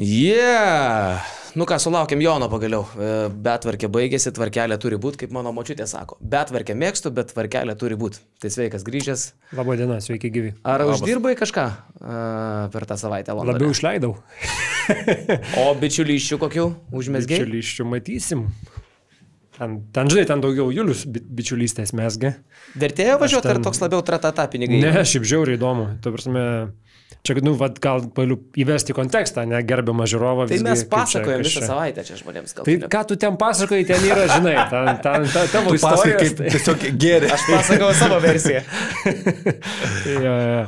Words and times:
Yeah! 0.00 1.20
Nu 1.58 1.66
ką, 1.68 1.76
sulaukėm 1.82 2.22
Jono 2.24 2.46
pagaliau. 2.48 2.86
E, 2.94 3.08
Betvarkė 3.44 3.90
baigėsi, 3.92 4.30
tvarkelė 4.32 4.78
turi 4.80 4.96
būti, 5.02 5.18
kaip 5.24 5.34
mano 5.34 5.50
močiutė 5.52 5.84
sako. 5.90 6.16
Betvarkė 6.24 6.72
mėgstu, 6.78 7.10
bet 7.12 7.34
tvarkelė 7.34 7.74
turi 7.76 7.98
būti. 8.00 8.22
Tai 8.40 8.48
sveikas 8.54 8.86
grįžęs. 8.86 9.24
Labą 9.58 9.76
dieną, 9.76 9.98
sveiki 10.00 10.30
gyvi. 10.32 10.54
Ar 10.64 10.86
Labas. 10.86 11.02
uždirbai 11.02 11.34
kažką 11.36 11.66
uh, 11.68 12.70
per 12.72 12.86
tą 12.88 12.96
savaitę? 13.02 13.34
Londone? 13.36 13.58
Labiau 13.58 13.74
išleidau. 13.76 14.14
o 15.60 15.66
bičiulyščių 15.82 16.38
kokių 16.46 16.68
užmesgiai? 16.96 17.42
Bičiulyščių 17.42 17.88
matysim. 17.92 18.46
Ten, 19.58 19.74
ten, 19.92 20.08
žinai, 20.08 20.24
ten 20.30 20.40
daugiau 20.40 20.70
Julius 20.72 21.02
bičiulystės 21.04 21.92
mesgi. 21.92 22.30
Vertėjo 22.80 23.18
važiuoti 23.20 23.50
ten... 23.50 23.58
ar 23.58 23.66
toks 23.66 23.82
labiau 23.82 24.00
tratata 24.06 24.46
pinigai? 24.48 24.80
Ne, 24.80 25.02
šiaip 25.04 25.26
žiauriai 25.28 25.60
įdomu. 25.60 25.90
Tu 26.00 26.14
prasme, 26.14 26.44
Čia, 27.20 27.36
nu, 27.44 27.52
vad, 27.60 27.76
gal 27.84 28.00
galiu 28.16 28.38
įvesti 28.56 28.94
kontekstą, 28.96 29.44
ne, 29.48 29.58
gerbiamą 29.66 30.06
žiūrovą. 30.08 30.46
Tai 30.48 30.56
visgi, 30.56 30.64
mes 30.64 30.84
pasakojame 30.88 31.44
visą 31.44 31.62
savaitę 31.68 32.04
čia 32.06 32.16
žmonėms 32.16 32.56
kalbame. 32.56 32.78
Tai 32.80 32.90
ką 32.94 33.02
tu 33.10 33.18
ten 33.20 33.36
pasakoji, 33.40 33.86
ten 33.90 34.06
yra, 34.08 34.24
žinai, 34.30 34.54
ten, 34.72 34.88
ten, 35.04 35.26
ten 35.34 35.50
tavo 35.52 35.74
istorija. 35.76 36.16
Kaip 36.22 36.38
tai... 36.38 36.52
tiesiog 36.56 36.86
geri. 37.02 37.28
Aš 37.36 37.44
pasakojau 37.50 37.92
savo 37.98 38.20
versiją. 38.24 38.62
ja, 40.24 40.36
ja. 40.48 40.62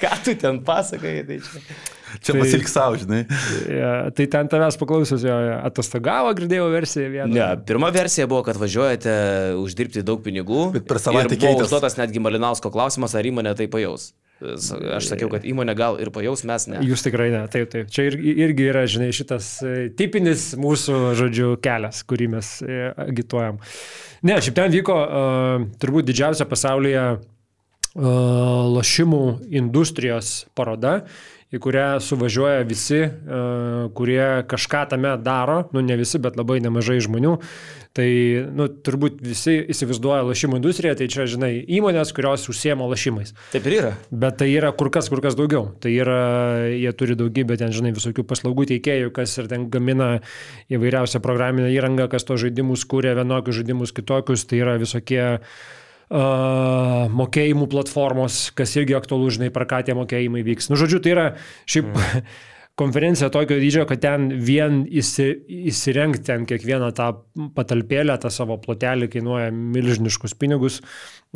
ką 0.00 0.12
tu 0.24 0.36
ten 0.40 0.62
pasakoji, 0.64 1.26
tai 1.28 1.40
čia. 1.44 1.64
Čia 2.18 2.34
tai, 2.34 2.40
pasilik 2.40 2.66
savo, 2.72 2.96
žinai. 2.98 3.20
Ja, 3.70 3.92
tai 4.16 4.26
ten 4.32 4.48
tavęs 4.50 4.80
paklausius, 4.80 5.22
jo, 5.28 5.36
atostogavo, 5.68 6.32
girdėjau 6.38 6.66
versiją 6.72 7.12
vieną. 7.12 7.30
Ne, 7.36 7.46
pirma 7.68 7.92
versija 7.94 8.26
buvo, 8.30 8.40
kad 8.48 8.58
važiuojate 8.58 9.12
uždirbti 9.60 10.02
daug 10.06 10.24
pinigų. 10.24 10.70
Bet 10.74 10.88
per 10.90 10.98
savaitę 11.02 11.36
keitėsi. 11.36 11.60
Buvo 11.60 11.68
užduotas 11.68 12.00
netgi 12.00 12.24
Malinausko 12.24 12.72
klausimas, 12.74 13.14
ar 13.14 13.30
įmonė 13.30 13.54
tai 13.60 13.68
pajaus. 13.70 14.10
Aš 14.40 15.10
sakiau, 15.10 15.28
kad 15.32 15.44
įmonė 15.44 15.74
gal 15.76 15.98
ir 16.00 16.08
pajaus, 16.14 16.42
mes 16.48 16.64
ne. 16.70 16.80
Jūs 16.86 17.04
tikrai 17.04 17.28
ne, 17.32 17.42
taip, 17.52 17.68
taip. 17.72 17.90
Čia 17.92 18.06
ir, 18.08 18.16
irgi 18.46 18.68
yra, 18.70 18.86
žinai, 18.88 19.10
šitas 19.16 19.50
e, 19.66 19.74
tipinis 19.96 20.50
mūsų, 20.60 21.00
žodžiu, 21.18 21.50
kelias, 21.64 22.00
kurį 22.08 22.30
mes 22.36 22.52
e, 22.64 22.78
agituojam. 23.04 23.60
Ne, 24.24 24.38
šiaip 24.40 24.56
ten 24.56 24.72
vyko 24.72 24.96
uh, 25.00 25.66
turbūt 25.80 26.08
didžiausia 26.08 26.44
pasaulyje 26.48 27.04
uh, 27.16 27.22
lošimų 28.76 29.22
industrijos 29.60 30.32
paroda 30.56 30.98
į 31.50 31.58
kurią 31.58 31.86
suvažiuoja 32.04 32.62
visi, 32.68 33.00
e, 33.02 33.10
kurie 33.98 34.22
kažką 34.50 34.84
tame 34.92 35.16
daro, 35.18 35.64
nu 35.74 35.82
ne 35.82 35.96
visi, 35.98 36.20
bet 36.22 36.38
labai 36.38 36.60
nemažai 36.62 37.00
žmonių. 37.02 37.36
Tai, 37.90 38.06
nu, 38.54 38.68
turbūt 38.86 39.16
visi 39.18 39.56
įsivaizduoja 39.74 40.22
lašimų 40.28 40.60
industriją, 40.60 40.92
tai 40.94 41.08
čia, 41.10 41.26
žinai, 41.26 41.56
įmonės, 41.66 42.12
kurios 42.14 42.46
užsiema 42.52 42.86
lašimais. 42.86 43.34
Taip 43.50 43.66
ir 43.66 43.76
yra. 43.80 43.90
Bet 44.14 44.38
tai 44.38 44.46
yra 44.52 44.70
kur 44.70 44.92
kas, 44.94 45.08
kur 45.10 45.18
kas 45.24 45.34
daugiau. 45.34 45.72
Tai 45.82 45.90
yra, 45.90 46.20
jie 46.70 46.92
turi 46.94 47.18
daugybę 47.18 47.58
ten, 47.58 47.74
žinai, 47.74 47.90
visokių 47.96 48.22
paslaugų 48.30 48.68
teikėjų, 48.70 49.10
kas 49.16 49.34
ir 49.42 49.50
ten 49.50 49.66
gamina 49.74 50.20
įvairiausią 50.70 51.18
programinę 51.24 51.74
įrangą, 51.74 52.06
kas 52.14 52.28
to 52.28 52.38
žaidimus 52.38 52.86
kūrė, 52.86 53.16
vienokius 53.18 53.58
žaidimus 53.58 53.96
kitokius. 53.96 54.46
Tai 54.46 54.62
yra 54.62 54.78
visokie 54.78 55.24
uh, 55.34 55.50
uh, 56.10 57.08
mokėjimų 57.14 57.68
platformos, 57.70 58.48
kas 58.58 58.76
irgi 58.78 58.96
aktualu, 58.98 59.30
žinai, 59.34 59.50
per 59.54 59.66
ką 59.70 59.84
tie 59.86 59.96
mokėjimai 59.98 60.44
vyks. 60.46 60.70
Nu, 60.70 60.78
žodžiu, 60.80 61.02
tai 61.02 61.14
yra 61.14 61.26
šiaip 61.70 61.92
mm. 61.92 62.24
konferencija 62.80 63.28
tokio 63.32 63.58
dydžio, 63.60 63.84
kad 63.88 64.00
ten 64.00 64.30
vien 64.40 64.82
įsi, 64.88 65.28
įsirengti 65.70 66.24
ten 66.30 66.46
kiekvieną 66.48 66.90
tą 66.96 67.10
patalpėlę, 67.56 68.16
tą 68.22 68.30
savo 68.32 68.56
plotelį 68.62 69.10
kainuoja 69.12 69.50
milžiniškus 69.52 70.34
pinigus. 70.40 70.80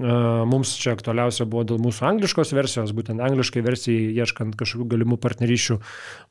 Mums 0.00 0.72
čia 0.80 0.94
aktualiausia 0.96 1.46
buvo 1.46 1.66
dėl 1.68 1.82
mūsų 1.84 2.08
angliškos 2.08 2.54
versijos, 2.56 2.94
būtent 2.96 3.22
angliškai 3.22 3.62
versijai, 3.66 4.08
ieškant 4.24 4.56
kažkokių 4.58 4.88
galimų 4.96 5.20
partnerysčių 5.22 5.78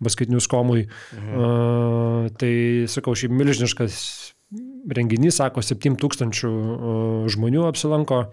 basketinius 0.04 0.50
komui. 0.52 0.88
Mhm. 1.14 2.34
Tai, 2.42 2.54
sakau, 2.92 3.14
šiaip 3.16 3.38
milžiniškas 3.38 4.00
renginys, 4.90 5.38
sako, 5.40 5.64
7 5.64 5.98
tūkstančių 6.00 6.54
žmonių 7.34 7.68
apsilanko 7.70 8.26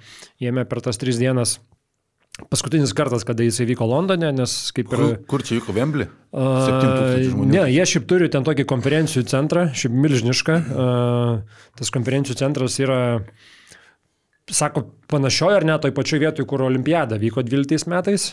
jame 0.43 0.65
per 0.69 0.83
tas 0.85 1.01
3 1.01 1.21
dienas. 1.21 1.59
Paskutinis 2.49 2.95
kartas, 2.97 3.25
kada 3.27 3.45
jis 3.45 3.59
įvyko 3.67 3.85
Londone, 3.91 4.31
nes 4.33 4.53
kaip 4.73 4.93
ir... 4.95 5.01
Kur, 5.01 5.17
kur 5.29 5.45
čia 5.45 5.59
vyko 5.59 5.75
Vembli? 5.77 6.07
Uh, 6.33 7.43
ne, 7.45 7.67
jie 7.69 7.85
šiaip 7.91 8.07
turi 8.09 8.31
ten 8.33 8.47
tokį 8.47 8.65
konferencijų 8.71 9.27
centrą, 9.29 9.67
šiaip 9.77 9.97
milžinišką. 10.07 10.57
Uh, 10.71 11.67
tas 11.77 11.93
konferencijų 11.93 12.39
centras 12.41 12.79
yra, 12.81 13.01
sako, 14.49 14.87
panašioje 15.11 15.59
ar 15.59 15.69
net 15.69 15.85
toj 15.85 15.93
pačioj 15.97 16.23
vietoj, 16.25 16.49
kur 16.49 16.65
Olimpiada 16.71 17.21
vyko 17.21 17.45
12 17.45 17.91
metais 17.93 18.31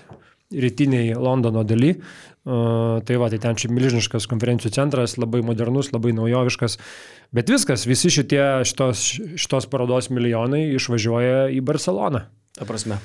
rytiniai 0.53 1.17
Londono 1.17 1.65
daly. 1.67 1.97
Tai 2.47 3.15
va, 3.19 3.27
tai 3.27 3.41
ten 3.43 3.57
čia 3.59 3.67
milžiniškas 3.75 4.27
konferencijų 4.31 4.71
centras, 4.77 5.17
labai 5.19 5.41
modernus, 5.43 5.91
labai 5.91 6.13
naujoviškas. 6.15 6.77
Bet 7.35 7.51
viskas, 7.51 7.83
visi 7.89 8.11
šitie 8.13 8.41
šitos, 8.67 9.03
šitos 9.35 9.67
parodos 9.67 10.07
milijonai 10.13 10.69
išvažiuoja 10.77 11.49
į 11.51 11.63
Barceloną. 11.67 12.23
Ta 12.55 12.67
prasme. 12.69 13.01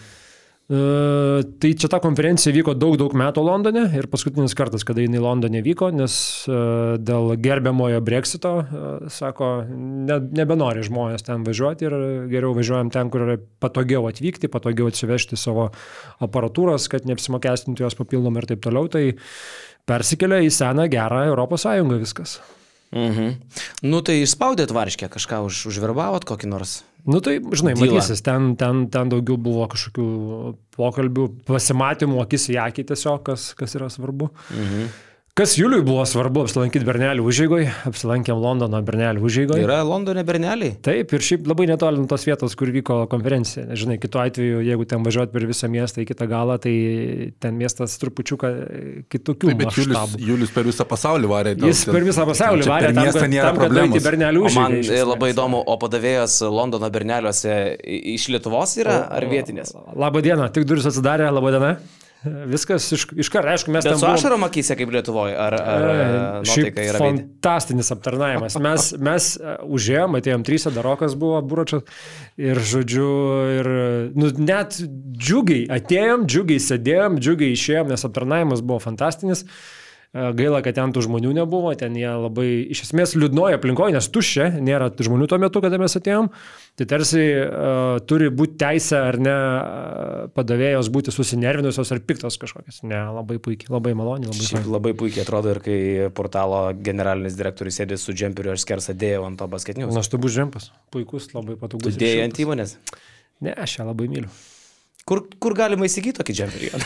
Uh, 0.70 1.42
tai 1.58 1.72
čia 1.74 1.88
ta 1.90 1.98
konferencija 2.00 2.52
vyko 2.54 2.72
daug, 2.78 2.94
daug 2.96 3.12
metų 3.18 3.42
Londone 3.44 3.82
ir 3.98 4.06
paskutinis 4.08 4.54
kartas, 4.56 4.84
kada 4.86 5.02
jinai 5.02 5.18
Londone 5.20 5.58
vyko, 5.60 5.88
nes 5.92 6.14
uh, 6.46 6.94
dėl 7.02 7.34
gerbiamojo 7.42 7.98
breksito, 8.06 8.52
uh, 8.62 9.10
sako, 9.12 9.50
ne, 9.66 10.20
nebenori 10.38 10.86
žmonės 10.86 11.26
ten 11.26 11.42
važiuoti 11.44 11.88
ir 11.88 11.96
geriau 12.30 12.54
važiuojam 12.54 12.94
ten, 12.94 13.10
kur 13.12 13.26
yra 13.26 13.36
patogiau 13.60 14.06
atvykti, 14.08 14.48
patogiau 14.54 14.88
atsivežti 14.88 15.36
savo 15.36 15.66
aparatūros, 16.22 16.86
kad 16.94 17.10
neapsimokestintų 17.10 17.84
jos 17.88 17.98
papildomai 17.98 18.44
ir 18.44 18.52
taip 18.54 18.62
toliau. 18.64 18.86
Tai 18.92 19.04
persikelia 19.90 20.40
į 20.46 20.54
seną 20.54 20.86
gerą 20.94 21.26
Sąjungą 21.58 21.98
viskas. 22.06 22.38
Mhm. 22.92 23.36
Nu 23.88 24.02
tai 24.04 24.20
išspaudėt 24.20 24.72
varškę, 24.72 25.08
kažką 25.12 25.42
už, 25.48 25.66
užverbavot 25.72 26.26
kokį 26.28 26.50
nors? 26.52 26.82
Nu 27.04 27.18
tai, 27.18 27.40
žinai, 27.42 27.74
Dyla. 27.74 27.96
matysis, 27.98 28.22
ten, 28.22 28.52
ten, 28.58 28.84
ten 28.92 29.08
daugiau 29.10 29.34
buvo 29.40 29.64
kažkokių 29.72 30.04
pokalbių, 30.76 31.24
pasimatymų 31.48 32.20
akis 32.22 32.46
į 32.54 32.60
akį 32.62 32.84
tiesiog, 32.92 33.24
kas, 33.26 33.48
kas 33.58 33.74
yra 33.78 33.88
svarbu. 33.90 34.30
Mhm. 34.54 34.92
Kas 35.32 35.54
Juliui 35.56 35.80
buvo 35.80 36.02
svarbu 36.04 36.42
apsilankyti 36.44 36.84
Bernelių 36.84 37.22
užėgoje, 37.24 37.70
apsilankėm 37.88 38.36
Londono 38.36 38.76
Bernelių 38.84 39.22
užėgoje. 39.24 39.62
Yra 39.64 39.78
Londone 39.88 40.20
Berneliai? 40.28 40.74
Taip, 40.84 41.14
ir 41.16 41.24
šiaip 41.24 41.46
labai 41.48 41.64
netoli 41.70 42.02
nuo 42.02 42.04
tos 42.10 42.26
vietos, 42.28 42.52
kur 42.60 42.68
vyko 42.74 42.98
konferencija. 43.08 43.64
Žinai, 43.72 43.96
kitu 44.02 44.20
atveju, 44.20 44.58
jeigu 44.66 44.84
ten 44.90 45.00
važiuot 45.06 45.32
per 45.32 45.46
visą 45.48 45.70
miestą 45.72 46.02
į 46.02 46.10
kitą 46.10 46.28
galą, 46.28 46.58
tai 46.60 46.74
ten 47.40 47.56
miestas 47.56 47.96
trupučiuką 48.02 48.50
kitokių. 49.08 49.54
Taip, 49.54 49.62
bet 49.62 49.80
Julius, 49.80 50.18
Julius 50.20 50.52
per 50.52 50.68
visą 50.68 50.84
pasaulį 50.92 51.32
varė. 51.32 51.56
Jis 51.64 51.86
per 51.88 52.04
visą 52.10 52.28
pasaulį 52.28 52.68
varė. 52.68 52.92
Per 52.92 53.00
miestą 53.00 53.24
tam, 53.24 53.32
nėra 53.38 53.56
problemų. 53.56 54.04
Bernelių 54.10 54.44
užėgoje. 54.50 54.84
Man 54.92 55.10
labai 55.14 55.32
įdomu, 55.32 55.64
o 55.64 55.80
padavėjas 55.80 56.42
Londono 56.44 56.92
Berneliuose 56.92 57.56
iš 58.18 58.28
Lietuvos 58.36 58.76
yra 58.84 59.00
ar 59.08 59.30
vietinės? 59.32 59.72
Labą 59.96 60.20
dieną, 60.28 60.52
tik 60.52 60.68
duris 60.68 60.92
atsidarė, 60.92 61.32
labą 61.32 61.56
dieną. 61.56 61.74
Viskas 62.24 62.86
iš, 62.94 63.06
iš 63.18 63.30
karto, 63.32 63.50
aišku, 63.50 63.72
mes 63.74 63.82
Bet 63.82 63.92
ten... 63.92 63.98
Su 63.98 64.06
buvom... 64.06 64.14
ašarom 64.14 64.46
akise 64.46 64.76
kaip 64.78 64.92
Lietuvoje, 64.94 65.34
ar, 65.38 65.56
ar 65.58 65.86
e, 65.90 65.98
šiaip 66.46 66.78
yra 66.84 67.00
fantastinis 67.02 67.90
aptarnavimas. 67.94 68.56
Mes, 68.62 68.88
mes 69.02 69.28
e, 69.40 69.56
užėjom, 69.78 70.18
atėjom 70.20 70.46
trys, 70.46 70.68
darokas 70.76 71.16
buvo, 71.18 71.40
buračas 71.42 71.82
ir 72.38 72.62
žodžiu, 72.72 73.10
ir 73.58 73.70
nu, 74.14 74.32
net 74.38 74.78
džiugiai 74.78 75.66
atėjom, 75.80 76.26
džiugiai 76.30 76.62
sėdėjom, 76.62 77.18
džiugiai 77.22 77.58
išėjom, 77.58 77.90
nes 77.90 78.06
aptarnavimas 78.06 78.62
buvo 78.62 78.78
fantastinis. 78.86 79.42
Uh, 79.42 79.48
E, 79.48 79.81
gaila, 80.12 80.60
kad 80.64 80.76
ten 80.76 80.92
tų 80.92 81.06
žmonių 81.06 81.32
nebuvo, 81.38 81.72
ten 81.78 81.94
jie 81.96 82.10
labai 82.10 82.48
iš 82.74 82.84
esmės 82.86 83.14
liūdnoja 83.16 83.56
aplinkoje, 83.56 83.94
nes 83.96 84.08
tuščia, 84.12 84.50
nėra 84.60 84.90
žmonių 84.92 85.28
tuo 85.30 85.38
metu, 85.40 85.62
kada 85.64 85.80
mes 85.80 85.96
atėjom. 85.96 86.28
Tai 86.76 86.86
tarsi 86.88 87.22
uh, 87.32 87.96
turi 88.08 88.28
būti 88.32 88.58
teisė 88.60 89.00
ar 89.08 89.18
ne 89.20 89.32
uh, 89.32 90.28
padavėjos 90.36 90.92
būti 90.92 91.14
susinervinusios 91.16 91.94
ar 91.96 92.04
piktos 92.04 92.36
kažkokios. 92.40 92.82
Ne, 92.84 93.00
labai 93.16 93.38
puikiai, 93.40 93.72
labai 93.72 93.96
maloniai. 93.96 94.28
Labai, 94.32 94.48
Šiaip 94.52 94.70
labai 94.72 94.94
puikiai 95.00 95.24
atrodo 95.24 95.52
ir 95.56 95.64
kai 95.64 95.80
portalo 96.16 96.64
generalinis 96.76 97.36
direktorius 97.40 97.80
sėdė 97.80 98.00
su 98.00 98.12
džemperiu, 98.16 98.52
aš 98.52 98.66
skersą 98.66 98.96
dėjau 98.96 99.26
ant 99.30 99.40
to 99.40 99.48
basketinius. 99.52 99.96
Nuostabus 99.96 100.36
džempas, 100.36 100.72
puikus, 100.92 101.32
labai 101.36 101.56
patogus. 101.60 101.96
Tu 101.96 102.04
dėjai 102.04 102.28
ant 102.28 102.44
įmonės? 102.44 102.80
Ne, 103.42 103.56
aš 103.56 103.80
ją 103.80 103.88
labai 103.88 104.12
myliu. 104.12 104.32
Kur, 105.08 105.24
kur 105.42 105.52
galima 105.58 105.88
įsigyti 105.88 106.20
tokį 106.20 106.32
džemperį? 106.38 106.68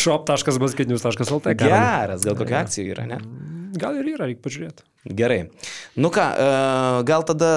shop.basketinius.lt. 0.00 1.54
Geras, 1.60 2.24
gal 2.26 2.36
kokia 2.38 2.64
akcija 2.64 2.94
yra, 2.94 3.06
ne? 3.08 3.20
Gal 3.80 4.00
ir 4.00 4.08
yra, 4.16 4.26
reikia 4.26 4.42
pažiūrėti. 4.42 4.84
Gerai. 5.16 5.44
Nu 6.00 6.10
ką, 6.12 6.24
e, 6.34 6.48
gal 7.06 7.22
tada 7.28 7.50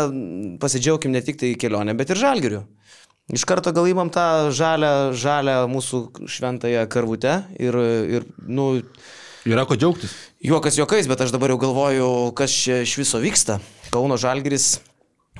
pasidžiaugim 0.61 1.13
ne 1.15 1.23
tik 1.25 1.39
tai 1.41 1.53
kelionę, 1.59 1.95
bet 1.97 2.13
ir 2.13 2.21
žalgiriu. 2.21 2.61
Iš 3.33 3.47
karto 3.49 3.73
gal 3.73 3.87
įmam 3.89 4.11
tą 4.13 4.51
žalę, 4.53 5.15
žalę 5.17 5.63
mūsų 5.71 6.27
šventąją 6.29 6.85
karvutę 6.91 7.39
ir, 7.57 7.77
ir 8.19 8.27
nu... 8.45 8.83
Yra 9.47 9.65
ko 9.67 9.75
džiaugtis. 9.79 10.13
Juokas 10.43 10.77
juokais, 10.77 11.07
bet 11.09 11.23
aš 11.23 11.33
dabar 11.33 11.51
jau 11.51 11.59
galvoju, 11.59 12.09
kas 12.37 12.53
čia 12.53 12.83
iš 12.83 12.97
viso 12.99 13.19
vyksta. 13.23 13.57
Kauno 13.95 14.19
žalgiris 14.19 14.75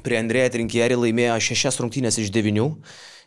prie 0.04 0.20
Andrėja 0.20 0.54
Trinkieri 0.54 1.00
laimėjo 1.00 1.40
šešias 1.48 1.80
rungtynės 1.82 2.20
iš 2.22 2.32
devinių. 2.34 2.70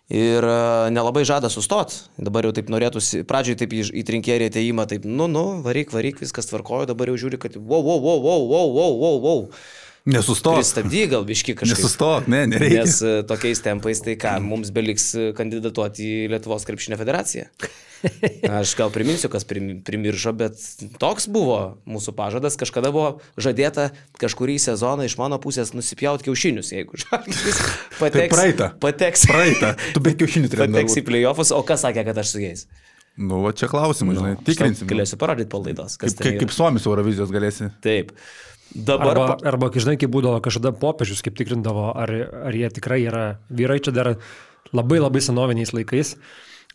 Ir 0.07 0.45
e, 0.47 0.59
nelabai 0.95 1.25
žada 1.27 1.51
sustoti. 1.51 1.99
Dabar 2.23 2.47
jau 2.47 2.53
taip 2.55 2.69
norėtųsi, 2.71 3.25
pradžioj 3.27 3.57
taip 3.59 3.73
į, 3.75 3.81
į 3.91 4.05
trinkierį 4.07 4.53
ateimą, 4.53 4.85
taip, 4.87 5.09
nu, 5.09 5.27
nu, 5.27 5.47
varyk, 5.65 5.91
varyk, 5.95 6.21
viskas 6.23 6.47
tvarkojo, 6.47 6.87
dabar 6.93 7.11
jau 7.11 7.17
žiūri, 7.25 7.41
kad 7.43 7.59
wow, 7.59 7.83
wow, 7.83 7.99
wow, 8.05 8.23
wow, 8.23 8.47
wow, 8.53 8.71
wow, 8.77 8.95
wow, 9.03 9.19
wow. 9.25 9.43
Nesustok. 10.07 10.61
Pristabdy 10.61 11.09
gal 11.11 11.27
biški 11.27 11.57
kažkaip. 11.59 11.81
Nesustok, 11.81 12.29
ne, 12.31 12.45
nereikia. 12.53 12.85
Nes 12.85 13.01
e, 13.03 13.17
tokiais 13.27 13.63
tempais 13.65 14.03
tai 14.07 14.15
ką, 14.23 14.37
mums 14.45 14.71
beliks 14.75 15.09
e, 15.19 15.27
kandidatuoti 15.35 16.07
į 16.07 16.29
Lietuvos 16.37 16.69
krepšinio 16.69 16.99
federaciją. 17.01 17.49
Aš 18.47 18.75
gal 18.79 18.91
priminsiu, 18.95 19.31
kas 19.33 19.45
prim- 19.49 19.81
primiršo, 19.87 20.33
bet 20.37 20.59
toks 21.01 21.27
buvo 21.33 21.79
mūsų 21.89 22.13
pažadas. 22.19 22.59
Kažkada 22.61 22.93
buvo 22.95 23.21
žadėta 23.41 23.89
kažkurį 24.21 24.59
sezoną 24.63 25.07
iš 25.09 25.17
mano 25.21 25.39
pusės 25.43 25.73
nusipjauti 25.77 26.29
kiaušinius, 26.29 26.73
jeigu 26.77 27.01
žalgis 27.03 27.61
pateks. 28.01 28.35
praeitą. 28.35 28.69
Pateks. 28.83 29.27
Praeitą. 29.31 29.73
Tu 29.97 30.03
be 30.05 30.13
kiaušinių 30.19 30.53
turėjai. 30.53 30.73
Pateks 30.77 30.99
į 31.01 31.07
playoffus, 31.09 31.55
o 31.57 31.63
kas 31.67 31.87
sakė, 31.87 32.05
kad 32.11 32.21
aš 32.23 32.35
su 32.37 32.43
jais? 32.45 32.67
Nu, 33.17 33.41
va 33.47 33.55
čia 33.57 33.69
klausimas, 33.73 34.19
žinai. 34.19 34.35
Tikrinsim. 34.45 34.89
Galėsiu 34.91 35.17
parodyti 35.21 35.49
po 35.53 35.63
laidos, 35.65 35.95
kas 35.97 36.13
Kaip, 36.13 36.19
tai 36.21 36.33
kaip, 36.35 36.43
kaip 36.45 36.53
Suomis 36.53 36.85
Eurovizijos 36.85 37.33
galėsi. 37.33 37.71
Taip. 37.85 38.13
Dabar 38.77 39.15
Arba, 39.17 39.37
arba 39.49 39.71
žinai, 39.73 39.95
kaip 39.97 40.11
būdavo 40.13 40.43
kažkada 40.45 40.75
popiežius, 40.77 41.23
kaip 41.25 41.37
tikrindavo, 41.39 41.87
ar, 41.97 42.11
ar 42.51 42.53
jie 42.59 42.69
tikrai 42.77 42.99
yra 43.09 43.23
vyrai, 43.49 43.79
čia 43.81 43.95
dar 43.97 44.11
labai 44.77 44.99
labai 45.01 45.23
senoviniais 45.25 45.73
laikais. 45.73 46.17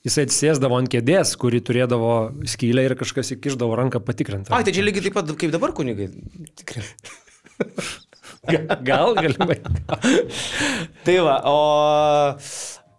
Jisai 0.01 0.25
atsėsdavo 0.25 0.79
ant 0.81 0.89
kėdės, 0.89 1.35
kuri 1.37 1.59
turėdavo 1.61 2.13
skylę 2.49 2.87
ir 2.87 2.95
kažkas 2.97 3.35
įkišdavo 3.35 3.75
ranką 3.77 4.01
patikrinti. 4.01 4.49
Ai, 4.49 4.63
tai 4.65 4.73
čia 4.73 4.85
lygiai 4.85 5.05
taip 5.05 5.17
pat 5.19 5.29
kaip 5.37 5.53
dabar 5.53 5.75
kunigai. 5.77 6.09
Tikrai. 6.57 6.85
Gal 8.89 9.13
galimai. 9.19 9.59
Tai 11.05 11.17
va, 11.27 11.35
o, 11.45 11.59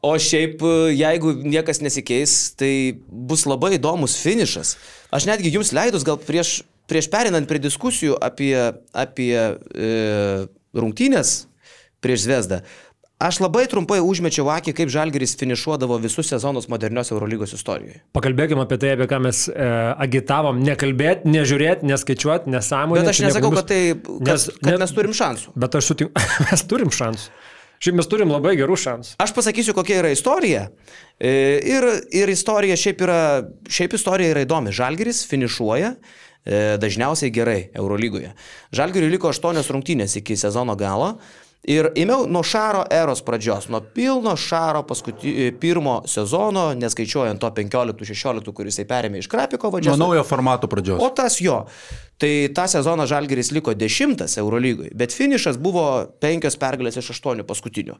o 0.06 0.12
šiaip, 0.22 0.62
jeigu 0.94 1.34
niekas 1.42 1.82
nesikeis, 1.82 2.36
tai 2.58 2.72
bus 3.10 3.48
labai 3.50 3.74
įdomus 3.80 4.20
finišas. 4.22 4.76
Aš 5.10 5.26
netgi 5.26 5.50
jums 5.50 5.74
leidus 5.74 6.06
gal 6.06 6.20
prieš, 6.22 6.60
prieš 6.86 7.10
perinant 7.10 7.50
prie 7.50 7.58
diskusijų 7.62 8.20
apie, 8.22 8.54
apie 8.94 9.34
e, 9.34 9.90
rungtynės 10.78 11.40
prieš 12.02 12.26
Zvezdą. 12.26 12.62
Aš 13.22 13.38
labai 13.38 13.68
trumpai 13.70 14.00
užmečiau 14.02 14.48
akį, 14.50 14.72
kaip 14.80 14.90
Žalgeris 14.90 15.36
finišuodavo 15.38 15.94
visus 16.02 16.26
sezonus 16.32 16.66
modernios 16.72 17.12
Eurolygos 17.14 17.52
istorijoje. 17.54 18.00
Pakalbėkime 18.16 18.64
apie 18.64 18.78
tai, 18.82 18.90
apie 18.96 19.06
ką 19.10 19.20
mes 19.22 19.44
e, 19.52 19.68
agitavom. 20.02 20.58
Nekalbėti, 20.66 21.30
nežiūrėti, 21.30 21.86
neskaičiuoti, 21.86 22.50
nesąmonė. 22.50 23.04
Bet 23.04 23.12
aš 23.12 23.20
nesakau, 23.28 23.52
kad, 23.54 23.68
tai, 23.70 23.80
kad, 23.94 24.32
Nes- 24.32 24.48
kad 24.58 24.72
ne- 24.72 24.80
mes 24.82 24.94
turim 24.96 25.14
šansų. 25.14 25.54
Bet 25.64 25.78
aš 25.78 25.92
sutinku, 25.92 26.24
mes 26.48 26.64
turim 26.72 26.90
šansų. 26.98 27.30
Šiaip 27.82 27.96
mes 27.98 28.06
turim 28.10 28.30
labai 28.30 28.52
gerų 28.58 28.76
šansų. 28.78 29.14
Aš 29.22 29.32
pasakysiu, 29.34 29.74
kokia 29.74 29.96
yra 30.02 30.10
istorija. 30.14 30.66
E, 31.18 31.32
Ir, 31.66 31.86
ir 32.14 32.30
istorija 32.30 32.76
šiaip 32.78 33.00
yra, 33.06 33.20
šiaip 33.70 33.94
istorija 33.98 34.34
yra 34.34 34.44
įdomi. 34.46 34.70
Žalgeris 34.74 35.24
finišuoja 35.30 35.92
e, 35.94 36.60
dažniausiai 36.82 37.30
gerai 37.34 37.60
Eurolygoje. 37.74 38.34
Žalgeriui 38.74 39.10
liko 39.16 39.30
aštuonios 39.30 39.70
rungtynės 39.74 40.14
iki 40.22 40.38
sezono 40.38 40.74
galo. 40.78 41.16
Ir 41.70 41.92
ėmiau 41.94 42.24
nuo 42.26 42.40
Šaro 42.42 42.80
eros 42.90 43.20
pradžios, 43.22 43.68
nuo 43.70 43.78
pilno 43.94 44.32
Šaro 44.34 44.80
paskuti, 44.82 45.52
pirmo 45.62 46.00
sezono, 46.10 46.72
neskaičiuojant 46.74 47.38
to 47.38 47.50
15-16, 47.54 48.50
kuris 48.50 48.74
jisai 48.74 48.86
perėmė 48.90 49.20
iš 49.22 49.28
Krapiko 49.30 49.70
Nuo 49.70 49.76
vadžios. 49.76 50.00
naujo 50.00 50.24
formato 50.26 50.66
pradžios. 50.66 50.98
O 50.98 51.10
tas 51.14 51.38
jo. 51.38 51.60
Tai 52.18 52.32
tą 52.56 52.66
sezoną 52.66 53.06
Žalgeris 53.06 53.52
liko 53.54 53.76
dešimtas 53.78 54.34
Eurolygoje, 54.42 54.90
bet 54.94 55.14
finišas 55.14 55.60
buvo 55.62 55.86
penkios 56.18 56.58
pergalės 56.58 56.98
iš 56.98 57.12
aštuonių 57.14 57.46
paskutinių. 57.46 57.94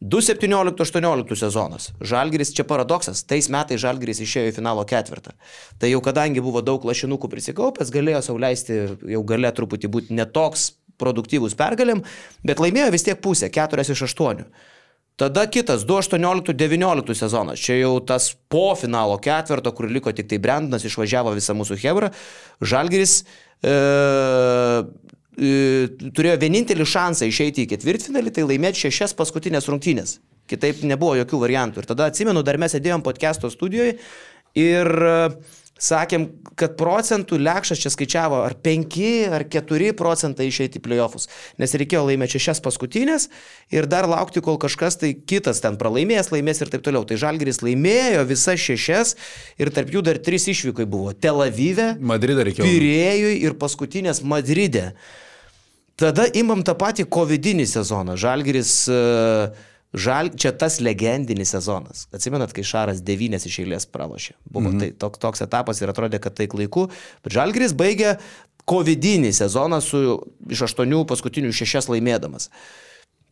2-17-18 0.00 1.36
sezonas. 1.40 1.90
Žalgeris, 2.00 2.54
čia 2.56 2.64
paradoksas, 2.68 3.22
tais 3.28 3.48
metais 3.52 3.80
Žalgeris 3.80 4.20
išėjo 4.24 4.50
į 4.50 4.56
finalo 4.56 4.84
ketvirtą. 4.88 5.32
Tai 5.80 5.88
jau 5.92 6.00
kadangi 6.04 6.40
buvo 6.44 6.60
daug 6.64 6.84
lašinukų 6.84 7.28
prisikaupęs, 7.32 7.92
galėjo 7.92 8.24
sauliaisti 8.28 8.80
jau 9.12 9.22
gale 9.24 9.52
truputį 9.56 9.92
būti 9.92 10.16
netoks 10.16 10.70
produktyvus 11.00 11.56
pergalėm, 11.58 12.02
bet 12.46 12.62
laimėjo 12.62 12.90
vis 12.94 13.06
tiek 13.06 13.20
pusę, 13.22 13.50
4 13.52 13.86
iš 13.92 14.06
8. 14.08 14.46
Tada 15.16 15.46
kitas, 15.48 15.86
2-18-19 15.88 17.14
sezonas. 17.16 17.60
Čia 17.60 17.78
jau 17.78 17.94
tas 18.04 18.34
po 18.52 18.74
finalo 18.76 19.16
ketvirto, 19.16 19.72
kur 19.72 19.88
liko 19.88 20.12
tik 20.12 20.28
tai 20.28 20.36
Brendanas, 20.44 20.84
išvažiavo 20.84 21.32
visą 21.38 21.56
mūsų 21.56 21.78
Hebrą. 21.80 22.10
Žalgeris 22.60 23.22
e, 23.64 23.72
e, 25.40 25.54
turėjo 26.12 26.36
vienintelį 26.44 26.88
šansą 26.92 27.30
išeiti 27.30 27.64
į 27.64 27.70
ketvirtfinalį, 27.72 28.34
tai 28.36 28.44
laimėti 28.44 28.84
šešias 28.84 29.16
paskutinės 29.16 29.70
rungtynės. 29.72 30.18
Kitaip 30.52 30.84
nebuvo 30.84 31.16
jokių 31.22 31.40
variantų. 31.46 31.80
Ir 31.80 31.88
tada 31.88 32.10
atsimenu, 32.12 32.44
dar 32.44 32.60
mes 32.60 32.76
sėdėjom 32.76 33.00
podcast'o 33.06 33.48
studijoje 33.48 33.96
ir 34.52 34.92
e, 35.00 35.16
sakėm, 35.76 36.28
kad 36.56 36.76
procentų 36.78 37.38
lekšas 37.40 37.80
čia 37.82 37.92
skaičiavo 37.92 38.40
ar 38.46 38.54
5 38.64 38.96
ar 39.36 39.44
4 39.52 39.92
procentai 39.96 40.48
išeiti 40.48 40.80
į 40.80 40.84
playoffus. 40.86 41.28
Nes 41.60 41.76
reikėjo 41.76 42.06
laimėti 42.08 42.38
šešias 42.38 42.62
paskutinės 42.64 43.28
ir 43.74 43.88
dar 43.90 44.08
laukti, 44.08 44.40
kol 44.44 44.56
kažkas 44.62 44.96
tai 45.02 45.12
kitas 45.14 45.60
ten 45.64 45.76
pralaimės, 45.80 46.32
laimės 46.32 46.64
ir 46.64 46.72
taip 46.72 46.86
toliau. 46.86 47.04
Tai 47.08 47.20
Žalgeris 47.20 47.60
laimėjo 47.64 48.24
visas 48.28 48.62
šešias 48.62 49.14
ir 49.60 49.72
tarp 49.74 49.92
jų 49.92 50.04
dar 50.06 50.20
trys 50.22 50.48
išvykai 50.52 50.88
buvo. 50.88 51.12
Tel 51.12 51.44
Avive. 51.44 51.92
Pirėjui 52.64 53.36
ir 53.44 53.60
paskutinės 53.60 54.24
Madride. 54.24 54.92
Tada 55.96 56.26
imam 56.36 56.60
tą 56.64 56.74
patį 56.76 57.06
covidinį 57.08 57.64
sezoną. 57.68 58.18
Žalgiris, 58.20 58.72
e, 58.92 59.75
žal, 59.94 60.30
čia 60.34 60.52
tas 60.56 60.80
legendinis 60.82 61.52
sezonas. 61.54 62.06
Atsimenat, 62.14 62.54
kai 62.56 62.64
Šaras 62.66 63.02
devynės 63.04 63.46
iš 63.48 63.60
eilės 63.64 63.86
pralošė. 63.90 64.34
Buvo 64.48 64.72
mhm. 64.72 64.82
tai 64.82 64.90
toks, 65.04 65.22
toks 65.22 65.44
etapas 65.46 65.82
ir 65.82 65.92
atrodė, 65.92 66.20
kad 66.22 66.36
tai 66.38 66.48
laiku. 66.52 66.88
Bet 67.24 67.36
Žalgiris 67.36 67.76
baigė 67.76 68.16
covidinį 68.66 69.30
sezoną 69.36 69.80
su 69.84 70.02
iš 70.50 70.66
aštuonių 70.68 71.04
paskutinių 71.08 71.54
šešias 71.54 71.90
laimėdamas. 71.92 72.50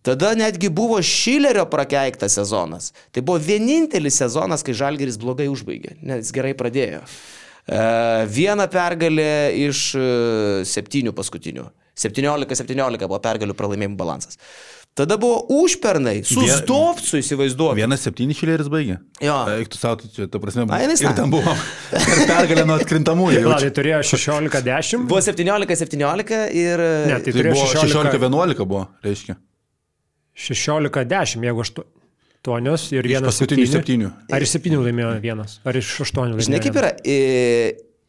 Tada 0.04 0.34
netgi 0.36 0.68
buvo 0.68 0.98
Šilerio 1.02 1.64
prakeiktas 1.72 2.36
sezonas. 2.36 2.90
Tai 3.12 3.22
buvo 3.24 3.40
vienintelis 3.40 4.18
sezonas, 4.20 4.62
kai 4.62 4.76
Žalgeris 4.76 5.16
blogai 5.20 5.48
užbaigė, 5.48 5.96
nes 6.04 6.32
gerai 6.34 6.52
pradėjo. 6.58 7.00
E, 7.64 7.80
Viena 8.28 8.66
pergalė 8.68 9.54
iš 9.64 9.86
e, 9.96 10.04
septynių 10.68 11.14
paskutinių. 11.16 11.64
17-17 11.96 13.06
buvo 13.06 13.20
pergalių 13.24 13.56
pralaimėjimų 13.56 13.96
balansas. 13.96 14.36
Tada 14.94 15.16
buvo 15.18 15.40
užpernai, 15.50 16.20
su 16.22 16.38
Vie- 16.44 16.54
Zdovcu 16.60 17.18
įsivaizduoju. 17.18 17.74
Vienas 17.80 18.04
septyni 18.06 18.30
šileris 18.38 18.68
baigė. 18.70 19.00
Jo. 19.24 19.40
Eik 19.56 19.72
tu 19.72 19.78
savo, 19.80 19.96
čia, 20.06 20.28
ta 20.30 20.38
prasme, 20.38 20.68
A, 20.70 20.78
jinai 20.84 20.94
ir 20.94 21.16
ten 21.18 21.32
buvo. 21.32 21.50
Ir 22.14 22.20
pergalė 22.30 22.62
nuo 22.68 22.76
atkrintamųjų. 22.78 23.40
tai 23.58 23.72
turėjo 23.74 23.98
16-10. 24.12 25.08
Buvo 25.10 25.18
17-17 25.26 26.38
ir... 26.54 26.84
Ne, 27.10 27.18
tai 27.18 27.26
Tai 27.26 27.34
turėjo 27.40 27.56
buvo 27.58 27.66
16 27.72 28.14
16-11 28.22 28.68
buvo, 28.70 28.84
reiškia. 29.02 29.34
16-10, 30.38 31.42
jeigu 31.48 31.66
8 31.66 32.94
ir 32.94 33.06
Iš 33.06 33.10
vienas 33.10 33.30
paskutinių 33.32 33.66
septyni. 33.66 33.72
septynių. 33.74 34.08
Ar 34.36 34.44
iš 34.46 34.54
7 34.58 34.78
laimėjo 34.84 35.10
vienas, 35.22 35.58
ar 35.64 35.78
iš 35.80 35.90
8 36.06 36.22
laimėjo. 36.22 36.46
Žinai 36.48 36.62
kaip 36.68 36.78
yra? 36.80 36.90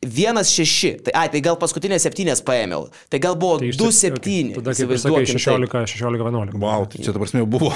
E, 0.06 0.10
Vienas 0.16 0.52
šeši. 0.54 0.92
Tai, 1.06 1.14
ai, 1.18 1.30
tai 1.34 1.42
gal 1.46 1.58
paskutinės 1.60 2.06
septynės 2.06 2.42
paėmiau. 2.46 2.88
Tai 3.10 3.20
gal 3.24 3.36
buvo 3.40 3.58
Tai 3.62 3.70
iš- 3.72 3.80
du 3.80 3.88
okay. 3.90 3.98
septyni. 3.98 4.54
Tada 4.56 4.76
kaip 4.76 4.92
ir 4.94 5.00
sakai, 5.02 5.24
Įsivaizduokim 5.26 5.66
taip. 5.66 5.90
16-11. 5.90 6.60
Wow, 6.62 6.86
tai 6.92 7.02
čia, 7.02 7.12
ta 7.16 7.20
prasme, 7.20 7.44
buvo 7.50 7.72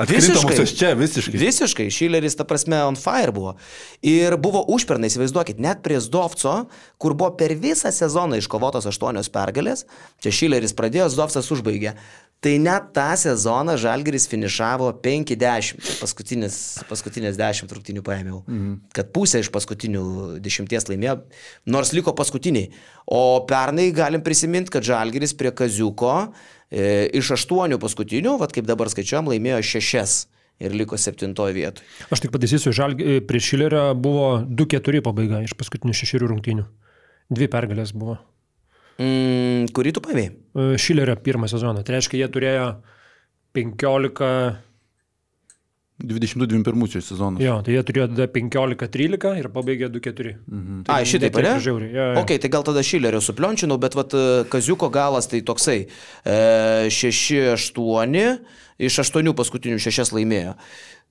atkrintamosios 0.00 0.74
čia 0.76 0.92
visiškai. 0.98 1.40
Visiškai, 1.40 1.88
Šileris, 1.90 2.36
ta 2.38 2.44
prasme, 2.44 2.78
on 2.84 2.96
fire 3.00 3.32
buvo. 3.32 3.56
Ir 4.06 4.36
buvo 4.40 4.62
užpernai, 4.68 5.10
įsivaizduokit, 5.10 5.60
net 5.62 5.82
prie 5.82 6.00
Zdovco, 6.00 6.66
kur 7.00 7.14
buvo 7.16 7.32
per 7.40 7.54
visą 7.56 7.92
sezoną 7.94 8.38
iškovotos 8.40 8.88
aštuonios 8.90 9.32
pergalės, 9.32 9.86
čia 10.22 10.30
Šileris 10.34 10.76
pradėjo, 10.76 11.08
Zdovcas 11.12 11.50
užbaigė. 11.54 11.96
Tai 12.40 12.54
net 12.56 12.86
tą 12.96 13.10
sezoną 13.20 13.74
Žalgeris 13.76 14.24
finišavo 14.30 14.86
50, 15.04 15.36
tai 15.84 15.96
paskutinis, 16.00 16.54
paskutinės 16.88 17.36
10 17.36 17.74
rungtinių 17.76 18.00
paėmiau. 18.06 18.38
Mhm. 18.46 18.78
Kad 18.96 19.10
pusę 19.12 19.42
iš 19.44 19.50
paskutinių 19.52 20.04
10 20.40 20.88
laimėjo, 20.88 21.18
nors 21.68 21.92
liko 21.92 22.14
paskutiniai. 22.16 22.70
O 23.04 23.44
pernai 23.44 23.90
galim 23.92 24.24
prisiminti, 24.24 24.72
kad 24.72 24.88
Žalgeris 24.88 25.36
prie 25.36 25.52
Kaziuko 25.52 26.14
e, 26.72 27.10
iš 27.20 27.34
8 27.36 27.76
paskutinių, 27.82 28.38
vad 28.40 28.56
kaip 28.56 28.64
dabar 28.64 28.88
skaičiuojam, 28.88 29.28
laimėjo 29.34 29.60
6 29.76 30.18
ir 30.64 30.80
liko 30.80 30.96
septintoje 30.96 31.56
vietoje. 31.56 31.84
Aš 32.08 32.24
tik 32.24 32.32
pataisysiu, 32.32 32.72
žalg... 32.72 33.04
prieš 33.28 33.52
Šilerio 33.52 33.84
buvo 34.00 34.32
2-4 34.48 35.04
pabaiga 35.04 35.44
iš 35.44 35.52
paskutinių 35.60 35.92
šešių 35.96 36.24
rungtynių. 36.24 36.68
Dvi 37.36 37.52
pergalės 37.52 37.92
buvo. 37.92 38.16
Mm, 39.00 39.70
kurį 39.76 39.94
tu 39.96 40.02
pavėjai? 40.04 40.30
E, 40.30 40.64
Šilerio 40.80 41.16
pirmą 41.24 41.48
sezoną. 41.48 41.84
Tai 41.86 41.96
reiškia, 41.96 42.18
jie 42.20 42.28
turėjo 42.34 42.66
15, 43.56 44.58
22-21 46.00 47.00
sezonas. 47.04 47.42
jo, 47.44 47.56
tai 47.64 47.74
jie 47.74 47.82
turėjo 47.84 48.06
tada 48.12 48.26
15-13 48.32 49.40
ir 49.40 49.48
pabaigė 49.52 49.90
2-4. 49.92 50.34
Mhm. 50.48 50.84
Ai, 50.88 51.02
šitaip, 51.08 51.36
ne? 51.44 51.56
Žiauriai. 51.60 51.90
Jo, 51.92 52.06
jo. 52.14 52.20
Ok, 52.22 52.34
tai 52.40 52.52
gal 52.52 52.64
tada 52.66 52.84
Šilerio 52.84 53.20
supliončinau, 53.24 53.76
bet 53.80 53.96
vat 53.98 54.16
e, 54.16 54.24
Kaziuko 54.52 54.88
galas 54.92 55.28
tai 55.30 55.42
toksai. 55.44 55.82
E, 56.24 56.38
6-8 56.88 58.16
iš 58.80 59.00
8 59.04 59.34
paskutinių 59.36 59.80
6 59.82 60.16
laimėjo. 60.16 60.56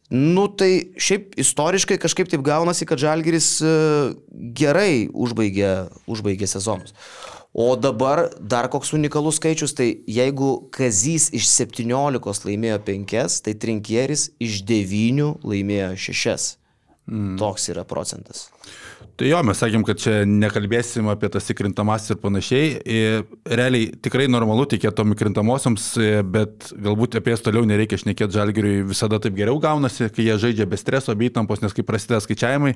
Nu 0.10 0.48
tai 0.58 0.90
šiaip 0.98 1.36
istoriškai 1.38 2.00
kažkaip 2.02 2.32
taip 2.32 2.42
gaunasi, 2.46 2.88
kad 2.90 2.98
Žalgiris 2.98 3.60
e, 3.62 3.74
gerai 4.58 5.06
užbaigė, 5.14 5.74
užbaigė 6.10 6.50
sezonus. 6.50 6.96
O 7.54 7.76
dabar 7.76 8.30
dar 8.40 8.70
koks 8.70 8.94
unikalus 8.94 9.40
skaičius, 9.42 9.74
tai 9.74 10.04
jeigu 10.06 10.70
Kazys 10.76 11.32
iš 11.34 11.48
17 11.50 12.46
laimėjo 12.46 12.78
5, 12.86 13.40
tai 13.46 13.56
Trinkieris 13.58 14.30
iš 14.38 14.62
9 14.70 15.32
laimėjo 15.42 15.96
6. 15.98 16.52
Mm. 17.10 17.40
Toks 17.42 17.72
yra 17.74 17.88
procentas. 17.90 18.48
Tai 19.20 19.28
jo, 19.28 19.40
mes 19.44 19.60
sakėm, 19.60 19.84
kad 19.84 20.00
čia 20.00 20.14
nekalbėsim 20.28 21.10
apie 21.12 21.28
tas 21.32 21.50
įkrintamas 21.52 22.06
ir 22.14 22.18
panašiai. 22.22 22.70
Ir 22.88 23.26
realiai 23.48 23.90
tikrai 24.00 24.30
normalu 24.32 24.64
tikėti 24.72 24.96
tom 24.96 25.12
įkrintamosioms, 25.16 25.88
bet 26.32 26.70
galbūt 26.72 27.18
apie 27.20 27.34
jas 27.34 27.44
toliau 27.44 27.68
nereikia 27.68 28.00
šnekėti 28.00 28.38
žalgiriui, 28.40 28.86
visada 28.88 29.20
taip 29.20 29.36
geriau 29.36 29.60
gaunasi, 29.64 30.08
kai 30.16 30.30
jie 30.30 30.38
žaidžia 30.46 30.68
be 30.72 30.80
streso, 30.80 31.16
be 31.20 31.28
įtampos, 31.28 31.60
nes 31.64 31.76
kai 31.76 31.84
prasideda 31.88 32.22
skaičiavimai, 32.24 32.76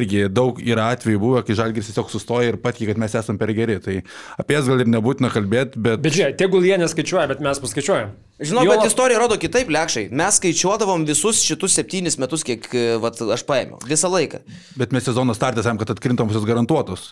irgi 0.00 0.26
daug 0.34 0.58
yra 0.62 0.90
atvejų 0.96 1.22
buvę, 1.22 1.44
kai 1.46 1.58
žalgiris 1.58 1.92
tiesiog 1.92 2.10
sustoja 2.10 2.50
ir 2.50 2.58
patikė, 2.62 2.92
kad 2.92 3.04
mes 3.04 3.18
esame 3.22 3.38
per 3.38 3.54
geri. 3.54 3.78
Tai 3.84 4.00
apie 4.42 4.58
jas 4.58 4.66
gal 4.70 4.82
ir 4.82 4.90
nebūtina 4.90 5.30
kalbėti, 5.34 5.78
bet... 5.78 6.02
Bet 6.02 6.18
žiūrėk, 6.18 6.40
tegul 6.42 6.66
jie 6.66 6.80
neskaičiuoja, 6.82 7.30
bet 7.30 7.44
mes 7.44 7.62
paskaičiuojam. 7.62 8.18
Žinau, 8.38 8.62
jo... 8.62 8.70
bet 8.70 8.86
istorija 8.86 9.18
rodo 9.18 9.34
kitaip, 9.40 9.70
lekšai. 9.74 10.04
Mes 10.14 10.36
skaičiuodavom 10.38 11.02
visus 11.08 11.40
šitus 11.42 11.74
septynis 11.74 12.18
metus, 12.22 12.44
kiek 12.46 12.68
vat, 13.02 13.18
aš 13.34 13.42
paėmiau. 13.48 13.80
Visą 13.90 14.10
laiką. 14.12 14.40
Bet 14.78 14.94
mes 14.94 15.08
sezono 15.08 15.34
startė 15.34 15.64
sakėm, 15.66 15.80
kad 15.82 15.90
atkrintamosios 15.96 16.46
garantuotos. 16.46 17.08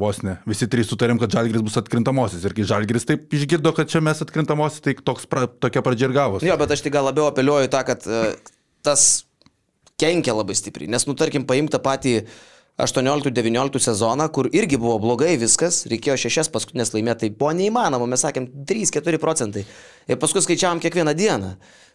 Vos 0.00 0.20
ne. 0.26 0.36
Visi 0.48 0.68
trys 0.68 0.90
sutarėm, 0.92 1.20
kad 1.22 1.32
žalgris 1.32 1.64
bus 1.64 1.78
atkrintamosios. 1.80 2.44
Ir 2.44 2.56
kai 2.56 2.66
žalgris 2.68 3.08
taip 3.08 3.32
išgirdo, 3.32 3.72
kad 3.76 3.88
čia 3.92 4.04
mes 4.04 4.20
atkrintamosios, 4.24 4.84
tai 4.84 4.98
toks 5.00 5.24
pra, 5.30 5.46
tokia 5.48 5.84
pradžia 5.86 6.10
ir 6.10 6.16
gavos. 6.18 6.44
Jo, 6.44 6.58
bet 6.60 6.76
aš 6.76 6.84
tik 6.84 6.96
gal 6.98 7.08
labiau 7.08 7.30
apeliuoju 7.30 7.72
tą, 7.72 7.80
kad 7.88 8.04
uh, 8.10 8.34
tas 8.84 9.24
kenkia 9.96 10.36
labai 10.36 10.58
stipriai. 10.60 10.92
Nes, 10.92 11.08
nu, 11.08 11.16
tarkim, 11.16 11.48
paimta 11.48 11.80
patį 11.80 12.18
uh, 12.20 12.36
18-19 12.78 13.80
sezoną, 13.80 14.28
kur 14.28 14.50
irgi 14.52 14.76
buvo 14.76 14.98
blogai 15.00 15.38
viskas, 15.40 15.86
reikėjo 15.88 16.18
šešias 16.26 16.50
paskutinės 16.52 16.92
laimėti, 16.92 17.24
tai 17.24 17.30
buvo 17.32 17.54
neįmanoma, 17.56 18.08
mes 18.12 18.24
sakėm 18.26 18.50
3-4 18.68 19.20
procentai. 19.22 19.64
Ir 20.06 20.20
paskui 20.20 20.44
skaičiavom 20.44 20.82
kiekvieną 20.84 21.16
dieną. 21.16 21.54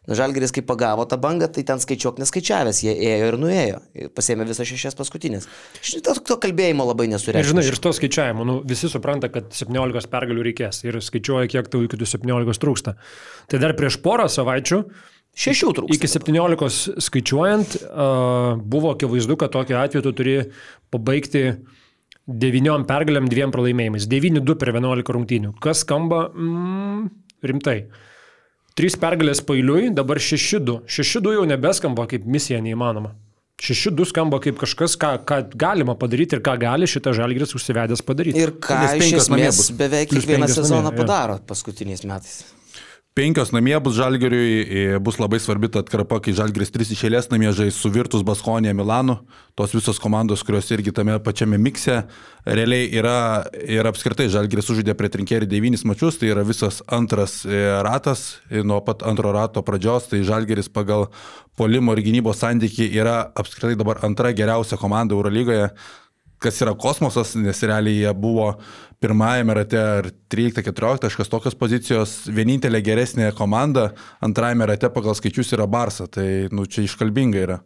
Nu, 0.09 0.15
Žalgeris, 0.17 0.49
kai 0.49 0.63
pagavo 0.65 1.03
tą 1.05 1.19
bangą, 1.21 1.45
tai 1.53 1.61
ten 1.61 1.77
skaičiuok 1.77 2.17
neskaičiavęs, 2.23 2.79
jie 2.81 2.95
ėjo 3.05 3.27
ir 3.29 3.37
nuėjo, 3.37 3.81
pasėmė 4.17 4.47
visas 4.49 4.65
šešias 4.65 4.97
paskutinės. 4.97 5.45
Šito 5.85 6.15
to 6.25 6.39
kalbėjimo 6.41 6.87
labai. 6.89 7.05
Ir 7.11 7.45
žinai, 7.45 7.67
ir 7.69 7.77
to 7.77 7.93
skaičiavimo, 7.93 8.47
nu, 8.49 8.57
visi 8.65 8.89
supranta, 8.89 9.29
kad 9.29 9.53
17 9.53 10.09
pergalių 10.09 10.47
reikės 10.49 10.81
ir 10.87 10.97
skaičiuoja, 11.05 11.51
kiek 11.53 11.69
tau 11.69 11.85
iki 11.85 12.01
tų 12.01 12.09
17 12.15 12.65
trūksta. 12.65 12.95
Tai 13.53 13.61
dar 13.61 13.77
prieš 13.77 14.01
porą 14.01 14.25
savaičių 14.25 14.81
Šešių 15.31 15.69
trūksta. 15.77 15.95
Iki 15.95 16.09
17 16.11 16.99
skaičiuojant, 16.99 17.77
buvo 18.67 18.91
akivaizdu, 18.91 19.37
kad 19.39 19.53
tokiu 19.53 19.77
atveju 19.79 20.03
tu 20.03 20.11
turi 20.17 20.35
pabaigti 20.91 21.45
9 22.27 22.85
pergalėm, 22.89 23.29
2 23.31 23.49
pralaimėjimais. 23.53 24.07
9-2 24.11 24.57
per 24.59 24.73
11 24.75 25.15
rungtynių. 25.15 25.55
Kas 25.63 25.85
skamba 25.85 26.27
mm, 26.29 27.09
rimtai. 27.47 27.79
3 28.79 28.99
pergalės 29.01 29.41
pailiui, 29.43 29.89
dabar 29.95 30.21
6-2. 30.21 30.81
6-2 30.87 31.35
jau 31.39 31.47
nebeskamba 31.49 32.07
kaip 32.11 32.27
misija 32.27 32.61
neįmanoma. 32.63 33.15
6-2 33.61 34.07
skamba 34.09 34.39
kaip 34.41 34.57
kažkas, 34.61 34.95
ką, 34.97 35.15
ką 35.27 35.41
galima 35.59 35.93
padaryti 35.99 36.37
ir 36.37 36.41
ką 36.45 36.55
gali 36.61 36.87
šitas 36.89 37.17
žalgris 37.19 37.53
užsivedęs 37.57 38.01
padaryti. 38.05 38.41
Ir 38.41 38.55
ką 38.57 38.79
iš 38.97 39.19
esmės 39.19 39.67
beveik 39.77 40.09
kiekvieną 40.13 40.49
sezoną 40.49 40.87
namie, 40.89 41.03
padaro 41.03 41.37
paskutiniais 41.45 42.01
metais. 42.09 42.41
Penkios 43.11 43.49
namie 43.51 43.75
bus 43.83 43.97
Žalgeriui, 43.99 44.95
bus 45.03 45.17
labai 45.19 45.35
svarbi 45.43 45.67
ta 45.67 45.81
atkarpa, 45.83 46.21
kai 46.23 46.31
Žalgeris 46.31 46.69
tris 46.71 46.93
išėlės 46.95 47.25
namie 47.27 47.49
žais 47.51 47.75
su 47.75 47.89
Virtus, 47.91 48.23
Baskonė, 48.23 48.71
Milanu. 48.71 49.17
Tos 49.59 49.73
visos 49.75 49.99
komandos, 49.99 50.45
kurios 50.47 50.71
irgi 50.71 50.93
tame 50.95 51.17
pačiame 51.19 51.59
mikse, 51.59 51.97
realiai 52.47 52.87
yra 52.95 53.43
ir 53.67 53.89
apskritai 53.91 54.29
Žalgeris 54.31 54.71
užžaidė 54.71 54.95
prie 54.95 55.11
trinkėrį 55.11 55.49
devynis 55.51 55.83
mačius, 55.83 56.21
tai 56.21 56.31
yra 56.31 56.45
visas 56.47 56.79
antras 56.87 57.41
e, 57.43 57.59
ratas, 57.83 58.37
nuo 58.63 58.79
pat 58.87 59.03
antro 59.03 59.35
rato 59.35 59.59
pradžios, 59.59 60.07
tai 60.07 60.23
Žalgeris 60.23 60.71
pagal 60.71 61.09
polimo 61.59 61.91
ir 61.91 62.05
gynybos 62.07 62.39
santyki 62.45 62.87
yra 62.95 63.25
apskritai 63.35 63.75
dabar 63.75 63.99
antra 64.07 64.31
geriausia 64.31 64.79
komanda 64.79 65.19
Eurolygoje 65.19 65.67
kas 66.41 66.61
yra 66.63 66.73
kosmosas, 66.77 67.35
nes 67.37 67.61
realiai 67.67 68.01
jie 68.01 68.13
buvo 68.17 68.51
pirmajame 69.01 69.55
rate 69.57 69.79
ar 69.81 70.09
13-14 70.33 71.05
kažkas 71.07 71.29
tokios 71.31 71.57
pozicijos, 71.57 72.15
vienintelė 72.29 72.83
geresnė 72.85 73.31
komanda, 73.37 73.91
antrajame 74.25 74.67
rate 74.69 74.89
pagal 74.93 75.17
skaičius 75.17 75.53
yra 75.57 75.67
Barsa, 75.69 76.07
tai 76.09 76.47
nu, 76.53 76.67
čia 76.69 76.85
iškalbinga 76.85 77.45
yra. 77.45 77.59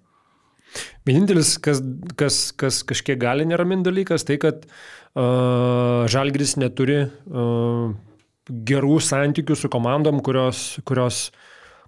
Vienintelis, 1.07 1.55
kas, 1.63 1.81
kas, 2.19 2.39
kas 2.55 2.81
kažkiek 2.87 3.19
gali 3.19 3.47
neraminti 3.47 3.87
dalykas, 3.87 4.25
tai 4.27 4.39
kad 4.41 4.63
uh, 4.67 6.03
Žalgris 6.11 6.57
neturi 6.59 7.03
uh, 7.05 7.91
gerų 8.71 8.97
santykių 9.03 9.55
su 9.59 9.71
komandom, 9.71 10.19
kurios, 10.23 10.65
kurios, 10.87 11.29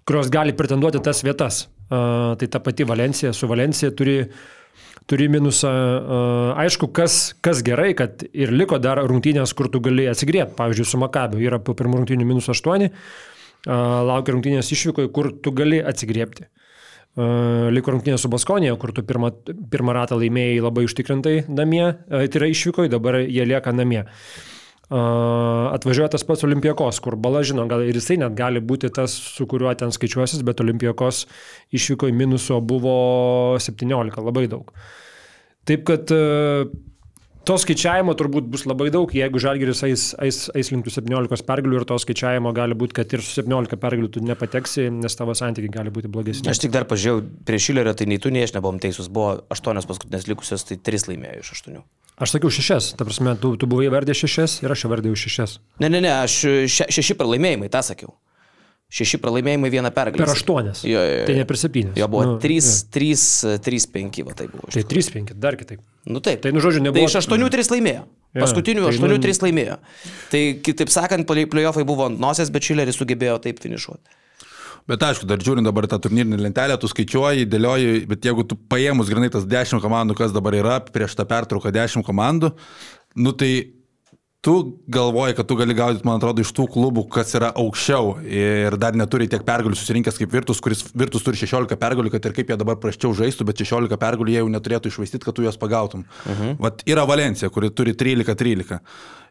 kurios 0.08 0.32
gali 0.32 0.56
pretenduoti 0.56 1.04
tas 1.04 1.24
vietas. 1.24 1.66
Uh, 1.88 2.36
tai 2.40 2.48
ta 2.52 2.60
pati 2.60 2.84
Valencija, 2.84 3.32
su 3.32 3.48
Valencija 3.48 3.92
turi 3.96 4.20
uh, 4.24 4.40
turi 5.08 5.28
minusą. 5.32 5.70
Aišku, 6.60 6.90
kas, 6.94 7.34
kas 7.44 7.62
gerai, 7.66 7.94
kad 7.98 8.22
ir 8.28 8.52
liko 8.52 8.78
dar 8.82 9.00
rungtynės, 9.08 9.54
kur 9.56 9.70
tu 9.72 9.80
gali 9.84 10.06
atsigriebti. 10.10 10.56
Pavyzdžiui, 10.58 10.88
su 10.88 11.00
Makabiu 11.00 11.40
yra 11.42 11.60
po 11.62 11.74
pirmų 11.78 12.02
rungtynių 12.02 12.28
minus 12.28 12.50
8, 12.52 12.88
laukia 13.66 14.34
rungtynės 14.36 14.72
išvykoje, 14.76 15.10
kur 15.14 15.32
tu 15.42 15.52
gali 15.56 15.80
atsigriebti. 15.80 16.48
Liko 17.74 17.90
rungtynės 17.90 18.22
su 18.22 18.30
Baskonė, 18.30 18.70
kur 18.78 18.92
tu 18.94 19.02
pirmą, 19.02 19.32
pirmą 19.72 19.96
ratą 19.96 20.20
laimėjai 20.20 20.60
labai 20.62 20.84
užtikrintai 20.86 21.34
namie, 21.50 21.86
tai 22.06 22.28
yra 22.28 22.52
išvykoje, 22.52 22.92
dabar 22.92 23.18
jie 23.24 23.48
lieka 23.48 23.72
namie. 23.74 24.04
Atvažiuoja 24.88 26.14
tas 26.14 26.24
pats 26.24 26.46
Olimpijakos, 26.48 27.00
kur 27.04 27.18
bala 27.20 27.42
žino, 27.44 27.66
gal 27.68 27.82
ir 27.84 27.98
jisai 27.98 28.16
net 28.22 28.36
gali 28.38 28.62
būti 28.64 28.88
tas, 28.94 29.12
su 29.12 29.44
kuriuo 29.48 29.74
ten 29.76 29.92
skaičiuosis, 29.92 30.40
bet 30.48 30.62
Olimpijakos 30.64 31.26
išvyko 31.76 32.08
į 32.08 32.16
minuso 32.16 32.62
buvo 32.64 33.58
17, 33.60 34.22
labai 34.24 34.46
daug. 34.48 34.72
Taip 35.68 35.84
kad 35.84 36.08
to 37.48 37.56
skaičiavimo 37.60 38.12
turbūt 38.18 38.48
bus 38.52 38.64
labai 38.68 38.88
daug, 38.92 39.12
jeigu 39.12 39.40
Žalgiris 39.40 39.80
eis, 39.86 40.08
eis, 40.24 40.40
eis 40.56 40.72
link 40.72 40.88
17 40.92 41.44
pergalių 41.48 41.80
ir 41.80 41.86
to 41.88 41.96
skaičiavimo 42.00 42.52
gali 42.56 42.76
būti, 42.78 42.96
kad 42.98 43.12
ir 43.16 43.24
su 43.24 43.42
17 43.42 43.76
pergalių 43.80 44.10
tu 44.12 44.24
nepateksi, 44.24 44.88
nes 44.92 45.16
tavo 45.16 45.36
santykiai 45.36 45.72
gali 45.78 45.92
būti 45.94 46.10
blogesni. 46.12 46.48
Aš 46.48 46.64
tik 46.64 46.74
dar 46.74 46.88
pažiūrėjau, 46.88 47.24
prieš 47.48 47.70
Šilerio 47.70 47.94
tai 47.96 48.08
nei 48.10 48.20
tu, 48.20 48.32
nei 48.34 48.44
aš 48.48 48.56
nebuvom 48.56 48.80
teisus, 48.82 49.08
buvo 49.12 49.38
8 49.54 49.84
paskutinės 49.88 50.28
likusios, 50.28 50.64
tai 50.68 50.80
3 50.90 51.12
laimėjo 51.12 51.44
iš 51.44 51.54
8. 51.60 51.80
Aš 52.18 52.34
sakiau 52.34 52.50
šešias, 52.50 52.92
ta 52.98 53.06
prasme, 53.06 53.36
tu, 53.38 53.52
tu 53.60 53.68
buvai 53.70 53.86
vardė 53.94 54.16
šešias 54.18 54.58
ir 54.64 54.72
aš 54.74 54.88
vardėjau 54.90 55.18
šešias. 55.22 55.58
Ne, 55.78 55.90
ne, 55.92 56.00
ne, 56.02 56.10
aš 56.24 56.40
še, 56.66 56.88
šeši 56.98 57.14
pralaimėjimai, 57.18 57.70
tą 57.70 57.84
sakiau. 57.86 58.16
Šeši 58.88 59.20
pralaimėjimai, 59.20 59.68
viena 59.68 59.90
pergalė. 59.92 60.24
Per 60.24 60.32
aštuonias. 60.32 60.80
Jo, 60.88 61.02
jo, 61.04 61.16
jo. 61.20 61.24
Tai 61.28 61.34
ne 61.36 61.44
per 61.46 61.58
septynis. 61.60 61.92
Jo 62.00 62.08
buvo 62.08 62.24
nu, 62.24 62.36
3, 62.40 62.70
3, 62.94 63.58
3, 63.66 63.88
5, 63.94 64.22
va 64.24 64.36
tai 64.38 64.46
buvo. 64.48 64.70
Tai 64.72 64.82
3, 64.94 65.10
5, 65.18 65.34
dar 65.38 65.58
kitaip. 65.60 65.82
Nu 66.08 66.22
taip. 66.24 66.40
Tai, 66.42 66.54
nu 66.56 66.62
žodžiu, 66.64 66.80
nebuvo. 66.86 67.04
Tai 67.04 67.10
iš 67.10 67.18
8, 67.20 67.50
3 67.52 67.70
laimėjo. 67.74 68.06
Ja, 68.32 68.40
Paskutinių 68.46 68.86
tai, 68.86 68.94
8, 68.96 69.20
3 69.28 69.36
nu... 69.36 69.44
laimėjo. 69.44 69.76
Tai 70.32 70.42
kitaip 70.64 70.94
sakant, 70.94 71.28
playoffai 71.28 71.84
buvo 71.88 72.08
ant 72.08 72.18
nosies, 72.24 72.48
bet 72.54 72.64
Šileris 72.64 72.96
sugebėjo 72.96 73.36
taip 73.44 73.60
finišuoti. 73.60 74.17
Bet 74.88 75.02
aišku, 75.04 75.26
dar 75.28 75.42
žiūrint 75.44 75.68
dabar 75.68 75.84
tą 75.90 75.98
turnyrinę 76.00 76.38
lentelę, 76.40 76.78
tu 76.80 76.88
skaičiuoji, 76.88 77.48
dėlioji, 77.52 78.06
bet 78.08 78.24
jeigu 78.24 78.46
tu 78.48 78.56
paėmus 78.72 79.10
grinai 79.12 79.28
tas 79.32 79.44
10 79.48 79.82
komandų, 79.84 80.16
kas 80.16 80.32
dabar 80.32 80.56
yra, 80.56 80.78
prieš 80.80 81.18
tą 81.18 81.26
pertrauką 81.28 81.72
10 81.76 82.06
komandų, 82.06 82.54
nu 83.20 83.34
tai 83.36 83.52
tu 84.40 84.78
galvoji, 84.86 85.34
kad 85.34 85.46
tu 85.46 85.56
gali 85.58 85.74
gaudyti, 85.74 86.06
man 86.06 86.20
atrodo, 86.20 86.42
iš 86.44 86.52
tų 86.54 86.68
klubų, 86.70 87.02
kas 87.10 87.34
yra 87.34 87.48
aukščiau 87.58 88.12
ir 88.22 88.76
dar 88.78 88.94
neturi 88.94 89.26
tiek 89.30 89.42
pergalių 89.46 89.74
susirinkęs 89.74 90.20
kaip 90.20 90.30
Virtus, 90.32 90.60
kuris 90.62 90.84
Virtus 90.94 91.26
turi 91.26 91.40
16 91.40 91.78
pergalių, 91.80 92.12
kad 92.14 92.28
ir 92.28 92.36
kaip 92.36 92.52
jie 92.52 92.58
dabar 92.60 92.78
praščiau 92.78 93.16
žaistų, 93.18 93.48
bet 93.48 93.64
16 93.64 93.98
pergalių 93.98 94.34
jie 94.34 94.40
jau 94.44 94.52
neturėtų 94.54 94.92
išvaistyti, 94.92 95.24
kad 95.26 95.34
tu 95.34 95.46
juos 95.46 95.58
pagautum. 95.58 96.06
Mhm. 96.24 96.54
Vat 96.62 96.86
yra 96.86 97.06
Valencija, 97.08 97.50
kuri 97.50 97.72
turi 97.74 97.96
13-13. 97.98 98.78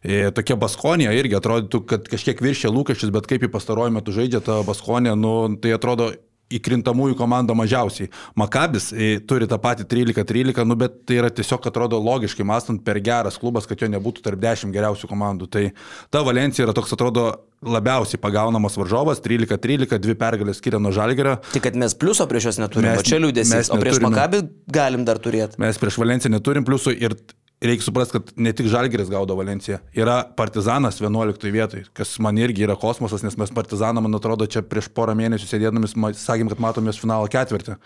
E, 0.04 0.20
tokia 0.36 0.60
Baskonija 0.60 1.16
irgi 1.16 1.40
atrodytų, 1.40 1.86
kad 1.88 2.12
kažkiek 2.12 2.44
viršė 2.44 2.74
lūkesčius, 2.76 3.14
bet 3.16 3.32
kaip 3.32 3.48
į 3.48 3.54
pastaruoju 3.54 3.96
metu 3.96 4.16
žaidžia 4.16 4.44
ta 4.44 4.60
Baskonija, 4.68 5.16
nu, 5.16 5.38
tai 5.64 5.72
atrodo 5.78 6.12
įkrintamųjų 6.54 7.18
komanda 7.20 7.56
mažiausiai. 7.58 8.12
Makabis 8.40 8.90
e, 8.94 9.18
turi 9.28 9.48
tą 9.50 9.60
patį 9.62 9.88
13-13, 9.92 10.64
nu, 10.68 10.78
bet 10.80 11.02
tai 11.08 11.20
yra 11.22 11.32
tiesiog 11.34 11.68
atrodo 11.68 12.00
logiškai 12.04 12.46
mąstant 12.48 12.84
per 12.86 13.02
geras 13.04 13.40
klubas, 13.42 13.68
kad 13.68 13.82
jo 13.82 13.90
nebūtų 13.92 14.24
tarp 14.26 14.42
10 14.44 14.72
geriausių 14.76 15.10
komandų. 15.12 15.50
Tai 15.52 15.66
ta 16.14 16.24
Valencija 16.28 16.68
yra 16.68 16.76
toks 16.78 16.96
atrodo 16.96 17.30
labiausiai 17.66 18.22
pagaunamas 18.22 18.78
varžovas, 18.78 19.20
13-13, 19.26 19.98
dvi 20.04 20.16
pergalės 20.20 20.62
skiria 20.62 20.80
nuo 20.80 20.94
žalgerio. 20.96 21.40
Tik 21.56 21.66
kad 21.68 21.80
mes 21.80 21.98
pliuso 21.98 22.28
prieš 22.30 22.52
juos 22.52 22.62
neturime, 22.62 22.94
mes, 22.94 23.02
o 23.02 23.08
čia 23.08 23.20
liūdėsys, 23.24 23.74
o 23.74 23.82
prieš 23.82 24.00
Makabį 24.06 24.44
galim 24.72 25.04
dar 25.08 25.20
turėti. 25.24 25.60
Mes 25.64 25.82
prieš 25.82 26.00
Valenciją 26.00 26.36
neturim 26.38 26.68
pliusų 26.68 26.94
ir 26.96 27.18
reikia 27.62 27.86
suprasti, 27.86 28.18
kad 28.18 28.34
ne 28.36 28.54
tik 28.54 28.70
Žalgeris 28.72 29.10
gaudo 29.10 29.36
Valenciją, 29.38 29.80
yra 29.98 30.20
Partizanas 30.38 31.00
11 31.02 31.52
vietoj, 31.54 31.86
kas 31.98 32.18
man 32.24 32.38
irgi 32.38 32.68
yra 32.68 32.78
kosmosas, 32.80 33.24
nes 33.26 33.38
mes 33.40 33.54
Partizaną, 33.54 34.04
man 34.06 34.20
atrodo, 34.20 34.46
čia 34.46 34.62
prieš 34.62 34.92
porą 34.94 35.16
mėnesių 35.18 35.50
sėdėdamis 35.50 35.96
sakėm, 36.22 36.52
kad 36.54 36.62
matomės 36.62 37.02
finalo 37.02 37.30
ketvirtį. 37.32 37.80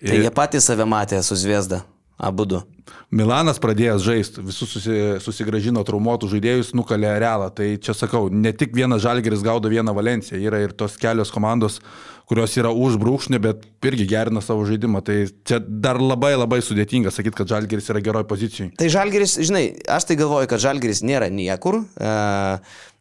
Tai 0.00 0.16
jie 0.20 0.32
patys 0.32 0.68
save 0.68 0.84
matė 0.88 1.22
su 1.24 1.36
Zviesda, 1.40 1.82
abu 2.16 2.48
du. 2.48 2.62
Milanas 3.10 3.58
pradėjęs 3.62 4.02
žaisti, 4.04 4.42
visus 4.44 4.70
susi, 4.74 4.96
susigražino 5.22 5.82
traumuotų 5.86 6.28
žaidėjus, 6.34 6.72
nukalė 6.76 7.14
realą. 7.22 7.48
Tai 7.54 7.68
čia 7.82 7.94
sakau, 7.96 8.26
ne 8.30 8.52
tik 8.54 8.74
vienas 8.76 9.02
Žalgeris 9.04 9.44
gaudo 9.46 9.70
vieną 9.72 9.94
Valenciją, 9.96 10.40
yra 10.42 10.60
ir 10.64 10.74
tos 10.76 10.98
kelios 11.00 11.32
komandos, 11.34 11.80
kurios 12.26 12.56
yra 12.58 12.72
už 12.74 12.98
brūkšnį, 13.00 13.40
bet 13.42 13.64
irgi 13.86 14.06
gerina 14.10 14.42
savo 14.42 14.66
žaidimą. 14.66 15.02
Tai 15.06 15.18
čia 15.46 15.60
dar 15.62 16.00
labai 16.02 16.34
labai 16.34 16.58
sudėtinga 16.64 17.12
sakyti, 17.14 17.38
kad 17.38 17.52
Žalgeris 17.54 17.90
yra 17.92 18.02
geroj 18.02 18.26
pozicijai. 18.28 18.72
Tai 18.78 18.90
Žalgeris, 18.92 19.38
žinai, 19.46 19.64
aš 19.86 20.08
tai 20.10 20.18
galvoju, 20.18 20.50
kad 20.50 20.62
Žalgeris 20.62 21.04
nėra 21.06 21.30
niekur. 21.30 21.84
E, 21.86 22.14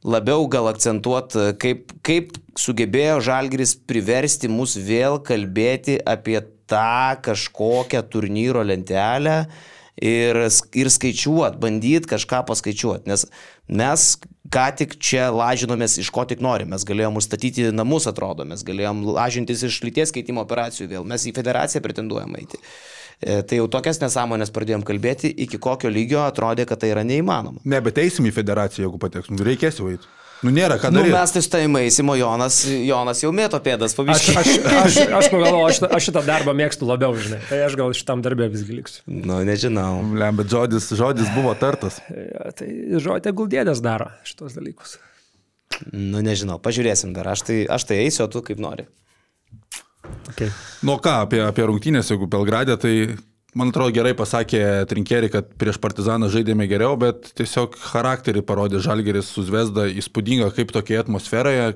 labiau 0.06 0.46
gal 0.52 0.70
akcentuot, 0.70 1.38
kaip, 1.62 1.96
kaip 2.06 2.38
sugebėjo 2.60 3.18
Žalgeris 3.26 3.74
priversti 3.90 4.52
mus 4.52 4.78
vėl 4.78 5.18
kalbėti 5.26 5.98
apie 6.06 6.38
tą 6.70 7.18
kažkokią 7.26 8.06
turnyro 8.10 8.62
lentelę 8.66 9.46
ir, 10.02 10.40
ir 10.78 10.92
skaičiuot, 10.92 11.58
bandyt 11.62 12.08
kažką 12.10 12.44
paskaičiuot, 12.50 13.06
nes 13.10 13.28
mes 13.70 14.08
ką 14.54 14.66
tik 14.80 14.98
čia 15.02 15.30
lažinomės 15.34 15.98
iš 16.02 16.12
ko 16.14 16.26
tik 16.30 16.44
norim, 16.44 16.72
mes 16.74 16.86
galėjom 16.88 17.18
užstatyti 17.22 17.70
namus, 17.74 18.08
atrodo, 18.12 18.46
mes 18.48 18.64
galėjom 18.66 19.04
lažintis 19.16 19.64
iš 19.68 19.80
lyties 19.86 20.14
keitimo 20.16 20.44
operacijų 20.46 20.90
vėl, 20.92 21.08
mes 21.08 21.26
į 21.26 21.34
federaciją 21.38 21.82
pretenduojam 21.86 22.36
eiti. 22.40 22.62
E, 23.22 23.40
tai 23.48 23.62
jau 23.62 23.70
tokias 23.72 24.02
nesąmonės 24.02 24.52
pradėjom 24.56 24.84
kalbėti, 24.86 25.32
iki 25.46 25.60
kokio 25.62 25.90
lygio 25.90 26.22
atrodė, 26.26 26.68
kad 26.70 26.82
tai 26.84 26.92
yra 26.92 27.06
neįmanoma. 27.08 27.64
Ne, 27.64 27.80
bet 27.84 28.02
eisim 28.04 28.28
į 28.28 28.36
federaciją, 28.36 28.90
jeigu 28.90 29.02
pateksim, 29.02 29.40
reikės 29.40 29.80
jau 29.82 29.90
eiti. 29.94 30.12
Nu, 30.46 30.52
nėra 30.54 30.76
ką 30.78 30.92
Nu, 30.94 31.00
daryti. 31.02 31.14
mes 31.16 31.32
tai 31.34 31.42
stojimai 31.42 31.82
įsimo 31.90 32.14
Jonas, 32.20 32.60
Jonas 32.70 33.24
jau 33.24 33.32
mėto 33.34 33.58
pėdas 33.66 33.94
Aš, 33.94 33.98
pavyzdžiui. 33.98 34.36
aš, 34.38 34.52
aš, 34.84 34.98
aš 35.20 35.30
pagalvoju, 35.34 35.64
aš, 35.72 35.80
aš 35.98 36.08
šitą 36.10 36.22
darbą 36.28 36.54
mėgstu 36.58 36.86
labiau, 36.86 37.16
žinai. 37.18 37.40
Tai 37.50 37.62
aš 37.66 37.78
gal 37.80 37.96
šitam 37.98 38.22
darbę 38.26 38.48
visgi 38.54 38.78
liksiu. 38.78 39.02
Nu, 39.10 39.40
nežinau. 39.48 40.04
Lem, 40.14 40.38
bet 40.38 40.52
žodis, 40.54 40.92
žodis 41.00 41.32
buvo 41.34 41.56
tartas. 41.58 41.98
Ja, 42.14 42.52
tai 42.54 42.70
žodė 43.02 43.34
guldėdės 43.36 43.82
daro 43.82 44.12
šitos 44.28 44.54
dalykus. 44.60 45.00
Nu, 45.92 46.22
nežinau, 46.24 46.60
pažiūrėsim 46.62 47.16
dar. 47.18 47.32
Aš 47.34 47.42
tai, 47.50 47.58
aš 47.66 47.88
tai 47.90 48.04
eisiu, 48.06 48.28
o 48.28 48.32
tu 48.32 48.44
kaip 48.46 48.62
nori. 48.62 48.86
Okay. 50.30 50.52
Nu 50.86 51.00
ką, 51.02 51.24
apie, 51.26 51.40
apie 51.42 51.66
rungtynės, 51.66 52.12
jeigu 52.14 52.28
Belgradė, 52.30 52.76
tai 52.82 52.94
man 53.56 53.72
atrodo 53.72 53.94
gerai 53.96 54.12
pasakė 54.18 54.60
Trinkeri, 54.90 55.30
kad 55.32 55.48
prieš 55.60 55.80
Partizaną 55.82 56.28
žaidėme 56.32 56.68
geriau, 56.68 56.98
bet 57.00 57.30
tiesiog 57.40 57.78
charakterį 57.80 58.44
parodė 58.46 58.82
Žalgeris 58.84 59.30
su 59.32 59.46
Zvezda 59.48 59.88
įspūdinga, 59.90 60.50
kaip 60.56 60.74
tokioje 60.76 61.06
atmosferoje, 61.06 61.70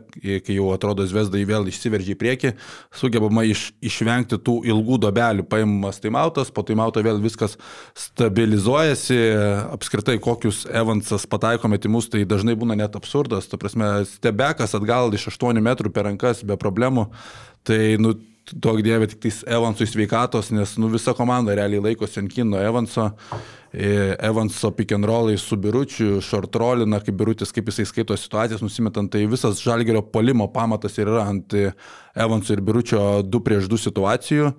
kai 0.46 0.58
jau 0.58 0.70
atrodo 0.76 1.08
Zvezda 1.10 1.40
į 1.40 1.48
vėl 1.50 1.70
išsiveržė 1.72 2.14
į 2.16 2.20
priekį, 2.20 2.54
sugebama 3.00 3.46
iš, 3.48 3.70
išvengti 3.86 4.42
tų 4.44 4.60
ilgų 4.70 5.00
dobelių, 5.08 5.48
paimamas 5.50 6.02
taimautas, 6.04 6.52
po 6.52 6.66
taimauto 6.68 7.04
vėl 7.06 7.22
viskas 7.24 7.56
stabilizuojasi, 7.98 9.20
apskritai 9.72 10.20
kokius 10.24 10.66
Evansas 10.68 11.28
pataiko 11.32 11.72
metimus, 11.72 12.12
tai 12.12 12.26
dažnai 12.28 12.58
būna 12.60 12.76
net 12.80 13.00
absurdas, 13.00 13.48
ta 13.48 13.60
prasme, 13.62 14.04
stebekas 14.10 14.76
atgal 14.76 15.16
iš 15.16 15.30
8 15.32 15.64
metrų 15.64 15.94
per 15.96 16.10
rankas 16.12 16.44
be 16.44 16.60
problemų, 16.60 17.08
tai 17.68 17.96
nu, 18.02 18.18
duok 18.54 18.82
dievė 18.86 19.10
tik 19.12 19.22
tais 19.26 19.42
Evansui 19.48 19.88
sveikatos, 19.90 20.52
nes 20.56 20.76
nu, 20.82 20.90
visa 20.94 21.14
komanda 21.18 21.56
realiai 21.58 21.84
laikosi 21.90 22.22
ant 22.24 22.34
kino 22.34 22.62
Evanso. 22.62 23.10
E, 23.70 24.16
Evanso 24.26 24.72
pick 24.74 24.96
and 24.96 25.06
rollai 25.06 25.38
su 25.38 25.58
biručiu, 25.58 26.18
short 26.26 26.56
rollina, 26.58 27.02
kaip 27.06 27.20
birutis, 27.20 27.54
kaip 27.54 27.70
jisai 27.70 27.86
skaito 27.86 28.18
situacijas, 28.18 28.64
nusimetant, 28.66 29.12
tai 29.14 29.28
visas 29.30 29.62
žalgerio 29.62 30.02
polimo 30.02 30.48
pamatas 30.54 30.98
ir 30.98 31.12
yra 31.12 31.28
ant 31.30 31.54
e, 31.54 31.70
Evanso 32.18 32.56
ir 32.56 32.64
biručio 32.66 33.22
2 33.24 33.44
prieš 33.46 33.70
2 33.70 33.84
situacijų. 33.90 34.54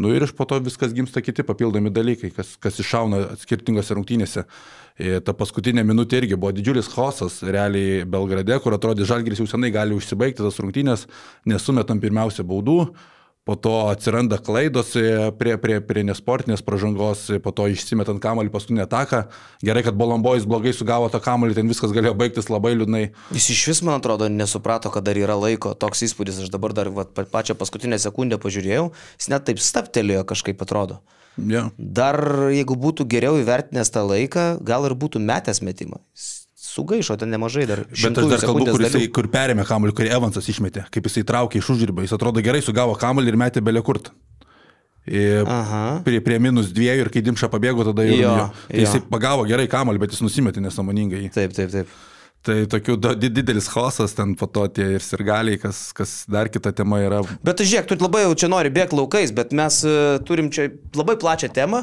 Nu 0.00 0.12
ir 0.14 0.22
iš 0.24 0.30
po 0.32 0.46
to 0.48 0.56
viskas 0.64 0.94
gimsta 0.96 1.20
kiti 1.20 1.42
papildomi 1.44 1.90
dalykai, 1.92 2.30
kas, 2.32 2.54
kas 2.62 2.78
iššauna 2.80 3.34
skirtingose 3.40 3.96
rungtynėse. 3.96 4.44
E, 4.96 5.18
ta 5.24 5.34
paskutinė 5.36 5.82
minutė 5.84 6.22
irgi 6.22 6.38
buvo 6.40 6.52
didžiulis 6.56 6.88
chaosas 6.92 7.40
realiai 7.44 8.04
Belgrade, 8.08 8.56
kur 8.64 8.76
atrodė 8.76 9.08
Žalgiris 9.08 9.42
jau 9.42 9.48
senai 9.50 9.72
gali 9.74 9.96
užsibaigti 9.96 10.44
tas 10.44 10.60
rungtynės, 10.62 11.06
nesumetam 11.48 12.00
pirmiausia 12.00 12.46
baudų, 12.48 12.78
po 13.50 13.56
to 13.58 13.72
atsiranda 13.90 14.38
klaidos 14.38 14.92
e, 14.94 15.02
prie, 15.34 15.56
prie, 15.58 15.80
prie 15.82 16.04
nesportinės 16.06 16.62
pažangos, 16.62 17.24
e, 17.34 17.40
po 17.42 17.50
to 17.50 17.66
išsimetant 17.66 18.22
kamalį 18.22 18.52
paskutinę 18.54 18.84
ataką. 18.86 19.24
Gerai, 19.66 19.82
kad 19.82 19.98
Bolombojus 19.98 20.46
blogai 20.46 20.70
sugavo 20.76 21.08
tą 21.10 21.18
kamalį, 21.24 21.56
ten 21.58 21.70
viskas 21.70 21.90
galėjo 21.96 22.14
baigtis 22.20 22.46
labai 22.46 22.76
liūdnai. 22.78 23.08
Jis 23.34 23.48
iš 23.56 23.62
vis, 23.72 23.80
man 23.82 23.98
atrodo, 23.98 24.30
nesuprato, 24.30 24.92
kad 24.94 25.02
dar 25.08 25.18
yra 25.18 25.34
laiko. 25.34 25.74
Toks 25.74 26.06
įspūdis, 26.06 26.38
aš 26.44 26.52
dabar 26.54 26.76
dar 26.78 26.92
va, 26.94 27.08
pa- 27.10 27.26
pačią 27.26 27.58
paskutinę 27.58 27.98
sekundę 27.98 28.38
pažiūrėjau, 28.38 28.92
jis 29.18 29.32
net 29.34 29.48
taip 29.50 29.58
staptelėjo 29.58 30.22
kažkaip 30.30 30.62
atrodo. 30.62 31.00
Ja. 31.50 31.68
Dar 31.74 32.20
jeigu 32.54 32.78
būtų 32.78 33.08
geriau 33.10 33.40
įvertinęs 33.42 33.90
tą 33.90 34.06
laiką, 34.06 34.46
gal 34.62 34.86
ir 34.86 34.94
būtų 34.94 35.22
metęs 35.26 35.62
metimą. 35.66 35.98
Jis 36.14 36.39
Sugaišo 36.70 37.16
ten 37.18 37.32
nemažai 37.34 37.66
dar. 37.66 37.84
Bet 37.90 38.18
aš 38.22 38.30
dar 38.30 38.42
kalbu, 38.44 38.66
kur, 38.70 38.84
jisai, 38.84 39.06
kur 39.10 39.26
perėmė 39.32 39.66
kamuolį, 39.66 39.94
kurį 39.98 40.12
Evansas 40.14 40.46
išmetė, 40.52 40.86
kaip 40.94 41.08
jisai 41.10 41.24
traukė 41.26 41.58
iš 41.58 41.72
užribą. 41.74 42.04
Jis 42.06 42.14
atrodo 42.14 42.42
gerai 42.44 42.62
sugavo 42.62 42.94
kamuolį 42.98 43.32
ir 43.32 43.40
metė 43.40 43.64
belekurt. 43.64 44.12
Aha. 45.10 46.02
Prie, 46.06 46.20
prie 46.22 46.38
minus 46.38 46.70
dviejų 46.76 47.06
ir 47.06 47.10
kai 47.10 47.22
Dimša 47.24 47.48
pabėgo, 47.50 47.82
tada 47.88 48.04
jau... 48.06 48.14
Jo, 48.20 48.36
jo, 48.36 48.46
tai 48.68 48.84
jisai 48.84 49.00
pagavo 49.10 49.46
gerai 49.48 49.66
kamuolį, 49.70 50.04
bet 50.04 50.14
jis 50.14 50.22
nusimetė 50.22 50.62
nesamoningai. 50.62 51.24
jį. 51.24 51.32
Taip, 51.34 51.56
taip, 51.56 51.72
taip. 51.72 51.98
Tai 52.46 52.54
tokių 52.72 52.94
didelis 53.20 53.66
chaosas, 53.68 54.14
ten 54.16 54.32
po 54.38 54.46
to 54.48 54.62
tie 54.72 54.86
ir 54.96 55.04
sirgaliai, 55.04 55.58
kas, 55.60 55.90
kas 55.96 56.22
dar 56.30 56.48
kita 56.52 56.72
tema 56.76 57.02
yra. 57.04 57.20
Bet 57.44 57.60
žiūrėk, 57.60 57.90
tu 57.90 57.98
labai 58.00 58.22
jau 58.24 58.36
čia 58.44 58.48
nori 58.48 58.72
bėgti 58.72 58.96
laukais, 58.96 59.34
bet 59.36 59.52
mes 59.56 59.82
uh, 59.84 60.16
turim 60.24 60.48
čia 60.54 60.70
labai 60.96 61.18
plačią 61.20 61.50
temą, 61.52 61.82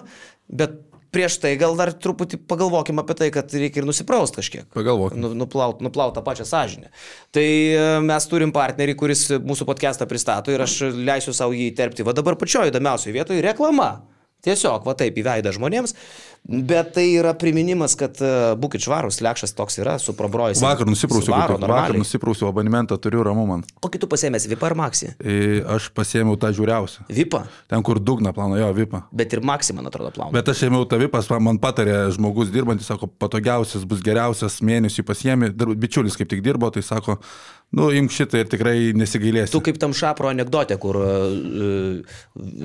bet 0.50 0.80
prieš 1.14 1.38
tai 1.44 1.54
gal 1.60 1.78
dar 1.80 1.94
truputį 1.94 2.40
pagalvokim 2.50 3.00
apie 3.02 3.16
tai, 3.20 3.30
kad 3.34 3.54
reikia 3.54 3.82
ir 3.82 3.88
nusipraust 3.88 4.38
kažkiek. 4.40 4.68
Pagalvokim. 4.76 5.22
Nu, 5.24 5.32
nuplaut, 5.38 5.82
nuplaut 5.86 6.16
tą 6.18 6.24
pačią 6.26 6.48
sąžinę. 6.48 6.92
Tai 7.36 7.48
e, 7.48 7.88
mes 8.08 8.30
turim 8.32 8.54
partnerį, 8.56 8.98
kuris 9.00 9.28
mūsų 9.44 9.68
podcastą 9.70 10.10
pristato 10.10 10.54
ir 10.54 10.64
aš 10.66 10.80
leisiu 10.98 11.36
savo 11.36 11.56
jį 11.56 11.72
įterpti. 11.72 12.06
Va 12.08 12.16
dabar 12.18 12.40
pačioje 12.40 12.74
įdomiausioje 12.74 13.16
vietoje 13.16 13.46
reklama. 13.46 13.92
Tiesiog, 14.46 14.84
va 14.86 14.94
taip, 14.96 15.16
įveida 15.18 15.52
žmonėms, 15.56 15.96
bet 16.48 16.94
tai 16.96 17.06
yra 17.20 17.34
priminimas, 17.38 17.96
kad 18.00 18.16
e, 18.24 18.30
būkit 18.60 18.84
švarus, 18.86 19.20
lekšas 19.24 19.52
toks 19.58 19.78
yra, 19.84 19.98
su 20.00 20.14
probrojus. 20.16 20.62
Vakar 20.64 20.88
nusiprausiau, 20.88 21.34
Varo, 21.36 21.58
vakar 21.58 21.64
normaliai. 21.68 22.00
nusiprausiau 22.00 22.48
abonementą, 22.52 22.96
turiu 23.04 23.24
ramu 23.28 23.44
man. 23.50 23.66
Kokį 23.84 24.00
tu 24.00 24.08
pasėmės, 24.12 24.48
VIP 24.48 24.64
ar 24.64 24.76
Maxi? 24.80 25.12
E, 25.20 25.60
Aš 25.78 25.90
pasėmiau 25.98 26.38
tą 26.40 26.54
žiūriausią. 26.56 27.04
VIP, 27.12 27.36
Ten, 27.68 27.84
kur 27.84 28.00
dugna 28.00 28.32
plano, 28.34 28.56
jo, 28.60 28.70
vipą. 28.78 29.04
bet 29.12 29.34
ir 29.36 29.42
Maxi, 29.44 29.76
man 29.76 29.90
atrodo, 29.92 30.12
plauna. 30.16 30.32
Bet 30.38 30.48
aš 30.54 30.64
ėmiau 30.70 30.88
tą 30.88 31.00
vipas, 31.02 31.28
man- 31.44 31.60
patarė 31.60 31.98
žmogus 32.16 32.50
dirbantis, 32.54 32.88
sako, 32.88 33.08
patogiausias 33.20 33.84
bus 33.84 34.00
geriausias 34.02 34.62
mėnesį 34.64 35.04
Dar 35.58 35.68
bičiulis 35.76 36.16
kaip 36.16 36.30
tik 36.32 36.42
dirbo, 36.46 36.72
tai 36.72 36.82
sako, 36.82 37.18
nu, 37.76 37.90
imk 37.92 38.14
šitą 38.16 38.40
ir 38.44 38.52
tikrai 38.52 38.76
nesigailėsi. 38.98 39.52
Tu 39.52 39.62
kaip 39.66 39.80
tam 39.82 39.96
šapro 39.98 40.30
anegdote, 40.32 40.78
kur 40.80 41.00
uh, 41.02 42.20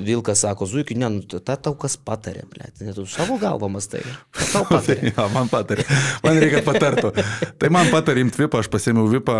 Vilkas 0.07 0.45
sako, 0.45 0.67
Zuikiu, 0.69 0.97
ne, 1.01 1.09
nu, 1.17 1.41
ta 1.43 1.57
tau 1.59 1.75
kas 1.79 1.97
patarė, 1.99 2.45
ble, 2.51 2.69
ne 2.79 2.95
tu 2.95 3.07
savo 3.09 3.39
galvą 3.41 3.71
mastai. 3.73 4.03
Kas 4.31 4.53
Tau 4.55 4.67
patarė. 4.71 5.11
Ja, 5.11 5.27
man 5.33 5.51
patarė. 5.51 5.87
Man 6.23 6.39
reikia 6.39 6.63
patartų. 6.65 7.13
Tai 7.59 7.73
man 7.73 7.91
patarė 7.93 8.23
imti 8.23 8.45
vipą, 8.45 8.63
aš 8.63 8.71
pasėmiau 8.73 9.09
vipą. 9.11 9.39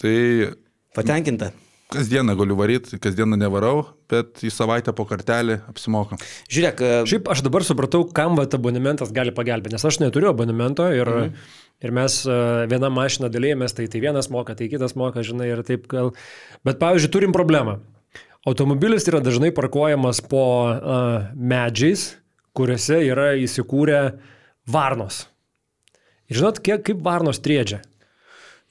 Tai 0.00 0.16
Patenkinta. 0.94 1.50
kasdieną 1.92 2.36
galiu 2.38 2.56
varyti, 2.56 2.98
kasdieną 3.02 3.36
nevarau, 3.38 3.84
bet 4.10 4.42
į 4.46 4.50
savaitę 4.54 4.94
po 4.96 5.06
kartelį 5.08 5.60
apsimoka. 5.70 6.18
Žiūrėk, 6.50 6.80
e, 6.80 7.02
Šiaip 7.10 7.28
aš 7.34 7.42
dabar 7.46 7.66
supratau, 7.66 8.04
kam 8.14 8.38
vat 8.38 8.54
abonementas 8.54 9.12
gali 9.14 9.34
pagelbėti, 9.34 9.74
nes 9.76 9.84
aš 9.84 10.00
neturiu 10.02 10.30
abonemento 10.32 10.86
ir, 10.94 11.10
mhm. 11.10 11.34
Ir 11.82 11.94
mes 11.94 12.20
e, 12.26 12.36
vieną 12.70 12.90
mašiną 12.94 13.30
dalėjomės, 13.32 13.74
tai, 13.76 13.88
tai 13.90 14.02
vienas 14.04 14.30
moka, 14.32 14.56
tai 14.58 14.68
kitas 14.72 14.96
moka, 14.98 15.24
žinai, 15.26 15.50
ir 15.52 15.64
taip 15.66 15.88
gal. 15.90 16.12
Bet 16.66 16.78
pavyzdžiui, 16.82 17.12
turim 17.16 17.34
problemą. 17.36 17.78
Automobilis 18.44 19.08
yra 19.08 19.22
dažnai 19.24 19.54
parkuojamas 19.56 20.20
po 20.28 20.44
uh, 20.68 21.30
medžiais, 21.32 22.10
kuriuose 22.52 22.98
yra 23.06 23.30
įsikūrę 23.40 24.00
varnos. 24.68 25.22
Ir 26.28 26.42
žinot, 26.42 26.60
kiek, 26.60 26.82
kaip 26.84 27.00
varnos 27.04 27.40
triedžia? 27.40 27.80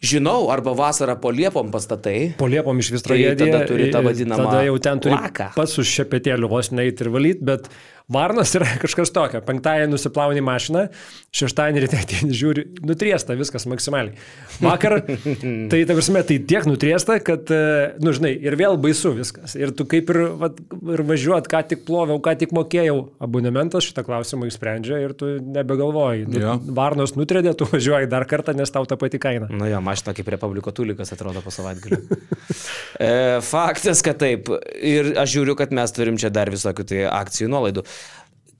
žinau, 0.03 0.51
arba 0.51 0.73
vasarą 0.75 1.15
po 1.21 1.31
liepom 1.31 1.71
pastatai. 1.71 2.33
Po 2.37 2.47
liepom 2.51 2.79
iš 2.83 2.91
vis 2.97 3.05
Tai 3.05 3.17
tada 3.39 3.63
turi 3.69 3.89
tą 3.93 4.03
vadinamą 4.03 4.49
Tada 4.49 4.63
jau 4.67 4.75
ten 4.83 4.99
turi 4.99 5.15
laką. 5.15 5.53
pats 5.55 5.79
už 5.79 5.87
šepetėlių 5.87 6.49
vos 6.51 6.71
neit 6.75 6.99
ir 7.01 7.09
valyt, 7.13 7.39
bet 7.39 7.69
Varnas 8.11 8.51
yra 8.57 8.67
kažkas 8.83 9.11
tokio. 9.15 9.41
Penktąją 9.45 9.87
nusiplauni 9.91 10.43
mašiną, 10.43 10.87
šeštąjį 11.35 11.83
ryte 11.85 11.99
ateini 12.01 12.35
žiūri, 12.35 12.65
nutriesta 12.83 13.37
viskas 13.39 13.65
maksimaliai. 13.69 14.17
Vakar, 14.63 14.99
tai 15.71 15.81
ta 15.87 15.95
prasme, 15.95 16.23
tai 16.27 16.39
tiek 16.43 16.67
nutriesta, 16.67 17.17
kad, 17.23 17.47
e, 17.53 17.93
nu 18.03 18.13
žinai, 18.15 18.33
ir 18.43 18.57
vėl 18.59 18.77
baisu 18.81 19.13
viskas. 19.15 19.55
Ir 19.59 19.71
tu 19.75 19.87
kaip 19.89 20.11
ir, 20.11 20.21
vat, 20.41 20.59
ir 20.95 21.05
važiuot, 21.07 21.47
ką 21.51 21.63
tik 21.71 21.85
ploviau, 21.87 22.19
ką 22.23 22.35
tik 22.43 22.53
mokėjau, 22.55 22.97
abonementas 23.23 23.87
šitą 23.87 24.05
klausimą 24.07 24.49
išsprendžia 24.51 24.99
ir 25.03 25.15
tu 25.17 25.35
nebegalvoji. 25.39 26.27
Nu, 26.29 26.41
Jo. 26.43 26.57
Varnos 26.75 27.13
nutredė, 27.15 27.53
tu 27.55 27.63
važiuoji 27.69 28.09
dar 28.11 28.25
kartą, 28.27 28.51
nes 28.57 28.71
tau 28.73 28.83
ta 28.89 28.97
pati 28.99 29.19
kaina. 29.21 29.47
Nu 29.53 29.67
jo, 29.69 29.79
mašina 29.85 30.11
kaip 30.17 30.27
Republiko 30.33 30.73
Tulikas 30.75 31.13
atrodo 31.15 31.39
po 31.45 31.53
savaitgalio. 31.53 32.01
e, 32.99 33.39
faktas, 33.47 34.03
kad 34.03 34.19
taip. 34.19 34.51
Ir 34.83 35.13
aš 35.21 35.37
žiūriu, 35.37 35.55
kad 35.59 35.71
mes 35.75 35.95
turim 35.95 36.19
čia 36.19 36.33
dar 36.33 36.51
visokių 36.51 36.87
tai 36.89 37.05
akcijų 37.07 37.47
nuolaidų. 37.53 37.85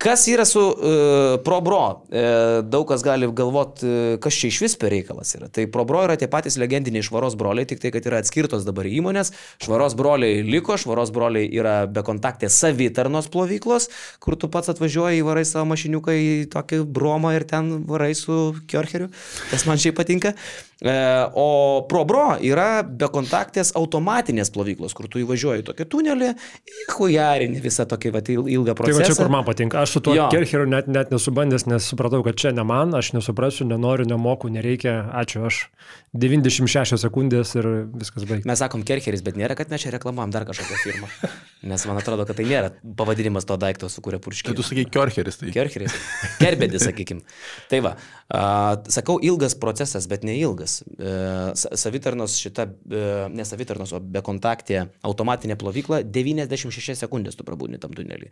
Kas 0.03 0.27
yra 0.27 0.43
su 0.45 0.59
uh, 0.59 1.43
ProBro? 1.45 2.03
E, 2.11 2.21
daug 2.67 2.83
kas 2.89 3.03
gali 3.05 3.29
galvoti, 3.31 3.87
uh, 3.87 4.15
kas 4.19 4.35
čia 4.35 4.49
iš 4.51 4.57
vis 4.65 4.73
per 4.75 4.91
reikalas 4.91 5.31
yra. 5.37 5.47
Tai 5.47 5.63
ProBro 5.71 6.01
yra 6.03 6.17
tie 6.19 6.27
patys 6.27 6.57
legendiniai 6.59 7.05
švaros 7.07 7.37
broliai, 7.39 7.69
tik 7.69 7.79
tai, 7.79 7.93
kad 7.95 8.09
yra 8.09 8.19
atskirtos 8.19 8.65
dabar 8.67 8.89
įmonės. 8.89 9.31
Švaros 9.63 9.95
broliai 9.95 10.41
liko, 10.43 10.75
švaros 10.75 11.13
broliai 11.15 11.47
yra 11.55 11.77
bekontaktė 11.87 12.51
savitarnos 12.51 13.31
plovyklos, 13.31 13.87
kur 14.19 14.35
tu 14.35 14.51
pats 14.51 14.73
atvažiuoji, 14.75 15.23
varai 15.23 15.45
savo 15.47 15.69
mašiniuką 15.71 16.17
į 16.19 16.35
tokį 16.51 16.83
bromą 16.83 17.31
ir 17.37 17.47
ten 17.47 17.71
varai 17.87 18.11
su 18.19 18.57
kiorcheriu. 18.67 19.07
Tas 19.53 19.63
man 19.69 19.79
šiaip 19.79 19.95
patinka. 20.01 20.35
E, 20.83 20.93
o 21.39 21.85
ProBro 21.87 22.37
yra 22.43 22.83
bekontaktės 22.83 23.69
automatinės 23.79 24.49
plovyklos, 24.51 24.91
kur 24.97 25.07
tu 25.07 25.21
įvažiuoji 25.23 25.63
tokį 25.69 25.85
tunelį, 25.93 26.31
hujarini 26.97 27.61
visą 27.63 27.85
tokį 27.87 28.11
vat, 28.11 28.27
il- 28.33 28.49
ilgą 28.57 28.73
Tai 28.73 28.79
procesą. 28.81 28.99
va 28.99 29.07
čia 29.07 29.15
kur 29.21 29.29
man 29.31 29.45
patinka. 29.47 29.79
Aš 29.81 29.95
su 29.95 30.01
tuo 30.03 30.13
Jo. 30.17 30.27
Kercheriu 30.33 30.67
net, 30.67 30.87
net 30.91 31.09
nesubandęs, 31.15 31.65
nes 31.71 31.87
supratau, 31.87 32.19
kad 32.23 32.35
čia 32.35 32.51
ne 32.51 32.63
man, 32.67 32.91
aš 32.99 33.13
nesuprasiu, 33.15 33.63
nenoriu, 33.65 34.05
nemoku, 34.05 34.49
nereikia. 34.51 35.07
Ačiū, 35.23 35.45
aš 35.47 35.69
96 36.13 36.99
sekundės 37.01 37.55
ir 37.57 37.65
viskas 37.95 38.27
baigta. 38.29 38.45
Mes 38.49 38.59
sakom 38.61 38.83
Kercheris, 38.85 39.23
bet 39.25 39.39
nėra, 39.39 39.55
kad 39.57 39.71
mes 39.71 39.81
čia 39.81 39.91
reklamuojam 39.95 40.31
dar 40.35 40.45
kažkokią 40.45 40.77
firmą. 40.83 41.07
Nes 41.71 41.85
man 41.87 41.95
atrodo, 41.97 42.25
kad 42.27 42.35
tai 42.35 42.43
nėra 42.43 42.73
pavadinimas 42.99 43.45
to 43.47 43.55
daikto, 43.55 43.87
su 43.89 44.01
kuria 44.03 44.19
Tai 44.19 44.25
purškiai. 44.27 44.55
tu 44.57 44.65
sakai 44.67 44.83
Kiorcheris, 44.91 45.37
tai. 45.39 45.51
Kercheris. 45.55 45.95
Kerbedis, 46.41 46.83
sakykim. 46.89 47.21
Tai 47.71 47.79
va, 47.85 47.93
a, 48.27 48.43
sakau, 48.91 49.15
ilgas 49.23 49.55
procesas, 49.55 50.09
bet 50.11 50.25
neilgas. 50.27 50.72
E, 50.81 51.13
sa- 51.59 51.71
savitarnos 51.79 52.35
šita, 52.41 52.65
e, 52.89 53.03
ne 53.33 53.45
savitarnos, 53.47 53.93
o 53.93 53.99
bekontaktė 53.99 54.87
automatinė 55.05 55.57
plovykla 55.61 56.01
96 56.07 56.97
sekundės 57.03 57.37
tu 57.39 57.45
prabūni 57.47 57.79
tam 57.81 57.93
tunelį. 57.97 58.31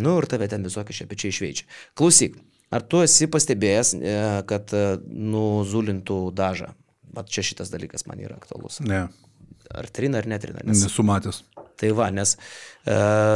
Nu 0.00 0.16
ir 0.20 0.28
tave 0.30 0.48
ten 0.52 0.64
visokie 0.66 0.96
šepečiai 0.96 1.34
išveičia. 1.34 1.68
Klausyk, 1.98 2.38
ar 2.70 2.84
tu 2.86 3.04
esi 3.04 3.28
pastebėjęs, 3.32 3.94
e, 4.00 4.16
kad 4.48 4.72
e, 4.76 4.86
nuzulintų 5.06 6.20
dažą? 6.36 6.72
Vat 7.16 7.30
čia 7.32 7.44
šitas 7.46 7.70
dalykas 7.72 8.04
man 8.08 8.20
yra 8.20 8.36
aktualus. 8.36 8.80
Ne, 8.84 9.06
Ar 9.74 9.88
trina 9.90 10.20
ar 10.22 10.26
netrina? 10.30 10.62
Nes 10.64 10.84
nesu 10.84 11.02
matęs. 11.06 11.42
Tai 11.76 11.90
va, 11.92 12.06
nes 12.14 12.36
e, 12.36 12.94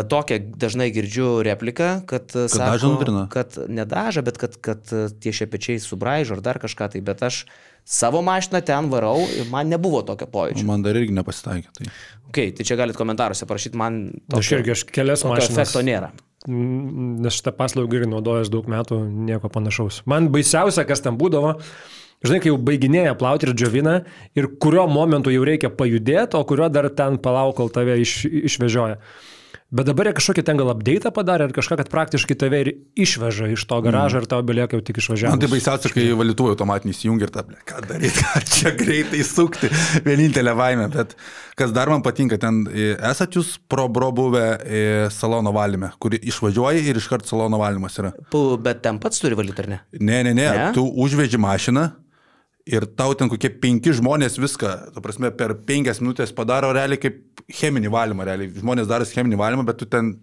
tokią 0.09 0.39
dažnai 0.61 0.89
girdžiu 0.95 1.41
repliką, 1.45 1.91
kad, 2.09 2.31
kad 2.33 2.55
dažą 2.57 2.93
nutrina? 2.95 3.25
kad 3.33 3.59
nedaža, 3.69 4.23
bet 4.25 4.39
kad, 4.41 4.57
kad 4.65 4.93
e, 4.97 5.09
tie 5.21 5.33
šepečiai 5.37 5.83
subraižo 5.83 6.39
ar 6.39 6.45
dar 6.45 6.61
kažką 6.63 6.89
tai, 6.95 7.03
bet 7.05 7.21
aš 7.27 7.43
savo 7.91 8.23
mašiną 8.23 8.63
ten 8.67 8.89
varau 8.93 9.19
ir 9.35 9.49
man 9.51 9.71
nebuvo 9.73 10.03
tokio 10.07 10.29
pojūčio. 10.31 10.65
Man 10.69 10.85
dar 10.87 10.99
irgi 10.99 11.15
nepasitaikė. 11.17 11.73
Tai. 11.77 11.93
Okay, 12.31 12.53
tai 12.55 12.67
čia 12.67 12.77
galit 12.79 12.99
komentaruose 12.99 13.49
parašyti 13.51 13.79
man. 13.79 14.03
Aš 14.39 14.53
irgi, 14.55 14.77
aš 14.77 14.85
kelias 14.87 15.25
tokio 15.25 15.35
mašinas. 15.35 15.57
efekto 15.59 15.83
nėra. 15.87 16.13
Nes 16.49 17.37
šitą 17.37 17.53
paslaugą 17.59 17.99
irgi 17.99 18.13
naudojęs 18.13 18.53
daug 18.53 18.69
metų, 18.71 19.01
nieko 19.27 19.51
panašaus. 19.53 20.05
Man 20.09 20.31
baisiausia, 20.33 20.87
kas 20.89 21.03
ten 21.05 21.19
būdavo, 21.21 21.57
žinai, 22.25 22.39
kai 22.41 22.53
jau 22.53 22.61
baiginėja 22.71 23.17
plauti 23.19 23.49
ir 23.49 23.57
džiovina 23.59 23.97
ir 24.39 24.49
kurio 24.63 24.87
momentu 24.89 25.35
jau 25.35 25.43
reikia 25.45 25.73
pajudėti, 25.75 26.39
o 26.39 26.47
kurio 26.49 26.71
dar 26.73 26.89
ten 26.97 27.19
palauk, 27.21 27.59
kol 27.59 27.69
tave 27.75 27.99
iš, 28.01 28.23
išvežioja. 28.31 29.01
Bet 29.71 29.87
dabar 29.87 30.09
jie 30.09 30.13
kažkokį 30.19 30.43
ten 30.43 30.59
gal 30.59 30.73
update 30.73 31.11
padarė 31.15 31.45
ar 31.47 31.53
kažką, 31.55 31.77
kad 31.79 31.91
praktiškai 31.93 32.35
tave 32.35 32.59
ir 32.65 32.71
išveža 32.99 33.53
iš 33.55 33.63
to 33.71 33.77
garažo 33.85 34.19
ir 34.19 34.27
tau 34.27 34.43
belieka 34.43 34.75
jau 34.75 34.83
tik 34.83 34.99
išvažiavti. 34.99 35.31
Man 35.37 35.43
tai 35.45 35.51
baisiausia, 35.53 35.93
kai 35.95 36.09
valytuvai 36.19 36.57
automatiniai 36.57 36.97
įsijungia 36.97 37.29
ir 37.29 37.33
ta, 37.37 37.45
ble, 37.47 37.55
ką 37.71 37.79
daryti, 37.87 38.25
ar 38.41 38.49
čia 38.51 38.73
greitai 38.75 39.23
sukti, 39.23 39.71
vienintelė 40.09 40.57
baimė. 40.59 40.89
Bet 40.97 41.15
kas 41.61 41.71
dar 41.77 41.93
man 41.95 42.03
patinka, 42.03 42.35
ten 42.43 42.65
e, 42.67 42.91
esat 43.13 43.39
jūs 43.39 43.53
pro 43.71 43.87
bro 43.87 44.11
buvę 44.19 44.45
e, 44.59 44.83
salono 45.15 45.55
valyme, 45.55 45.93
kur 46.03 46.19
išvažiuoji 46.19 46.83
ir 46.91 46.99
iškart 46.99 47.31
salono 47.31 47.63
valymas 47.63 47.95
yra. 48.03 48.11
Pu- 48.35 48.59
Bet 48.59 48.83
ten 48.83 48.99
pats 48.99 49.23
turi 49.23 49.39
valyti, 49.39 49.63
ar 49.63 49.71
ne? 49.77 49.81
Ne, 50.01 50.23
ne, 50.27 50.35
ne, 50.35 50.51
Ne? 50.51 50.59
ne? 50.67 50.71
tu 50.75 50.83
užveži 50.83 51.39
mašiną 51.39 51.93
ir 52.71 52.87
tau 52.99 53.15
ten 53.19 53.31
kokie 53.31 53.51
penki 53.63 53.93
žmonės 53.97 54.39
viską, 54.41 54.73
tu 54.95 55.03
prasme, 55.05 55.31
per 55.35 55.57
penkias 55.67 56.01
minutės 56.03 56.35
padaro 56.37 56.73
realiai 56.77 57.01
kaip 57.01 57.45
cheminį 57.61 57.93
valymą, 57.93 58.27
realiai 58.29 58.53
žmonės 58.57 58.91
daro 58.91 59.09
cheminį 59.09 59.41
valymą, 59.41 59.67
bet 59.69 59.81
tu 59.83 59.89
ten 59.91 60.15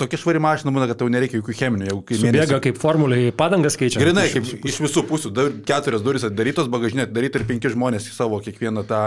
tokia 0.00 0.18
švari 0.20 0.42
mašina 0.42 0.72
būna, 0.74 0.88
kad 0.90 1.00
tau 1.00 1.08
nereikia 1.12 1.38
jokių 1.38 1.56
cheminių, 1.60 2.00
kai 2.08 2.18
Subėga 2.20 2.58
kaip 2.64 2.80
formuliai 2.82 3.30
padangas 3.36 3.78
keičia. 3.80 4.02
Grinai, 4.02 4.26
kaip 4.32 4.66
iš 4.66 4.80
visų 4.84 5.06
pusių, 5.08 5.32
dar 5.34 5.54
keturias 5.66 6.04
duris 6.04 6.26
atidarytos, 6.26 6.70
bagažinė 6.72 7.06
atidaryta 7.06 7.40
ir 7.40 7.48
penki 7.48 7.72
žmonės 7.72 8.10
į 8.10 8.16
savo 8.16 8.40
kiekvieną 8.44 8.84
tą 8.90 9.04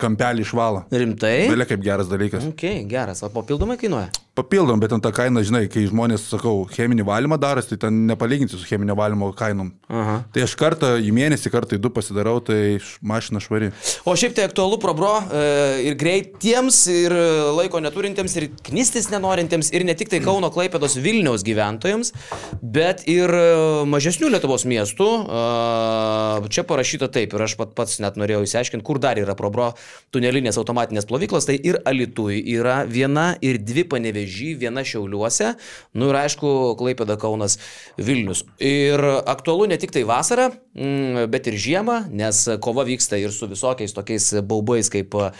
kampelį 0.00 0.46
išvalo. 0.46 0.86
Rimtai? 0.92 1.36
Belia 1.50 1.68
kaip 1.68 1.84
geras 1.84 2.08
dalykas. 2.10 2.46
Ok, 2.48 2.64
geras. 2.88 3.20
O 3.26 3.30
papildomai 3.34 3.76
kainuoja? 3.80 4.08
Papildom, 4.38 4.78
bet 4.80 4.92
ten 4.92 5.02
ta 5.02 5.10
kaina, 5.14 5.42
žinai, 5.42 5.64
kai 5.70 5.82
žmonės, 5.90 6.28
sakau, 6.30 6.62
cheminį 6.70 7.02
valymą 7.08 7.36
daros, 7.42 7.66
tai 7.66 7.80
ten 7.82 8.04
nepalyginti 8.06 8.54
su 8.54 8.66
cheminio 8.68 8.94
valymo 8.98 9.32
kainom. 9.36 9.72
Aha. 9.90 10.20
Tai 10.30 10.44
aš 10.46 10.54
kartą 10.60 10.92
į 11.02 11.10
mėnesį, 11.16 11.50
kartą 11.50 11.74
į 11.74 11.82
du 11.82 11.90
pasidarau, 11.94 12.36
tai 12.44 12.78
mašina 13.02 13.42
švari. 13.42 13.72
O 14.06 14.14
šiaip 14.14 14.36
tai 14.36 14.46
aktualu 14.46 14.78
probro 14.82 15.16
e, 15.26 15.42
ir 15.88 15.98
greitiems, 15.98 16.78
ir 16.94 17.14
laiko 17.58 17.82
neturintiems, 17.82 18.36
ir 18.38 18.46
knistis 18.70 19.10
nenorintiems, 19.10 19.72
ir 19.74 19.84
ne 19.88 19.96
tik 19.98 20.12
tai 20.12 20.22
Kauno 20.22 20.52
Klaipėdos 20.54 20.94
Vilniaus 21.02 21.44
gyventojams, 21.46 22.14
bet 22.62 23.02
ir 23.10 23.34
e, 23.34 23.44
mažesnių 23.90 24.30
Lietuvos 24.36 24.66
miestų. 24.70 25.10
E, 25.26 26.48
Čia 26.50 26.64
parašyta 26.66 27.10
taip, 27.12 27.34
ir 27.34 27.44
aš 27.44 27.56
pat 27.58 27.74
pats 27.78 27.98
net 28.02 28.16
norėjau 28.20 28.44
įsiaiškinti, 28.46 28.84
kur 28.86 29.02
dar 29.02 29.18
yra 29.20 29.34
probro 29.38 29.72
tunelinės 30.14 30.58
automatinės 30.60 31.06
plovyklos. 31.10 31.46
Tai 31.50 31.58
ir 31.58 31.80
Alitui 31.88 32.40
yra 32.54 32.80
viena 32.88 33.32
ir 33.44 33.60
dvi 33.62 33.84
panevežį, 34.20 34.58
viena 34.58 34.84
Šiauliuose, 34.84 35.54
nu 35.94 36.10
ir 36.10 36.18
aišku, 36.20 36.76
Klaipėda 36.78 37.18
Kaunas 37.18 37.58
Vilnius. 37.96 38.44
Ir 38.58 39.00
aktualu 39.26 39.68
ne 39.68 39.78
tik 39.78 39.92
tai 39.92 40.04
vasarą, 40.04 40.50
mm, 40.74 41.30
bet 41.30 41.46
ir 41.46 41.54
žiemą, 41.54 42.10
nes 42.10 42.48
kova 42.60 42.84
vyksta 42.84 43.18
ir 43.18 43.30
su 43.30 43.46
visokiais 43.46 43.92
tokiais 43.92 44.42
baubais 44.42 44.88
kaip 44.90 45.14
uh, 45.14 45.30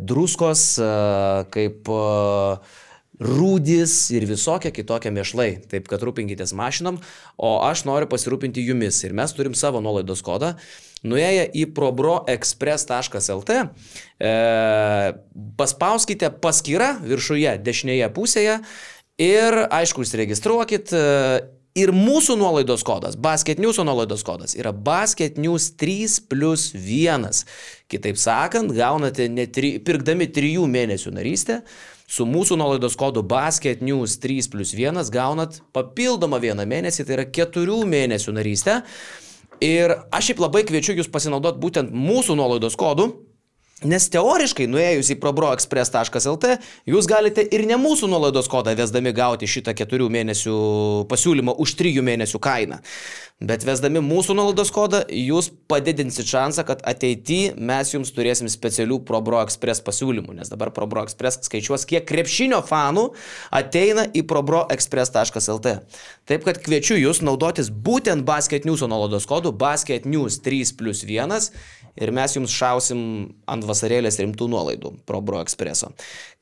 druskos, 0.00 0.78
uh, 0.78 1.44
kaip 1.50 1.88
uh, 1.88 2.58
rūdis 3.20 4.10
ir 4.12 4.26
visokie 4.26 4.72
kitokie 4.72 5.10
mėšlai. 5.10 5.68
Taip 5.68 5.88
kad 5.88 6.02
rūpinkitės 6.02 6.54
mašinom, 6.54 6.98
o 7.38 7.60
aš 7.62 7.84
noriu 7.84 8.08
pasirūpinti 8.08 8.64
jumis. 8.64 9.04
Ir 9.04 9.12
mes 9.12 9.32
turim 9.32 9.54
savo 9.54 9.80
nuolaidos 9.80 10.22
kodą. 10.22 10.56
Nuėję 11.02 11.48
į 11.58 11.66
probroexpress.lt, 11.74 13.56
e, 14.22 14.34
paspauskite 15.58 16.30
paskyrą 16.44 16.92
viršuje 17.02 17.56
dešinėje 17.66 18.12
pusėje 18.14 18.60
ir, 19.18 19.58
aišku, 19.66 20.06
užsiregistruokit. 20.06 20.94
E, 20.94 21.62
Ir 21.72 21.88
mūsų 21.96 22.34
nuolaidos 22.36 22.82
kodas, 22.84 23.14
Basket 23.16 23.56
News 23.62 23.78
nuolaidos 23.80 24.20
kodas 24.28 24.52
yra 24.58 24.74
Basket 24.76 25.38
News 25.40 25.70
3 25.80 26.18
plus 26.28 26.66
1. 26.76 27.24
Kitaip 27.88 28.18
sakant, 28.20 28.74
gaunate 28.76 29.24
tri, 29.48 29.78
pirkdami 29.80 30.26
3 30.28 30.66
mėnesių 30.68 31.14
narystę, 31.16 31.62
su 32.04 32.26
mūsų 32.28 32.58
nuolaidos 32.60 32.92
kodu 33.00 33.22
Basket 33.24 33.80
News 33.80 34.18
3 34.20 34.50
plus 34.52 34.74
1 34.76 35.00
gaunat 35.14 35.62
papildomą 35.72 36.42
vieną 36.44 36.68
mėnesį, 36.68 37.08
tai 37.08 37.16
yra 37.16 37.26
4 37.40 37.80
mėnesių 37.88 38.36
narystę. 38.36 38.82
Ir 39.62 39.94
aš 40.10 40.30
šiaip 40.30 40.40
labai 40.42 40.64
kviečiu 40.66 40.96
jūs 40.98 41.10
pasinaudoti 41.12 41.62
būtent 41.62 41.92
mūsų 41.94 42.34
nuolaidos 42.38 42.74
kodu. 42.78 43.12
Nes 43.88 44.04
teoriškai, 44.14 44.68
nuėjus 44.70 45.10
į 45.14 45.18
probroexpress.lt, 45.22 46.52
jūs 46.86 47.08
galite 47.10 47.42
ir 47.42 47.64
ne 47.66 47.78
mūsų 47.80 48.06
nuolaidos 48.12 48.46
kodą 48.50 48.76
vesdami 48.78 49.10
gauti 49.16 49.48
šitą 49.50 49.74
keturių 49.74 50.06
mėnesių 50.12 50.54
pasiūlymą 51.10 51.56
už 51.62 51.74
trijų 51.80 52.04
mėnesių 52.06 52.40
kainą. 52.42 52.78
Bet 53.42 53.64
vesdami 53.66 53.98
mūsų 54.06 54.36
nuolaidos 54.38 54.70
kodą, 54.70 55.00
jūs 55.10 55.48
padidinsit 55.70 56.28
šansą, 56.30 56.62
kad 56.68 56.84
ateityje 56.86 57.56
mes 57.58 57.90
jums 57.90 58.12
turėsim 58.14 58.46
specialių 58.52 59.00
ProBroExpress 59.08 59.82
pasiūlymų. 59.82 60.36
Nes 60.38 60.52
dabar 60.52 60.70
ProBroExpress 60.76 61.42
skaičiuos, 61.48 61.82
kiek 61.90 62.06
krepšinio 62.06 62.62
fanų 62.68 63.08
ateina 63.50 64.06
į 64.14 64.22
probroexpress.lt. 64.30 65.74
Taip 66.30 66.46
kad 66.46 66.62
kviečiu 66.62 67.00
jūs 67.00 67.24
naudotis 67.26 67.72
būtent 67.72 68.22
Basket 68.28 68.68
News 68.68 68.86
nuolaidos 68.86 69.26
kodu 69.26 69.50
Basket 69.50 70.06
News 70.06 70.38
3 70.44 70.76
plus 70.78 71.02
1 71.02 71.50
ir 71.96 72.12
mes 72.14 72.36
jums 72.36 72.52
šausim 72.54 73.00
ant 73.50 73.66
vasarėlės 73.68 74.18
rimtų 74.22 74.48
nuolaidų 74.52 74.92
ProBro 75.08 75.42
Expresso. 75.44 75.90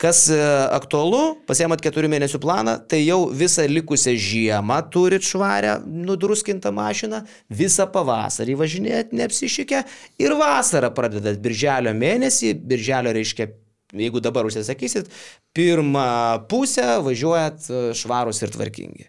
Kas 0.01 0.25
e, 0.33 0.39
aktualu, 0.77 1.41
pasiemat 1.49 1.83
keturių 1.85 2.11
mėnesių 2.13 2.41
planą, 2.43 2.77
tai 2.91 3.03
jau 3.03 3.25
visą 3.35 3.67
likusią 3.71 4.15
žiemą 4.15 4.81
turit 4.95 5.27
švarę 5.27 5.79
nudruskintą 5.87 6.73
mašiną, 6.75 7.25
visą 7.51 7.89
pavasarį 7.91 8.59
važinėjat 8.61 9.17
neapsišykę 9.17 9.83
ir 10.23 10.37
vasarą 10.39 10.93
pradedat 10.95 11.43
birželio 11.43 11.95
mėnesį, 11.97 12.55
birželio 12.71 13.15
reiškia 13.17 13.51
jeigu 13.97 14.21
dabar 14.23 14.47
užsisakysit, 14.47 15.11
pirmą 15.57 16.47
pusę 16.51 16.87
važiuojat 17.07 17.67
e, 17.67 17.83
švarus 17.99 18.43
ir 18.45 18.55
tvarkingi. 18.55 19.09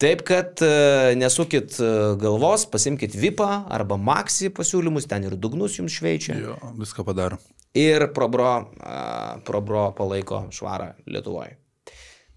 Taip 0.00 0.22
kad 0.24 0.62
e, 0.64 1.14
nesukit 1.20 1.74
e, 1.76 1.88
galvos, 2.20 2.64
pasimkit 2.72 3.12
VIPą 3.20 3.48
arba 3.68 3.98
Maxi 4.00 4.48
pasiūlymus, 4.56 5.04
ten 5.10 5.26
ir 5.28 5.36
dugnus 5.36 5.76
jums 5.76 5.98
šveičia. 5.98 6.38
Jo, 6.40 6.54
viską 6.78 7.04
padaro. 7.04 7.36
Ir 7.76 8.06
ProBro, 8.16 8.54
ProBro 9.46 9.82
palaiko 9.98 10.46
švarą 10.56 10.94
Lietuvoje. 11.04 11.58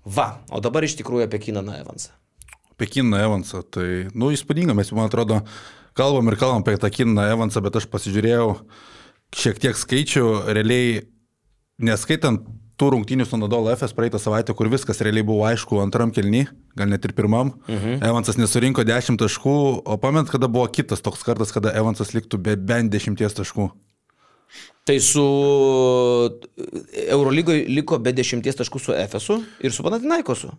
Va, 0.03 0.43
o 0.51 0.59
dabar 0.59 0.83
iš 0.83 0.97
tikrųjų 0.99 1.29
apie 1.29 1.39
Kinaną 1.45 1.77
Evansą. 1.79 2.11
Apie 2.75 2.89
Kinaną 2.91 3.21
Evansą, 3.29 3.63
tai, 3.63 3.87
nu, 4.11 4.33
įspūdinga, 4.35 4.75
mes, 4.75 4.91
man 4.91 5.07
atrodo, 5.07 5.39
kalbam 5.95 6.27
ir 6.29 6.37
kalbam 6.41 6.65
apie 6.65 6.75
tą 6.81 6.91
Kinaną 6.91 7.29
Evansą, 7.31 7.63
bet 7.63 7.79
aš 7.79 7.87
pasižiūrėjau 7.93 8.49
šiek 9.39 9.63
tiek 9.63 9.79
skaičių, 9.79 10.25
realiai, 10.51 11.05
neskaitant 11.79 12.43
tų 12.79 12.89
rungtynių 12.95 13.27
su 13.29 13.37
Nadal 13.37 13.69
FS 13.75 13.93
praeitą 13.97 14.19
savaitę, 14.21 14.55
kur 14.57 14.69
viskas 14.71 15.01
realiai 15.05 15.25
buvo 15.25 15.45
aišku 15.47 15.79
antram 15.83 16.11
kelny, 16.13 16.45
gal 16.77 16.89
net 16.91 17.05
ir 17.05 17.13
pirmam. 17.17 17.53
Mhm. 17.67 18.01
Evansas 18.05 18.39
nesurinko 18.39 18.85
10 18.87 19.19
taškų, 19.21 19.55
o 19.85 19.97
pament, 20.01 20.29
kada 20.29 20.49
buvo 20.51 20.67
kitas 20.67 21.03
toks 21.05 21.25
kartas, 21.25 21.53
kada 21.55 21.73
Evansas 21.77 22.13
liktų 22.15 22.41
be 22.41 22.57
bent 22.57 22.93
10 22.93 23.17
taškų. 23.17 23.69
Tai 24.83 24.99
su 24.99 25.23
Eurolygoje 27.07 27.65
liko 27.71 27.97
be 28.03 28.13
10 28.13 28.43
taškų 28.43 28.81
su 28.81 28.93
FSU 28.93 29.39
ir 29.63 29.73
su 29.73 29.85
Panatinaikosu. 29.85 30.51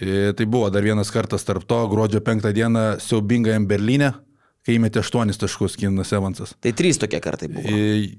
E, 0.00 0.32
tai 0.34 0.46
buvo 0.46 0.68
dar 0.74 0.82
vienas 0.82 1.10
kartas 1.14 1.46
tarp 1.46 1.64
to, 1.70 1.78
gruodžio 1.88 2.20
5 2.20 2.50
dieną 2.52 2.84
siaubingajam 3.00 3.66
Berlyne, 3.70 4.10
kai 4.66 4.76
įmetė 4.76 5.00
8 5.04 5.32
taškus 5.38 5.78
Kinas 5.78 6.12
Evansas. 6.12 6.56
Tai 6.60 6.74
3 6.74 7.00
tokie 7.06 7.20
kartai 7.22 7.48
buvo. 7.48 7.64
E, 7.70 8.18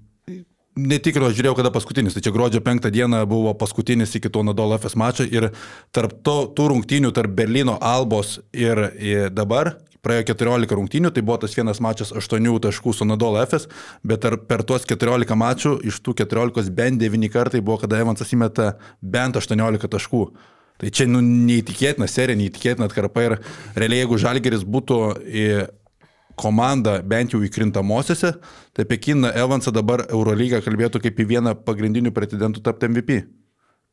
Netikro, 0.75 1.29
žiūrėjau, 1.31 1.55
kada 1.55 1.69
paskutinis. 1.71 2.17
Tai 2.17 2.21
čia 2.25 2.33
gruodžio 2.35 2.59
penktą 2.59 2.89
dieną 2.91 3.21
buvo 3.31 3.53
paskutinis 3.55 4.11
iki 4.17 4.27
to 4.27 4.41
Nadal 4.43 4.75
FS 4.75 4.97
mačo 4.99 5.23
ir 5.23 5.53
tarp 5.95 6.17
to, 6.19 6.33
tų 6.51 6.65
rungtynių, 6.73 7.13
tarp 7.15 7.31
Berlyno 7.31 7.77
Albos 7.79 8.41
ir, 8.51 8.81
ir 8.99 9.29
dabar 9.31 9.77
praėjo 10.03 10.25
14 10.33 10.75
rungtynių, 10.75 11.13
tai 11.15 11.23
buvo 11.25 11.37
tas 11.41 11.55
vienas 11.55 11.79
mačas 11.81 12.11
8 12.11 12.49
taškų 12.67 12.93
su 12.93 13.07
Nadal 13.07 13.39
FS, 13.45 13.69
bet 14.03 14.27
per 14.49 14.65
tuos 14.67 14.83
14 14.83 15.39
mačų 15.39 15.77
iš 15.87 16.01
tų 16.03 16.17
14 16.25 16.75
bent 16.75 16.99
9 17.01 17.31
kartai 17.31 17.63
buvo, 17.63 17.79
kada 17.85 18.03
Evansas 18.03 18.35
įmeta 18.35 18.73
bent 18.99 19.39
18 19.39 19.89
taškų. 19.95 20.25
Tai 20.83 20.91
čia 20.91 21.07
nu, 21.07 21.23
neįtikėtina 21.23 22.07
serija, 22.11 22.35
neįtikėtina 22.35 22.89
atkarpa 22.89 23.23
ir 23.23 23.39
realiai 23.79 24.03
jeigu 24.03 24.19
Žalgeris 24.19 24.67
būtų 24.67 24.99
į 25.23 25.47
komanda 26.39 26.99
bent 27.03 27.33
jau 27.33 27.41
įkrintamosiose, 27.45 28.35
tai 28.75 28.85
apie 28.85 28.99
Kiną 29.07 29.31
Evansą 29.35 29.73
dabar 29.75 30.05
Eurolygą 30.09 30.61
kalbėtų 30.65 31.01
kaip 31.03 31.19
į 31.19 31.27
vieną 31.35 31.55
pagrindinių 31.67 32.13
pretendentų 32.15 32.63
tapti 32.65 32.91
MVP. 32.91 33.23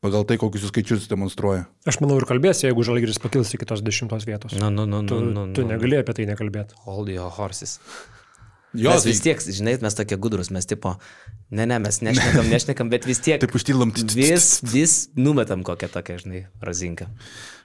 Pagal 0.03 0.25
tai, 0.27 0.35
kokius 0.35 0.65
skaičius 0.67 1.05
demonstruoja. 1.07 1.63
Aš 1.87 2.01
manau 2.03 2.17
ir 2.19 2.25
kalbėsi, 2.27 2.65
jeigu 2.65 2.83
Žalgiris 2.83 3.21
pakils 3.23 3.53
iki 3.55 3.67
tos 3.69 3.79
dešimtos 3.85 4.25
vietos. 4.27 4.51
Nu, 4.59 4.67
nu, 4.67 4.83
nu, 4.83 4.99
tu, 5.07 5.21
nu, 5.23 5.45
nu, 5.47 5.55
tu 5.55 5.63
negali 5.63 5.95
apie 6.01 6.17
tai 6.17 6.25
nekalbėti. 6.27 6.75
Hold 6.83 7.13
your 7.13 7.31
horses. 7.31 7.77
Jo, 8.73 8.95
mes 8.95 9.05
vis 9.05 9.21
tiek, 9.21 9.41
žinai, 9.53 9.75
mes 9.83 9.93
tokie 9.93 10.17
gudrus, 10.17 10.49
mes 10.53 10.65
tipo, 10.65 10.95
ne, 11.53 11.67
ne, 11.69 11.77
mes 11.81 11.99
nešnekam, 12.01 12.47
nešnekam, 12.55 12.89
bet 12.89 13.05
vis 13.05 13.21
tiek. 13.21 13.41
Taip 13.41 13.53
užtylam. 13.53 13.93
Vis, 14.17 14.55
vis 14.65 14.95
numetam 15.13 15.61
kokią 15.65 15.91
tokią, 15.93 16.17
žinai, 16.23 16.45
razinką. 16.63 17.09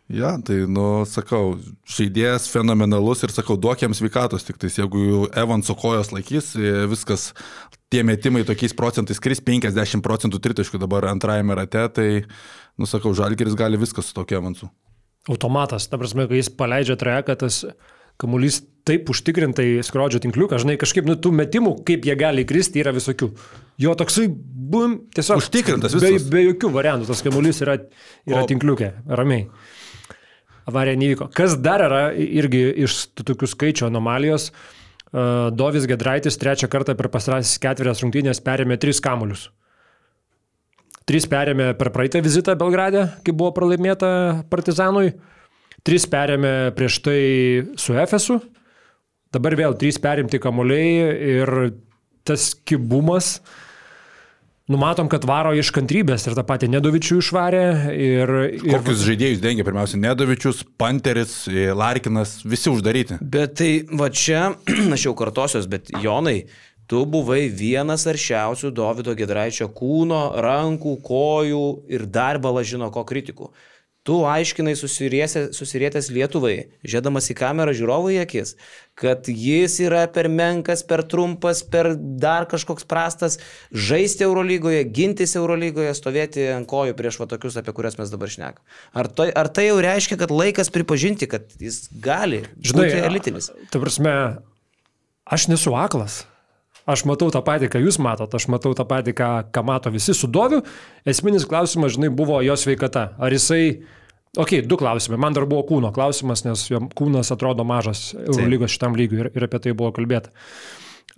Ja, 0.09 0.35
tai, 0.41 0.63
nu, 0.69 1.05
sakau, 1.09 1.59
žaidėjas 1.89 2.47
fenomenalus 2.49 3.25
ir 3.27 3.33
sakau, 3.33 3.59
duok 3.61 3.83
jam 3.85 3.97
sveikatos, 3.97 4.47
tik 4.47 4.57
tais 4.61 4.79
jeigu 4.81 5.27
Evanso 5.37 5.77
kojos 5.77 6.15
laikys, 6.15 6.55
viskas, 6.89 7.27
tie 7.93 8.01
metimai 8.09 8.45
tokiais 8.49 8.77
procentais 8.77 9.21
kris, 9.21 9.43
50 9.45 10.05
procentų 10.05 10.41
tritaškų 10.45 10.81
dabar 10.81 11.11
antrajame 11.13 11.57
rate, 11.57 11.85
tai, 11.93 12.09
nu, 12.81 12.89
sakau, 12.89 13.13
Žalgeris 13.17 13.57
gali 13.57 13.81
viskas 13.81 14.09
su 14.09 14.17
tokiu 14.17 14.41
Evansu. 14.41 14.71
Automatas, 15.29 15.89
ta 15.93 16.01
prasme, 16.01 16.25
kai 16.29 16.41
jis 16.41 16.49
paleidžia 16.57 16.97
treką, 17.01 17.37
tas 17.45 17.67
kamuolys 18.19 18.63
taip 18.89 19.11
užtikrintai 19.13 19.83
skrodžio 19.85 20.21
tinkliuką, 20.25 20.59
žinai, 20.63 20.79
kažkaip, 20.81 21.07
nu, 21.09 21.19
tų 21.21 21.35
metimų, 21.37 21.75
kaip 21.89 22.07
jie 22.09 22.15
gali 22.19 22.47
kristi, 22.49 22.81
yra 22.81 22.95
visokių. 22.97 23.29
Jo 23.85 23.93
toksai, 23.99 24.27
bum, 24.33 24.97
tiesiog. 25.15 25.43
Užtikrintas 25.43 25.95
viskas. 25.95 26.25
Be, 26.25 26.33
be 26.33 26.47
jokių 26.49 26.73
variantų, 26.75 27.11
tas 27.11 27.21
kamuolys 27.27 27.61
yra, 27.67 27.77
yra 28.29 28.43
o... 28.43 28.49
tinkliukė, 28.49 28.95
ramiai 29.13 29.47
avarija 30.69 30.99
nevyko. 31.01 31.29
Kas 31.35 31.57
dar 31.65 31.83
yra 31.87 32.03
irgi 32.13 32.61
iš 32.85 33.07
tokių 33.17 33.49
skaičių 33.49 33.89
anomalijos, 33.89 34.51
Dovis 35.57 35.87
Gedraitis 35.89 36.37
trečią 36.37 36.69
kartą 36.69 36.93
per 36.97 37.09
pasarasis 37.13 37.57
ketverias 37.63 38.03
rungtynės 38.05 38.43
perėmė 38.45 38.77
tris 38.81 39.01
kamuolius. 39.05 39.47
Tris 41.09 41.25
perėmė 41.25 41.71
per 41.81 41.89
praeitą 41.95 42.21
vizitą 42.21 42.53
Belgrade, 42.61 43.07
kai 43.25 43.33
buvo 43.33 43.55
pralaimėta 43.57 44.11
Partizanui. 44.53 45.15
Tris 45.87 46.07
perėmė 46.11 46.73
prieš 46.77 46.99
tai 47.05 47.21
su 47.81 47.97
Efesu. 47.99 48.41
Dabar 49.35 49.57
vėl 49.59 49.77
trys 49.79 50.01
perimti 50.01 50.41
kamuoliai 50.41 51.09
ir 51.37 51.55
tas 52.29 52.53
kibumas 52.67 53.39
Numatom, 54.69 55.07
kad 55.09 55.25
varo 55.25 55.55
iš 55.57 55.71
kantrybės 55.73 56.27
ir 56.29 56.35
tą 56.37 56.43
patį 56.45 56.69
Nedovičių 56.75 57.23
išvarė. 57.23 57.63
Ir, 57.89 58.33
ir... 58.59 58.67
Kokius 58.75 59.01
žaidėjus 59.07 59.39
dengia? 59.41 59.65
Pirmiausia, 59.65 59.97
Nedovičius, 60.03 60.61
Panteris, 60.77 61.39
Larkinas, 61.49 62.35
visi 62.45 62.69
uždaryti. 62.69 63.17
Bet 63.25 63.55
tai 63.63 63.71
va 63.89 64.11
čia, 64.13 64.51
aš 64.95 65.07
jau 65.07 65.15
kartosios, 65.17 65.71
bet 65.73 65.89
Jonai, 66.05 66.43
tu 66.85 67.01
buvai 67.09 67.47
vienas 67.49 68.05
aršiausių 68.13 68.75
Davido 68.77 69.17
Gedraičio 69.17 69.71
kūno, 69.73 70.21
rankų, 70.45 70.99
kojų 71.01 71.65
ir 71.97 72.05
dar 72.13 72.37
balažino 72.37 72.91
ko 72.93 73.07
kritikų. 73.09 73.49
Tu 74.09 74.17
aiškinai 74.25 74.73
susirietęs 74.73 76.07
Lietuvai, 76.09 76.71
žėdamas 76.81 77.27
į 77.29 77.35
kamerą 77.37 77.75
žiūrovų 77.77 78.15
į 78.15 78.21
akis, 78.23 78.55
kad 78.97 79.29
jis 79.29 79.75
yra 79.85 80.07
per 80.09 80.31
menkas, 80.33 80.81
per 80.89 81.03
trumpas, 81.05 81.61
per 81.61 81.91
dar 81.93 82.47
kažkoks 82.49 82.87
prastas, 82.89 83.37
žaisti 83.69 84.25
Eurolygoje, 84.25 84.81
gintis 84.97 85.37
Eurolygoje, 85.37 85.93
stovėti 85.99 86.47
ant 86.55 86.69
kojų 86.71 86.97
prieš 86.97 87.21
va 87.21 87.29
tokius, 87.35 87.59
apie 87.61 87.75
kuriuos 87.77 87.99
mes 88.01 88.15
dabar 88.15 88.33
šnekam. 88.33 88.65
Ar, 88.97 89.11
tai, 89.13 89.29
ar 89.29 89.53
tai 89.53 89.67
jau 89.69 89.77
reiškia, 89.85 90.17
kad 90.25 90.33
laikas 90.33 90.73
pripažinti, 90.73 91.29
kad 91.29 91.45
jis 91.61 91.85
gali 91.93 92.47
Žinai, 92.65 92.89
būti 92.89 93.05
elitinis? 93.11 93.51
Ta 93.69 93.85
prasme, 93.85 94.17
aš 95.29 95.51
nesu 95.53 95.77
aklas. 95.77 96.23
Aš 96.89 97.05
matau 97.05 97.29
tą 97.29 97.43
patį, 97.45 97.69
ką 97.69 97.85
jūs 97.85 97.99
matot, 98.01 98.33
aš 98.33 98.49
matau 98.49 98.73
tą 98.73 98.89
patį, 98.89 99.13
ką, 99.13 99.29
ką 99.53 99.63
mato 99.69 99.93
visi 99.93 100.15
su 100.17 100.25
Doviu. 100.33 100.63
Esminis 101.05 101.45
klausimas, 101.45 101.93
žinai, 101.99 102.09
buvo 102.09 102.41
jo 102.41 102.57
sveikata. 102.57 103.11
Ar 103.21 103.37
jisai 103.37 103.83
Ok, 104.37 104.59
du 104.69 104.77
klausimai. 104.77 105.17
Man 105.21 105.37
dar 105.37 105.47
buvo 105.49 105.65
kūno 105.71 105.93
klausimas, 105.95 106.45
nes 106.45 106.67
jo 106.69 106.83
kūnas 106.99 107.33
atrodo 107.33 107.65
mažas 107.65 108.11
Eurolygos 108.13 108.75
šitam 108.75 108.99
lygiui 108.99 109.25
ir, 109.25 109.31
ir 109.33 109.49
apie 109.49 109.63
tai 109.65 109.73
buvo 109.73 109.95
kalbėta. 109.97 110.35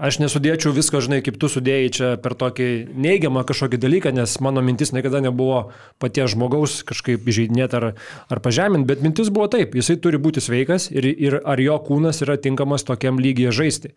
Aš 0.00 0.16
nesudėčiau 0.22 0.70
visko, 0.72 1.02
žinai, 1.04 1.18
kaip 1.20 1.36
tu 1.36 1.48
sudėjai 1.50 1.88
čia 1.92 2.06
per 2.24 2.32
tokį 2.38 2.68
neigiamą 3.04 3.42
kažkokį 3.44 3.80
dalyką, 3.82 4.12
nes 4.16 4.38
mano 4.40 4.62
mintis 4.64 4.94
niekada 4.96 5.20
nebuvo 5.20 5.74
paties 6.00 6.30
žmogaus 6.32 6.78
kažkaip 6.88 7.26
įžeidinėti 7.28 7.76
ar, 7.76 7.86
ar 8.32 8.40
pažeminti, 8.40 8.88
bet 8.88 9.02
mintis 9.04 9.28
buvo 9.28 9.50
taip, 9.52 9.74
jisai 9.76 9.98
turi 10.00 10.16
būti 10.22 10.40
sveikas 10.40 10.88
ir, 10.94 11.04
ir 11.10 11.36
ar 11.44 11.60
jo 11.60 11.76
kūnas 11.84 12.22
yra 12.24 12.38
tinkamas 12.40 12.86
tokiam 12.88 13.20
lygiai 13.20 13.52
žaisti. 13.52 13.92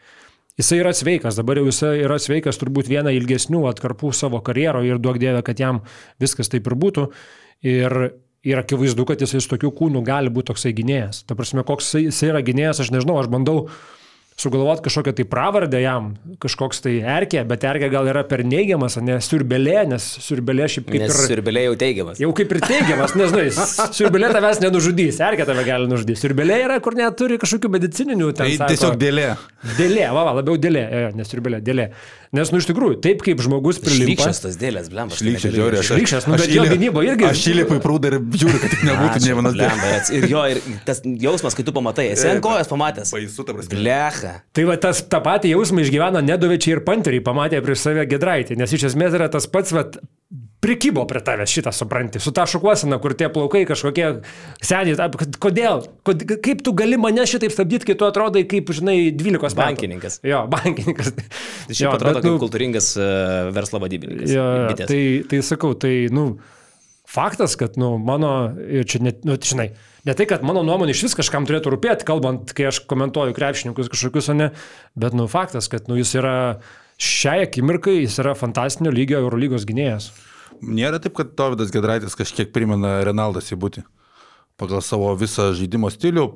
Jisai 0.60 0.82
yra 0.82 0.91
sveikas, 0.93 1.39
dabar 1.39 1.62
jau 1.62 1.69
jisai 1.69 1.95
yra 2.04 2.19
sveikas 2.19 2.60
turbūt 2.60 2.91
vieną 2.91 3.13
ilgesnių 3.15 3.63
atkarpų 3.71 4.12
savo 4.13 4.43
karjeroje 4.43 4.91
ir 4.91 4.99
duok 5.02 5.21
dievę, 5.23 5.39
kad 5.45 5.62
jam 5.62 5.86
viskas 6.21 6.52
taip 6.52 6.67
ir 6.67 6.76
būtų. 6.84 7.08
Ir 7.63 7.95
Ir 8.43 8.60
akivaizdu, 8.60 9.06
kad 9.08 9.21
jisai 9.23 9.39
su 9.39 9.47
tokiu 9.53 9.71
kūnu 9.71 10.01
gali 10.03 10.32
būti 10.34 10.51
toksai 10.51 10.73
gynėjas. 10.75 11.21
Ta 11.27 11.36
prasme, 11.39 11.63
koks 11.63 11.93
jisai 12.01 12.34
yra 12.34 12.41
gynėjas, 12.43 12.82
aš 12.84 12.89
nežinau, 12.91 13.15
aš 13.21 13.29
bandau 13.32 13.69
sugalvoti 14.36 14.82
kažkokią 14.82 15.13
tai 15.15 15.25
pravardę 15.29 15.79
jam, 15.82 16.10
kažkoks 16.41 16.82
tai 16.84 16.95
erkė, 17.15 17.43
bet 17.47 17.63
erkė 17.69 17.89
gal 17.93 18.08
yra 18.10 18.23
per 18.27 18.41
neigiamas, 18.47 18.97
ne 19.06 19.19
siurbelė, 19.23 19.84
nes 19.93 20.08
siurbelė 20.25 20.67
šiaip 20.73 20.89
kaip 20.89 21.03
nes 21.03 21.13
ir... 21.13 21.27
Siurbelė 21.29 21.65
jau 21.67 21.75
teigiamas. 21.84 22.21
Jau 22.23 22.32
kaip 22.36 22.56
ir 22.56 22.62
teigiamas, 22.65 23.13
nežinai, 23.19 23.45
siurbelė 23.93 24.34
tavęs 24.34 24.63
nenužudys, 24.63 25.21
erkė 25.29 25.47
tave 25.49 25.65
gali 25.67 25.89
nužudyti. 25.91 26.19
Siurbelė 26.23 26.60
yra, 26.65 26.79
kur 26.84 26.97
neturi 26.97 27.38
kažkokių 27.41 27.71
medicininių 27.77 28.32
ten. 28.34 28.49
Tai 28.49 28.58
sako, 28.58 28.73
tiesiog 28.73 28.99
dėlė. 29.06 29.29
Dėlė, 29.77 30.08
va, 30.17 30.25
va 30.32 30.36
labiau 30.41 30.58
dėlė, 30.60 30.88
ne 31.13 31.29
siurbelė, 31.29 31.62
dėlė. 31.63 31.91
Nes, 32.34 32.50
nu, 32.50 32.58
iš 32.63 32.65
tikrųjų, 32.72 32.98
taip 33.06 33.22
kaip 33.22 33.43
žmogus 33.46 33.78
prilimpa. 33.84 34.15
Šlykščias 34.15 34.41
tas 34.41 34.58
dėlės, 34.58 34.89
blemba. 34.89 35.13
Šlykščias, 35.19 35.54
žiūri, 35.54 35.78
aš. 35.84 35.91
Šlykščias, 35.91 36.26
nu, 36.26 36.39
bet 36.41 36.50
jo 36.50 36.65
gynyba 36.65 37.06
irgi. 37.06 37.28
Aš 37.30 37.43
šylipai 37.46 37.78
prūdą 37.84 38.10
ir 38.10 38.17
žiūriu, 38.34 38.58
kad 38.63 38.74
tik 38.74 38.82
nebūtų 38.89 39.22
ne 39.22 39.38
vienas 39.38 39.60
dėlės. 39.60 40.12
Ir 40.17 40.26
jo, 40.32 40.41
ir 40.56 40.62
tas 40.88 41.04
jausmas, 41.06 41.54
kai 41.54 41.67
tu 41.67 41.76
pamatai, 41.76 42.10
esi 42.15 42.32
ant 42.32 42.41
kojas 42.41 42.72
pamatęs. 42.72 43.13
Baisu, 43.13 43.46
ta 43.46 43.54
prasme. 43.54 43.78
Blech, 43.78 44.24
psichą. 44.24 44.41
Tai 44.54 44.65
va 44.69 44.78
tas 44.78 45.04
tą 45.10 45.19
patį 45.24 45.54
jausmą 45.54 45.84
išgyveno 45.84 46.24
Nedovečiai 46.24 46.78
ir 46.78 46.84
Panteriai, 46.88 47.24
pamatė 47.24 47.62
prieš 47.63 47.84
save 47.84 48.06
Gedraitį, 48.10 48.58
nes 48.60 48.74
iš 48.74 48.89
esmės 48.91 49.15
yra 49.17 49.30
tas 49.32 49.48
pats, 49.48 49.74
va, 49.76 49.86
prikybo 50.63 51.04
prie 51.10 51.21
tavęs 51.23 51.52
šitą 51.52 51.73
supranti, 51.76 52.21
su 52.23 52.32
ta 52.36 52.45
šukuosena, 52.49 52.99
kur 53.04 53.15
tie 53.19 53.28
plaukai 53.34 53.65
kažkokie 53.67 54.10
seniai, 54.63 55.10
kodėl, 55.43 55.84
Kod, 56.08 56.23
kaip 56.43 56.63
tu 56.65 56.73
gali 56.76 56.97
mane 56.99 57.26
šitaip 57.30 57.54
stabdyti, 57.54 57.88
kai 57.89 57.97
tu 57.99 58.08
atrodai 58.08 58.45
kaip, 58.49 58.71
žinai, 58.76 58.97
12 59.15 59.43
metų. 59.43 59.60
Bankininkas. 59.60 60.19
Jo, 60.28 60.43
bankininkas. 60.54 61.13
Tai 61.15 61.78
šiaip 61.78 61.95
atrodo 61.95 62.19
bet, 62.19 62.28
kaip 62.28 62.41
kultūringas 62.43 62.89
uh, 62.99 63.54
verslo 63.56 63.80
vadybininkas. 63.84 64.32
Jo, 64.32 64.43
jo, 64.71 64.76
tai, 64.88 65.02
tai 65.30 65.41
sakau, 65.45 65.73
tai, 65.80 65.93
nu, 66.13 66.26
faktas, 67.10 67.56
kad, 67.60 67.80
nu, 67.80 67.95
mano, 68.02 68.34
čia 68.89 69.04
net, 69.04 69.23
nu, 69.28 69.38
žinai, 69.39 69.69
ne 70.08 70.15
tai, 70.17 70.28
kad 70.30 70.43
mano 70.47 70.63
nuomonė 70.67 70.95
iš 70.95 71.06
vis 71.10 71.17
kažkam 71.19 71.47
turėtų 71.49 71.76
rūpėti, 71.76 72.08
kalbant, 72.08 72.56
kai 72.56 72.69
aš 72.71 72.84
komentuoju 72.89 73.36
krepšininkus 73.38 73.91
kažkokius, 73.93 74.32
o 74.34 74.38
ne, 74.39 74.52
bet, 74.99 75.15
nu, 75.15 75.28
faktas, 75.32 75.71
kad, 75.71 75.88
nu, 75.91 75.99
jis 75.99 76.15
yra 76.19 76.36
šiai 77.04 77.47
akimirkai, 77.47 77.99
jis 78.04 78.19
yra 78.23 78.36
fantastinio 78.38 78.93
lygio 78.93 79.19
Eurolygos 79.23 79.67
gynėjas. 79.69 80.12
Nėra 80.63 80.99
taip, 81.03 81.15
kad 81.17 81.34
Davidas 81.38 81.73
Gedraitis 81.73 82.15
kažkiek 82.15 82.53
primena 82.56 83.01
Renaldas 83.03 83.51
įbūti. 83.51 83.84
Pagal 84.60 84.84
savo 84.86 85.10
visą 85.17 85.49
žaidimo 85.58 85.89
stilių. 85.89 86.27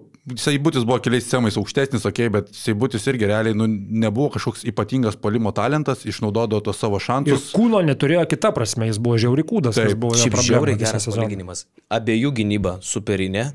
Seibutis 0.42 0.84
buvo 0.84 0.98
keliais 1.00 1.28
semais 1.30 1.56
aukštesnis, 1.56 2.04
ok, 2.10 2.18
bet 2.34 2.50
Seibutis 2.58 3.06
irgi 3.08 3.30
realiai 3.30 3.56
nu, 3.56 3.68
nebuvo 3.70 4.34
kažkoks 4.34 4.66
ypatingas 4.68 5.16
polimo 5.22 5.54
talentas, 5.56 6.02
išnaudodavo 6.04 6.60
tos 6.66 6.82
savo 6.82 6.98
Ir 7.00 7.06
šansus. 7.06 7.54
kūno 7.56 7.80
neturėjo 7.86 8.26
kita 8.28 8.52
prasme, 8.58 8.90
jis 8.90 9.00
buvo 9.00 9.22
žiauri 9.22 9.46
kūdas, 9.48 9.78
Taip, 9.78 9.94
buvo 9.96 10.18
jo 10.18 10.26
Šiaip 10.26 10.36
problema 10.36 10.50
žiauriai 10.50 10.82
geras 10.82 11.08
palyginimas. 11.08 11.64
Abiejų 11.94 12.34
gynyba 12.42 12.76
superinė, 12.84 13.46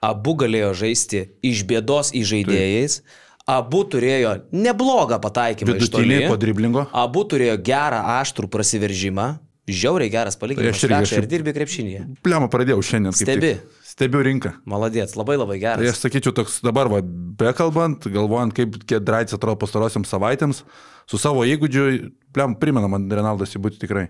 abu 0.00 0.36
galėjo 0.40 0.72
žaisti 0.86 1.26
iš 1.44 1.66
bėdos 1.68 2.14
į 2.16 2.24
žaidėjais, 2.32 3.02
abu 3.46 3.82
turėjo 3.84 4.36
neblogą 4.54 5.18
pataikymą. 5.22 5.76
Vidutinį 5.76 6.26
po 6.30 6.38
driblingo. 6.40 6.86
Abu 6.94 7.26
turėjo 7.28 7.58
gerą 7.60 8.00
aštrų 8.22 8.48
prasiveržimą. 8.48 9.34
Žiauriai 9.72 10.12
geras 10.12 10.36
palyginimas. 10.40 10.80
Tai 10.82 10.98
aš 11.02 11.12
irgi 11.12 11.18
ir 11.22 11.28
dirbi 11.30 11.54
krepšinėje. 11.56 12.02
Pliamą 12.24 12.48
pradėjau 12.52 12.82
šiandien. 12.86 13.16
Stebi. 13.16 13.54
tik. 13.56 13.80
Stebiu 13.92 14.22
rinką. 14.24 14.54
Maladėts, 14.68 15.16
labai 15.18 15.36
labai 15.36 15.58
Tai 15.58 15.64
geras. 15.64 15.96
aš 15.96 16.04
sakyčiau, 16.06 16.32
toks 16.36 16.60
dabar, 16.64 16.88
va, 16.88 17.02
bekalbant, 17.02 18.06
galvojant, 18.08 18.54
kaip 18.56 18.78
Gedraitis 18.88 19.36
atrodo 19.36 19.58
pastarosiam 19.60 20.06
savaitėms, 20.08 20.62
su 21.10 21.20
savo 21.20 21.44
įgūdžiu, 21.44 22.12
pliam, 22.32 22.56
primena 22.56 22.88
man 22.88 23.10
Renaldas 23.12 23.52
įbūti 23.58 23.82
tikrai. 23.84 24.06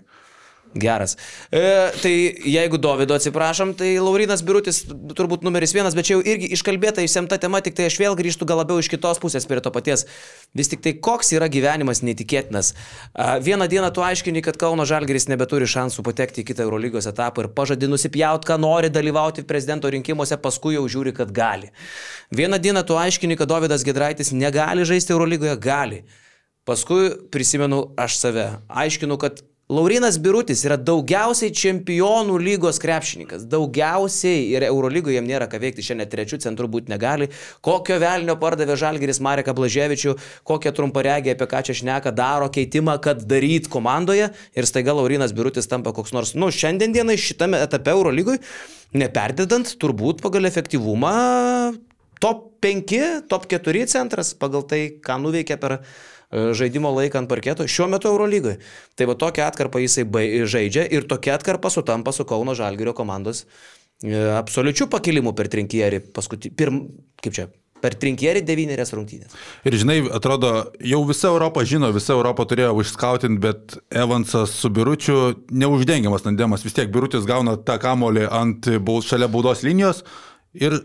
Geras. 0.74 1.16
E, 1.52 1.92
tai 2.00 2.12
jeigu 2.48 2.78
Davido 2.80 3.12
atsiprašom, 3.14 3.74
tai 3.76 3.90
Laurinas 4.00 4.40
Birutis 4.40 4.82
turbūt 4.88 5.44
numeris 5.44 5.74
vienas, 5.76 5.92
bet 5.92 6.08
čia 6.08 6.14
jau 6.16 6.22
irgi 6.24 6.48
iškalbėta, 6.56 7.04
išsemta 7.04 7.36
tema, 7.42 7.60
tik 7.60 7.76
tai 7.76 7.90
aš 7.90 7.98
vėl 8.00 8.16
grįžtu 8.16 8.48
gal 8.48 8.62
labiau 8.62 8.80
iš 8.80 8.88
kitos 8.88 9.20
pusės 9.20 9.44
prie 9.48 9.60
to 9.60 9.72
paties. 9.74 10.06
Vis 10.56 10.72
tik 10.72 10.80
tai 10.84 10.94
koks 10.96 11.34
yra 11.36 11.50
gyvenimas 11.52 12.00
neįtikėtinas. 12.06 12.72
A, 13.12 13.36
vieną 13.44 13.68
dieną 13.68 13.92
tu 13.92 14.04
aiškini, 14.06 14.40
kad 14.44 14.56
Kauno 14.60 14.88
Žalgeris 14.88 15.28
nebeturi 15.28 15.68
šansų 15.68 16.06
patekti 16.08 16.40
į 16.40 16.48
kitą 16.54 16.64
Eurolygos 16.64 17.10
etapą 17.12 17.44
ir 17.44 17.52
pažadi 17.52 17.90
nusipjaut, 17.92 18.48
ką 18.48 18.56
nori 18.64 18.88
dalyvauti 18.92 19.44
prezidento 19.44 19.92
rinkimuose, 19.92 20.40
paskui 20.40 20.78
jau 20.78 20.88
žiūri, 20.88 21.12
kad 21.20 21.36
gali. 21.36 21.68
Vieną 22.32 22.56
dieną 22.64 22.86
tu 22.88 22.96
aiškini, 22.96 23.36
kad 23.36 23.52
Davidas 23.52 23.84
Gedraitis 23.84 24.32
negali 24.32 24.88
žaisti 24.88 25.12
Eurolygoje, 25.12 25.60
gali. 25.60 26.04
Paskui 26.64 27.10
prisimenu 27.28 27.88
aš 27.98 28.20
save. 28.22 28.50
Aiškinu, 28.70 29.18
kad 29.18 29.42
Laurinas 29.72 30.18
Birutis 30.20 30.66
yra 30.66 30.76
daugiausiai 30.76 31.52
čempionų 31.56 32.34
lygos 32.42 32.76
krepšininkas. 32.82 33.46
Daugiausiai 33.48 34.42
ir 34.50 34.66
Eurolygoje 34.66 35.16
jam 35.16 35.24
nėra 35.24 35.46
ką 35.48 35.60
veikti, 35.62 35.84
šiandien 35.86 36.10
trečių 36.12 36.38
centrų 36.44 36.68
būti 36.74 36.92
negali. 36.92 37.30
Kokio 37.64 37.96
velnio 38.02 38.34
pardavė 38.42 38.76
Žalgeris 38.82 39.22
Mareką 39.24 39.54
Blaževičių, 39.56 40.12
kokią 40.48 40.74
trumparegį 40.76 41.32
apie 41.32 41.48
ką 41.48 41.62
čia 41.68 41.78
šneka, 41.78 42.12
daro 42.12 42.50
keitimą, 42.52 42.98
kad 43.00 43.24
daryt 43.24 43.70
komandoje 43.72 44.28
ir 44.52 44.68
staiga 44.68 44.92
Laurinas 44.98 45.32
Birutis 45.32 45.70
tampa 45.70 45.94
koks 45.96 46.12
nors, 46.12 46.34
nu, 46.36 46.52
šiandien 46.52 46.92
dienai 46.92 47.16
šitame 47.16 47.62
etape 47.64 47.96
Eurolygoje, 47.96 48.42
neperdedant 48.92 49.72
turbūt 49.80 50.20
pagal 50.20 50.52
efektyvumą 50.52 51.16
top 52.20 52.50
5, 52.60 53.26
top 53.32 53.48
4 53.48 53.88
centras 53.88 54.36
pagal 54.36 54.68
tai, 54.68 54.84
ką 55.00 55.16
nuveikė 55.24 55.56
per 55.58 55.80
žaidimo 56.32 56.92
laiką 56.96 57.22
ant 57.22 57.30
parketo 57.30 57.66
šiuo 57.68 57.88
metu 57.92 58.10
Eurolygoje. 58.12 58.58
Tai 58.96 59.08
va 59.10 59.16
tokią 59.20 59.46
atkarpą 59.50 59.82
jisai 59.82 60.06
žaidžia 60.48 60.86
ir 60.88 61.08
tokia 61.08 61.36
atkarpa 61.36 61.70
sutampa 61.70 62.12
su 62.12 62.24
Kauno 62.28 62.56
Žalgirio 62.58 62.94
komandos 62.96 63.44
e, 63.44 64.16
absoliučių 64.38 64.88
pakilimų 64.92 65.34
per 65.36 65.50
trinkierį, 65.52 66.06
paskutinį, 66.16 66.54
pirm, 66.56 66.80
kaip 67.22 67.36
čia, 67.36 67.48
per 67.82 67.96
trinkierį 67.98 68.44
devynerias 68.46 68.94
rungtynės. 68.94 69.34
Ir 69.66 69.76
žinai, 69.82 69.98
atrodo, 70.14 70.52
jau 70.86 71.02
visa 71.08 71.28
Europa 71.32 71.64
žino, 71.68 71.90
visa 71.94 72.14
Europa 72.14 72.46
turėjo 72.48 72.72
užskautinti, 72.80 73.42
bet 73.42 73.76
Evansas 73.90 74.54
su 74.56 74.70
Biručiu 74.72 75.18
neuždengiamas 75.50 76.24
tandemas. 76.24 76.64
Vis 76.64 76.76
tiek 76.78 76.92
Birutis 76.94 77.26
gauna 77.28 77.58
tą 77.58 77.76
kamolį 77.82 78.28
ant 78.30 78.70
šalia 79.08 79.28
baudos 79.32 79.66
linijos 79.66 80.04
ir 80.54 80.78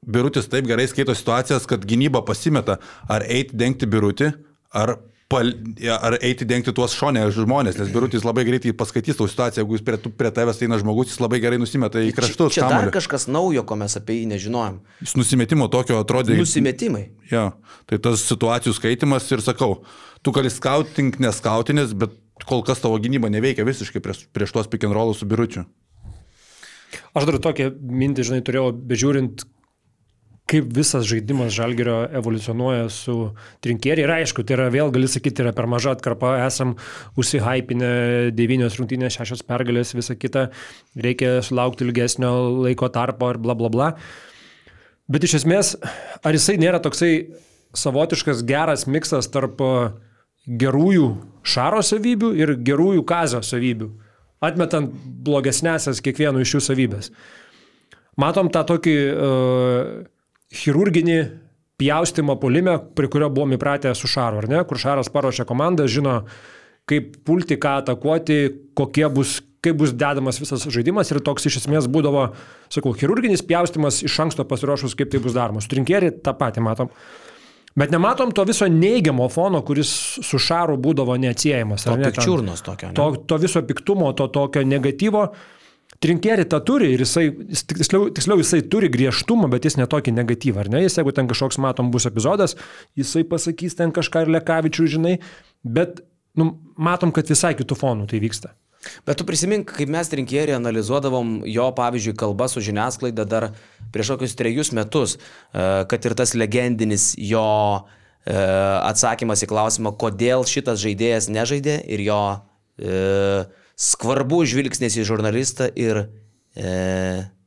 Birutis 0.00 0.48
taip 0.48 0.64
gerai 0.64 0.86
skaito 0.88 1.12
situacijas, 1.12 1.66
kad 1.68 1.84
gynyba 1.84 2.22
pasimeta, 2.24 2.78
ar 3.04 3.26
eiti 3.28 3.58
dengti 3.60 3.84
Birutį, 3.90 4.30
ar, 4.70 4.94
pal, 5.30 5.52
ar 5.94 6.16
eiti 6.20 6.46
dengti 6.48 6.72
tuos 6.74 6.94
šonę 6.98 7.26
žmonės, 7.34 7.78
nes 7.80 7.90
Birutis 7.94 8.24
labai 8.26 8.44
greitai 8.48 8.72
paskaitys 8.76 9.18
tau 9.18 9.28
situaciją, 9.30 9.64
jeigu 9.64 9.78
jis 9.78 9.84
prie, 9.86 9.98
prie 10.22 10.32
tavęs 10.34 10.62
eina 10.66 10.78
žmogus, 10.80 11.12
jis 11.12 11.22
labai 11.22 11.40
gerai 11.42 11.60
nusimeta 11.62 12.02
į 12.02 12.14
kraštus. 12.16 12.54
Čia 12.56 12.66
dar 12.66 12.76
kamuolį. 12.76 12.94
kažkas 12.98 13.28
naujo, 13.30 13.64
ko 13.66 13.78
mes 13.80 13.98
apie 14.00 14.20
jį 14.20 14.30
nežinojom. 14.34 14.80
Jis 15.04 15.16
nusimetimo 15.18 15.68
tokio 15.72 16.00
atrodė. 16.02 16.38
Nusimetimai. 16.38 17.04
Jo, 17.32 17.50
tai 17.90 18.00
tas 18.02 18.24
situacijų 18.26 18.74
skaitimas 18.78 19.28
ir 19.34 19.44
sakau, 19.44 19.82
tu 20.24 20.34
gali 20.34 20.52
skautink, 20.52 21.20
neskautinės, 21.22 21.94
bet 21.98 22.16
kol 22.48 22.64
kas 22.66 22.82
tavo 22.82 22.98
gynyba 23.02 23.30
neveikia 23.32 23.66
visiškai 23.68 24.02
prieš, 24.02 24.26
prieš 24.34 24.56
tuos 24.56 24.70
rollus 24.90 25.22
su 25.22 25.28
biručiu. 25.28 25.66
Aš 27.14 27.26
dar 27.26 27.38
tokią 27.42 27.70
mintį, 27.74 28.26
žinai, 28.26 28.42
turėjau, 28.46 28.70
bežiūrint, 28.90 29.44
kaip 30.50 30.70
visas 30.74 31.06
žaidimas 31.06 31.52
žalgerio 31.54 32.00
evoliucionuoja 32.18 32.88
su 32.92 33.14
trinkeriai. 33.64 34.06
Ir 34.06 34.12
aišku, 34.18 34.42
tai 34.46 34.56
yra 34.56 34.66
vėl, 34.72 34.90
gali 34.94 35.08
sakyti, 35.10 35.44
yra 35.44 35.52
per 35.56 35.68
maža 35.70 35.94
atkarpa, 35.94 36.34
esam 36.46 36.74
užsihypinę 37.20 37.92
devynios 38.34 38.78
rungtynės, 38.80 39.16
šešios 39.18 39.44
pergalės, 39.46 39.94
visa 39.94 40.16
kita, 40.18 40.48
reikia 40.98 41.38
sulaukti 41.46 41.86
ilgesnio 41.86 42.32
laiko 42.64 42.90
tarpo 42.92 43.30
ir 43.34 43.40
bla 43.42 43.56
bla 43.58 43.70
bla. 43.72 43.88
Bet 45.10 45.26
iš 45.26 45.40
esmės, 45.40 45.74
ar 46.22 46.36
jisai 46.36 46.58
nėra 46.62 46.82
toksai 46.82 47.14
savotiškas 47.76 48.44
geras 48.46 48.86
miksas 48.90 49.30
tarp 49.30 49.62
a, 49.62 49.74
gerųjų 50.46 51.08
šaro 51.46 51.82
savybių 51.84 52.30
ir 52.38 52.56
gerųjų 52.66 53.04
kazio 53.06 53.42
savybių, 53.44 53.90
atmetant 54.42 54.94
blogesnėsias 55.26 56.02
kiekvienų 56.02 56.42
iš 56.42 56.56
jų 56.56 56.62
savybės. 56.64 57.10
Matom 58.20 58.50
tą 58.52 58.64
tokį 58.68 58.96
uh, 59.10 59.90
chirurginį 60.54 61.20
pjaustimą 61.80 62.36
polime, 62.40 62.76
prie 62.96 63.08
kurio 63.08 63.30
buvom 63.32 63.54
įpratę 63.56 63.92
su 63.96 64.10
Šaru, 64.10 64.42
ar 64.42 64.48
ne? 64.50 64.64
Kur 64.68 64.80
Šaras 64.80 65.08
paruošia 65.12 65.46
komandą, 65.48 65.86
žino, 65.88 66.20
kaip 66.90 67.14
pulti, 67.24 67.56
ką 67.60 67.78
atakuoti, 67.80 68.40
kokie 68.76 69.06
bus, 69.12 69.38
kaip 69.64 69.78
bus 69.80 69.94
dedamas 69.96 70.40
visas 70.42 70.66
žaidimas 70.68 71.12
ir 71.12 71.22
toks 71.24 71.48
iš 71.48 71.62
esmės 71.62 71.88
būdavo, 71.92 72.28
sakau, 72.72 72.92
chirurginis 72.98 73.44
pjaustimas 73.46 74.02
iš 74.04 74.18
anksto 74.26 74.44
pasiruošus, 74.48 74.96
kaip 74.98 75.12
tai 75.12 75.22
bus 75.24 75.36
daroma. 75.36 75.62
Su 75.64 75.72
trinkėri 75.72 76.12
tą 76.24 76.36
patį 76.36 76.64
matom. 76.66 76.92
Bet 77.78 77.92
nematom 77.94 78.32
to 78.34 78.42
viso 78.48 78.66
neigiamo 78.66 79.28
fono, 79.30 79.62
kuris 79.64 79.90
su 80.26 80.40
Šaru 80.42 80.74
būdavo 80.82 81.14
neatsiejamas. 81.22 81.86
To 81.86 81.94
ne? 81.96 82.10
Pikčiurnos 82.10 82.64
tokio. 82.66 82.90
Ne? 82.90 82.98
to, 82.98 83.06
to 83.30 83.38
viso 83.40 83.62
piktumo, 83.64 84.10
to 84.18 84.26
tokio 84.34 84.66
negatyvo. 84.66 85.28
Trinkeri 86.00 86.46
tą 86.48 86.62
turi 86.64 86.94
ir 86.94 87.02
jisai, 87.04 87.26
jis, 87.52 87.66
tiksliau, 87.68 88.06
tiksliau, 88.16 88.40
jisai 88.40 88.62
turi 88.72 88.88
griežtumą, 88.92 89.50
bet 89.52 89.66
jis 89.68 89.76
netokį 89.76 90.14
negatyvą, 90.16 90.62
ar 90.62 90.70
ne? 90.72 90.80
Jis, 90.86 90.96
jeigu 90.96 91.12
ten 91.12 91.28
kažkoks 91.28 91.60
matom 91.60 91.90
bus 91.92 92.08
epizodas, 92.08 92.56
jisai 92.96 93.26
pasakys 93.28 93.76
ten 93.76 93.92
kažką 93.92 94.24
ir 94.24 94.32
lekavičių, 94.38 94.86
žinai, 94.96 95.18
bet 95.60 96.00
nu, 96.40 96.54
matom, 96.80 97.12
kad 97.12 97.28
visai 97.28 97.52
kitų 97.58 97.76
fonų 97.76 98.08
tai 98.08 98.22
vyksta. 98.24 98.54
Bet 99.04 99.18
tu 99.20 99.26
prisimink, 99.28 99.68
kaip 99.76 99.90
mes 99.92 100.08
rinkėjai 100.08 100.56
analizuodavom 100.56 101.42
jo, 101.44 101.66
pavyzdžiui, 101.76 102.16
kalbą 102.16 102.46
su 102.48 102.62
žiniasklaida 102.64 103.26
dar 103.28 103.50
prieš 103.92 104.14
kokius 104.14 104.36
trejus 104.38 104.72
metus, 104.76 105.18
e, 105.18 105.66
kad 105.90 106.06
ir 106.08 106.16
tas 106.16 106.32
legendinis 106.32 107.12
jo 107.20 107.44
e, 107.76 108.32
atsakymas 108.32 109.44
į 109.44 109.50
klausimą, 109.52 109.92
kodėl 110.00 110.48
šitas 110.48 110.80
žaidėjas 110.80 111.28
nežaidė 111.28 111.76
ir 111.92 112.06
jo 112.08 112.22
e, 112.80 113.44
skvarbu 113.80 114.42
žvilgsnis 114.48 114.98
į 115.00 115.06
žurnalistą 115.08 115.70
ir 115.78 116.02
e, 116.54 116.72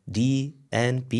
DNP, 0.09 1.19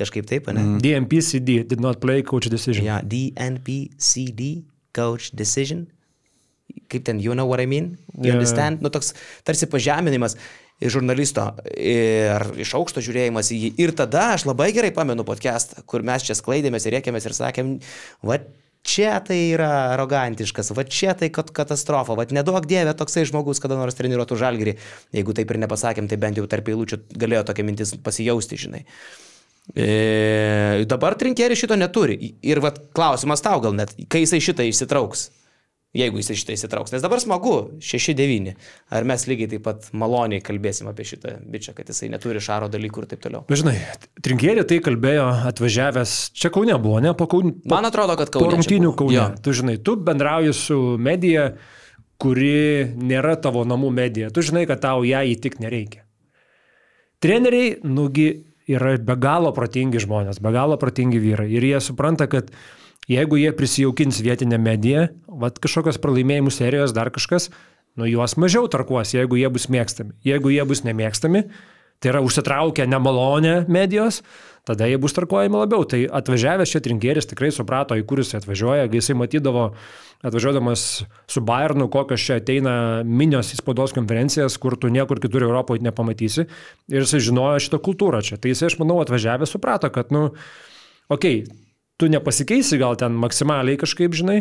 kažkaip 0.00 0.28
taip, 0.28 0.50
ne? 0.52 0.60
Mm. 0.60 0.80
DMPCD, 0.84 1.62
did 1.68 1.80
not 1.80 2.00
play 2.04 2.22
coach 2.26 2.50
decision. 2.52 2.84
Ja, 2.84 3.00
DNPCD, 3.04 4.62
coach 4.96 5.30
decision. 5.36 5.86
Kaip 6.90 7.04
ten, 7.06 7.18
you 7.22 7.34
know 7.34 7.48
what 7.48 7.60
I 7.62 7.66
mean? 7.66 7.96
You 8.14 8.30
Yeah. 8.30 8.38
understand? 8.38 8.82
Nu, 8.84 8.90
toks 8.92 9.14
tarsi 9.44 9.66
pažeminimas 9.66 10.36
žurnalisto 10.80 11.44
ir 11.76 12.40
iš 12.62 12.72
aukšto 12.78 13.02
žiūrėjimas 13.04 13.50
į 13.52 13.56
jį. 13.64 13.70
Ir 13.84 13.92
tada 13.92 14.30
aš 14.36 14.46
labai 14.48 14.70
gerai 14.72 14.92
pamenu 14.96 15.24
podcastą, 15.28 15.82
kur 15.84 16.02
mes 16.06 16.24
čia 16.24 16.36
sklaidėmės 16.38 16.86
ir 16.88 16.96
rėkėmės 16.96 17.26
ir 17.28 17.34
sakėm, 17.36 17.74
va, 18.24 18.38
čia 18.86 19.14
tai 19.24 19.38
yra 19.54 19.70
arogantiškas, 19.94 20.72
va 20.76 20.84
čia 20.88 21.14
tai 21.18 21.30
katastrofa, 21.30 22.16
va 22.18 22.26
nedaug 22.32 22.66
dievė 22.68 22.94
toksai 22.98 23.26
žmogus 23.28 23.62
kada 23.62 23.78
nors 23.78 23.98
treniruotų 23.98 24.38
žalgerį, 24.40 24.76
jeigu 25.16 25.36
taip 25.36 25.50
ir 25.52 25.60
nepasakėm, 25.64 26.08
tai 26.10 26.20
bent 26.20 26.40
jau 26.40 26.46
tarp 26.50 26.70
eilučių 26.72 27.02
galėjo 27.20 27.44
tokia 27.50 27.66
mintis 27.66 27.94
pasijausti, 28.04 28.60
žinai. 28.64 28.84
E, 29.76 30.84
dabar 30.90 31.14
trinkėri 31.18 31.58
šito 31.58 31.76
neturi. 31.78 32.34
Ir 32.42 32.62
va 32.64 32.72
klausimas 32.72 33.44
tau 33.44 33.60
gal 33.62 33.76
net, 33.76 33.92
kai 34.10 34.24
jisai 34.24 34.40
šitą 34.42 34.66
išsitrauks. 34.66 35.28
Jeigu 35.90 36.20
jis 36.20 36.28
šitą 36.38 36.54
įsitrauks. 36.54 36.92
Nes 36.94 37.02
dabar 37.02 37.18
smagu, 37.18 37.54
6-9. 37.82 38.52
Ar 38.94 39.06
mes 39.10 39.24
lygiai 39.26 39.48
taip 39.50 39.64
pat 39.64 39.88
maloniai 39.90 40.38
kalbėsim 40.46 40.86
apie 40.86 41.02
šitą 41.08 41.32
bičią, 41.50 41.74
kad 41.74 41.90
jisai 41.90 42.12
neturi 42.12 42.38
šaro 42.44 42.68
dalykų 42.70 43.02
ir 43.02 43.08
taip 43.10 43.24
toliau. 43.24 43.42
Na, 43.50 43.58
žinai, 43.58 43.74
trinkėri 44.22 44.62
tai 44.70 44.78
kalbėjo 44.86 45.26
atvažiavęs, 45.50 46.14
čia 46.38 46.52
Kaune 46.54 46.78
buvo, 46.78 47.00
ne, 47.02 47.10
po 47.18 47.26
Kaune. 47.32 47.56
Man 47.70 47.90
atrodo, 47.90 48.14
kad 48.20 48.30
Kaune. 48.30 48.46
Po 48.46 48.54
rungtynių 48.54 48.94
Kaune. 49.00 49.16
Jo. 49.16 49.26
Tu 49.42 49.56
žinai, 49.62 49.80
tu 49.82 49.96
bendrauji 49.98 50.54
su 50.54 50.78
medija, 51.02 51.48
kuri 52.22 52.86
nėra 52.94 53.34
tavo 53.42 53.66
namų 53.66 53.90
medija. 53.96 54.30
Tu 54.30 54.46
žinai, 54.46 54.68
kad 54.70 54.84
tau 54.86 55.02
ją 55.08 55.24
įtik 55.32 55.58
nereikia. 55.58 56.04
Treneriai, 57.20 57.80
nugi, 57.82 58.28
yra 58.70 58.94
be 59.02 59.16
galo 59.18 59.50
protingi 59.56 60.00
žmonės, 60.06 60.38
be 60.38 60.54
galo 60.54 60.78
protingi 60.80 61.18
vyrai. 61.18 61.50
Ir 61.50 61.66
jie 61.66 61.80
supranta, 61.82 62.30
kad 62.30 62.54
Jeigu 63.08 63.40
jie 63.40 63.52
prisijaukins 63.56 64.20
vietinę 64.22 64.58
mediją, 64.60 65.08
vad 65.40 65.58
kažkokios 65.62 65.98
pralaimėjimų 66.02 66.52
serijos, 66.54 66.92
dar 66.94 67.10
kažkas, 67.14 67.48
nu 67.98 68.06
juos 68.06 68.36
mažiau 68.36 68.68
tarkuos, 68.70 69.14
jeigu 69.16 69.40
jie 69.40 69.48
bus 69.50 69.66
mėgstami. 69.72 70.14
Jeigu 70.26 70.52
jie 70.52 70.66
bus 70.68 70.84
nemėgstami, 70.86 71.46
tai 72.00 72.12
yra 72.12 72.22
užsitraukę 72.24 72.86
nemalonę 72.86 73.64
medijos, 73.68 74.22
tada 74.64 74.86
jie 74.86 74.98
bus 75.00 75.16
tarkuojami 75.16 75.58
labiau. 75.58 75.84
Tai 75.88 76.04
atvažiavęs 76.20 76.72
čia 76.72 76.80
trinkėris 76.84 77.28
tikrai 77.28 77.50
suprato, 77.52 77.96
į 77.98 78.04
kur 78.08 78.22
jis 78.22 78.36
atvažiuoja, 78.38 78.88
kai 78.88 79.00
jisai 79.00 79.16
matydavo 79.18 79.70
atvažiuodamas 80.24 80.84
su 81.28 81.42
Bayernu, 81.44 81.88
kokios 81.92 82.24
čia 82.24 82.38
ateina 82.40 82.74
minios 83.04 83.52
į 83.54 83.60
spaudos 83.60 83.96
konferencijas, 83.96 84.58
kur 84.60 84.76
tu 84.80 84.92
niekur 84.92 85.20
kitur 85.20 85.48
Europoje 85.48 85.84
nepamatysi. 85.84 86.46
Ir 86.92 87.04
jisai 87.04 87.22
žinojo 87.24 87.60
šitą 87.64 87.80
kultūrą 87.84 88.20
čia. 88.24 88.40
Tai 88.40 88.52
jisai, 88.52 88.68
aš 88.70 88.78
manau, 88.80 89.00
atvažiavęs 89.04 89.56
suprato, 89.56 89.90
kad, 89.92 90.12
nu, 90.14 90.28
okei, 91.08 91.42
okay, 91.42 91.60
tu 92.00 92.08
nepasikeisi 92.10 92.80
gal 92.80 92.96
ten 93.00 93.16
maksimaliai 93.20 93.78
kažkaip, 93.80 94.16
žinai, 94.16 94.40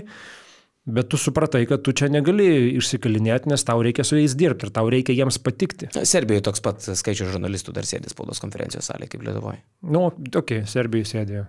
bet 0.90 1.12
tu 1.12 1.20
supratai, 1.20 1.66
kad 1.70 1.84
tu 1.86 1.94
čia 1.94 2.10
negali 2.12 2.48
išsikalinėti, 2.80 3.52
nes 3.52 3.68
tau 3.68 3.84
reikia 3.86 4.06
su 4.08 4.18
jais 4.18 4.36
dirbti 4.40 4.70
ir 4.70 4.74
tau 4.76 4.90
reikia 4.92 5.18
jiems 5.18 5.42
patikti. 5.44 5.92
Serbijoje 5.94 6.48
toks 6.50 6.66
pat 6.66 6.90
skaičius 6.90 7.34
žurnalistų 7.36 7.76
dar 7.76 7.88
sėdė 7.90 8.12
spaudos 8.14 8.42
konferencijos 8.44 8.90
salėje 8.90 9.14
kaip 9.14 9.28
Lietuvoje. 9.28 9.62
Nu, 9.86 10.08
okei, 10.10 10.42
okay, 10.42 10.66
Serbijoje 10.70 11.12
sėdėjo. 11.14 11.48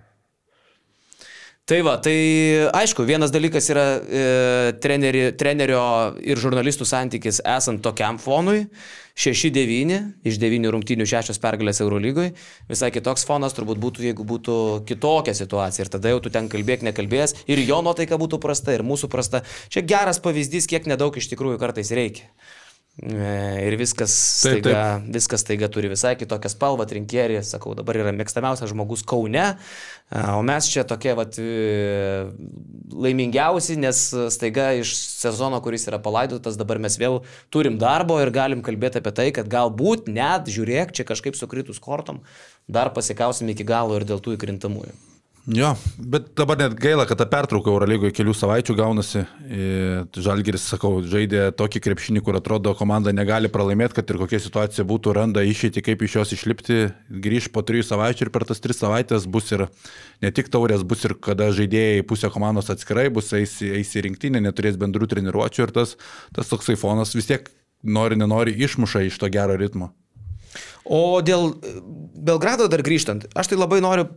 Tai 1.71 1.77
va, 1.85 1.93
tai 2.03 2.15
aišku, 2.73 3.05
vienas 3.07 3.31
dalykas 3.31 3.69
yra 3.71 3.85
e, 4.01 4.21
treneri, 4.83 5.29
trenerio 5.39 5.83
ir 6.19 6.39
žurnalistų 6.41 6.87
santykis 6.89 7.39
esant 7.47 7.79
tokiam 7.85 8.17
fonui. 8.19 8.65
6-9 9.17 9.97
iš 10.27 10.39
9 10.41 10.71
rungtynių 10.75 11.07
6 11.09 11.41
pergalės 11.43 11.81
Eurolygoje. 11.83 12.33
Visai 12.69 12.91
kitoks 12.95 13.25
fonas 13.27 13.55
turbūt 13.57 13.81
būtų, 13.81 14.07
jeigu 14.09 14.25
būtų 14.27 14.55
kitokia 14.87 15.35
situacija. 15.37 15.85
Ir 15.85 15.93
tada 15.93 16.13
jau 16.13 16.21
tu 16.23 16.31
ten 16.33 16.49
kalbėk, 16.51 16.85
nekalbės. 16.87 17.35
Ir 17.51 17.63
jo 17.65 17.81
nuotaika 17.85 18.19
būtų 18.21 18.41
prasta, 18.43 18.75
ir 18.75 18.85
mūsų 18.87 19.11
prasta. 19.11 19.43
Čia 19.73 19.83
geras 19.87 20.21
pavyzdys, 20.23 20.69
kiek 20.71 20.89
nedaug 20.89 21.15
iš 21.17 21.31
tikrųjų 21.33 21.59
kartais 21.61 21.91
reikia. 21.95 22.29
E, 22.99 23.27
ir 23.63 23.77
viskas 23.79 24.11
staiga, 24.11 24.61
taip, 24.61 24.75
taip. 24.75 25.05
viskas 25.15 25.41
staiga 25.45 25.69
turi 25.71 25.87
visai 25.89 26.11
kitokią 26.19 26.49
spalvą, 26.51 26.83
trinkierį, 26.89 27.37
sakau, 27.47 27.71
dabar 27.77 27.95
yra 28.01 28.11
mėgstamiausias 28.11 28.73
žmogus 28.73 29.05
Kaune, 29.07 29.45
e, 29.47 30.23
o 30.35 30.41
mes 30.43 30.67
čia 30.67 30.83
tokie 30.85 31.13
vat, 31.15 31.39
e, 31.39 32.27
laimingiausi, 32.91 33.77
nes 33.79 34.01
staiga 34.35 34.73
iš 34.81 34.91
sezono, 35.07 35.61
kuris 35.63 35.87
yra 35.87 36.01
palaidotas, 36.03 36.59
dabar 36.59 36.81
mes 36.83 36.99
vėl 36.99 37.21
turim 37.49 37.79
darbo 37.79 38.19
ir 38.19 38.33
galim 38.35 38.61
kalbėti 38.65 38.99
apie 38.99 39.15
tai, 39.15 39.29
kad 39.39 39.47
galbūt 39.49 40.11
net, 40.11 40.51
žiūrėk, 40.51 40.91
čia 40.91 41.07
kažkaip 41.07 41.39
sukritus 41.39 41.79
kortom, 41.79 42.19
dar 42.67 42.91
pasikausim 42.91 43.55
iki 43.55 43.63
galo 43.63 43.95
ir 43.95 44.05
dėl 44.05 44.19
tų 44.19 44.35
įkrintamųjų. 44.35 45.10
Jo, 45.49 45.71
bet 45.97 46.27
dabar 46.37 46.59
net 46.59 46.75
gaila, 46.77 47.07
kad 47.09 47.17
ta 47.17 47.25
pertrauka 47.25 47.71
Eurolygoje 47.71 48.13
kelių 48.13 48.33
savaičių 48.37 48.75
gaunasi. 48.77 49.23
Žalgiris, 50.13 50.67
sakau, 50.69 50.99
žaidė 51.01 51.47
tokį 51.57 51.81
krepšinį, 51.81 52.21
kur 52.27 52.37
atrodo 52.37 52.75
komanda 52.77 53.09
negali 53.15 53.49
pralaimėti, 53.49 53.97
kad 53.97 54.13
ir 54.13 54.19
kokia 54.21 54.37
situacija 54.43 54.85
būtų, 54.85 55.15
randa 55.17 55.41
išeiti, 55.41 55.81
kaip 55.81 56.05
iš 56.05 56.19
jos 56.19 56.35
išlipti, 56.37 56.77
grįž 57.25 57.49
po 57.55 57.65
trijų 57.65 57.87
savaičių 57.89 58.27
ir 58.27 58.33
per 58.35 58.45
tas 58.51 58.61
tris 58.61 58.83
savaitės 58.83 59.25
bus 59.25 59.49
ir 59.55 59.65
ne 60.21 60.29
tik 60.29 60.53
taurės, 60.53 60.85
bus 60.85 61.09
ir 61.09 61.17
kada 61.17 61.49
žaidėjai 61.57 62.05
pusė 62.05 62.29
komandos 62.29 62.69
atskirai 62.69 63.09
bus, 63.09 63.33
eis, 63.33 63.57
eis 63.65 63.97
į 63.97 64.05
rinktinę, 64.11 64.43
neturės 64.45 64.77
bendrų 64.77 65.09
treniruočių 65.09 65.65
ir 65.65 65.73
tas, 65.73 65.97
tas 66.37 66.53
toksai 66.53 66.77
fonas 66.77 67.17
vis 67.17 67.33
tiek 67.33 67.49
nori, 67.81 68.13
nenori 68.13 68.53
išmuša 68.61 69.07
iš 69.09 69.17
to 69.17 69.33
gero 69.33 69.57
ritmo. 69.57 69.89
O 70.85 71.21
dėl 71.25 71.55
Belgrado 72.21 72.67
dar 72.69 72.83
grįžtant, 72.85 73.25
aš 73.33 73.49
tai 73.49 73.57
labai 73.57 73.79
noriu 73.81 74.11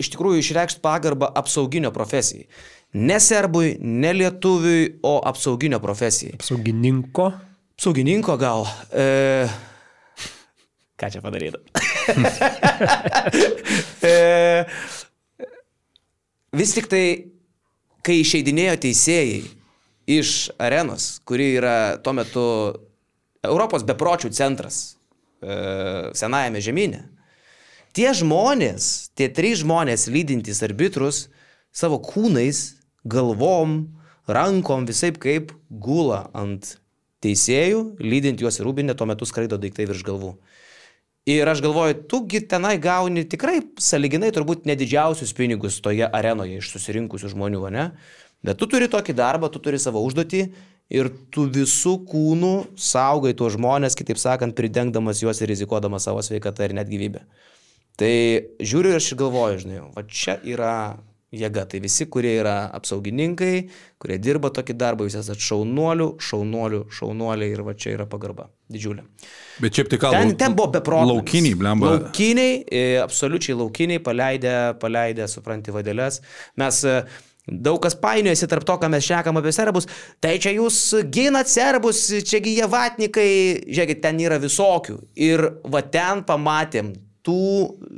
iš 0.00 0.10
tikrųjų 0.14 0.42
išreikšti 0.42 0.82
pagarbą 0.84 1.30
apsauginio 1.38 1.92
profesijai. 1.94 2.48
Ne 2.94 3.18
serbui, 3.18 3.74
ne 3.80 4.12
lietuviui, 4.14 5.00
o 5.02 5.18
apsauginio 5.26 5.80
profesijai. 5.82 6.36
Apsaugininko? 6.38 7.26
Apsaugininko 7.74 8.36
gal. 8.38 8.68
E... 8.94 9.48
Ką 10.94 11.10
čia 11.10 11.22
padaryta? 11.24 11.58
e... 14.06 14.14
Vis 16.54 16.76
tik 16.76 16.86
tai, 16.86 17.04
kai 18.06 18.20
išeidinėjo 18.22 18.78
teisėjai 18.86 19.42
iš 20.14 20.30
arenos, 20.62 21.16
kuri 21.26 21.50
yra 21.58 21.76
tuo 21.98 22.14
metu 22.14 22.46
Europos 23.42 23.82
bepročių 23.88 24.30
centras 24.38 24.84
e... 25.42 25.58
senajame 26.14 26.62
žemynė, 26.62 27.02
Tie 27.94 28.10
žmonės, 28.10 29.14
tie 29.14 29.28
trys 29.30 29.60
žmonės 29.62 30.08
lydintys 30.10 30.64
arbitrus 30.66 31.28
savo 31.70 32.00
kūnais, 32.02 32.80
galvom, 33.06 33.84
rankom, 34.26 34.82
visai 34.88 35.12
kaip 35.14 35.52
gula 35.70 36.24
ant 36.34 36.72
teisėjų, 37.22 37.84
lydint 38.02 38.42
juos 38.42 38.58
į 38.58 38.66
rūbinę, 38.66 38.96
tuo 38.98 39.06
metu 39.06 39.28
skraido 39.30 39.60
daiktai 39.62 39.86
virš 39.86 40.02
galvų. 40.10 40.32
Ir 41.30 41.48
aš 41.48 41.62
galvoju, 41.64 42.00
tugi 42.10 42.42
tenai 42.50 42.74
gauni 42.82 43.22
tikrai 43.30 43.60
saliginai 43.80 44.32
turbūt 44.34 44.66
nedidžiausius 44.68 45.30
pinigus 45.32 45.78
toje 45.80 46.04
arenoje 46.04 46.58
iš 46.58 46.74
susirinkusių 46.74 47.30
žmonių, 47.32 47.62
ne? 47.72 47.86
Bet 48.44 48.58
tu 48.58 48.66
turi 48.68 48.90
tokį 48.90 49.14
darbą, 49.16 49.48
tu 49.48 49.62
turi 49.62 49.78
savo 49.78 50.02
užduotį 50.04 50.42
ir 50.92 51.14
tu 51.32 51.46
visų 51.46 51.94
kūnų 52.10 52.54
saugai 52.74 53.32
tuos 53.38 53.54
žmonės, 53.54 53.96
kitaip 53.96 54.18
sakant, 54.20 54.58
pridengdamas 54.58 55.22
juos 55.22 55.40
ir 55.40 55.54
rizikuodamas 55.54 56.10
savo 56.10 56.26
sveikatą 56.26 56.66
ir 56.66 56.76
net 56.82 56.90
gyvybę. 56.90 57.22
Tai 58.00 58.14
žiūriu 58.58 58.94
ir 58.94 59.00
aš 59.00 59.12
galvoju, 59.18 59.64
žinai, 59.64 59.82
va 59.94 60.02
čia 60.10 60.38
yra 60.42 60.76
jėga. 61.34 61.64
Tai 61.70 61.80
visi, 61.82 62.06
kurie 62.10 62.32
yra 62.38 62.54
apsaugininkai, 62.76 63.52
kurie 64.02 64.18
dirba 64.22 64.50
tokį 64.54 64.76
darbą, 64.78 65.08
jūs 65.08 65.18
esate 65.20 65.42
šaunuolių, 65.42 66.08
šaunuolių, 66.22 66.80
šaunuoliai 66.94 67.54
ir 67.54 67.64
va 67.66 67.74
čia 67.78 67.94
yra 67.96 68.08
pagarba. 68.10 68.48
Didžiulė. 68.72 69.04
Bet 69.62 69.76
šiaip 69.76 69.92
tai 69.92 70.00
ką? 70.02 70.14
Ten, 70.14 70.34
ten 70.40 70.56
buvo 70.56 70.72
beprotis. 70.78 71.10
Laukiniai, 71.12 71.58
blemba. 71.60 71.92
Laukiniai, 71.92 72.64
e, 72.66 72.82
absoliučiai 73.02 73.58
laukiniai, 73.60 74.02
paleidę, 74.02 74.56
paleidę, 74.82 75.28
supranti, 75.30 75.74
vadėlės. 75.74 76.22
Mes 76.60 76.82
e, 76.88 76.98
Daug 77.44 77.76
kas 77.84 77.92
painiojasi 78.00 78.46
tarp 78.48 78.64
to, 78.64 78.72
ką 78.80 78.88
mes 78.88 79.04
šnekam 79.04 79.36
apie 79.36 79.50
serbus. 79.52 79.84
Tai 80.16 80.30
čia 80.40 80.54
jūs 80.54 80.78
ginat 81.12 81.50
serbus, 81.52 82.06
čiagi 82.24 82.54
jie 82.56 82.68
vatnikai, 82.72 83.26
žiūrėkit, 83.68 84.00
ten 84.00 84.22
yra 84.24 84.38
visokių. 84.40 84.96
Ir 85.20 85.44
va 85.68 85.82
ten 85.84 86.22
pamatėm 86.24 86.94
tų 87.24 87.44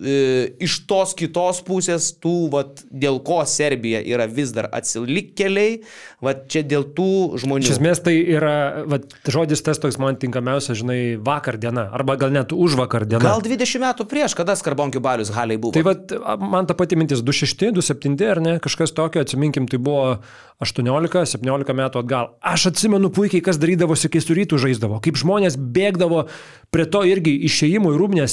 e, 0.06 0.16
iš 0.62 0.78
tos 0.86 1.12
kitos 1.18 1.58
pusės, 1.66 2.12
tų, 2.22 2.34
vat, 2.52 2.84
dėl 2.90 3.18
ko 3.26 3.40
Serbija 3.48 3.98
yra 4.06 4.28
vis 4.30 4.52
dar 4.54 4.68
atsilikėliai, 4.76 5.80
vat, 6.22 6.44
čia 6.52 6.62
dėl 6.66 6.86
tų 6.96 7.40
žmonių. 7.42 7.66
Iš 7.66 7.76
esmės 7.76 8.02
tai 8.06 8.14
yra, 8.20 8.84
vat, 8.86 9.08
žodis 9.26 9.64
tas 9.66 9.82
toks 9.82 9.98
man 10.02 10.18
tinkamiausias, 10.22 10.78
žinai, 10.78 11.00
vakar 11.18 11.58
diena, 11.58 11.88
arba 11.96 12.18
gal 12.20 12.34
net 12.34 12.54
už 12.54 12.78
vakar 12.78 13.08
dieną. 13.08 13.24
Gal 13.26 13.42
20 13.42 13.82
metų 13.82 14.06
prieš, 14.10 14.36
kada 14.38 14.54
Skarbonkių 14.58 15.02
balius 15.02 15.34
haliai 15.34 15.58
buvo. 15.58 15.74
Tai 15.74 15.82
vat, 15.88 16.14
man 16.42 16.70
ta 16.70 16.78
pati 16.78 16.98
mintis 16.98 17.24
26, 17.26 17.72
27 17.74 18.30
ar 18.30 18.42
ne, 18.44 18.58
kažkas 18.62 18.94
tokio, 18.94 19.26
atsiminkim, 19.26 19.66
tai 19.70 19.82
buvo 19.82 20.20
18-17 20.62 21.74
metų 21.76 22.00
atgal. 22.00 22.30
Aš 22.46 22.70
atsimenu 22.70 23.10
puikiai, 23.12 23.42
kas 23.44 23.58
darydavosi, 23.60 24.08
kai 24.12 24.22
surytų 24.24 24.60
žaisdavo, 24.62 25.02
kaip 25.04 25.18
žmonės 25.20 25.58
bėgdavo 25.58 26.24
prie 26.72 26.86
to 26.88 27.02
irgi 27.08 27.34
išėjimo 27.48 27.92
į 27.92 27.98
rūbinę 28.00 28.24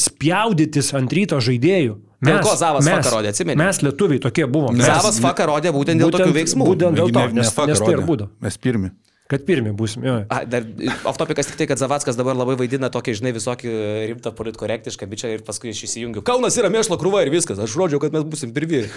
spjaudytis 0.84 1.00
ant 1.00 1.16
ryto 1.16 1.40
žaidėjų. 1.44 1.96
Mes, 2.24 2.30
dėl 2.30 2.44
ko 2.46 2.54
Zavas 2.56 2.86
mes, 2.88 3.00
Faka 3.00 3.16
rodė, 3.18 3.32
atsimeni? 3.34 3.60
Mes 3.60 3.80
lietuviai 3.84 4.22
tokie 4.24 4.46
buvom. 4.48 4.78
Zavas 4.80 5.20
Faka 5.24 5.48
rodė 5.50 5.74
būtent 5.76 6.00
dėl 6.00 6.12
būtent, 6.12 6.28
tokių 6.28 6.38
veiksmų. 6.40 6.70
Būtent 6.70 7.00
dėl 7.00 7.12
to, 7.12 7.26
nes, 7.36 7.52
nes 7.52 7.84
tai 7.84 7.98
ir 7.98 8.06
būdavo. 8.06 8.32
Mes 8.44 8.58
pirmi. 8.58 8.94
Kad 9.32 9.46
pirmi 9.48 9.72
būsim, 9.74 10.04
jo. 10.04 10.14
A, 10.30 10.42
dar 10.46 10.66
off 11.08 11.18
topikas 11.18 11.48
tik 11.48 11.56
tai, 11.58 11.66
kad 11.72 11.80
Zavackas 11.80 12.18
dabar 12.20 12.36
labai 12.36 12.58
vaidina 12.60 12.90
tokį, 12.94 13.16
žinai, 13.18 13.32
visokį 13.34 13.72
rimtą 14.12 14.34
politkorektišką 14.36 15.08
bičią 15.10 15.32
ir 15.34 15.46
paskui 15.48 15.72
aš 15.74 15.80
įsijungiu. 15.88 16.22
Kaunas 16.28 16.60
yra 16.60 16.70
mėšlo 16.72 17.00
krūva 17.02 17.24
ir 17.24 17.32
viskas. 17.34 17.62
Aš 17.64 17.74
rodžiau, 17.80 18.02
kad 18.04 18.14
mes 18.14 18.28
busim 18.28 18.52
pirmi. 18.54 18.84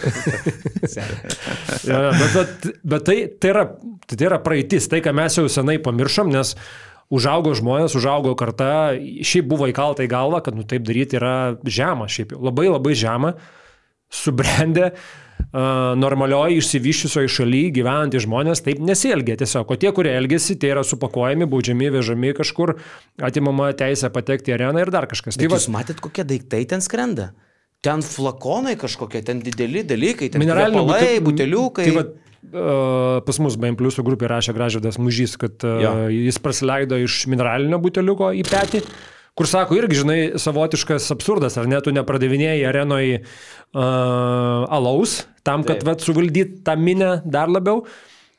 ja, 1.88 2.00
bet, 2.10 2.34
bet, 2.34 2.68
bet 2.82 3.06
tai, 3.06 3.16
tai, 3.38 3.54
yra, 3.54 3.64
tai 4.10 4.26
yra 4.26 4.42
praeitis, 4.42 4.90
tai 4.90 5.00
ką 5.06 5.14
mes 5.16 5.38
jau 5.38 5.46
senai 5.46 5.78
pamiršom, 5.86 6.34
nes 6.34 6.56
užaugo 7.12 7.52
žmonės, 7.56 7.94
užaugo 7.98 8.34
karta, 8.38 8.96
šiaip 8.96 9.46
buvo 9.50 9.68
įkalta 9.70 10.06
į 10.06 10.10
galvą, 10.10 10.42
kad 10.46 10.56
nu, 10.58 10.66
taip 10.68 10.86
daryti 10.86 11.20
yra 11.20 11.56
žema, 11.62 12.08
šiaip 12.10 12.34
jau 12.34 12.42
labai 12.48 12.66
labai 12.70 12.96
žema, 12.98 13.36
subrendę 14.12 14.92
normalioji 15.96 16.58
išsivyščiusioje 16.60 17.30
šalyje 17.32 17.72
gyvenantys 17.78 18.24
žmonės 18.26 18.62
taip 18.64 18.80
nesielgia 18.82 19.36
tiesiog. 19.40 19.70
O 19.72 19.78
tie, 19.80 19.92
kurie 19.94 20.12
elgesi, 20.16 20.56
tie 20.60 20.72
yra 20.74 20.82
supakuojami, 20.84 21.48
baudžiami, 21.48 21.90
vežami 21.94 22.32
kažkur, 22.36 22.76
atimama 23.24 23.70
teisė 23.76 24.10
patekti 24.12 24.52
į 24.52 24.56
areną 24.58 24.84
ir 24.84 24.92
dar 24.92 25.08
kažkas. 25.10 25.38
Tai 25.38 25.48
jūs 25.48 25.68
matėt, 25.72 26.02
kokie 26.04 26.26
daiktai 26.28 26.64
ten 26.68 26.84
skrenda? 26.84 27.30
Ten 27.84 28.02
flakonai 28.02 28.74
kažkokie, 28.80 29.22
ten 29.24 29.40
dideli 29.44 29.84
dalykai, 29.86 30.30
ten 30.32 30.42
mineraliniai 30.42 30.86
bute, 30.88 31.10
buteliukai. 31.28 31.86
Tai 31.86 31.96
va, 31.98 32.06
pas 32.52 33.42
mus 33.42 33.58
BM 33.60 33.76
Plus 33.78 33.98
grupė 34.06 34.30
rašė 34.30 34.54
Gražydas 34.56 35.00
Mužys, 35.02 35.36
kad 35.40 35.66
uh, 35.66 35.82
ja. 35.82 35.92
jis 36.12 36.38
praleido 36.42 36.98
iš 37.02 37.24
mineralinio 37.30 37.80
buteliuko 37.82 38.32
į 38.36 38.46
petį 38.48 38.82
kur 39.36 39.48
sako 39.48 39.76
irgi, 39.76 40.00
žinai, 40.00 40.18
savotiškas 40.40 41.10
absurdas, 41.12 41.58
ar 41.60 41.68
ne, 41.68 41.76
tu 41.84 41.92
nepradavinėjai 41.92 42.62
arenoje 42.70 43.18
uh, 43.20 43.82
alaus, 44.72 45.26
tam, 45.44 45.64
kad 45.66 45.84
vat, 45.84 46.00
suvaldyt 46.04 46.62
tą 46.64 46.76
minę 46.80 47.18
dar 47.28 47.52
labiau, 47.52 47.82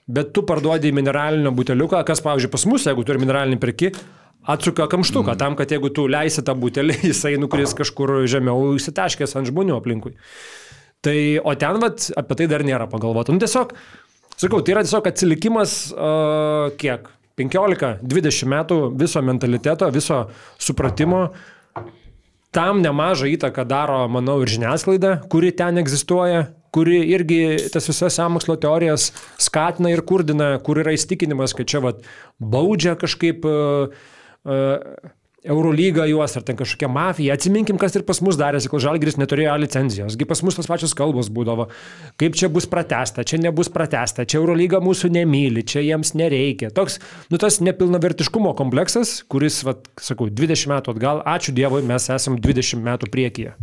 bet 0.09 0.31
tu 0.33 0.41
parduodi 0.47 0.89
mineralinio 0.95 1.53
buteliuką, 1.53 2.01
kas, 2.07 2.23
pavyzdžiui, 2.25 2.53
pas 2.53 2.65
mus, 2.71 2.87
jeigu 2.89 3.05
turi 3.05 3.21
mineralinį 3.21 3.59
pirki, 3.61 3.91
atsuka 4.47 4.87
kamštuką, 4.89 5.35
mm. 5.35 5.41
tam, 5.43 5.57
kad 5.59 5.75
jeigu 5.75 5.91
tu 5.93 6.07
leisi 6.09 6.41
tą 6.45 6.57
butelį, 6.57 6.97
jisai 7.11 7.35
nukris 7.41 7.77
kažkur 7.77 8.23
žemiau 8.31 8.73
įsitaškęs 8.79 9.37
ant 9.37 9.51
žmonių 9.51 9.77
aplinkui. 9.77 10.15
Tai, 11.05 11.17
o 11.43 11.53
ten, 11.59 11.77
vat, 11.81 12.09
apie 12.17 12.39
tai 12.39 12.47
dar 12.49 12.63
nėra 12.65 12.87
pagalvota. 12.89 13.33
Nu, 13.33 13.41
tiesiog, 13.41 13.75
sakau, 14.33 14.63
tai 14.65 14.73
yra 14.73 14.83
tiesiog 14.85 15.09
atsilikimas, 15.11 15.75
uh, 15.93 16.73
kiek, 16.79 17.11
15-20 17.37 18.49
metų 18.49 18.79
viso 18.97 19.21
mentaliteto, 19.21 19.89
viso 19.93 20.23
supratimo. 20.57 21.27
Tam 22.55 22.81
nemažą 22.81 23.29
įtaką 23.35 23.67
daro, 23.69 23.99
manau, 24.09 24.39
ir 24.41 24.49
žiniasklaida, 24.49 25.19
kuri 25.29 25.51
ten 25.53 25.77
egzistuoja, 25.77 26.47
kuri 26.73 27.03
irgi 27.13 27.69
tas 27.73 27.85
visas 27.89 28.17
samokslo 28.17 28.57
teorijas 28.61 29.11
skatina 29.41 29.91
ir 29.93 30.01
kurdina, 30.07 30.55
kur 30.65 30.81
yra 30.81 30.95
įstikinimas, 30.97 31.53
kad 31.57 31.69
čia 31.69 31.83
vat, 31.85 32.01
baudžia 32.41 32.95
kažkaip 32.97 33.45
uh, 33.45 33.93
uh, 34.49 35.13
Eurolyga 35.45 36.07
juos 36.09 36.33
ar 36.33 36.41
ten 36.41 36.57
kažkokia 36.57 36.88
mafija. 36.89 37.35
Atsiminkim, 37.38 37.77
kas 37.77 37.93
ir 37.93 38.01
pas 38.07 38.17
mus 38.25 38.39
darėsi, 38.39 38.71
kol 38.71 38.81
Žalgris 38.81 39.19
neturėjo 39.21 39.53
licenzijos. 39.61 40.15
Gi 40.17 40.25
pas 40.25 40.41
mus 40.41 40.57
tos 40.57 40.69
pačios 40.69 40.95
kalbos 40.97 41.29
būdavo. 41.29 41.67
Kaip 42.17 42.33
čia 42.39 42.49
bus 42.49 42.65
pratesta, 42.65 43.21
čia 43.21 43.38
nebus 43.43 43.69
pratesta, 43.69 44.25
čia 44.25 44.39
Eurolyga 44.41 44.81
mūsų 44.81 45.11
nemyli, 45.13 45.61
čia 45.61 45.85
jiems 45.85 46.15
nereikia. 46.17 46.71
Toks, 46.73 46.97
nu 47.29 47.38
tas 47.38 47.61
nepilnavertiškumo 47.61 48.55
kompleksas, 48.57 49.19
kuris, 49.29 49.61
vat, 49.67 49.85
sakau, 50.01 50.31
20 50.33 50.73
metų 50.73 50.97
atgal, 50.97 51.21
ačiū 51.21 51.53
Dievui, 51.53 51.85
mes 51.85 52.09
esam 52.17 52.41
20 52.41 52.81
metų 52.89 53.13
priekyje. 53.13 53.53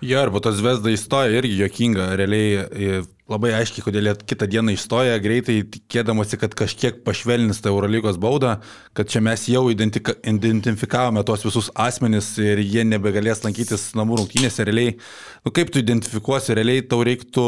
Jo, 0.00 0.20
arba 0.24 0.40
tas 0.40 0.60
Vesda 0.64 0.88
įstoja 0.94 1.32
irgi 1.36 1.58
jokinga, 1.60 2.06
realiai 2.16 3.02
labai 3.30 3.52
aiškiai, 3.58 3.84
kodėl 3.84 4.08
jie 4.08 4.14
kitą 4.32 4.46
dieną 4.50 4.72
išstoja, 4.74 5.18
greitai 5.22 5.58
tikėdamosi, 5.74 6.38
kad 6.40 6.56
kažkiek 6.56 7.02
pašvelnins 7.04 7.60
tą 7.62 7.70
Eurolygos 7.70 8.16
baudą, 8.20 8.56
kad 8.96 9.12
čia 9.12 9.20
mes 9.24 9.44
jau 9.52 9.66
identifikavome 9.70 11.22
tos 11.28 11.44
visus 11.46 11.68
asmenis 11.78 12.32
ir 12.40 12.62
jie 12.64 12.86
nebegalės 12.88 13.44
lankytis 13.44 13.90
namų 13.98 14.22
rungtynėse 14.22 14.66
realiai. 14.66 14.96
Nu 15.44 15.52
kaip 15.54 15.70
tu 15.70 15.84
identifikuosi, 15.84 16.56
realiai 16.58 16.86
tau 16.88 17.04
reiktų 17.06 17.46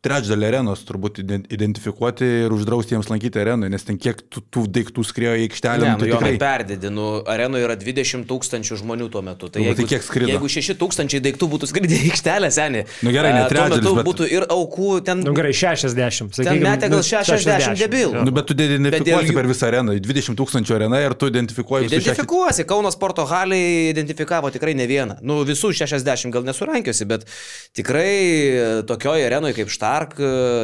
trečdalį 0.00 0.46
arenos 0.48 0.80
turbūt 0.88 1.18
identifikuoti 1.20 2.24
ir 2.46 2.54
uždrausti 2.54 2.94
jiems 2.94 3.10
lankyti 3.10 3.40
arenui, 3.42 3.68
nes 3.72 3.84
ten 3.84 3.98
kiek 4.00 4.22
tų, 4.32 4.42
tų 4.48 4.62
daiktų 4.72 5.04
skriejo 5.04 5.34
į 5.36 5.44
aikštelę. 5.44 5.84
Ne, 5.84 5.90
nu, 5.92 6.00
tai 6.00 6.08
nu, 6.08 6.14
tikrai 6.14 6.30
perdėdi, 6.40 6.92
nu, 6.94 7.08
arenoje 7.28 7.66
yra 7.66 7.76
20 7.76 8.24
tūkstančių 8.30 8.78
žmonių 8.80 9.10
tuo 9.12 9.20
metu. 9.26 9.50
Tai, 9.52 9.60
nu, 9.60 9.68
jeigu, 9.68 9.82
tai 9.82 9.88
kiek 9.90 10.06
skrido? 10.06 10.30
Jeigu 10.32 10.48
6 10.56 10.78
tūkstančiai 10.80 11.20
daiktų 11.26 11.48
būtų 11.52 11.68
skridę 11.68 11.98
į 11.98 12.12
aikštelę, 12.14 12.50
seniai. 12.56 12.86
Nu 13.04 13.12
gerai, 13.12 13.34
ne 13.36 13.42
trečdalis. 13.52 13.84
Tuo 13.84 13.92
metu 13.92 13.98
bet... 13.98 14.08
būtų 14.08 14.30
ir 14.38 14.46
aukų 14.56 14.88
ten. 15.04 15.20
Nu 15.26 15.34
gerai, 15.36 15.52
60. 15.60 16.32
Sakykime, 16.38 16.48
ten 16.48 16.64
metė 16.64 16.90
gal 16.94 17.04
60, 17.04 17.44
60 17.44 17.84
debilų. 17.84 18.24
Nu, 18.24 18.34
bet 18.40 18.48
tu 18.48 18.56
identifikuosi 18.56 19.36
per 19.36 19.50
visą 19.52 19.68
areną, 19.68 19.98
20 20.00 20.40
tūkstančių 20.40 20.78
areną 20.78 21.02
ir 21.04 21.16
tu 21.20 21.28
identifikuoji. 21.28 21.90
Identifikuosi, 21.92 22.64
Kauno 22.70 22.88
sporto 22.94 23.26
haliai 23.28 23.90
identifikavo 23.90 24.48
tikrai 24.54 24.72
ne 24.78 24.88
vieną. 24.88 25.18
Nu, 25.26 25.42
visų 25.44 25.74
60 25.76 26.32
gal 26.32 26.46
nesurankiuosi, 26.46 27.06
bet 27.10 27.28
tikrai 27.76 28.84
tokioje 28.88 29.28
arenoje 29.28 29.60
kaip 29.60 29.72
Štark, 29.90 30.16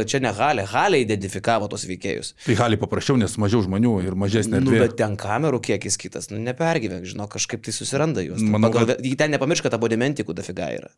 čia 0.06 0.20
ne 0.22 0.30
halė. 0.30 0.66
Halė 0.70 1.00
identifikavo 1.02 1.66
tos 1.72 1.86
veikėjus. 1.90 2.32
Tai 2.44 2.54
Halė 2.60 2.78
paprasčiau, 2.78 3.18
nes 3.18 3.34
mažiau 3.42 3.64
žmonių 3.64 3.96
ir 4.06 4.14
mažesnė 4.18 4.60
erdvė. 4.60 4.76
Nu, 4.78 4.82
bet 4.84 4.94
ten 5.00 5.16
kamerų 5.18 5.58
kiekis 5.66 5.98
kitas, 5.98 6.30
nu, 6.30 6.38
nepergyvenk, 6.46 7.08
žinau, 7.10 7.26
kažkaip 7.32 7.64
tai 7.66 7.74
susiranda 7.74 8.22
juos. 8.22 8.44
Manau, 8.44 8.70
pagal, 8.70 8.92
kad... 8.94 9.02
Ten 9.18 9.34
nepamiršk, 9.34 9.66
kad 9.66 9.74
abonementikų 9.80 10.36
dafiga 10.38 10.70
yra 10.76 10.92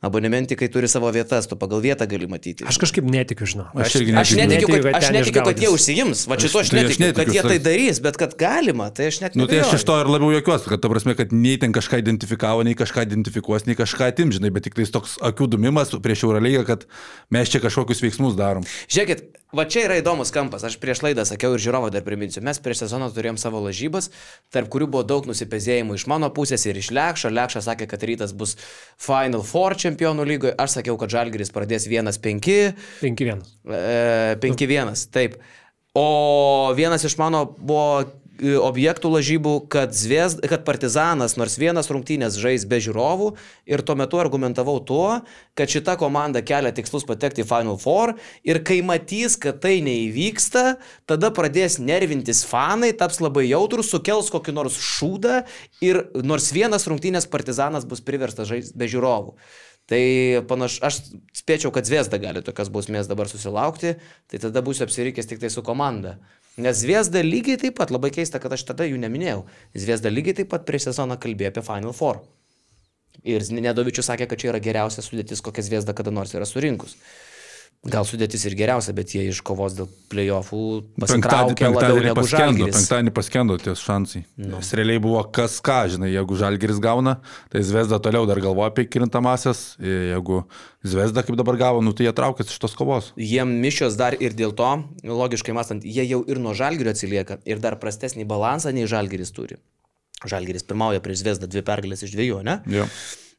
abonementikai 0.00 0.68
turi 0.70 0.88
savo 0.88 1.10
vietas, 1.10 1.48
tu 1.50 1.56
pagal 1.58 1.80
vietą 1.82 2.06
gali 2.06 2.28
matyti. 2.30 2.66
Aš 2.68 2.78
kažkaip 2.78 3.06
netikiu, 3.10 3.48
žinau. 3.50 3.66
Aš, 3.74 3.96
aš, 3.98 4.10
aš 4.22 4.34
netikiu, 4.38 4.70
kad, 4.70 4.86
aš 4.94 5.08
netikiu, 5.14 5.42
kad 5.48 5.62
jie 5.62 5.70
užsijims, 5.74 6.22
va 6.30 6.38
šito 6.38 6.62
aš, 6.62 6.70
tai 6.70 6.84
netikiu, 6.84 6.94
aš 6.94 7.00
netikiu, 7.02 7.18
kad 7.18 7.34
jie 7.34 7.44
tai 7.48 7.58
darys, 7.64 8.00
bet 8.04 8.20
kad 8.20 8.36
galima, 8.38 8.90
tai 8.94 9.08
aš 9.10 9.18
net 9.24 9.34
netikiu. 9.34 9.42
Nu, 9.42 9.48
tai 9.50 9.64
aš 9.64 9.74
iš 9.80 9.86
to 9.88 9.96
ir 9.98 10.12
labiau 10.12 10.30
jokiuosi, 10.36 10.70
kad 10.70 10.84
ta 10.84 10.92
prasme, 10.92 11.16
kad 11.18 11.34
nei 11.34 11.58
ten 11.58 11.74
kažką 11.74 11.98
identifikavo, 12.04 12.62
nei 12.68 12.78
kažką 12.78 13.08
identifikuos, 13.08 13.66
nei 13.66 13.78
kažką 13.78 14.12
atim, 14.12 14.34
žinai, 14.34 14.52
bet 14.54 14.68
tik 14.68 14.78
tai 14.78 14.86
toks 14.98 15.18
akių 15.32 15.50
dumimas 15.56 15.90
prieš 16.04 16.28
Eurolygą, 16.28 16.62
kad 16.68 16.86
mes 17.34 17.50
čia 17.50 17.62
kažkokius 17.64 18.04
veiksmus 18.06 18.38
darom. 18.38 18.66
Žiūrėkit, 18.86 19.26
va 19.56 19.64
čia 19.68 19.84
yra 19.86 19.96
įdomus 20.00 20.32
kampas, 20.34 20.64
aš 20.68 20.76
prieš 20.82 21.02
laidą 21.06 21.24
sakiau 21.28 21.54
ir 21.56 21.62
žiūrovą 21.64 21.90
dar 21.94 22.04
priminsiu, 22.06 22.42
mes 22.44 22.60
prieš 22.62 22.84
sezoną 22.84 23.08
turėjom 23.14 23.38
savo 23.40 23.62
lažybas, 23.64 24.10
tarp 24.54 24.70
kurių 24.72 24.90
buvo 24.92 25.04
daug 25.08 25.28
nusipezėjimų 25.30 25.98
iš 25.98 26.06
mano 26.10 26.28
pusės 26.34 26.66
ir 26.68 26.80
iš 26.80 26.90
Lekšo. 26.94 27.32
Lekšas 27.32 27.68
sakė, 27.70 27.88
kad 27.90 28.04
rytas 28.08 28.34
bus 28.36 28.56
Final 29.00 29.44
Four 29.46 29.76
čempionų 29.78 30.26
lygoje, 30.28 30.54
aš 30.60 30.78
sakiau, 30.80 30.98
kad 31.00 31.12
Žalgiris 31.14 31.52
pradės 31.54 31.88
1-5. 31.88 32.52
5-1. 33.00 33.44
5-1, 34.44 35.04
taip. 35.14 35.40
O 35.96 36.74
vienas 36.76 37.04
iš 37.08 37.16
mano 37.18 37.46
buvo 37.58 38.04
objektų 38.38 39.10
lažybų, 39.12 39.54
kad, 39.72 39.94
zviesd, 39.96 40.42
kad 40.50 40.64
Partizanas 40.66 41.36
nors 41.40 41.58
vienas 41.58 41.90
rungtynės 41.90 42.38
žais 42.38 42.64
be 42.68 42.78
žiūrovų 42.82 43.32
ir 43.68 43.82
tuo 43.82 43.96
metu 43.98 44.20
argumentavau 44.22 44.78
tuo, 44.84 45.20
kad 45.58 45.70
šita 45.72 45.96
komanda 45.98 46.42
kelia 46.46 46.72
tikslus 46.74 47.06
patekti 47.08 47.42
į 47.44 47.48
Final 47.50 47.78
Four 47.82 48.14
ir 48.46 48.62
kai 48.66 48.80
matys, 48.86 49.38
kad 49.40 49.60
tai 49.64 49.78
neįvyksta, 49.84 50.78
tada 51.10 51.32
pradės 51.34 51.80
nervintis 51.82 52.44
fanai, 52.48 52.92
taps 52.96 53.22
labai 53.24 53.48
jautrus, 53.48 53.90
sukels 53.90 54.30
kokį 54.34 54.54
nors 54.56 54.78
šūdą 54.78 55.42
ir 55.84 56.04
nors 56.22 56.52
vienas 56.54 56.86
rungtynės 56.90 57.28
Partizanas 57.30 57.88
bus 57.88 58.04
priverstas 58.04 58.50
žaisti 58.50 58.78
be 58.78 58.90
žiūrovų. 58.90 59.34
Tai 59.88 60.00
panaš, 60.48 60.76
aš 60.84 60.98
spėčiau, 61.36 61.72
kad 61.72 61.88
Zviesda 61.88 62.18
gali 62.20 62.42
tokias 62.44 62.68
bausmės 62.72 63.08
dabar 63.08 63.30
susilaukti, 63.30 63.94
tai 64.28 64.40
tada 64.42 64.60
būsiu 64.64 64.84
apsirikęs 64.84 65.30
tik 65.30 65.40
tai 65.40 65.48
su 65.52 65.64
komanda. 65.64 66.18
Nes 66.60 66.82
Zviesda 66.82 67.22
lygiai 67.24 67.56
taip 67.62 67.78
pat, 67.78 67.92
labai 67.94 68.10
keista, 68.12 68.40
kad 68.42 68.52
aš 68.52 68.66
tada 68.68 68.84
jų 68.84 68.98
neminėjau, 69.00 69.46
Zviesda 69.78 70.12
lygiai 70.12 70.42
taip 70.42 70.50
pat 70.52 70.66
prieš 70.68 70.90
sezoną 70.90 71.16
kalbėjo 71.22 71.54
apie 71.54 71.64
Final 71.64 71.96
Four. 71.96 72.20
Ir 73.24 73.42
Nedovičius 73.48 74.10
sakė, 74.10 74.28
kad 74.28 74.42
čia 74.42 74.52
yra 74.52 74.60
geriausia 74.62 75.02
sudėtis, 75.02 75.40
kokią 75.44 75.64
Zviesda 75.64 75.96
kada 75.96 76.12
nors 76.14 76.36
yra 76.36 76.46
surinkus. 76.46 76.98
Gal 77.86 78.02
sudėtis 78.02 78.42
ir 78.48 78.56
geriausia, 78.58 78.90
bet 78.90 79.12
jie 79.14 79.20
iš 79.30 79.38
kovos 79.46 79.76
dėl 79.78 79.86
playoffų 80.10 80.60
pasitraukė 80.98 81.68
labiau 81.70 82.00
negu 82.02 82.24
Žalgiris. 82.26 82.74
Penktadienį 82.74 83.12
paskendo 83.14 83.54
ties 83.62 83.84
šansai. 83.86 84.24
No. 84.34 84.58
Nes 84.58 84.72
realiai 84.74 84.98
buvo 85.02 85.22
kas 85.22 85.60
ką, 85.62 85.76
žinai, 85.94 86.10
jeigu 86.10 86.40
Žalgiris 86.40 86.82
gauna, 86.82 87.20
tai 87.54 87.62
Zvezda 87.62 88.00
toliau 88.02 88.26
dar 88.26 88.42
galvoja 88.42 88.72
apie 88.72 88.88
kirintamasias, 88.90 89.78
jeigu 89.78 90.42
Zvezda 90.82 91.22
kaip 91.22 91.38
dabar 91.38 91.60
gavo, 91.62 91.86
nu 91.86 91.94
tai 91.94 92.08
jie 92.08 92.16
traukėsi 92.18 92.50
iš 92.50 92.58
tos 92.66 92.74
kovos. 92.78 93.12
Jiem 93.14 93.54
mišios 93.62 93.94
dar 94.00 94.18
ir 94.18 94.34
dėl 94.34 94.58
to, 94.58 94.74
logiškai 95.06 95.54
mąstant, 95.54 95.86
jie 95.86 96.02
jau 96.10 96.24
ir 96.26 96.42
nuo 96.42 96.58
Žalgirio 96.58 96.98
atsilieka 96.98 97.38
ir 97.46 97.62
dar 97.62 97.78
prastesnį 97.78 98.26
balansą 98.26 98.74
nei 98.74 98.90
Žalgiris 98.90 99.30
turi. 99.38 99.62
Žalgiris 100.26 100.66
pirmauja 100.66 100.98
prieš 100.98 101.22
Zvezdą 101.22 101.46
dvi 101.46 101.62
pergalės 101.62 102.02
iš 102.02 102.18
dviejų, 102.18 102.42
ne? 102.42 102.58
Jo. 102.74 102.90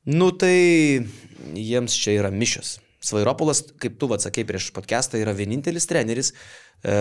Nu 0.07 0.31
tai 0.31 1.03
jiems 1.59 1.91
čia 1.99 2.21
yra 2.21 2.31
mišios. 2.31 2.77
Svairopolas, 3.00 3.64
kaip 3.80 3.95
tu 4.00 4.10
atsakei 4.12 4.43
prieš 4.47 4.72
podcastą, 4.76 5.20
yra 5.22 5.32
vienintelis 5.36 5.88
treneris 5.88 6.34
e, 6.34 6.95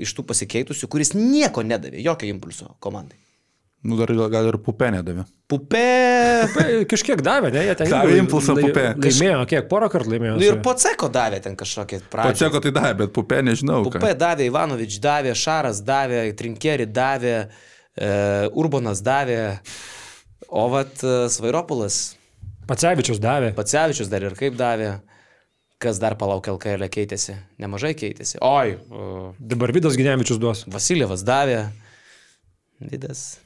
iš 0.00 0.14
tų 0.16 0.24
pasikeitusių, 0.30 0.88
kuris 0.88 1.12
nieko 1.18 1.64
nedavė, 1.66 2.00
jokio 2.00 2.30
impulso 2.32 2.72
komandai. 2.82 3.18
Nu, 3.82 3.96
dar 3.98 4.12
gal, 4.30 4.46
ir 4.46 4.56
pupė 4.62 4.92
nedavė. 4.94 5.24
Pupė. 5.50 5.82
Kažkiek 6.90 7.18
davė, 7.24 7.50
ne? 7.50 7.64
Jie 7.66 7.74
ten 7.80 7.90
Davė 7.90 8.20
impulsą 8.20 8.54
pupė. 8.54 8.84
Laimėjo, 8.94 9.40
kiek 9.50 9.66
porą 9.70 9.88
kartų 9.90 10.12
laimėjo. 10.12 10.36
Nu 10.38 10.46
ir 10.46 10.54
juo. 10.54 10.60
po 10.62 10.76
ceko 10.78 11.08
davė 11.12 11.40
ten 11.42 11.56
kažkokį 11.58 11.98
pradžią. 12.12 12.30
Patseko 12.30 12.62
tai 12.62 12.72
davė, 12.76 12.94
bet 13.02 13.14
pupė 13.16 13.40
nežinau. 13.42 13.82
ką. 13.88 13.98
Pupė 13.98 14.14
davė, 14.20 14.46
Ivanovič 14.46 15.00
davė, 15.02 15.34
Šaras 15.34 15.82
davė, 15.82 16.22
Trinkeri 16.38 16.86
davė, 16.86 17.36
e, 17.98 18.12
Urbanas 18.54 19.02
davė, 19.02 19.40
o 20.46 20.68
vat 20.70 21.02
e, 21.02 21.16
Svairopulas, 21.34 22.02
Pacevičius 22.70 23.18
davė. 23.18 23.50
Pacevičius 23.58 24.08
dar 24.12 24.30
ir 24.30 24.38
kaip 24.38 24.54
davė. 24.54 25.00
Kas 25.82 25.98
dar 26.02 26.14
palauk 26.18 26.46
LKL 26.52 26.86
keitėsi? 26.92 27.34
Nemažai 27.62 27.92
keitėsi. 27.98 28.38
Oi, 28.46 28.76
o, 28.86 29.32
Dabar 29.38 29.72
Vidas 29.74 29.96
Ginevičius 29.98 30.38
duos. 30.42 30.62
Vasilievas 30.70 31.24
davė. 31.26 31.64
Vidas. 32.78 33.40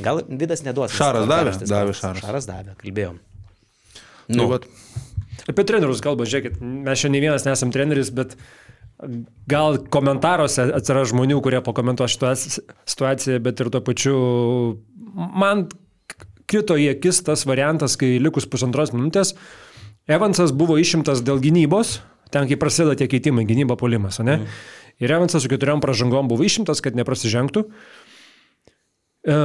Gal 0.00 0.22
Vidas 0.28 0.64
neduos. 0.66 0.92
Šaras 0.96 1.28
davė? 1.30 1.56
Davė. 1.64 1.96
Šaras. 1.96 2.24
Šaras 2.24 2.48
davė, 2.48 2.76
kalbėjom. 2.80 3.20
Nu, 4.30 4.44
Nu, 4.44 4.46
vat, 4.52 4.68
Apie 5.48 5.64
trenerius 5.66 6.02
kalba, 6.04 6.26
žiūrėkit, 6.28 6.58
mes 6.60 7.00
šiandien 7.00 7.24
vienas 7.28 7.46
nesam 7.46 7.72
treneris, 7.74 8.10
bet 8.14 8.36
gal 9.50 9.78
komentaruose 9.92 10.66
atsiras 10.76 11.10
žmonių, 11.14 11.40
kurie 11.44 11.62
pakomentuos 11.64 12.12
šitą 12.14 12.34
situaciją, 12.38 13.40
bet 13.42 13.62
ir 13.62 13.70
tuo 13.72 13.80
pačiu 13.84 14.16
man 15.16 15.64
krito 16.50 16.76
į 16.76 16.90
akis 16.92 17.22
tas 17.26 17.46
variantas, 17.48 17.96
kai 17.98 18.18
likus 18.22 18.48
pusantros 18.50 18.92
minutės 18.92 19.32
Evansas 20.08 20.54
buvo 20.56 20.78
išimtas 20.80 21.24
dėl 21.26 21.42
gynybos, 21.42 21.98
ten 22.32 22.48
kai 22.48 22.56
prasideda 22.60 22.96
tie 22.96 23.10
keitimai, 23.10 23.44
gynyba 23.48 23.76
polimas, 23.80 24.20
ne? 24.22 24.40
Mm. 24.40 24.60
Ir 25.00 25.12
Evansas 25.16 25.44
su 25.44 25.50
keturiom 25.50 25.80
pražangom 25.82 26.28
buvo 26.28 26.44
išimtas, 26.44 26.80
kad 26.84 26.96
neprasižengtų. 26.96 27.64
E, 29.28 29.36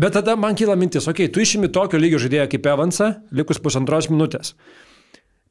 Bet 0.00 0.14
tada 0.16 0.32
man 0.36 0.56
kyla 0.56 0.78
mintis, 0.80 1.04
okei, 1.08 1.26
okay, 1.26 1.32
tu 1.34 1.42
išimi 1.44 1.68
tokio 1.68 1.98
lygio 2.00 2.16
žaidėją 2.22 2.46
kaip 2.48 2.68
Evansą, 2.72 3.10
likus 3.36 3.58
pusantros 3.60 4.06
minutės. 4.08 4.54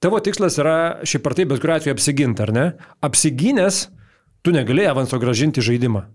Tavo 0.01 0.17
tikslas 0.25 0.55
yra 0.57 1.03
šiaip 1.05 1.27
ar 1.27 1.35
taip, 1.37 1.51
bet 1.51 1.61
kuriuo 1.61 1.75
atveju 1.75 1.93
apsiginti, 1.93 2.41
ar 2.45 2.51
ne? 2.55 2.63
Apsigynęs, 3.05 3.81
tu 4.41 4.53
negali 4.55 4.87
Evanso 4.89 5.19
gražinti 5.21 5.61
žaidimą. 5.61 6.05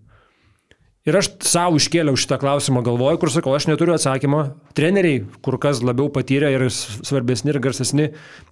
Ir 1.05 1.19
aš 1.19 1.29
savo 1.45 1.77
iškėliau 1.77 2.17
šitą 2.17 2.39
klausimą 2.41 2.81
galvoju, 2.85 3.19
kur 3.21 3.31
sakau, 3.33 3.53
aš 3.53 3.67
neturiu 3.69 3.93
atsakymo. 3.93 4.39
Treneriai, 4.77 5.25
kur 5.45 5.59
kas 5.61 5.83
labiau 5.85 6.09
patyrę 6.13 6.49
ir 6.55 6.65
svarbesni 6.73 7.53
ir 7.53 7.59
garsesni, 7.61 8.07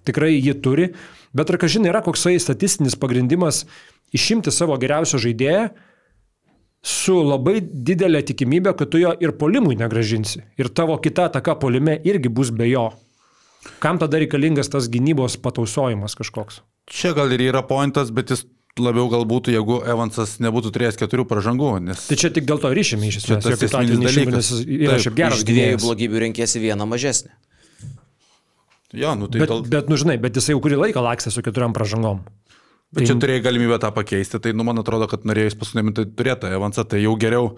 tikrai 0.05 0.35
jį 0.35 0.53
turi. 0.61 0.91
Bet 1.33 1.49
ar 1.49 1.57
kažin 1.63 1.87
yra 1.89 2.03
koksai 2.05 2.35
statistinis 2.37 2.93
pagrindimas 2.99 3.63
išimti 4.13 4.53
savo 4.53 4.77
geriausią 4.77 5.21
žaidėją 5.23 5.63
su 6.83 7.15
labai 7.25 7.57
didelė 7.63 8.21
tikimybė, 8.27 8.75
kad 8.77 8.91
tu 8.93 9.01
jo 9.01 9.15
ir 9.23 9.33
polimui 9.39 9.79
negražinsi. 9.79 10.43
Ir 10.59 10.69
tavo 10.69 10.99
kita 11.01 11.31
ataka 11.31 11.55
polime 11.57 11.97
irgi 12.05 12.29
bus 12.29 12.53
be 12.53 12.69
jo. 12.69 12.91
Kam 13.81 13.97
tada 13.97 14.21
reikalingas 14.21 14.69
tas 14.69 14.91
gynybos 14.91 15.39
patausojimas 15.41 16.13
kažkoks? 16.19 16.61
čia 16.89 17.13
gal 17.15 17.31
ir 17.31 17.41
yra 17.41 17.63
pointas, 17.65 18.11
bet 18.11 18.33
jis 18.33 18.45
labiau 18.81 19.07
gal 19.11 19.25
būtų, 19.29 19.53
jeigu 19.53 19.79
Evansas 19.85 20.37
nebūtų 20.41 20.71
turėjęs 20.73 20.97
keturių 20.97 21.25
pražangų, 21.29 21.71
nes... 21.85 22.05
Tai 22.09 22.17
čia 22.19 22.31
tik 22.33 22.47
dėl 22.49 22.61
to 22.61 22.71
ryšimi 22.73 23.09
iš 23.11 23.19
esmės. 23.21 23.43
tas 23.45 23.65
esminis 23.67 24.01
dalykas. 24.01 24.51
Yra 24.65 24.99
šiaip 25.03 25.17
geras 25.17 25.41
iš 25.43 25.47
dviejų 25.49 25.81
blogybių 25.83 26.23
renkėsi 26.27 26.61
vieną 26.63 26.87
mažesnį. 26.89 27.33
Jo, 28.93 29.15
nu 29.17 29.29
tai 29.29 29.41
Bet, 29.41 29.49
gal... 29.49 29.61
bet, 29.65 29.89
nu 29.89 29.97
žinai, 29.97 30.19
bet 30.21 30.37
jisai 30.37 30.53
jau 30.53 30.61
kurį 30.61 30.79
laiką 30.87 31.01
lakstė 31.01 31.33
su 31.33 31.41
keturiom 31.45 31.73
pražangom. 31.73 32.21
Bet 32.93 33.09
čia 33.09 33.15
turėjai 33.17 33.41
galimybę 33.47 33.79
tą 33.81 33.89
pakeisti, 33.93 34.37
tai 34.41 34.53
nu, 34.53 34.65
man 34.67 34.77
atrodo, 34.81 35.07
kad 35.09 35.23
norėjai 35.25 35.55
paskutinį 35.57 35.85
minutę 35.87 36.05
turėti 36.13 36.51
Evansą, 36.53 36.85
tai 36.85 37.01
jau 37.01 37.15
geriau, 37.17 37.55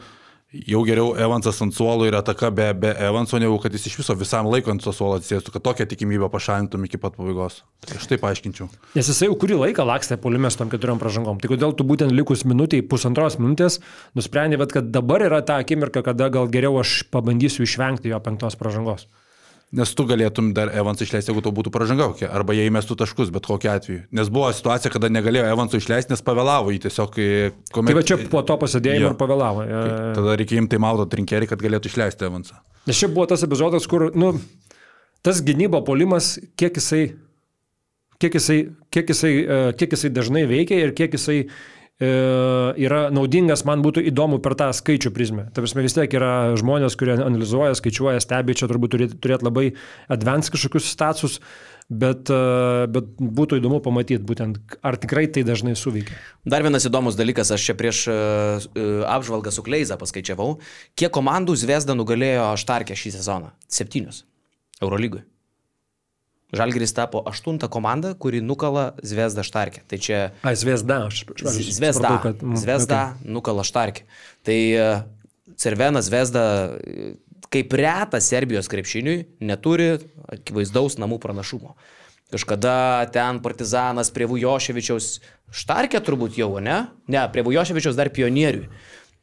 jau 0.67 0.81
geriau 0.87 1.13
Evansas 1.19 1.59
ant 1.63 1.73
suolo 1.75 2.05
ir 2.07 2.15
ataka 2.17 2.51
be, 2.53 2.67
be 2.77 2.91
Evanso, 3.07 3.39
negu 3.41 3.57
kad 3.61 3.73
jis 3.75 3.89
iš 3.89 3.97
viso 4.01 4.15
visam 4.17 4.47
laikui 4.51 4.73
ant 4.73 4.83
to 4.83 4.93
suolo 4.95 5.19
atsėstų, 5.19 5.53
kad 5.55 5.65
tokią 5.65 5.87
tikimybę 5.91 6.29
pašalintum 6.33 6.85
iki 6.87 6.99
pat 7.01 7.17
pabaigos. 7.17 7.61
Tai 7.85 7.99
aš 7.99 8.07
taip 8.11 8.23
paaiškinčiau. 8.23 8.69
Nes 8.95 9.11
jisai 9.11 9.29
jau 9.29 9.37
kurį 9.41 9.59
laiką 9.63 9.85
lakstė 9.87 10.19
polime 10.21 10.51
su 10.51 10.61
tom 10.61 10.71
keturiom 10.71 11.01
pražangom. 11.01 11.41
Tai 11.41 11.51
kodėl 11.51 11.75
tu 11.77 11.87
būtent 11.87 12.15
likus 12.15 12.45
minutiai, 12.47 12.85
pusantros 12.85 13.39
minutės, 13.41 13.81
nusprendė, 14.17 14.61
kad 14.71 14.89
dabar 14.93 15.25
yra 15.25 15.43
ta 15.45 15.59
akimirka, 15.63 16.05
kada 16.05 16.31
gal 16.33 16.49
geriau 16.51 16.79
aš 16.81 17.03
pabandysiu 17.11 17.67
išvengti 17.67 18.13
jo 18.13 18.21
penktos 18.23 18.57
pražangos. 18.59 19.09
Nes 19.75 19.91
tu 19.91 20.05
galėtum 20.07 20.53
dar 20.55 20.69
Evansą 20.71 21.03
išleisti, 21.03 21.31
jeigu 21.33 21.41
tau 21.43 21.51
būtų 21.55 21.71
pražanga 21.73 22.07
kokia, 22.11 22.29
arba 22.31 22.55
jie 22.55 22.67
įmestų 22.69 22.95
taškus, 23.01 23.31
bet 23.35 23.47
kokiu 23.49 23.73
atveju. 23.73 24.03
Nes 24.15 24.29
buvo 24.31 24.47
situacija, 24.55 24.91
kada 24.93 25.09
negalėjo 25.11 25.49
Evansų 25.51 25.81
išleisti, 25.81 26.13
nes 26.13 26.23
pavėlavo 26.23 26.71
jį 26.71 26.79
tiesiog, 26.85 27.11
kai... 27.11 27.27
Kuomet... 27.75 27.91
Tai 27.91 27.97
va 27.97 28.05
čia 28.07 28.17
po 28.31 28.43
to 28.47 28.55
pasidėjimo 28.61 29.09
Jo. 29.09 29.11
ir 29.11 29.17
pavėlavo. 29.19 29.65
E, 29.67 29.81
Tada 30.15 30.37
reikia 30.39 30.61
imti 30.61 30.79
maudo 30.79 31.07
trinkerį, 31.11 31.49
kad 31.51 31.65
galėtų 31.65 31.91
išleisti 31.91 32.29
Evansą. 32.29 32.61
Nes 32.87 33.01
čia 33.01 33.11
buvo 33.11 33.27
tas 33.33 33.43
epizodas, 33.43 33.87
kur, 33.91 34.07
nu, 34.15 34.31
tas 35.25 35.43
gynybo 35.43 35.83
polimas, 35.83 36.35
kiek 36.55 36.79
jisai, 36.79 37.03
kiek 38.23 38.39
jisai, 38.39 38.59
kiek 38.95 39.11
jisai, 39.11 39.33
e, 39.43 39.61
kiek 39.81 39.97
jisai 39.97 40.13
dažnai 40.15 40.45
veikia 40.47 40.79
ir 40.85 40.95
kiek 40.95 41.19
jisai 41.19 41.41
yra 42.01 43.05
naudingas, 43.15 43.63
man 43.67 43.83
būtų 43.85 44.03
įdomu 44.11 44.41
per 44.43 44.57
tą 44.59 44.67
skaičių 44.75 45.13
prizmę. 45.15 45.45
Ta 45.55 45.63
prasme, 45.63 45.85
vis 45.85 45.95
tiek 45.95 46.11
yra 46.17 46.57
žmonės, 46.59 46.97
kurie 46.99 47.15
analizuoja, 47.15 47.77
skaičiuoja, 47.79 48.19
stebi, 48.23 48.57
čia 48.57 48.67
turbūt 48.71 48.95
turėti 48.97 49.19
turėt 49.23 49.45
labai 49.47 49.69
advanced 50.11 50.51
kažkokius 50.51 50.89
status, 50.91 51.39
bet, 51.89 52.29
e, 52.33 52.87
bet 52.91 53.11
būtų 53.19 53.59
įdomu 53.61 53.79
pamatyti 53.85 54.23
būtent, 54.25 54.59
ar 54.85 54.97
tikrai 55.01 55.27
tai 55.31 55.45
dažnai 55.47 55.75
suveikia. 55.77 56.17
Dar 56.45 56.65
vienas 56.65 56.87
įdomus 56.87 57.17
dalykas, 57.19 57.53
aš 57.53 57.69
čia 57.69 57.77
prieš 57.77 58.05
e, 58.09 58.15
e, 58.15 58.87
apžvalgą 59.15 59.53
su 59.53 59.63
Kleiza 59.65 59.99
paskaičiavau, 60.01 60.57
kiek 60.97 61.13
komandų 61.13 61.57
Zvezda 61.59 61.97
nugalėjo 61.97 62.51
Štarkę 62.61 62.97
šį 62.97 63.15
sezoną. 63.19 63.53
Septynios. 63.69 64.25
Eurolygui. 64.81 65.23
Žalgiris 66.53 66.93
tapo 66.93 67.23
aštunta 67.25 67.67
komanda, 67.67 68.13
kuri 68.13 68.41
nukala 68.41 68.93
Zvezda 69.03 69.41
Štarkę. 69.43 69.81
Tai 69.87 69.97
čia 69.97 70.19
Ai, 70.45 70.53
Zvezda, 70.55 71.07
aš 71.07 71.25
aš 71.41 71.73
Zvezda. 71.73 72.19
kad- 72.23 72.43
mm, 72.43 72.55
Zvezda 72.55 72.99
okay. 73.17 73.31
nukala 73.33 73.63
Štarkę. 73.65 74.05
Tai 74.45 74.53
e, 74.53 75.03
Cervena 75.57 76.01
Zvezda, 76.05 76.77
e, 76.77 77.15
kaip 77.49 77.73
reta 77.73 78.21
Serbijos 78.21 78.69
krepšiniui, 78.69 79.25
neturi 79.41 79.97
akivaizdaus 80.29 80.97
namų 81.01 81.19
pranašumo. 81.19 81.73
Kažkada 82.31 83.05
ten 83.13 83.39
partizanas 83.39 84.09
prie 84.11 84.25
Vujoševičiaus 84.27 85.19
Štarkė 85.55 86.01
turbūt 86.01 86.37
jau, 86.37 86.57
ne? 86.59 86.87
Ne, 87.07 87.21
prie 87.31 87.43
Vujoševičiaus 87.45 87.95
dar 87.95 88.09
pionieriui. 88.09 88.67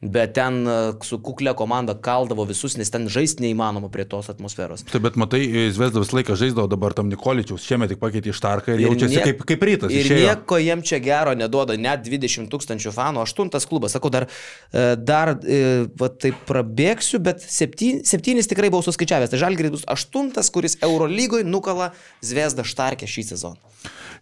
Bet 0.03 0.33
ten 0.35 0.61
e, 0.67 0.73
su 1.07 1.17
kuklė 1.23 1.53
komanda 1.55 1.93
kaldavo 1.95 2.43
visus, 2.49 2.75
nes 2.79 2.89
ten 2.91 3.05
žaisti 3.11 3.45
neįmanoma 3.45 3.87
prie 3.93 4.03
tos 4.09 4.27
atmosferos. 4.33 4.83
Tai 4.89 4.99
bet 5.03 5.15
matai, 5.19 5.41
Zvezda 5.71 6.01
visą 6.03 6.17
laiką 6.17 6.35
žaisdavo 6.39 6.67
dabar 6.67 6.95
tam 6.97 7.07
Nikoličiaus, 7.11 7.63
šiemet 7.63 7.93
tik 7.93 8.01
pakeitė 8.01 8.33
iš 8.33 8.41
Tarką 8.43 8.73
ir, 8.75 8.81
ir 8.83 8.87
jaučiasi 8.89 9.15
nie- 9.15 9.23
kaip, 9.29 9.45
kaip 9.47 9.63
rytas. 9.69 9.93
Ir 9.95 10.03
išėjo. 10.03 10.25
nieko 10.27 10.59
jiem 10.59 10.83
čia 10.83 10.99
gero 11.03 11.35
neduoda, 11.39 11.77
net 11.79 12.03
20 12.03 12.49
tūkstančių 12.51 12.91
fanų, 12.95 13.23
aštuntas 13.23 13.67
klubas. 13.69 13.95
Sakau, 13.95 14.11
dar, 14.11 14.27
e, 14.73 14.95
dar 14.99 15.37
e, 15.39 15.87
va, 15.99 16.09
taip 16.09 16.43
prabėgsiu, 16.49 17.21
bet 17.23 17.39
septyn, 17.45 18.03
septynis 18.03 18.49
tikrai 18.51 18.67
buvau 18.73 18.83
suskaičiavęs. 18.83 19.31
Tai 19.31 19.39
Žalgiris 19.45 19.71
bus 19.77 19.87
aštuntas, 19.87 20.51
kuris 20.51 20.75
Eurolygoje 20.83 21.47
nukala 21.47 21.93
Zvezda 22.25 22.67
Štarkę 22.67 23.07
šį 23.07 23.23
sezoną. 23.31 23.71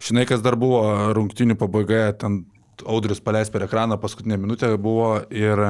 Žinai, 0.02 0.24
kas 0.26 0.42
dar 0.42 0.56
buvo 0.58 0.82
rungtinių 1.14 1.54
pabaigoje, 1.58 2.06
ten 2.18 2.44
Audrius 2.86 3.22
paleis 3.22 3.50
per 3.52 3.66
ekraną 3.66 3.98
paskutinę 4.00 4.38
minutę 4.38 4.72
buvo 4.78 5.20
ir 5.30 5.64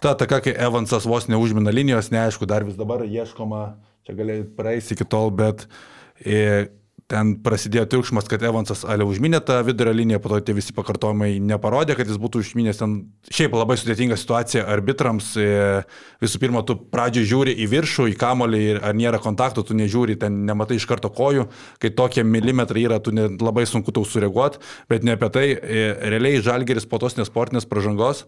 ta 0.00 0.14
ataka, 0.14 0.40
kai 0.40 0.54
Evansas 0.56 1.06
vos 1.08 1.28
neužmina 1.28 1.72
linijos, 1.74 2.10
neaišku, 2.12 2.48
dar 2.48 2.64
vis 2.64 2.78
dabar 2.78 3.04
ieškoma, 3.04 3.64
čia 4.06 4.16
galėjai 4.16 4.46
praeis 4.56 4.90
iki 4.94 5.04
tol, 5.04 5.30
bet 5.34 5.66
e, 6.24 6.70
ten 7.10 7.32
prasidėjo 7.42 7.86
triukšmas, 7.90 8.28
kad 8.30 8.42
Evansas 8.46 8.84
ale 8.88 9.04
užminė 9.08 9.40
tą 9.46 9.58
vidurio 9.66 9.92
liniją, 9.96 10.20
po 10.22 10.30
to 10.32 10.40
tie 10.46 10.54
visi 10.54 10.74
pakartojimai 10.76 11.32
neparodė, 11.42 11.96
kad 11.98 12.10
jis 12.10 12.20
būtų 12.22 12.44
užminęs 12.44 12.78
ten. 12.80 12.94
Šiaip 13.34 13.56
labai 13.58 13.76
sudėtinga 13.80 14.18
situacija 14.20 14.66
arbitrams. 14.70 15.32
E, 15.40 15.48
visų 16.22 16.42
pirma, 16.42 16.62
tu 16.66 16.76
pradžioje 16.92 17.30
žiūri 17.32 17.56
į 17.64 17.66
viršų, 17.72 18.06
į 18.12 18.18
kamolį 18.20 18.60
ir 18.74 18.80
ar 18.86 18.94
nėra 18.98 19.20
kontaktų, 19.22 19.66
tu 19.66 19.78
nežiūri, 19.78 20.18
ten 20.22 20.44
nematai 20.48 20.78
iš 20.78 20.86
karto 20.90 21.10
kojų, 21.14 21.48
kai 21.82 21.90
tokie 21.98 22.24
milimetrai 22.26 22.86
yra, 22.86 23.00
tu 23.02 23.14
ne, 23.16 23.26
labai 23.40 23.66
sunku 23.66 23.94
tau 23.96 24.06
sureaguoti, 24.06 24.62
bet 24.90 25.06
ne 25.06 25.18
apie 25.18 25.32
tai. 25.34 25.46
E, 25.56 25.90
realiai 26.14 26.44
Žalgeris 26.44 26.86
po 26.86 27.02
tos 27.02 27.18
nesportinės 27.18 27.68
pažangos 27.70 28.26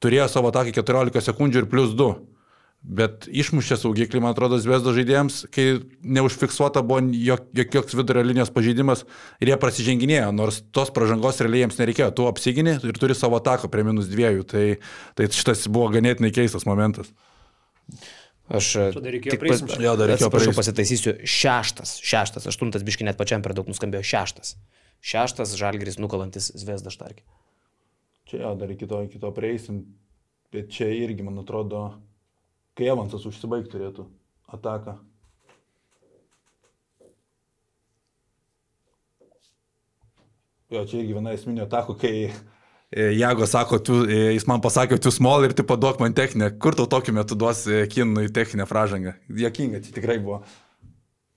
turėjo 0.00 0.26
savo 0.32 0.50
takį 0.54 0.74
14 0.80 1.30
sekundžių 1.30 1.64
ir 1.64 1.70
plus 1.70 1.94
2. 1.94 2.39
Bet 2.80 3.26
išmušė 3.28 3.76
saugiklį, 3.76 4.22
man 4.24 4.32
atrodo, 4.32 4.56
Zvezdo 4.56 4.94
žaidėjams, 4.96 5.42
kai 5.52 5.82
neužfiksuota 6.00 6.80
buvo 6.80 7.02
jok, 7.12 7.50
jokios 7.52 7.92
vidurio 7.92 8.22
linijos 8.24 8.48
pažeidimas 8.54 9.02
ir 9.36 9.50
jie 9.52 9.58
prasiženginėjo, 9.60 10.30
nors 10.32 10.62
tos 10.72 10.88
pažangos 10.96 11.42
realiai 11.44 11.66
jiems 11.66 11.76
nereikėjo. 11.76 12.08
Tu 12.16 12.24
apsigini 12.30 12.78
ir 12.80 12.96
turi 12.96 13.12
savo 13.18 13.36
taką 13.44 13.68
prie 13.68 13.84
minus 13.84 14.08
dviejų. 14.08 14.46
Tai, 14.48 14.64
tai 15.14 15.28
šitas 15.28 15.66
buvo 15.68 15.90
ganėtinai 15.92 16.32
keistas 16.32 16.64
momentas. 16.64 17.12
Aš 18.50 18.72
tik 18.96 19.38
praeis- 19.44 19.60
Jo, 19.78 19.94
atsiprašau, 20.16 20.56
pasitaisysiu. 20.56 21.18
Šeštas, 21.22 21.98
šeštas, 22.00 22.48
aštuntas 22.50 22.82
biški 22.82 23.04
net 23.04 23.20
pačiam 23.20 23.44
per 23.44 23.52
daug 23.54 23.68
nuskambėjo. 23.68 24.02
Šeštas. 24.02 24.56
Šeštas 25.04 25.52
Žalgiris 25.56 26.00
nukalantis 26.00 26.48
Zvezda 26.56 26.90
Štarkę. 26.90 27.22
Čia 28.26 28.40
jo, 28.42 28.54
dar 28.56 28.72
iki 28.72 28.88
to, 28.88 29.04
iki 29.04 29.20
to 29.20 29.30
prieisim. 29.36 29.84
Bet 30.50 30.72
čia 30.72 30.88
irgi, 30.90 31.22
man 31.22 31.38
atrodo, 31.38 32.00
Kai 32.78 32.90
Evansas 32.92 33.26
užsibaigti 33.28 33.72
turėtų 33.74 34.06
ataką. 34.50 34.96
Jo, 40.70 40.84
čia 40.86 41.00
irgi 41.00 41.16
viena 41.16 41.32
esminė 41.34 41.64
atakų, 41.64 41.96
kai 41.98 42.12
e, 42.30 43.06
Jago 43.18 43.46
sako, 43.50 43.80
tu, 43.82 43.96
e, 44.06 44.18
jis 44.36 44.46
man 44.46 44.62
pasakė, 44.62 45.00
tu 45.02 45.10
small 45.10 45.48
ir 45.48 45.54
tu 45.58 45.64
paduok 45.66 45.98
man 46.02 46.14
techninę. 46.14 46.52
Kur 46.62 46.78
tau 46.78 46.86
tokiu 46.90 47.14
metu 47.16 47.34
duos 47.38 47.64
e, 47.66 47.82
kinui 47.90 48.30
techninę 48.30 48.68
pražangą? 48.70 49.16
Jokinga, 49.42 49.82
čia 49.82 49.96
tikrai 49.98 50.20
buvo. 50.22 50.44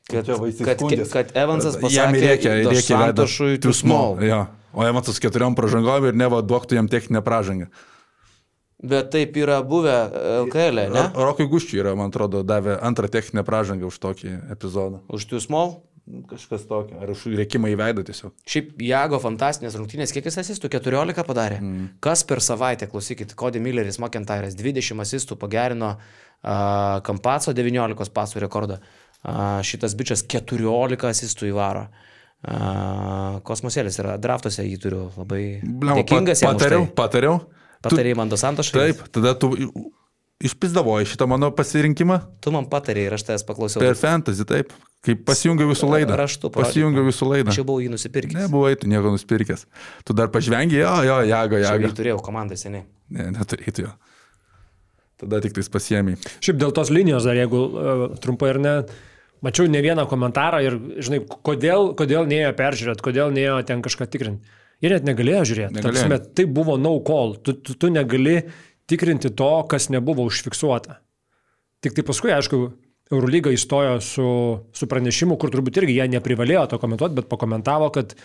Kad, 0.03 0.27
kad, 0.27 0.77
įskundės. 0.77 1.09
kad 1.15 1.31
Evansas 1.39 1.79
pasakė, 1.81 2.21
reikia, 2.21 2.53
reikia 2.59 2.83
Santošui, 2.83 3.57
tu 3.63 3.73
small. 3.73 4.19
Jo. 4.21 4.43
O 4.73 4.85
Evansas 4.85 5.17
keturiom 5.21 5.57
pražangom 5.57 6.09
ir 6.09 6.17
neva 6.17 6.43
duoktų 6.45 6.77
jam 6.77 6.89
techninę 6.91 7.23
pražangą. 7.25 7.71
Bet 8.83 9.13
taip 9.13 9.37
yra 9.39 9.61
buvę 9.63 9.93
LKL, 10.43 10.81
e, 10.83 10.89
ne? 10.91 11.05
Ro- 11.13 11.29
Rokui 11.29 11.47
Guščiui 11.47 11.79
yra, 11.79 11.93
man 11.95 12.11
atrodo, 12.11 12.41
davė 12.43 12.75
antrą 12.83 13.07
techninę 13.07 13.45
pražangą 13.47 13.87
už 13.87 13.99
tokį 14.03 14.33
epizodą. 14.51 14.99
Už 15.07 15.25
tu 15.31 15.39
small. 15.39 15.77
Kažkas 16.27 16.65
tokio. 16.67 16.97
Ar 16.99 17.13
už 17.13 17.21
rėkimą 17.31 17.69
į 17.71 17.77
veidą 17.79 18.03
tiesiog. 18.03 18.33
Šiaip 18.43 18.73
Jago 18.83 19.21
fantastinės 19.23 19.77
rungtynės, 19.79 20.11
kiek 20.11 20.25
jis 20.27 20.35
asistų? 20.41 20.67
14 20.73 21.23
padarė. 21.23 21.61
Mm. 21.63 21.85
Kas 22.03 22.25
per 22.27 22.41
savaitę, 22.43 22.89
klausykit, 22.91 23.31
Cody 23.39 23.61
Milleris, 23.63 24.01
McIntyre'as 24.03 24.57
20 24.59 24.99
asistų 24.99 25.37
pagerino 25.39 25.93
uh, 25.95 26.99
Kampaco 27.07 27.55
19 27.55 28.11
pasų 28.19 28.43
rekordą. 28.43 28.81
Uh, 29.23 29.61
šitas 29.63 29.95
bičias 29.95 30.25
14 30.27 31.07
asistų 31.13 31.47
įvaro. 31.53 31.85
Uh, 32.43 33.39
kosmosėlis 33.47 33.95
yra, 34.03 34.17
draftuose 34.19 34.65
jį 34.67 34.77
turiu 34.83 35.03
labai 35.15 35.61
Bliam, 35.63 36.01
dėkingas 36.01 36.41
jam. 36.43 36.51
už 36.51 36.59
patariau, 36.59 36.83
tai. 36.89 36.95
patariau. 36.99 37.37
Patarėjai 37.83 38.17
man 38.19 38.31
dos 38.31 38.41
Santošai? 38.43 38.73
taip, 38.79 39.03
tada 39.13 39.33
tu 39.39 39.51
išpizdavoji 40.43 41.07
šitą 41.13 41.27
mano 41.29 41.51
pasirinkimą 41.55 42.17
Tu 42.43 42.51
man 42.51 42.65
patarėjai 42.71 43.09
ir 43.11 43.15
aš 43.17 43.23
tavęs 43.29 43.45
paklausiau. 43.47 43.83
per 43.83 43.95
fantasy, 43.99 44.45
taip. 44.47 44.73
Kai 45.03 45.15
pasijungiau 45.19 45.67
visų 45.67 45.89
laidą. 45.91 46.15
Raštu 46.15 46.47
Pasijungiau 46.55 47.03
visų 47.03 47.27
laidą. 47.27 47.51
Aš 47.51 47.57
jau 47.59 47.65
buvau 47.67 47.81
jį 47.83 47.89
nusipirkęs. 47.91 48.37
Nebuvai 48.39 48.77
tu 48.79 48.87
nieko 48.87 49.11
nusipirkęs. 49.11 49.65
Tu 50.07 50.15
dar 50.15 50.29
pažvengi, 50.31 50.77
jo, 50.79 50.93
jo, 51.03 51.17
jago, 51.27 51.59
Aš 51.59 51.65
jago. 51.67 51.89
jį 51.89 51.97
turėjau 51.97 52.21
komandą 52.23 52.55
seniai. 52.59 52.85
Ne, 53.11 53.25
neturėtų 53.35 53.83
jo. 53.83 53.91
Tada 55.19 55.41
tik 55.43 55.55
tais 55.57 55.67
pasiemi. 55.71 56.15
Šiaip 56.43 56.55
dėl 56.59 56.71
tos 56.75 56.87
linijos 56.91 57.27
dar, 57.27 57.35
jeigu 57.35 57.59
uh, 57.67 58.05
trumpai 58.23 58.53
ar 58.55 58.59
ne, 58.63 58.73
mačiau 59.43 59.67
ne 59.67 59.83
vieną 59.83 60.07
komentarą 60.07 60.63
ir, 60.63 60.79
žinai, 61.03 61.19
kodėl, 61.27 61.91
kodėl 61.99 62.23
neėjo 62.31 62.55
peržiūrėti, 62.63 63.03
kodėl 63.03 63.35
neėjo 63.35 63.59
ten 63.67 63.83
kažką 63.83 64.07
tikrinti. 64.07 64.55
Jie 64.83 64.91
net 64.91 65.07
negalėjo 65.07 65.43
žiūrėti. 65.47 65.77
Negalėjo. 65.79 66.07
prasme, 66.11 66.35
Tai 66.35 66.45
buvo 66.51 66.75
no 66.81 66.97
call. 67.07 67.37
Tu, 67.39 67.55
tu, 67.63 67.77
tu 67.79 67.89
negali 67.93 68.41
tikrinti 68.89 69.31
to, 69.31 69.51
kas 69.71 69.87
nebuvo 69.93 70.25
užfiksuota. 70.27 70.99
Tik 71.83 71.95
tai 71.95 72.03
paskui, 72.07 72.33
aišku, 72.35 72.59
Eurolyga 73.13 73.51
įstojo 73.53 73.97
su, 74.03 74.27
su 74.75 74.87
pranešimu, 74.89 75.37
kur 75.39 75.51
turbūt 75.53 75.81
irgi 75.81 75.97
jie 75.97 76.07
neprivalėjo 76.15 76.65
to 76.71 76.79
komentuoti, 76.81 77.17
bet 77.19 77.29
pakomentavo, 77.31 77.89
kad 77.95 78.15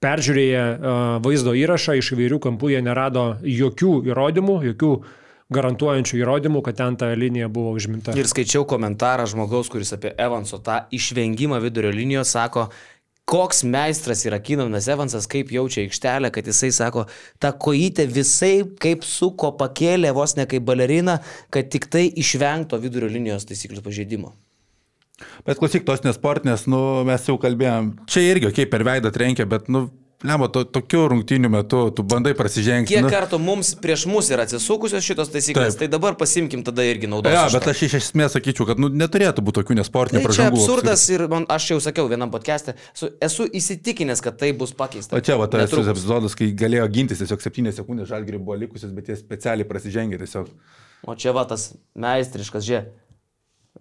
peržiūrėję 0.00 0.60
uh, 0.64 0.98
vaizdo 1.24 1.54
įrašą 1.56 1.96
iš 2.00 2.12
įvairių 2.16 2.38
kampų 2.46 2.74
jie 2.74 2.84
nerado 2.84 3.24
jokių 3.44 3.94
įrodymų, 4.08 4.60
jokių 4.70 4.92
garantuojančių 5.50 6.20
įrodymų, 6.20 6.62
kad 6.64 6.78
ten 6.78 6.96
ta 7.00 7.10
linija 7.18 7.50
buvo 7.52 7.74
užminta. 7.74 8.14
Ir 8.16 8.28
skaičiau 8.30 8.64
komentarą 8.70 9.26
žmogaus, 9.28 9.68
kuris 9.72 9.90
apie 9.96 10.12
Evanso 10.14 10.60
tą 10.62 10.84
išvengimą 10.94 11.58
vidurio 11.64 11.90
linijos 11.94 12.30
sako, 12.36 12.68
koks 13.30 13.62
meistras 13.62 14.24
yra 14.26 14.40
Kinanas 14.42 14.88
Evansas, 14.90 15.28
kaip 15.30 15.52
jaučia 15.54 15.84
aikštelę, 15.84 16.32
kad 16.34 16.48
jisai 16.50 16.72
sako, 16.74 17.06
ta 17.38 17.52
kojytė 17.54 18.08
visai 18.10 18.54
kaip 18.82 19.06
suko 19.06 19.52
pakėlė 19.60 20.10
vos 20.16 20.34
ne 20.38 20.48
kaip 20.50 20.66
balerina, 20.66 21.20
kad 21.54 21.70
tik 21.70 21.86
tai 21.92 22.08
išvengto 22.10 22.80
vidurio 22.82 23.10
linijos 23.12 23.46
taisyklių 23.46 23.84
pažeidimo. 23.86 24.34
Bet 25.46 25.60
klausyk, 25.60 25.84
tos 25.86 26.02
nesportinės, 26.02 26.64
nu, 26.70 26.80
mes 27.06 27.26
jau 27.28 27.36
kalbėjom. 27.40 27.92
Čia 28.10 28.24
irgi, 28.24 28.48
okei, 28.48 28.64
okay, 28.64 28.70
per 28.72 28.84
veidą 28.88 29.12
trenkia, 29.14 29.46
bet, 29.48 29.68
nu, 29.72 29.86
Lemo, 30.20 30.50
to, 30.52 30.66
tokių 30.68 30.98
rungtynių 31.14 31.48
metu 31.48 31.78
tu 31.96 32.04
bandai 32.04 32.34
prasižengti. 32.36 32.92
Kiek 32.92 33.06
nu, 33.06 33.08
kartų 33.12 33.38
mums 33.40 33.70
prieš 33.80 34.02
mus 34.10 34.26
yra 34.28 34.44
atsisukusios 34.44 35.06
šitos 35.06 35.30
taisyklės, 35.32 35.78
Taip. 35.78 35.80
tai 35.80 35.88
dabar 35.94 36.16
pasimkim 36.20 36.60
tada 36.66 36.84
irgi 36.84 37.08
naudos. 37.08 37.32
Ja, 37.32 37.46
bet 37.54 37.68
aš 37.72 37.86
iš 37.86 37.94
esmės 38.02 38.34
sakyčiau, 38.36 38.66
kad 38.68 38.82
nu, 38.82 38.90
neturėtų 38.92 39.40
būti 39.46 39.62
tokių 39.62 39.78
nesportinių 39.78 40.20
Tai 40.20 40.26
pražangų. 40.26 40.58
absurdas 40.60 41.06
ir 41.08 41.24
man, 41.32 41.46
aš 41.48 41.70
jau 41.70 41.78
sakiau 41.80 42.04
vienam 42.10 42.28
podcast'e, 42.34 42.74
su, 42.92 43.08
esu 43.24 43.46
įsitikinęs, 43.48 44.20
kad 44.26 44.36
tai 44.42 44.50
bus 44.52 44.74
pakeista. 44.76 45.16
O 45.16 45.24
čia 45.24 45.38
va 45.40 45.48
tas 45.48 45.72
epizodas, 45.72 46.36
kai 46.36 46.50
galėjo 46.52 46.84
gintis 46.92 47.22
tiesiog 47.22 47.40
7 47.40 47.72
sekundės 47.78 48.10
žalgirių 48.12 48.42
buvo 48.44 48.58
likusios, 48.60 48.92
bet 48.92 49.08
jie 49.08 49.16
specialiai 49.16 49.68
prasižengė 49.70 50.20
tiesiog. 50.20 50.50
O 51.08 51.16
čia 51.16 51.32
va 51.32 51.46
tas 51.48 51.70
meistriškas, 51.96 52.66
žie. 52.68 52.82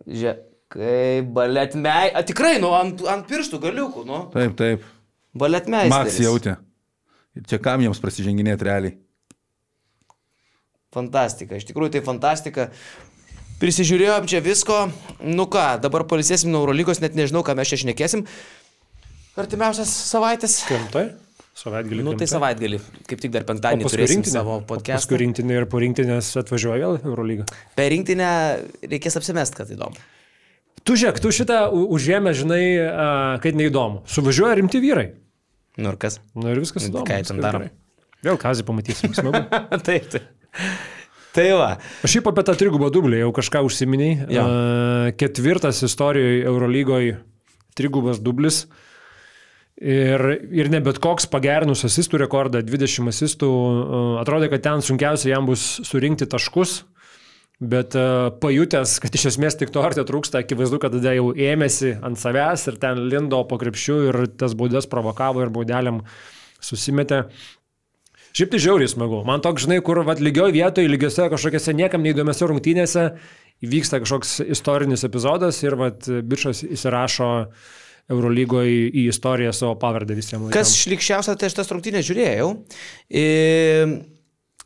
Žie. 0.07 0.37
Kai 0.71 1.19
balet 1.35 1.75
mei... 1.75 2.13
A, 2.15 2.23
tikrai, 2.23 2.61
nu, 2.63 2.71
ant, 2.77 3.03
ant 3.09 3.27
pirštų 3.27 3.59
galiukų, 3.63 4.05
nu. 4.07 4.21
Taip, 4.31 4.55
taip. 4.55 4.87
Balet 5.39 5.67
meistris. 5.71 5.93
Maks 5.95 6.19
jautė. 6.23 6.57
Ir 7.37 7.45
Čia 7.47 7.59
kam 7.63 7.83
jiems 7.85 8.01
prasiženginėti 8.03 8.65
realiai? 8.67 8.95
Fantastika, 10.95 11.59
iš 11.59 11.67
tikrųjų 11.69 11.93
tai 11.97 12.01
fantastika. 12.05 12.69
Prisižiūrėjom 13.61 14.25
čia 14.31 14.39
visko. 14.41 14.77
Nu 15.21 15.45
ką, 15.51 15.65
dabar 15.83 16.05
palisėsim 16.09 16.49
nuo 16.53 16.63
Eurolygos, 16.63 17.01
net 17.03 17.17
nežinau, 17.19 17.43
ką 17.45 17.53
mes 17.59 17.69
čia 17.69 17.81
šnekėsim. 17.83 18.23
Artimiausias 19.39 19.91
savaitės. 20.09 20.61
Krimtai? 20.67 21.09
Savaitgalį. 21.59 22.03
Nu 22.07 22.13
tai 22.15 22.25
savaitgalį, 22.31 22.77
kaip 23.09 23.19
tik 23.19 23.33
dar 23.35 23.43
penktadienį 23.47 23.89
turėsim 23.91 24.23
savo 24.27 24.61
podcastą. 24.67 25.01
Paskui 25.01 25.19
rinktinė 25.25 25.57
ir 25.59 25.65
po 25.69 25.81
rinktinės 25.83 26.31
atvažiuoja 26.39 26.79
vėl 26.87 26.99
Eurolyga. 27.03 27.45
Per 27.75 27.89
rinktinę 27.91 28.29
reikės 28.87 29.19
apsimest, 29.19 29.57
kad 29.59 29.67
įdomu. 29.75 29.99
Tu 30.87 30.95
žiūrėk, 30.95 31.19
tu 31.19 31.33
šitą 31.35 31.65
u- 31.75 31.89
užėmę, 31.97 32.31
žinai, 32.39 32.61
a, 32.87 33.07
kad 33.43 33.59
neįdomu. 33.59 34.05
Suvažiuoja 34.07 34.55
rimti 34.61 34.79
vyrai. 34.81 35.09
Nu 35.79 35.93
ir 35.93 35.99
kas? 36.01 36.19
Na 36.35 36.53
ir 36.53 36.61
viskas 36.61 36.89
įdomu. 36.89 37.07
Ką 37.07 37.21
ten 37.21 37.23
viskas 37.23 37.43
daro? 37.43 37.63
gerai. 37.63 37.75
Vėl 38.25 38.39
kazį 38.39 38.65
pamatysim. 38.67 39.13
Taip, 39.87 40.09
taip. 40.11 40.25
Tai 41.35 41.45
va. 41.55 41.69
Aš 42.03 42.17
šiaip 42.17 42.27
apie 42.31 42.43
tą 42.47 42.55
trigubą 42.59 42.89
dublį 42.91 43.21
jau 43.21 43.31
kažką 43.37 43.61
užsiminiai. 43.67 44.27
Jo. 44.33 44.43
A, 44.43 45.11
Ketvirtas 45.19 45.83
istorijoje 45.85 46.43
Eurolygoje 46.49 47.17
trigubas 47.77 48.19
dublis. 48.23 48.65
Ir, 49.79 50.19
ir 50.51 50.67
ne 50.73 50.81
bet 50.83 50.97
koks 50.99 51.29
pagerinus 51.31 51.85
asistų 51.87 52.19
rekordą, 52.25 52.59
20 52.67 53.07
asistų, 53.13 53.49
atrodė, 54.19 54.49
kad 54.51 54.65
ten 54.65 54.83
sunkiausia 54.83 55.29
jam 55.31 55.47
bus 55.47 55.63
surinkti 55.87 56.27
taškus, 56.27 56.81
bet 57.59 57.95
a, 57.99 58.31
pajutęs, 58.41 58.97
kad 59.03 59.15
iš 59.15 59.29
esmės 59.33 59.59
tik 59.59 59.73
to 59.75 59.83
ar 59.83 59.95
te 59.97 60.05
trūksta, 60.07 60.43
akivaizdu, 60.43 60.79
kad 60.81 60.95
tada 60.95 61.15
jau 61.17 61.31
ėmėsi 61.33 61.97
ant 62.05 62.19
savęs 62.19 62.67
ir 62.71 62.79
ten 62.81 63.05
lindo 63.11 63.43
po 63.49 63.59
krepšiu 63.61 64.01
ir 64.09 64.19
tas 64.39 64.55
baudas 64.57 64.89
provokavo 64.89 65.43
ir 65.43 65.53
baudeliam 65.53 66.03
susimetė. 66.63 67.25
Šiaip 68.35 68.53
tai 68.53 68.59
žiauriai 68.61 68.89
smagu. 68.91 69.23
Man 69.25 69.41
toks, 69.41 69.65
žinai, 69.65 69.79
kur 69.83 70.03
vat, 70.05 70.21
lygioj 70.21 70.53
vietoje, 70.53 70.89
lygiose 70.91 71.25
kažkokiose 71.31 71.73
niekam 71.75 72.03
neįdomiose 72.05 72.47
rungtynėse 72.51 73.05
įvyksta 73.65 73.99
kažkoks 74.03 74.37
istorinis 74.47 75.03
epizodas 75.07 75.59
ir 75.65 75.75
vat, 75.79 76.07
bičias 76.07 76.63
įsirašo 76.67 77.29
Eurolygoje 78.09 78.87
į 78.89 79.07
istoriją 79.11 79.51
savo 79.53 79.75
pavardę 79.81 80.15
visiems. 80.17 80.49
Kas 80.53 80.71
šlikščiausia, 80.79 81.35
tai 81.37 81.49
aš 81.49 81.59
tas 81.59 81.69
rungtynės 81.73 82.07
žiūrėjau. 82.07 82.47
E, 83.09 83.25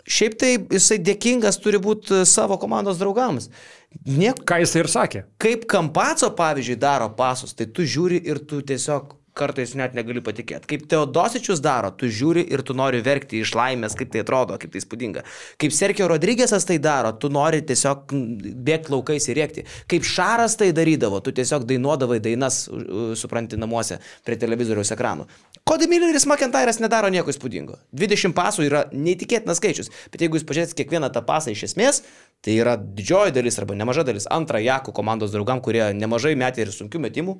šiaip 0.07 0.37
tai 0.39 0.51
jisai 0.71 0.97
dėkingas 0.99 1.59
turi 1.63 1.79
būti 1.81 2.23
savo 2.29 2.57
komandos 2.61 2.99
draugams. 3.01 3.49
Niek, 4.05 4.39
Ką 4.47 4.57
jisai 4.63 4.81
ir 4.83 4.89
sakė? 4.89 5.23
kaip 5.37 5.67
Kampaco, 5.69 6.31
pavyzdžiui, 6.35 6.79
daro 6.81 7.09
pasus, 7.15 7.53
tai 7.53 7.67
tu 7.69 7.85
žiūri 7.85 8.19
ir 8.25 8.39
tu 8.49 8.61
tiesiog 8.61 9.13
kartais 9.37 9.73
net 9.77 9.95
negali 9.97 10.21
patikėti. 10.23 10.69
Kaip 10.69 10.85
Teodosičius 10.91 11.61
daro, 11.63 11.89
tu 11.97 12.09
žiūri 12.11 12.43
ir 12.53 12.61
tu 12.65 12.75
nori 12.77 13.01
verkti 13.05 13.41
iš 13.41 13.53
laimės, 13.57 13.97
kaip 13.97 14.11
tai 14.13 14.21
atrodo, 14.23 14.57
kaip 14.61 14.73
tai 14.73 14.81
spūdinga. 14.83 15.23
Kaip 15.61 15.73
Sergio 15.75 16.07
Rodrygėsas 16.11 16.67
tai 16.69 16.77
daro, 16.83 17.13
tu 17.17 17.31
nori 17.33 17.63
tiesiog 17.65 18.13
bėgti 18.65 18.93
laukais 18.93 19.27
ir 19.29 19.39
rėkti. 19.41 19.65
Kaip 19.89 20.05
Šaras 20.07 20.57
tai 20.59 20.69
darydavo, 20.75 21.21
tu 21.25 21.33
tiesiog 21.35 21.65
dainuodavai 21.69 22.19
dainas, 22.23 22.63
supranti, 23.19 23.57
namuose 23.59 23.99
prie 24.25 24.37
televizoriaus 24.39 24.93
ekranų. 24.93 25.27
Cody 25.69 25.87
Milleris 25.89 26.27
McIntyre'as 26.29 26.81
nedaro 26.83 27.09
nieko 27.13 27.31
įspūdingo. 27.33 27.79
20 27.95 28.35
pasų 28.37 28.67
yra 28.67 28.83
neįtikėtinas 28.93 29.61
skaičius, 29.61 29.89
bet 30.11 30.25
jeigu 30.25 30.37
jūs 30.37 30.45
pažiūrėsite 30.49 30.77
kiekvieną 30.81 31.09
tą 31.15 31.23
pasą 31.25 31.53
iš 31.53 31.69
esmės, 31.69 32.03
tai 32.43 32.57
yra 32.59 32.75
didžioji 32.77 33.33
dalis 33.33 33.57
arba 33.61 33.77
nemaža 33.79 34.03
dalis 34.05 34.27
antrą 34.29 34.59
Jakų 34.59 34.93
komandos 34.95 35.31
draugam, 35.33 35.63
kurie 35.63 35.85
nemažai 35.95 36.35
metė 36.39 36.67
ir 36.67 36.75
sunkių 36.75 37.01
metimų. 37.07 37.37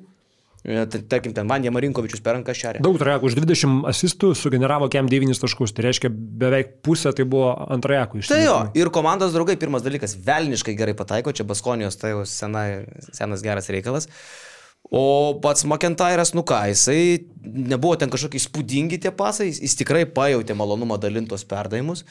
E, 0.64 0.86
tai 0.88 1.02
Tarkim, 1.04 1.34
ten 1.36 1.48
Vandė 1.50 1.68
Marinkovičius 1.74 2.22
per 2.24 2.38
ranką 2.38 2.54
šerė. 2.56 2.80
Daug 2.84 2.96
trajekų, 3.00 3.28
už 3.28 3.36
20 3.36 3.84
asistų 3.90 4.30
sugeneravo 4.38 4.88
kem 4.92 5.10
9 5.12 5.36
taškus, 5.42 5.74
tai 5.76 5.84
reiškia 5.90 6.08
beveik 6.12 6.78
pusė 6.86 7.12
tai 7.16 7.26
buvo 7.28 7.50
antrajekų 7.76 8.22
iš 8.22 8.32
Tai 8.32 8.40
jo, 8.40 8.56
ir 8.80 8.88
komandos 8.94 9.36
draugai, 9.36 9.58
pirmas 9.60 9.84
dalykas, 9.84 10.16
velniškai 10.24 10.72
gerai 10.78 10.96
pataiko, 10.96 11.36
čia 11.36 11.44
Baskonijos 11.44 12.00
tai 12.00 12.14
jau 12.14 12.24
sena, 12.28 12.64
senas 13.12 13.44
geras 13.44 13.68
reikalas. 13.68 14.08
O 14.88 15.36
pats 15.44 15.64
McIntyre'as, 15.68 16.32
nu 16.36 16.44
ką, 16.48 16.62
jisai 16.72 17.24
nebuvo 17.44 17.96
ten 18.00 18.12
kažkokie 18.12 18.40
įspūdingi 18.40 19.00
tie 19.04 19.12
pasai, 19.16 19.50
jis, 19.50 19.60
jis 19.64 19.78
tikrai 19.80 20.04
pajutė 20.08 20.56
malonumą 20.56 20.96
dalintos 21.00 21.44
perdavimus. 21.48 22.06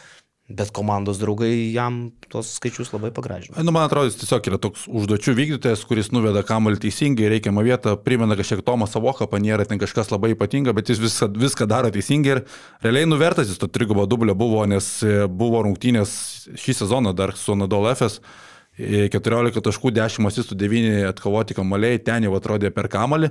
Bet 0.51 0.73
komandos 0.75 1.21
draugai 1.21 1.71
jam 1.71 2.09
tos 2.27 2.49
skaičius 2.57 2.89
labai 2.91 3.13
pagražino. 3.15 3.55
Nu, 3.63 3.71
man 3.71 3.85
atrodo, 3.87 4.09
jis 4.09 4.17
tiesiog 4.19 4.47
yra 4.51 4.57
toks 4.59 4.81
užduočių 4.91 5.33
vykdytojas, 5.37 5.85
kuris 5.87 6.09
nuveda 6.11 6.41
kamuolį 6.43 6.81
teisingai, 6.83 7.29
reikiamą 7.31 7.61
vietą, 7.63 7.93
primena 7.95 8.35
kažkiek 8.35 8.59
Tomą 8.67 8.83
Savoką, 8.91 9.29
panėra 9.31 9.63
ten 9.69 9.79
kažkas 9.79 10.09
labai 10.11 10.33
ypatinga, 10.33 10.73
bet 10.75 10.89
jis 10.91 10.99
viską, 10.99 11.29
viską 11.39 11.67
daro 11.71 11.93
teisingai 11.95 12.33
ir 12.33 12.41
realiai 12.83 13.07
nuvertas 13.07 13.47
jis 13.47 13.61
to 13.61 13.69
trigubo 13.71 14.03
dublio 14.03 14.35
buvo, 14.35 14.65
nes 14.67 14.89
e, 15.07 15.29
buvo 15.31 15.61
rungtynės 15.63 16.11
šį 16.59 16.75
sezoną 16.81 17.13
dar 17.15 17.31
su 17.39 17.55
Nadol 17.55 17.87
FS. 17.93 18.19
14 18.75 19.47
e, 19.47 19.63
taškų, 19.63 19.93
10 19.95 20.27
asistų, 20.27 20.57
9 20.59 21.05
atkovoti 21.07 21.55
kamuoliai, 21.55 22.01
ten 22.03 22.27
jau 22.27 22.33
atrodė 22.35 22.73
per 22.75 22.89
kamuolį. 22.91 23.29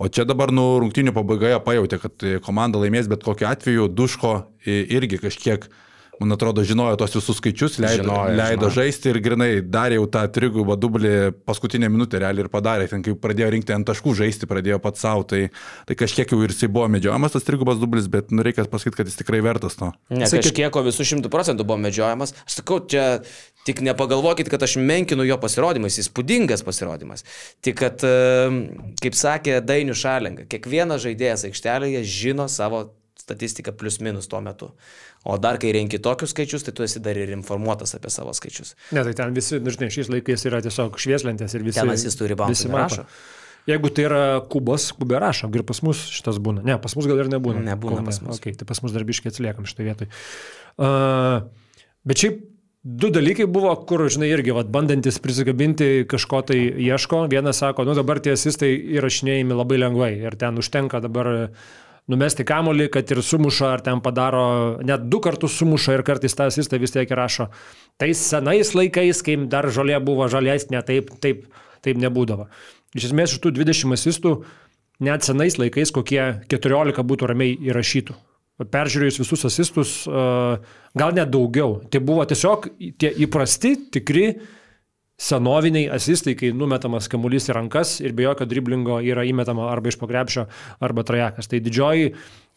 O 0.00 0.08
čia 0.08 0.24
dabar 0.24 0.48
nu 0.54 0.64
rungtynių 0.80 1.12
pabaigoje 1.12 1.60
pajutė, 1.66 2.00
kad 2.00 2.26
komanda 2.46 2.80
laimės 2.80 3.10
bet 3.10 3.26
kokiu 3.26 3.50
atveju, 3.50 3.88
Duško 3.92 4.32
irgi 4.64 5.18
kažkiek 5.18 5.66
uh, 5.66 5.84
man 6.20 6.34
atrodo, 6.34 6.64
žinojo 6.66 6.98
tos 7.00 7.16
visus 7.16 7.38
skaičius, 7.40 7.78
leido, 7.82 8.04
žinojo, 8.04 8.34
leido 8.38 8.68
žinojo. 8.68 8.74
žaisti 8.76 9.12
ir 9.12 9.20
grinai 9.24 9.50
darė 9.62 9.98
jau 9.98 10.06
tą 10.14 10.24
trigubą 10.34 10.76
dublį 10.80 11.12
paskutinę 11.48 11.90
minutę 11.92 12.20
realiai 12.22 12.46
ir 12.46 12.50
padarė. 12.52 12.88
Ten 12.90 13.04
kai 13.06 13.14
pradėjo 13.18 13.50
rinkti 13.54 13.76
ant 13.76 13.88
taškų 13.88 14.14
žaisti, 14.22 14.48
pradėjo 14.50 14.80
pats 14.84 15.04
savo, 15.04 15.26
tai, 15.28 15.48
tai 15.88 15.98
kažkiek 15.98 16.34
jau 16.34 16.40
ir 16.44 16.54
jisai 16.54 16.70
buvo 16.72 16.88
medžiojamas 16.92 17.36
tas 17.36 17.46
trigubas 17.46 17.78
dublis, 17.82 18.08
bet 18.12 18.32
nu, 18.34 18.46
reikia 18.46 18.66
pasakyti, 18.70 19.00
kad 19.02 19.10
jis 19.10 19.20
tikrai 19.20 19.42
vertas 19.44 19.78
to. 19.78 19.92
Ne, 20.10 20.26
Sakyt... 20.26 20.50
kažkiek, 20.50 20.82
visų 20.88 21.06
šimtų 21.12 21.32
procentų 21.32 21.68
buvo 21.68 21.80
medžiojamas. 21.88 22.34
Aš 22.46 22.60
sakau, 22.62 22.82
čia 22.88 23.20
Tik 23.68 23.82
nepagalvokit, 23.84 24.48
kad 24.48 24.62
aš 24.64 24.78
menkinu 24.80 25.26
jo 25.28 25.36
pasirodymais, 25.42 25.98
įspūdingas 26.00 26.62
pasirodymas. 26.64 27.26
Tik 27.60 27.76
kad, 27.76 28.04
kaip 29.02 29.18
sakė 29.18 29.58
Dainių 29.60 29.96
Šalinga, 29.98 30.46
kiekvienas 30.48 31.02
žaidėjas 31.04 31.44
aikštelėje 31.50 32.00
žino 32.08 32.46
savo 32.48 32.86
statistiką 33.20 33.74
plus 33.76 34.00
minus 34.00 34.30
tuo 34.30 34.40
metu. 34.40 34.70
O 35.26 35.34
dar 35.42 35.58
kai 35.60 35.72
renki 35.74 35.98
tokius 36.02 36.30
skaičius, 36.34 36.64
tai 36.66 36.72
tu 36.76 36.84
esi 36.86 37.02
dar 37.02 37.18
ir 37.18 37.32
informuotas 37.34 37.96
apie 37.98 38.10
savo 38.12 38.32
skaičius. 38.36 38.74
Ne, 38.94 39.02
tai 39.04 39.16
ten 39.18 39.34
visi, 39.36 39.58
nu, 39.62 39.72
žinai, 39.74 39.90
šiais 39.92 40.10
laikais 40.12 40.46
yra 40.48 40.62
tiesiog 40.64 41.00
švieslentės 41.02 41.56
ir 41.58 41.66
visi. 41.66 41.80
Ten 41.80 41.92
jis 41.96 42.18
turi 42.18 42.38
bankų. 42.38 42.70
rašo. 42.74 43.06
Jeigu 43.68 43.90
tai 43.92 44.04
yra 44.06 44.20
kubas, 44.48 44.86
kubė 44.96 45.18
rašo, 45.20 45.50
ir 45.52 45.64
pas 45.68 45.82
mus 45.84 46.06
šitas 46.08 46.38
būna. 46.40 46.62
Ne, 46.64 46.78
pas 46.80 46.94
mus 46.96 47.08
gal 47.10 47.18
ir 47.20 47.28
nebūna. 47.28 47.60
Nebūna 47.66 47.98
Kubė. 47.98 48.06
pas 48.08 48.20
mus. 48.24 48.38
Okay, 48.38 48.54
tai 48.56 48.68
pas 48.68 48.80
mus 48.80 48.94
darbiškai 48.94 49.32
atsiliekam 49.32 49.66
šitoje 49.68 49.90
vietoje. 49.90 50.14
Uh, 50.78 51.42
bet 52.08 52.24
šiaip 52.24 52.46
Du 52.88 53.08
dalykai 53.10 53.44
buvo, 53.50 53.72
kur, 53.90 54.04
žinai, 54.08 54.28
irgi, 54.30 54.52
vat, 54.54 54.68
bandantis 54.72 55.18
prisigabinti 55.20 56.06
kažko 56.08 56.38
tai 56.46 56.60
ieško. 56.86 57.24
Vienas 57.28 57.58
sako, 57.60 57.84
nu 57.84 57.92
dabar 57.98 58.20
tie 58.22 58.36
asistai 58.38 58.70
įrašinėjami 58.94 59.56
labai 59.58 59.80
lengvai 59.82 60.12
ir 60.22 60.36
ten 60.38 60.56
užtenka 60.62 61.02
dabar 61.04 61.28
uh, 61.28 61.66
numesti 62.08 62.44
kamolį, 62.48 62.88
kad 62.92 63.10
ir 63.12 63.20
sumuša, 63.24 63.72
ar 63.76 63.82
ten 63.84 64.02
padaro, 64.04 64.78
net 64.86 65.06
du 65.12 65.20
kartus 65.24 65.58
sumuša 65.60 65.98
ir 65.98 66.04
kartais 66.06 66.36
tą 66.36 66.48
asistą 66.48 66.80
vis 66.80 66.94
tiek 66.94 67.10
rašo. 67.10 67.48
Tais 68.00 68.20
senais 68.30 68.72
laikais, 68.76 69.20
kai 69.24 69.36
dar 69.50 69.68
žolė 69.74 70.00
buvo 70.04 70.28
žalesnė, 70.32 70.80
taip, 70.88 71.12
taip, 71.22 71.44
taip 71.84 72.00
nebūdavo. 72.00 72.48
Iš 72.96 73.10
esmės 73.10 73.36
iš 73.36 73.42
tų 73.44 73.52
20 73.60 73.94
asistų, 73.98 74.34
net 75.04 75.26
senais 75.26 75.58
laikais 75.60 75.92
kokie 75.94 76.22
14 76.48 77.04
būtų 77.04 77.28
ramiai 77.30 77.58
įrašytų. 77.68 78.16
Peržiūrėjus 78.58 79.20
visus 79.20 79.44
asistus, 79.46 79.90
gal 80.08 81.12
net 81.14 81.28
daugiau. 81.30 81.76
Tai 81.92 82.00
buvo 82.02 82.24
tiesiog 82.26 82.66
tie 82.98 83.12
įprasti, 83.22 83.76
tikri 83.94 84.32
senoviniai 85.18 85.88
asistai, 85.90 86.36
kai 86.38 86.52
numetamas 86.54 87.10
kamuolys 87.10 87.50
į 87.50 87.56
rankas 87.56 87.96
ir 88.04 88.14
be 88.14 88.28
jokio 88.28 88.46
driblingo 88.48 89.00
yra 89.02 89.26
įmetama 89.26 89.66
arba 89.72 89.90
iš 89.90 89.98
pagrepšio, 89.98 90.46
arba 90.84 91.04
trajekas. 91.06 91.50
Tai 91.50 91.60
didžioji 91.64 92.12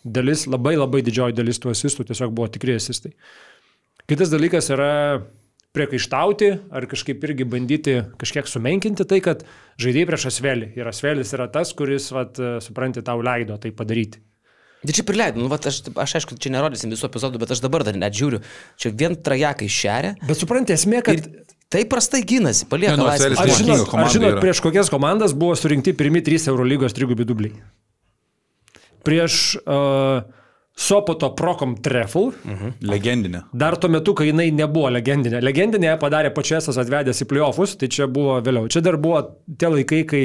dalis, 0.05 0.45
labai 0.49 0.76
labai 0.78 1.01
didžioji 1.05 1.38
dalis 1.38 1.62
tų 1.62 1.74
asistų 1.74 2.05
tiesiog 2.12 2.34
buvo 2.38 2.49
tikri 2.53 2.78
asistai. 2.78 3.16
Kitas 4.09 4.34
dalykas 4.34 4.70
yra 4.74 4.91
priekaištauti 5.76 6.49
ar 6.76 6.86
kažkaip 6.91 7.24
irgi 7.26 7.47
bandyti 7.47 7.93
kažkiek 8.22 8.49
sumenkinti 8.49 9.07
tai, 9.07 9.22
kad 9.24 9.45
žaidėjai 9.82 10.09
prieš 10.09 10.28
asvelį. 10.34 10.74
Ir 10.78 10.89
asvelis 10.91 11.32
yra 11.38 11.47
tas, 11.53 11.72
kuris, 11.78 12.09
vat, 12.14 12.41
supranti, 12.62 13.03
tau 13.07 13.24
leido 13.24 13.57
tai 13.62 13.72
padaryti. 13.74 14.22
Tai 14.82 14.93
čia 14.97 15.05
prileidau, 15.05 15.43
nu, 15.43 15.47
vat, 15.49 15.66
aš, 15.70 15.84
aš 16.01 16.18
aišku, 16.20 16.36
čia 16.41 16.51
nerodysim 16.55 16.91
visų 16.91 17.05
epizodų, 17.07 17.39
bet 17.43 17.53
aš 17.53 17.62
dabar 17.62 17.86
dar 17.86 17.97
net 18.01 18.18
žiūriu, 18.18 18.41
čia 18.82 18.89
vien 18.97 19.14
trajekai 19.14 19.70
šeria. 19.70 20.16
Bet 20.26 20.41
supranti, 20.41 20.74
esmė, 20.74 21.03
kad... 21.05 21.22
Ir 21.22 21.59
Tai 21.72 21.86
prastai 21.88 22.19
gynasi, 22.28 22.65
palieka 22.67 22.97
nu, 22.99 23.07
laisvę. 23.07 23.32
Ar 23.39 23.53
žinot, 23.55 23.93
ar 23.95 24.09
žinot 24.11 24.41
prieš 24.43 24.59
kokias 24.63 24.91
komandas 24.91 25.32
buvo 25.32 25.55
surinkti 25.55 25.93
pirmi 25.95 26.19
trys 26.26 26.49
Eurolygos 26.51 26.95
trigubi 26.97 27.24
dubliai? 27.28 27.55
Prieš 29.07 29.55
uh, 29.63 30.28
Sopoto 30.76 31.30
Prokom 31.36 31.76
Trefl. 31.76 32.19
Uh 32.19 32.34
mhm. 32.43 32.55
-huh. 32.67 32.74
Legendinė. 32.82 33.41
Dar 33.53 33.78
tuo 33.78 33.89
metu, 33.89 34.13
kai 34.13 34.28
jinai 34.28 34.51
nebuvo 34.51 34.89
legendinė. 34.89 35.41
Legendinė 35.41 35.97
padarė 35.99 36.32
pačiasas 36.34 36.78
atvedęs 36.78 37.22
į 37.22 37.26
playoffus, 37.28 37.76
tai 37.78 37.88
čia 37.88 38.07
buvo 38.07 38.39
vėliau. 38.41 38.67
Čia 38.67 38.82
dar 38.82 38.97
buvo 38.97 39.22
tie 39.57 39.67
laikai, 39.67 40.03
kai 40.05 40.22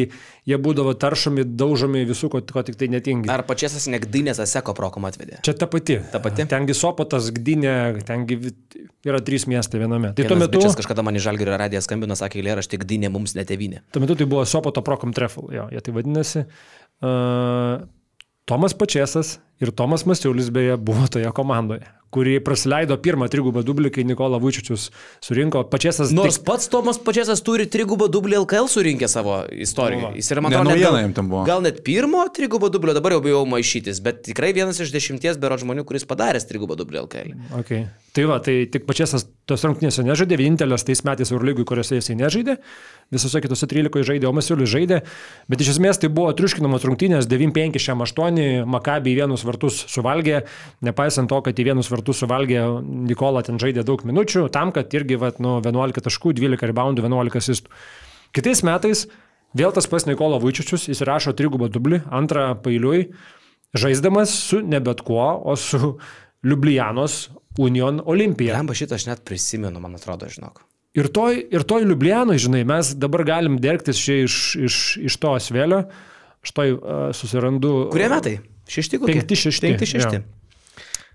jie 0.46 0.56
būdavo 0.56 0.94
taršomi, 0.94 1.44
daužomi 1.44 2.04
visų, 2.06 2.30
ko, 2.30 2.40
ko 2.52 2.62
tik 2.62 2.76
tai 2.76 2.88
netingi. 2.88 3.30
Ar 3.30 3.42
pačiasas 3.42 3.88
negdinės 3.90 4.40
Aseko 4.40 4.74
Prokom 4.74 5.04
atvedė? 5.04 5.40
Čia 5.42 5.52
ta 5.52 5.66
pati. 5.66 5.98
Ta 6.12 6.20
pati. 6.20 6.46
Tengi 6.46 6.74
Sopotas, 6.74 7.30
Gdinė, 7.30 8.04
tengi 8.06 8.38
yra 9.04 9.20
trys 9.20 9.46
miestai 9.46 9.82
viename. 9.82 10.14
Tai 10.14 10.24
tuo 10.24 10.36
metu... 10.36 10.58
Bičias 10.58 10.78
kažkada 10.78 11.02
man 11.02 11.18
į 11.18 11.24
Žalgirio 11.26 11.58
radiją 11.58 11.82
skambino, 11.82 12.14
sakė, 12.14 12.38
eilė, 12.38 12.58
aš 12.58 12.70
tik 12.70 12.86
Gdinė 12.86 13.10
mums 13.10 13.34
netevinė. 13.34 13.82
Tuo 13.92 14.00
metu 14.00 14.14
tai 14.14 14.26
buvo 14.30 14.44
Sopoto 14.46 14.82
Prokom 14.82 15.12
Trefl, 15.12 15.50
jo, 15.52 15.68
jie 15.74 15.80
tai 15.80 15.92
vadinasi. 15.92 16.46
Uh, 17.04 17.82
Tomas 18.46 18.74
Pačiasas 18.78 19.40
ir 19.58 19.72
Tomas 19.74 20.04
Masiulis 20.06 20.52
beje 20.54 20.76
buvo 20.78 21.08
toje 21.10 21.30
komandoje, 21.34 21.82
kuri 22.14 22.38
praleido 22.44 22.96
pirmą 23.02 23.28
trigubą 23.32 23.62
dublį, 23.66 23.90
kai 23.94 24.04
Nikola 24.06 24.38
Vučičius 24.42 24.88
surinko 25.24 25.64
Pačiasas. 25.70 26.12
Nors 26.16 26.38
tik... 26.38 26.46
pats 26.46 26.70
Tomas 26.72 27.00
Pačiasas 27.02 27.42
turi 27.44 27.66
trigubą 27.70 28.08
dublį 28.12 28.40
LKL 28.44 28.70
surinkę 28.72 29.08
savo 29.10 29.40
istoriją. 29.50 30.12
Jis 30.16 30.32
yra, 30.34 30.44
man 30.46 30.54
atrodo, 30.54 30.76
net, 30.96 31.16
gal, 31.18 31.46
gal 31.50 31.64
net 31.66 31.82
pirmo 31.86 32.24
trigubo 32.34 32.70
dublio, 32.72 32.94
dabar 32.96 33.16
jau 33.16 33.22
bijau 33.26 33.44
maišytis, 33.50 34.00
bet 34.04 34.22
tikrai 34.30 34.52
vienas 34.56 34.80
iš 34.82 34.94
dešimties 34.94 35.40
bero 35.42 35.58
žmonių, 35.60 35.86
kuris 35.88 36.06
padaręs 36.08 36.48
trigubą 36.48 36.78
dublį 36.78 37.02
LKL. 37.04 37.34
Okay. 37.62 37.86
Tai 38.16 38.28
va, 38.30 38.38
tai 38.40 38.62
tik 38.72 38.86
Pačiasas 38.88 39.26
tos 39.48 39.66
rungtynėse 39.66 40.06
nežaidė, 40.06 40.38
vienintelės 40.40 40.86
tais 40.86 41.02
metais 41.04 41.34
Eurolygui, 41.34 41.66
kuriuose 41.68 41.98
jisai 41.98 42.16
nežaidė 42.22 42.56
visose 43.12 43.40
kitose 43.42 43.68
13 43.70 44.02
žaidė, 44.06 44.26
o 44.26 44.34
Masiulis 44.34 44.70
žaidė, 44.70 45.00
bet 45.50 45.62
iš 45.62 45.76
esmės 45.76 46.00
tai 46.02 46.10
buvo 46.12 46.32
triuškinamos 46.36 46.86
rungtynės 46.88 47.28
9-5 47.30 47.78
šiam 47.82 48.02
8, 48.02 48.66
Makabį 48.66 49.12
į 49.12 49.18
vienus 49.20 49.44
vartus 49.46 49.78
suvalgė, 49.92 50.42
nepaisant 50.86 51.30
to, 51.30 51.38
kad 51.46 51.54
į 51.54 51.68
vienus 51.70 51.90
vartus 51.92 51.95
suvalgė 52.04 52.64
Nikola 52.82 53.42
ten 53.46 53.60
žaidė 53.62 53.84
daug 53.86 54.02
minučių, 54.06 54.46
tam, 54.52 54.72
kad 54.74 54.92
irgi 54.96 55.18
vat, 55.20 55.40
nu, 55.42 55.58
11 55.64 56.04
taškų, 56.04 56.34
12 56.36 56.68
reboundų, 56.70 57.04
11 57.06 57.40
asistų. 57.40 57.72
Kitais 58.36 58.62
metais 58.66 59.06
vėl 59.56 59.72
tas 59.72 59.88
pas 59.88 60.06
Nikola 60.08 60.40
Vaičičius 60.42 60.88
įsirašo 60.92 61.34
trigubą 61.38 61.70
dublį, 61.72 62.02
antrą 62.12 62.50
pailiui, 62.62 63.08
žaisdamas 63.76 64.34
su 64.50 64.60
ne 64.64 64.80
bet 64.84 65.02
kuo, 65.06 65.26
o 65.44 65.56
su 65.56 65.96
Liublianos 66.46 67.28
Union 67.58 68.02
Olimpija. 68.04 68.56
Lemba 68.58 68.76
šitą 68.76 68.98
aš 68.98 69.08
net 69.08 69.24
prisimenu, 69.26 69.80
man 69.82 69.96
atrodo, 69.96 70.28
žinok. 70.30 70.62
Ir 70.96 71.10
toj, 71.12 71.38
ir 71.52 71.64
toj 71.68 71.84
Liublianoj, 71.88 72.40
žinai, 72.40 72.62
mes 72.68 72.94
dabar 72.96 73.24
galim 73.28 73.58
dėktis 73.60 74.00
čia 74.00 74.22
iš, 74.24 74.36
iš, 74.68 74.76
iš 75.10 75.16
to 75.20 75.34
asvelio. 75.36 75.84
Štai 76.46 76.70
uh, 76.72 77.08
susirandu. 77.16 77.88
Kurie 77.92 78.06
metai? 78.12 78.36
Šešti 78.70 79.00
kokie? 79.02 79.16
Penkti 79.18 79.38
šešti. 79.38 79.66
Penkti 79.66 79.88
šešti. 79.90 80.20
Ja. 80.20 80.35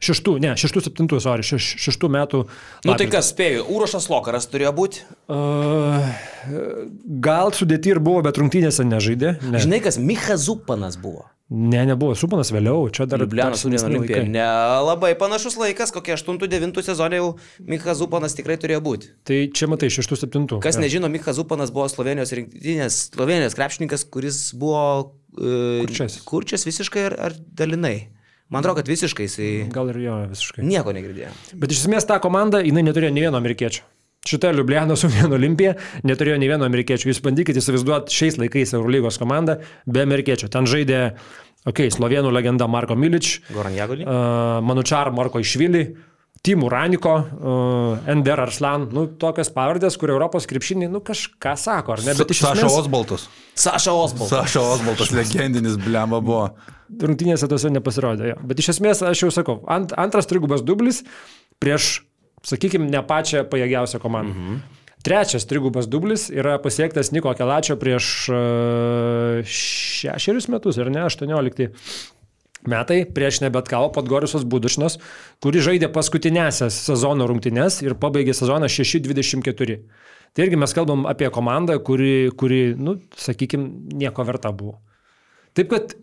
Šeštų, 0.02 0.38
ne, 0.42 0.56
šeštų 0.58 0.82
septintų, 0.88 1.20
sorry, 1.22 1.44
šeš, 1.46 1.66
šeštų 1.84 2.08
metų. 2.16 2.40
Lapis. 2.48 2.88
Nu 2.90 2.96
tai 2.98 3.06
kas, 3.12 3.28
spėjau, 3.36 3.68
Urošas 3.70 4.08
Lokaras 4.10 4.48
turėjo 4.50 4.72
būti? 4.74 5.04
Uh, 5.30 6.08
gal 7.22 7.54
sudėti 7.54 7.94
ir 7.94 8.00
buvo, 8.02 8.24
bet 8.26 8.40
rungtynėse 8.42 8.82
nežaidė. 8.88 9.36
Ne. 9.46 9.62
Žinai, 9.62 9.82
kas, 9.86 10.00
Micha 10.02 10.40
Zupanas 10.42 10.98
buvo. 10.98 11.28
Ne, 11.52 11.82
nebuvo 11.84 12.16
Supanas 12.16 12.50
vėliau, 12.56 12.86
čia 12.96 13.04
dar 13.12 13.20
Liublianos 13.22 13.66
Unijos 13.68 13.84
Olimpija. 13.84 14.24
Nelabai 14.24 15.12
panašus 15.20 15.58
laikas, 15.60 15.92
kokie 15.92 16.16
8-9 16.16 16.80
sezonai 16.86 17.20
jau 17.20 17.34
Micha 17.68 17.94
Zupanas 18.00 18.34
tikrai 18.38 18.56
turėjo 18.58 18.80
būti. 18.86 19.12
Tai 19.28 19.38
čia 19.52 19.68
matai, 19.68 19.92
6-7. 19.92 20.48
Kas 20.64 20.80
ja. 20.80 20.86
nežino, 20.86 21.12
Micha 21.12 21.36
Zupanas 21.36 21.74
buvo 21.76 21.90
Slovenijos 21.92 22.32
rinktinės, 22.40 23.02
Slovenijos 23.12 23.60
krepšininkas, 23.60 24.08
kuris 24.16 24.40
buvo... 24.56 24.82
Uh, 25.36 25.84
kurčias. 25.84 26.18
Kurčias 26.26 26.66
visiškai 26.66 27.06
ar, 27.12 27.18
ar 27.28 27.38
dalinai. 27.60 27.98
Man 28.52 28.60
atrodo, 28.60 28.82
kad 28.82 28.90
visiškai 28.92 29.26
jisai... 29.30 29.50
Gal 29.72 29.94
ir 29.94 30.02
jo, 30.04 30.18
visiškai. 30.34 30.66
Nieko 30.68 30.92
negirdėjo. 30.96 31.32
Bet 31.56 31.72
iš 31.72 31.86
esmės 31.86 32.08
ta 32.08 32.18
komanda, 32.24 32.60
jinai 32.60 32.84
neturėjo 32.84 33.14
nei 33.16 33.24
vieno 33.24 33.40
amerikiečio. 33.40 33.86
Šita 34.28 34.52
Liublianos 34.54 35.02
Union 35.08 35.32
Olimpija 35.38 35.78
neturėjo 36.06 36.36
nei 36.42 36.50
vieno 36.52 36.68
amerikiečio. 36.68 37.10
Jūs 37.10 37.24
bandykite 37.26 37.64
įsivaizduoti 37.64 38.14
šiais 38.14 38.38
laikais 38.42 38.76
Eurolygos 38.76 39.18
komandą 39.22 39.62
be 39.88 40.04
amerikiečio. 40.04 40.50
Ten 40.52 40.68
žaidė, 40.70 41.00
okei, 41.64 41.88
okay, 41.88 41.94
slovenų 41.96 42.34
legenda 42.36 42.68
Marko 42.70 42.98
Milič, 43.00 43.38
Goran 43.56 43.78
Jagolį, 43.78 44.06
uh, 44.06 44.60
Manučar 44.68 45.14
Marko 45.16 45.40
Išvili, 45.42 45.86
Timų 46.44 46.70
Raniko, 46.74 47.16
uh, 47.22 48.12
Ender 48.12 48.44
Arslan, 48.44 48.90
nu, 48.92 49.06
tokias 49.22 49.54
pavardės, 49.56 49.96
kur 50.02 50.12
Europos 50.12 50.50
krepšinį, 50.50 50.92
nu, 50.92 51.02
kažką 51.06 51.56
sako, 51.56 51.96
ar 51.96 52.04
ne? 52.04 52.18
Bet 52.20 52.36
iš 52.36 52.44
Saša 52.44 52.66
esmės... 52.66 52.78
Osbaltas. 52.84 53.26
Saša 53.64 53.96
Osbaltas. 53.96 54.36
Saša 54.36 54.68
Osbaltas, 54.76 55.16
legendinis 55.16 55.80
blema 55.82 56.20
buvo. 56.20 56.50
Rungtynėse 57.00 57.48
tose 57.48 57.72
nepasirodė, 57.72 58.34
jo. 58.34 58.38
Bet 58.50 58.60
iš 58.60 58.74
esmės, 58.76 59.04
aš 59.06 59.26
jau 59.26 59.32
sakau, 59.34 59.62
ant, 59.72 59.94
antras 60.00 60.28
trigubas 60.30 60.64
dublis 60.66 61.04
prieš 61.62 62.02
sakykime, 62.48 62.90
ne 62.90 63.02
pačią 63.06 63.46
pajėgiausią 63.50 64.02
komandą. 64.04 64.36
Mhm. 64.36 64.62
Trečias 65.02 65.48
trigubas 65.50 65.88
dublis 65.90 66.28
yra 66.30 66.60
pasiektas 66.62 67.10
Niko 67.12 67.32
Kelačio 67.34 67.74
prieš 67.82 68.08
uh, 68.30 69.40
šešerius 69.42 70.46
metus, 70.54 70.78
ar 70.78 70.92
ne, 70.94 71.02
18 71.08 71.72
metai, 72.70 73.00
prieš 73.10 73.40
nebetkavo 73.42 73.90
Podgoriusas 73.96 74.46
Budušnas, 74.46 75.00
kuri 75.42 75.64
žaidė 75.66 75.90
paskutinėsias 75.94 76.78
sezono 76.86 77.26
rungtynes 77.30 77.80
ir 77.82 77.98
pabaigė 77.98 78.36
sezoną 78.38 78.70
6-24. 78.70 79.80
Tai 80.32 80.46
irgi 80.46 80.60
mes 80.62 80.78
kalbam 80.78 81.08
apie 81.10 81.32
komandą, 81.34 81.80
kuri, 81.84 82.30
kuri 82.38 82.62
nu, 82.78 83.00
sakykime, 83.18 83.98
nieko 83.98 84.24
verta 84.28 84.54
buvo. 84.54 84.78
Taip 85.58 85.74
kad 85.74 85.98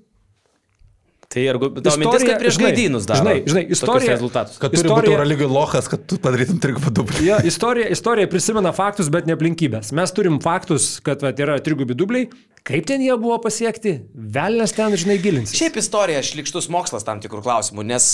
Tai 1.28 1.42
ir 1.44 1.58
tavo 1.60 1.96
mintis, 2.00 2.22
kad 2.24 2.38
prieš 2.40 2.56
gaidynus 2.56 3.04
dar. 3.04 3.18
Žinai, 3.20 3.42
žinai, 3.44 3.62
istorija. 3.74 4.14
rezultatus. 4.14 4.54
Kad 4.56 4.72
turi 4.72 4.80
Istorija- 4.80 5.12
būti 5.12 5.12
Eurolygai 5.12 5.48
lochas, 5.52 5.88
kad 5.92 6.06
tu 6.08 6.16
padarytum 6.16 6.56
trigubą 6.62 6.88
dublį. 6.88 7.20
Ja, 7.26 7.36
istorija, 7.44 7.90
istorija 7.92 8.26
prisimena 8.32 8.72
faktus, 8.72 9.10
bet 9.12 9.26
ne 9.28 9.36
aplinkybės. 9.36 9.92
Mes 9.92 10.14
turim 10.16 10.38
faktus, 10.40 10.86
kad 11.04 11.20
vat, 11.20 11.36
yra 11.44 11.58
trigubi 11.60 11.92
dubliai. 11.92 12.30
Kaip 12.64 12.86
ten 12.88 13.00
jie 13.04 13.12
buvo 13.20 13.36
pasiekti? 13.44 13.92
Velnes 14.14 14.72
ten, 14.76 14.96
žinai, 14.96 15.18
gilinsis. 15.20 15.52
Šiaip 15.60 15.76
istorija 15.80 16.22
šlikštus 16.24 16.66
mokslas 16.72 17.04
tam 17.04 17.20
tikrų 17.20 17.42
klausimų, 17.44 17.84
nes 17.92 18.08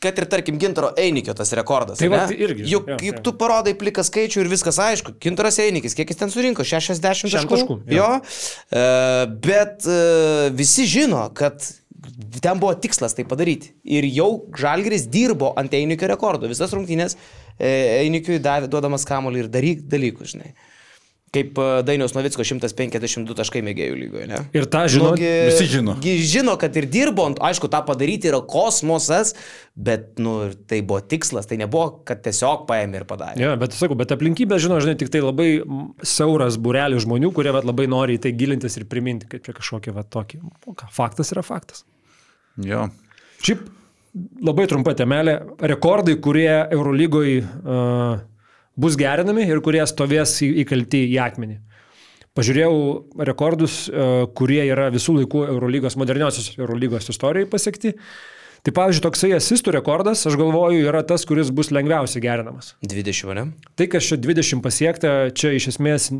kad 0.00 0.20
ir 0.20 0.28
tarkim 0.30 0.60
Gintaro 0.60 0.92
Einikio 1.00 1.32
tas 1.36 1.52
rekordas. 1.56 1.98
Tai 1.98 2.08
vat 2.12 2.30
irgi, 2.36 2.68
Juk, 2.70 2.86
jo, 2.92 2.96
juk 3.08 3.18
jo. 3.18 3.24
tu 3.24 3.32
parodai 3.40 3.72
pliką 3.74 4.04
skaičių 4.04 4.44
ir 4.44 4.52
viskas 4.52 4.76
aišku. 4.84 5.16
Gintaras 5.20 5.58
Einikis, 5.64 5.96
kiek 5.96 6.08
jis 6.12 6.16
ten 6.20 6.28
surinko? 6.32 6.60
60 6.64 7.00
Šešdešim 7.00 7.32
taškų. 7.48 7.56
taškų, 7.56 7.80
jo. 7.88 8.04
jo. 8.04 8.20
E, 8.70 9.26
bet 9.48 9.84
e, 9.88 10.50
visi 10.56 10.84
žino, 10.88 11.26
kad 11.34 11.60
ten 12.40 12.58
buvo 12.62 12.72
tikslas 12.80 13.14
tai 13.16 13.24
padaryti. 13.28 13.72
Ir 13.84 14.06
jau 14.10 14.30
Žalgris 14.58 15.06
dirbo 15.12 15.52
ant 15.60 15.74
Einikio 15.76 16.08
rekordo. 16.10 16.48
Visas 16.50 16.72
rungtynės 16.76 17.16
e, 17.58 18.02
Einikiui 18.04 18.40
davė, 18.42 18.68
duodamas 18.72 19.06
kamolį 19.08 19.46
ir 19.46 19.48
daryk 19.52 19.86
dalykus, 19.92 20.34
žinai. 20.36 20.52
Kaip 21.30 21.54
e, 21.62 21.64
Dainiaus 21.86 22.10
Novicko 22.16 22.42
152 22.42 23.36
taškai 23.38 23.60
mėgėjų 23.62 23.94
lygoje, 24.00 24.24
ne? 24.26 24.38
Ir 24.58 24.64
tą 24.66 24.80
žino. 24.90 25.12
Nu, 25.12 25.18
gi- 25.20 25.28
visi 25.46 25.68
žino. 25.70 25.92
gi 26.02 26.16
Žino, 26.26 26.56
kad 26.58 26.74
ir 26.80 26.88
dirbant, 26.90 27.38
aišku, 27.38 27.68
tą 27.70 27.84
padaryti 27.86 28.26
yra 28.32 28.40
kosmosas, 28.50 29.36
bet, 29.78 30.18
nu, 30.18 30.48
tai 30.66 30.80
buvo 30.82 30.98
tikslas, 31.06 31.46
tai 31.46 31.60
nebuvo, 31.62 32.00
kad 32.08 32.24
tiesiog 32.26 32.64
paėmė 32.66 33.04
ir 33.04 33.06
padarė. 33.06 33.44
Ja, 33.44 33.52
bet 33.60 33.78
sakau, 33.78 33.94
bet 34.00 34.10
aplinkybė, 34.16 34.58
žinau, 34.58 34.80
žinai, 34.82 34.96
tik 34.98 35.12
tai 35.14 35.22
labai 35.22 35.48
siauras 36.02 36.58
burelis 36.58 37.06
žmonių, 37.06 37.30
kurie 37.38 37.54
vat, 37.54 37.68
labai 37.68 37.86
nori 37.94 38.18
į 38.18 38.24
tai 38.26 38.34
gilintis 38.34 38.80
ir 38.82 38.88
priminti, 38.90 39.30
kaip 39.30 39.46
čia 39.46 39.54
kažkokie 39.54 39.94
va 39.94 40.02
tokį. 40.02 40.42
O 40.66 40.74
ką, 40.74 40.90
faktas 40.98 41.30
yra 41.36 41.46
faktas. 41.46 41.84
Jo. 42.66 42.88
Šiaip 43.44 43.66
labai 44.44 44.66
trumpa 44.70 44.94
temelė. 44.98 45.36
Rekordai, 45.70 46.16
kurie 46.22 46.50
Eurolygoje 46.74 47.40
uh, 47.44 48.20
bus 48.80 48.98
gerinami 49.00 49.46
ir 49.48 49.62
kurie 49.64 49.82
stovės 49.88 50.36
į- 50.44 50.52
įkalti 50.64 51.04
į 51.12 51.20
akmenį. 51.26 51.60
Pažiūrėjau 52.38 52.74
rekordus, 53.26 53.84
uh, 53.90 54.26
kurie 54.38 54.62
yra 54.70 54.90
visų 54.94 55.20
laikų 55.20 55.46
Eurolygos, 55.54 55.96
moderniosios 56.00 56.52
Eurolygos 56.58 57.10
istorijai 57.12 57.48
pasiekti. 57.50 57.96
Tai 58.60 58.74
pavyzdžiui, 58.76 59.02
toksai 59.06 59.30
asistų 59.32 59.72
rekordas, 59.72 60.26
aš 60.28 60.34
galvoju, 60.36 60.82
yra 60.84 61.00
tas, 61.08 61.22
kuris 61.24 61.48
bus 61.56 61.70
lengviausiai 61.72 62.20
gerinamas. 62.20 62.74
20, 62.84 63.32
ne? 63.38 63.46
Tai, 63.72 63.86
kas 63.88 64.04
čia 64.10 64.18
20 64.20 64.60
pasiekta, 64.66 65.12
čia 65.32 65.54
iš 65.56 65.70
esmės 65.72 66.10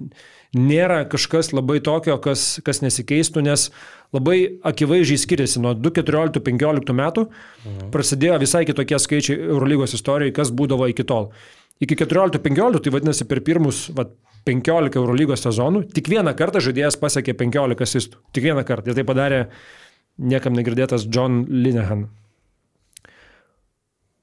nėra 0.56 1.04
kažkas 1.10 1.52
labai 1.54 1.78
tokio, 1.84 2.16
kas, 2.22 2.58
kas 2.66 2.82
nesikeistų, 2.82 3.44
nes 3.46 3.68
labai 4.14 4.38
akivaizdžiai 4.66 5.22
skiriasi 5.22 5.62
nuo 5.62 5.74
2014-2015 5.78 6.96
metų. 6.96 7.26
Mhm. 7.64 7.90
Prasidėjo 7.94 8.40
visai 8.42 8.64
kitokie 8.68 8.98
skaičiai 8.98 9.38
Eurolygos 9.50 9.94
istorijai, 9.98 10.34
kas 10.34 10.50
būdavo 10.50 10.90
iki 10.90 11.06
tol. 11.06 11.30
Iki 11.80 12.02
14-15, 12.02 12.82
tai 12.84 12.92
vadinasi 12.92 13.24
per 13.28 13.40
pirmus 13.40 13.88
vat, 13.96 14.12
15 14.48 14.96
Eurolygos 14.96 15.42
sezonų, 15.44 15.84
tik 15.92 16.08
vieną 16.08 16.32
kartą 16.36 16.62
žaidėjas 16.64 16.96
pasiekė 17.00 17.34
15 17.36 17.84
asistų. 17.84 18.22
Tik 18.32 18.48
vieną 18.48 18.64
kartą. 18.68 18.90
Ir 18.90 18.96
tai 18.96 19.04
padarė 19.04 19.40
niekam 20.16 20.56
negirdėtas 20.56 21.04
John 21.12 21.44
Linehan. 21.48 22.06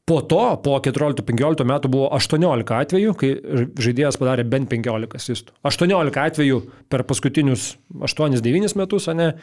Po 0.08 0.22
to, 0.24 0.39
po 0.64 0.78
14-15 0.80 1.68
metų 1.68 1.89
buvo 1.91 2.08
18 2.16 2.72
atvejų, 2.78 3.14
kai 3.20 3.32
žaidėjas 3.84 4.16
padarė 4.22 4.45
bent 4.47 4.70
15 4.72 5.18
asistų. 5.20 5.51
18 5.68 6.20
atvejų 6.24 6.60
per 6.88 7.03
paskutinius 7.10 7.74
8-9 7.91 8.78
metus, 8.80 9.10
o 9.12 9.16
ne 9.18 9.34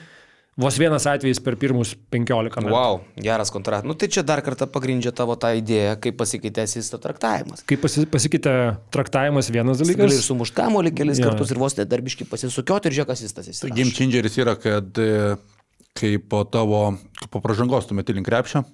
vos 0.56 0.78
vienas 0.80 1.04
atvejis 1.10 1.42
per 1.44 1.58
pirmus 1.60 1.92
15 2.14 2.62
metų. 2.64 2.72
Wow, 2.72 3.02
geras 3.20 3.52
kontraktas. 3.52 3.84
Nu 3.90 3.96
tai 3.98 4.08
čia 4.08 4.22
dar 4.24 4.40
kartą 4.46 4.64
pagrindžia 4.72 5.12
tavo 5.12 5.36
tą 5.36 5.50
idėją, 5.58 5.98
kaip 6.00 6.16
pasikeitė 6.22 6.64
asisto 6.64 6.96
traktavimas. 7.02 7.60
Kai 7.68 7.76
pasi, 7.82 8.06
pasikeitė 8.08 8.54
traktavimas 8.94 9.50
vienas 9.52 9.82
Gali 9.82 9.92
ir 9.98 10.00
dalykas. 10.00 10.28
sumuštamolį 10.30 10.94
kelis 10.96 11.20
Jo. 11.20 11.28
kartus 11.28 11.52
ir 11.52 11.60
vos 11.60 11.76
nedarbiškai 11.76 12.24
pasisukioti 12.30 12.88
ir 12.88 12.96
žiūrėk 13.02 13.12
asistas 13.18 13.50
jis. 13.52 13.60
Game 13.68 13.92
changeris 13.92 14.38
yra, 14.40 14.56
kad 14.56 14.96
e, 15.02 15.34
kai 15.92 16.14
po 16.22 16.40
tavo, 16.48 16.86
po 17.28 17.44
pražangos 17.44 17.90
tu 17.90 17.98
meti 17.98 18.16
link 18.16 18.30
krepšio, 18.30 18.64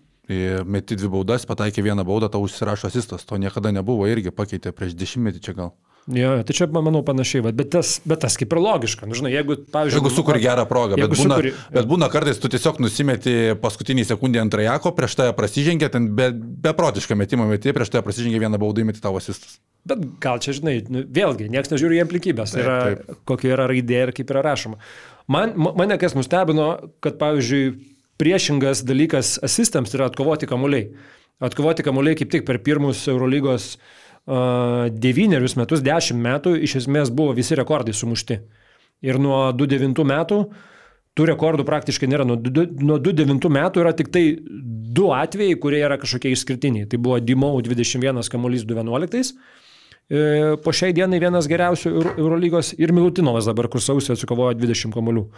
meti 0.65 0.97
dvi 0.99 1.09
baudas, 1.13 1.47
pataikė 1.49 1.83
vieną 1.87 2.05
baudą, 2.07 2.29
tau 2.33 2.43
užsirašo 2.47 2.91
asistas. 2.91 3.25
To 3.29 3.39
niekada 3.41 3.73
nebuvo 3.75 4.07
irgi 4.11 4.31
pakeitė 4.35 4.73
prieš 4.77 4.95
dešimtmetį 4.99 5.41
čia 5.45 5.57
gal. 5.59 5.73
Jo, 6.11 6.31
tai 6.49 6.55
čia, 6.57 6.65
manau, 6.73 7.03
panašiai, 7.07 7.43
bet, 7.45 7.55
bet, 7.59 7.69
tas, 7.75 8.01
bet 8.09 8.23
tas 8.25 8.35
kaip 8.41 8.51
ir 8.57 8.59
logiška. 8.65 9.05
Nu, 9.07 9.15
žinai, 9.15 9.35
jeigu, 9.35 9.59
pavyzdžiui, 9.71 10.01
Jeigu 10.01 10.11
sukuri 10.11 10.41
gerą 10.43 10.65
progą, 10.67 10.97
bet 10.97 11.13
būna, 11.13 11.37
sukuri- 11.37 11.53
bet 11.77 11.87
būna 11.87 12.09
kartais 12.11 12.41
tu 12.41 12.49
tiesiog 12.51 12.81
nusimeti 12.81 13.35
paskutinį 13.61 14.07
sekundę 14.09 14.41
ant 14.41 14.51
trajako, 14.51 14.95
prieš 14.97 15.15
tave 15.21 15.35
prasižengė, 15.37 15.91
ten 15.93 16.09
be, 16.17 16.31
beprotišką 16.33 17.15
metimą 17.21 17.47
meti, 17.53 17.71
prieš 17.77 17.93
tave 17.93 18.03
prasižengė 18.09 18.41
vieną 18.43 18.59
baudą 18.59 18.81
įmeti 18.83 19.05
tavo 19.05 19.21
asistas. 19.21 19.59
Bet 19.87 20.01
gal 20.25 20.41
čia, 20.43 20.57
žinai, 20.57 20.79
nu, 20.89 21.05
vėlgi, 21.05 21.51
niekas 21.53 21.71
nežiūri 21.77 22.01
į 22.01 22.05
aplinkybės, 22.09 22.57
Taip, 22.57 22.65
yra, 22.65 22.79
taip. 22.89 23.21
kokia 23.29 23.53
yra 23.55 23.69
raidė 23.71 24.03
ir 24.09 24.13
kaip 24.17 24.33
yra 24.35 24.43
rašoma. 24.49 24.81
Man, 25.31 25.53
ma- 25.61 25.77
mane 25.79 26.01
kas 26.01 26.17
nustebino, 26.17 26.73
kad, 27.05 27.21
pavyzdžiui, 27.21 27.77
priešingas 28.21 28.85
dalykas 28.87 29.39
asistams 29.47 29.95
yra 29.97 30.11
atkovoti 30.11 30.49
kamuoliai. 30.51 30.91
Atkovoti 31.41 31.85
kamuoliai 31.87 32.19
kaip 32.21 32.31
tik 32.35 32.45
per 32.49 32.59
pirmus 32.65 33.07
Eurolygos 33.09 33.71
uh, 33.77 34.89
devynerius 34.93 35.57
metus, 35.57 35.81
dešimt 35.85 36.21
metų, 36.21 36.53
iš 36.67 36.77
esmės 36.83 37.09
buvo 37.17 37.33
visi 37.39 37.57
rekordai 37.59 37.95
sumušti. 37.97 38.37
Ir 39.09 39.17
nuo 39.23 39.47
2009 39.57 40.05
metų 40.05 40.43
tų 41.17 41.27
rekordų 41.33 41.65
praktiškai 41.69 42.09
nėra. 42.13 42.27
Nuo 42.29 42.37
du- 42.37 42.69
Nuo 42.85 42.99
2009 43.01 43.49
metų 43.57 43.81
yra 43.83 43.95
tik 43.97 44.13
tai 44.13 44.25
du 44.93 45.09
atvejai, 45.17 45.57
kurie 45.63 45.81
yra 45.81 45.97
kažkokie 45.99 46.35
išskirtiniai. 46.37 46.89
Tai 46.91 46.99
buvo 47.01 47.19
Dimau 47.25 47.57
21 47.65 48.29
kamuolys 48.31 48.67
2011. 48.69 49.33
E, 50.11 50.57
Po 50.63 50.73
šiai 50.75 50.93
dienai 50.93 51.21
vienas 51.23 51.49
geriausių 51.49 51.91
Euro- 51.95 52.15
Eurolygos 52.19 52.75
ir 52.79 52.93
Milutinovas 52.93 53.47
dabar, 53.47 53.69
kur 53.69 53.81
sausio 53.81 54.13
atsikovojo 54.17 54.55
20 54.59 54.93
kamuolių. 54.93 55.29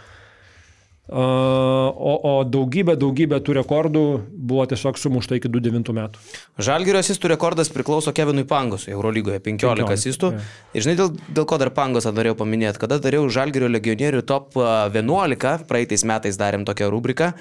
O, 1.11 2.11
o 2.15 2.31
daugybė, 2.47 2.93
daugybė 2.95 3.41
tų 3.43 3.57
rekordų 3.57 4.03
buvo 4.31 4.63
tiesiog 4.71 4.95
sumušta 4.95 5.35
iki 5.35 5.49
2009 5.51 5.91
metų. 5.97 6.21
Žalgirio 6.63 7.01
asistų 7.03 7.33
rekordas 7.33 7.67
priklauso 7.75 8.13
Kevinui 8.15 8.45
Pangosui 8.47 8.93
Eurolygoje 8.95 9.41
15 9.43 9.83
15, 9.83 9.97
asistų. 9.99 10.29
jo. 10.31 10.45
Ir 10.71 10.85
žinai, 10.85 10.95
dėl, 11.01 11.11
dėl 11.35 11.47
ko 11.49 11.59
dar 11.59 11.73
Pangosą 11.75 12.13
norėjau 12.15 12.37
paminėti, 12.39 12.79
kada 12.79 13.01
dariau 13.03 13.27
Žalgirio 13.27 13.67
legionierių 13.73 14.23
top 14.31 14.55
a, 14.55 14.87
11, 14.95 15.67
praeitais 15.67 16.07
metais 16.07 16.39
darėm 16.39 16.63
tokią 16.69 16.87
rubriką. 16.93 17.33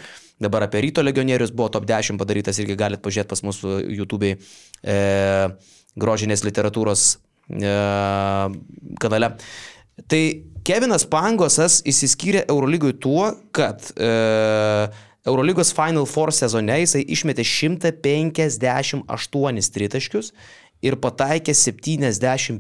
Dabar 0.43 0.67
apie 0.67 0.83
ryto 0.83 1.07
legionierius 1.07 1.55
buvo 1.55 1.71
top 1.71 1.87
10 1.87 2.19
padarytas 2.19 2.59
irgi 2.59 2.75
galite 2.75 3.05
pažiūrėti 3.07 3.31
pas 3.31 3.45
mūsų 3.47 3.77
YouTube 3.95 4.33
e, 4.35 4.99
grožinės 6.03 6.43
literatūros 6.49 7.07
e, 7.47 7.77
kanale. 8.99 9.37
Tai 10.09 10.23
Kevinas 10.65 11.05
Pangosas 11.11 11.83
įsiskyrė 11.89 12.45
Eurolygui 12.51 12.93
tuo, 13.03 13.33
kad 13.55 13.83
e, 13.97 14.09
Eurolygos 15.27 15.73
Final 15.77 16.07
Four 16.09 16.33
sezone 16.35 16.81
jisai 16.81 17.03
išmetė 17.15 17.45
158 17.47 19.05
tritaškius 19.75 20.33
ir 20.83 20.97
pataikė 21.03 21.55
75. 21.55 22.59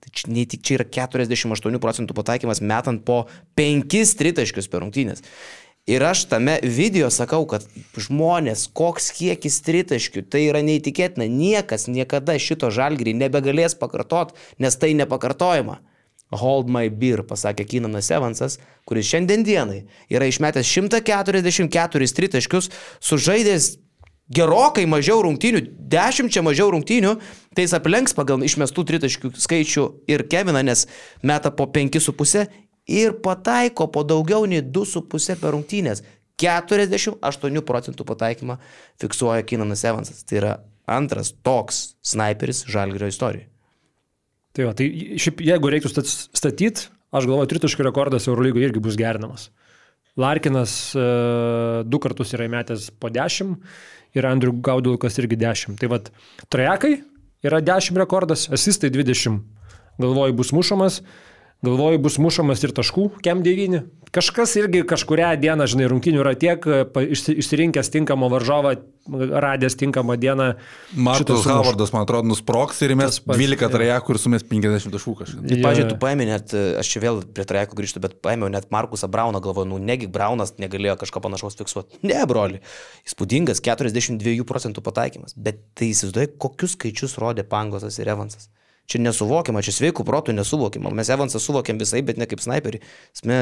Tai 0.00 0.10
čia, 0.12 0.26
nei 0.32 0.44
tik 0.48 0.60
čia 0.66 0.74
yra 0.80 0.86
48 0.88 1.80
procentų 1.82 2.12
pataikymas 2.18 2.60
metant 2.60 3.00
po 3.06 3.26
5 3.56 4.16
tritaškius 4.20 4.68
per 4.72 4.80
rungtynės. 4.84 5.20
Ir 5.86 6.02
aš 6.02 6.24
tame 6.26 6.58
video 6.64 7.06
sakau, 7.14 7.46
kad 7.46 7.62
žmonės, 7.94 8.66
koks 8.74 9.12
kiekis 9.14 9.60
tritaškių, 9.62 10.24
tai 10.26 10.40
yra 10.48 10.58
neįtikėtina, 10.66 11.30
niekas 11.30 11.86
niekada 11.86 12.34
šito 12.42 12.74
žalgrį 12.74 13.14
nebegalės 13.14 13.78
pakartot, 13.78 14.34
nes 14.58 14.74
tai 14.82 14.98
nepakartojama. 14.98 15.78
Hold 16.34 16.70
my 16.72 16.88
beer, 16.90 17.22
pasakė 17.22 17.66
Kinanas 17.70 18.10
Evansas, 18.10 18.58
kuris 18.88 19.06
šiandien 19.06 19.44
dienai 19.46 19.84
yra 20.10 20.26
išmetęs 20.26 20.66
144 20.66 22.14
tritaškius, 22.18 22.70
sužaidęs 22.98 23.76
gerokai 24.34 24.86
mažiau 24.90 25.20
rungtynių, 25.22 25.62
dešimčia 25.92 26.42
mažiau 26.42 26.72
rungtynių, 26.74 27.14
tai 27.54 27.66
jis 27.66 27.76
aplenks 27.78 28.16
pagal 28.16 28.42
išmestų 28.42 28.86
tritaškių 28.90 29.32
skaičių 29.38 29.86
ir 30.10 30.26
Keviną, 30.26 30.64
nes 30.66 30.86
meta 31.22 31.54
po 31.54 31.68
5,5 31.70 32.46
ir 32.90 33.18
pataiko 33.22 33.86
po 33.86 34.02
daugiau 34.02 34.46
nei 34.50 34.62
2,5 34.62 35.38
per 35.40 35.54
rungtynės. 35.54 36.02
48 36.36 37.62
procentų 37.64 38.04
pataikymą 38.04 38.58
fiksuoja 39.00 39.46
Kinanas 39.48 39.86
Evansas. 39.88 40.24
Tai 40.26 40.40
yra 40.42 40.56
antras 40.84 41.32
toks 41.32 41.96
sniperis 42.04 42.66
Žalgirio 42.68 43.08
istorijoje. 43.08 43.48
Tai, 44.56 44.64
va, 44.64 44.72
tai 44.76 44.88
šiaip 45.20 45.42
jeigu 45.44 45.70
reiktų 45.72 45.90
statyti, 45.92 46.86
aš 47.12 47.26
galvoju, 47.28 47.50
tritaškių 47.50 47.84
rekordas 47.90 48.28
Eurolygoje 48.30 48.70
irgi 48.70 48.80
bus 48.82 48.96
gerinamas. 48.96 49.50
Larkinas 50.16 50.72
uh, 50.96 51.82
du 51.84 52.00
kartus 52.00 52.32
yra 52.32 52.46
įmetęs 52.48 52.88
po 52.96 53.10
10 53.12 53.52
ir 54.16 54.28
Andriu 54.28 54.54
Gaudulkas 54.64 55.18
irgi 55.20 55.36
10. 55.42 55.76
Tai 55.76 55.90
vad, 55.92 56.08
trajekai 56.48 56.94
yra 57.44 57.60
10 57.60 58.00
rekordas, 58.00 58.46
asistai 58.48 58.88
20. 58.94 59.42
Galvoju, 60.00 60.36
bus 60.40 60.54
mušamas. 60.56 61.02
Galvoju, 61.64 61.98
bus 62.04 62.18
mušamas 62.20 62.60
ir 62.66 62.72
taškų, 62.76 63.06
kem 63.24 63.40
9. 63.44 63.86
Kažkas 64.12 64.52
irgi 64.60 64.82
kažkuria 64.88 65.30
diena, 65.40 65.64
žinai, 65.68 65.86
rungtinių 65.90 66.20
yra 66.22 66.34
tiek, 66.38 66.62
išsirinkęs 66.62 67.88
tinkamą 67.92 68.28
varžovą, 68.32 68.74
radęs 69.42 69.76
tinkamą 69.80 70.18
dieną. 70.20 70.46
Martas 70.92 71.46
Havardas, 71.48 71.92
man 71.94 72.04
atrodo, 72.04 72.28
nusproks 72.28 72.80
ir 72.84 72.92
mes 72.98 73.18
12 73.24 73.70
trajekų 73.72 74.14
ir 74.14 74.20
sumės 74.20 74.44
50 74.46 74.92
taškų 74.94 75.14
kažką. 75.22 75.42
Tai, 75.48 75.58
pažiūrėjau, 75.64 75.90
tu 75.94 75.98
paėmė 76.04 76.28
net, 76.28 76.54
aš 76.80 76.92
čia 76.92 77.02
vėl 77.06 77.22
prie 77.36 77.46
trajekų 77.48 77.80
grįžtu, 77.80 78.04
bet 78.04 78.18
paėmiau 78.24 78.52
net 78.52 78.68
Markusą 78.74 79.08
Brauną, 79.12 79.40
galvoju, 79.44 79.70
nu 79.72 79.80
negi 79.82 80.08
Braunas 80.12 80.54
negalėjo 80.62 80.98
kažko 81.02 81.24
panašaus 81.24 81.56
fiksuoti. 81.60 82.02
Ne, 82.06 82.20
broli. 82.28 82.60
Įspūdingas 83.08 83.64
42 83.64 84.44
procentų 84.48 84.84
pataikymas. 84.86 85.36
Bet 85.36 85.64
tai 85.76 85.90
įsivaizduoji, 85.92 86.36
kokius 86.40 86.76
skaičius 86.76 87.18
rodė 87.20 87.48
Pangosas 87.48 88.00
ir 88.00 88.12
Evansas. 88.12 88.48
Čia 88.86 89.00
nesuvokiama, 89.02 89.64
čia 89.66 89.74
sveikų 89.74 90.06
protų 90.06 90.34
nesuvokiama. 90.36 90.92
Mes 90.94 91.10
Evansą 91.10 91.40
suvokiam 91.42 91.80
visai, 91.80 92.04
bet 92.06 92.20
ne 92.22 92.28
kaip 92.30 92.42
sniperį. 92.42 92.80
Sme, 93.18 93.38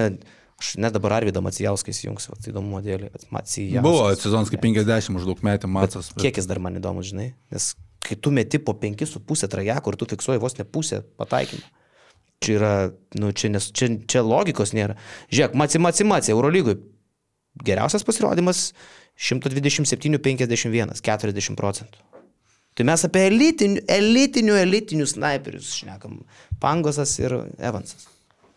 aš 0.60 0.74
net 0.80 0.94
dabar 0.96 1.18
Arvidą 1.18 1.42
Macijauską 1.44 1.92
įsijungsiu, 1.92 2.38
tai 2.40 2.52
įdomu 2.54 2.80
dėlį. 2.84 3.10
Macijauskas. 3.34 3.84
Buvo 3.84 4.06
sezonas 4.16 4.52
kaip 4.52 4.64
50 4.64 5.12
maždaug 5.18 5.44
metė 5.44 5.68
Macas. 5.68 6.14
Bet... 6.14 6.22
Kiek 6.24 6.40
jis 6.40 6.48
dar 6.48 6.62
man 6.64 6.80
įdomu, 6.80 7.04
žinai? 7.04 7.34
Nes 7.52 7.74
kai 8.04 8.16
tu 8.20 8.32
meti 8.34 8.60
po 8.60 8.76
5,5 8.76 9.48
trajekų 9.52 9.92
ir 9.92 10.00
tu 10.00 10.08
fiksuoji 10.12 10.42
vos 10.42 10.56
ne 10.58 10.64
pusę 10.68 11.02
pataikymą. 11.20 11.64
Čia 12.44 12.56
yra, 12.58 12.72
nu, 13.20 13.30
čia, 13.32 13.48
nes, 13.52 13.70
čia, 13.72 13.88
čia 14.10 14.24
logikos 14.24 14.74
nėra. 14.76 14.98
Žiūrėk, 15.32 15.54
Maci, 15.56 15.80
Maci, 15.80 16.04
Maci, 16.08 16.32
Eurolygui. 16.34 16.76
Geriausias 17.64 18.04
pasirodymas 18.04 18.66
127-51, 19.16 20.98
40 21.00 21.56
procentų. 21.60 22.13
Tai 22.74 22.86
mes 22.88 23.04
apie 23.06 23.28
elitinių, 23.28 23.84
elitinių, 23.96 24.56
elitinių 24.58 25.06
snaiperius 25.06 25.70
šnekam. 25.78 26.18
Pangosas 26.62 27.12
ir 27.20 27.36
Evansas. 27.58 28.08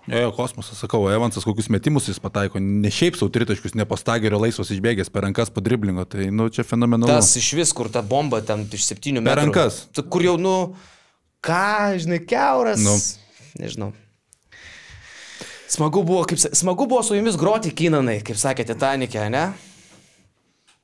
Jo, 0.08 0.22
jo, 0.24 0.32
kosmosas, 0.32 0.80
sakau, 0.80 1.02
Evansas 1.12 1.44
kokius 1.44 1.68
metimus 1.74 2.06
jis 2.08 2.22
pataiko, 2.24 2.62
ne 2.64 2.88
šiaip 2.94 3.18
savo 3.20 3.28
tritaškius, 3.36 3.76
ne 3.76 3.84
pastagerio 3.86 4.40
laisvas 4.40 4.72
išbėgęs 4.72 5.12
per 5.12 5.26
rankas 5.28 5.52
po 5.52 5.60
driblingo, 5.64 6.06
tai, 6.08 6.30
nu, 6.32 6.48
čia 6.48 6.64
fenomenalu. 6.64 7.12
Tas 7.12 7.34
iš 7.36 7.50
vis, 7.60 7.74
kur 7.76 7.92
ta 7.92 8.00
bomba 8.08 8.40
ten 8.40 8.64
iš 8.72 8.88
septynių 8.88 9.20
metrų. 9.20 9.34
Per 9.34 9.42
rankas. 9.44 9.82
Kur 10.08 10.24
jau, 10.24 10.38
nu, 10.40 10.56
ką, 11.44 12.00
žinai, 12.00 12.22
keuras. 12.24 12.80
Nu. 12.88 12.96
Nežinau. 13.60 13.92
Smagu 15.68 16.06
buvo, 16.08 16.24
kaip, 16.30 16.40
smagu 16.40 16.88
buvo 16.88 17.04
su 17.04 17.18
jumis 17.18 17.36
groti 17.36 17.76
kinanai, 17.76 18.22
kaip 18.24 18.40
sakė 18.40 18.64
Titanikė, 18.70 19.28
ne? 19.34 19.50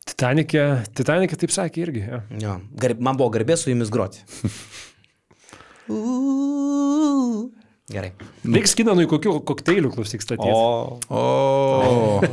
Titanikė, 0.04 0.64
Titanikė 0.98 1.38
taip 1.40 1.54
sakė 1.56 1.86
irgi. 1.86 2.02
Ja. 2.08 2.24
Jo, 2.42 2.58
gar, 2.80 2.96
man 3.00 3.20
buvo 3.20 3.32
garbė 3.34 3.56
su 3.60 3.72
jumis 3.72 3.92
groti. 3.94 4.24
Gerai. 7.94 8.14
Reiks 8.48 8.74
kinanui 8.80 9.04
kokių 9.12 9.34
kokteilių 9.48 9.90
klausyk 9.94 10.24
statyti. 10.24 10.48
O, 10.50 11.00
o, 11.12 11.24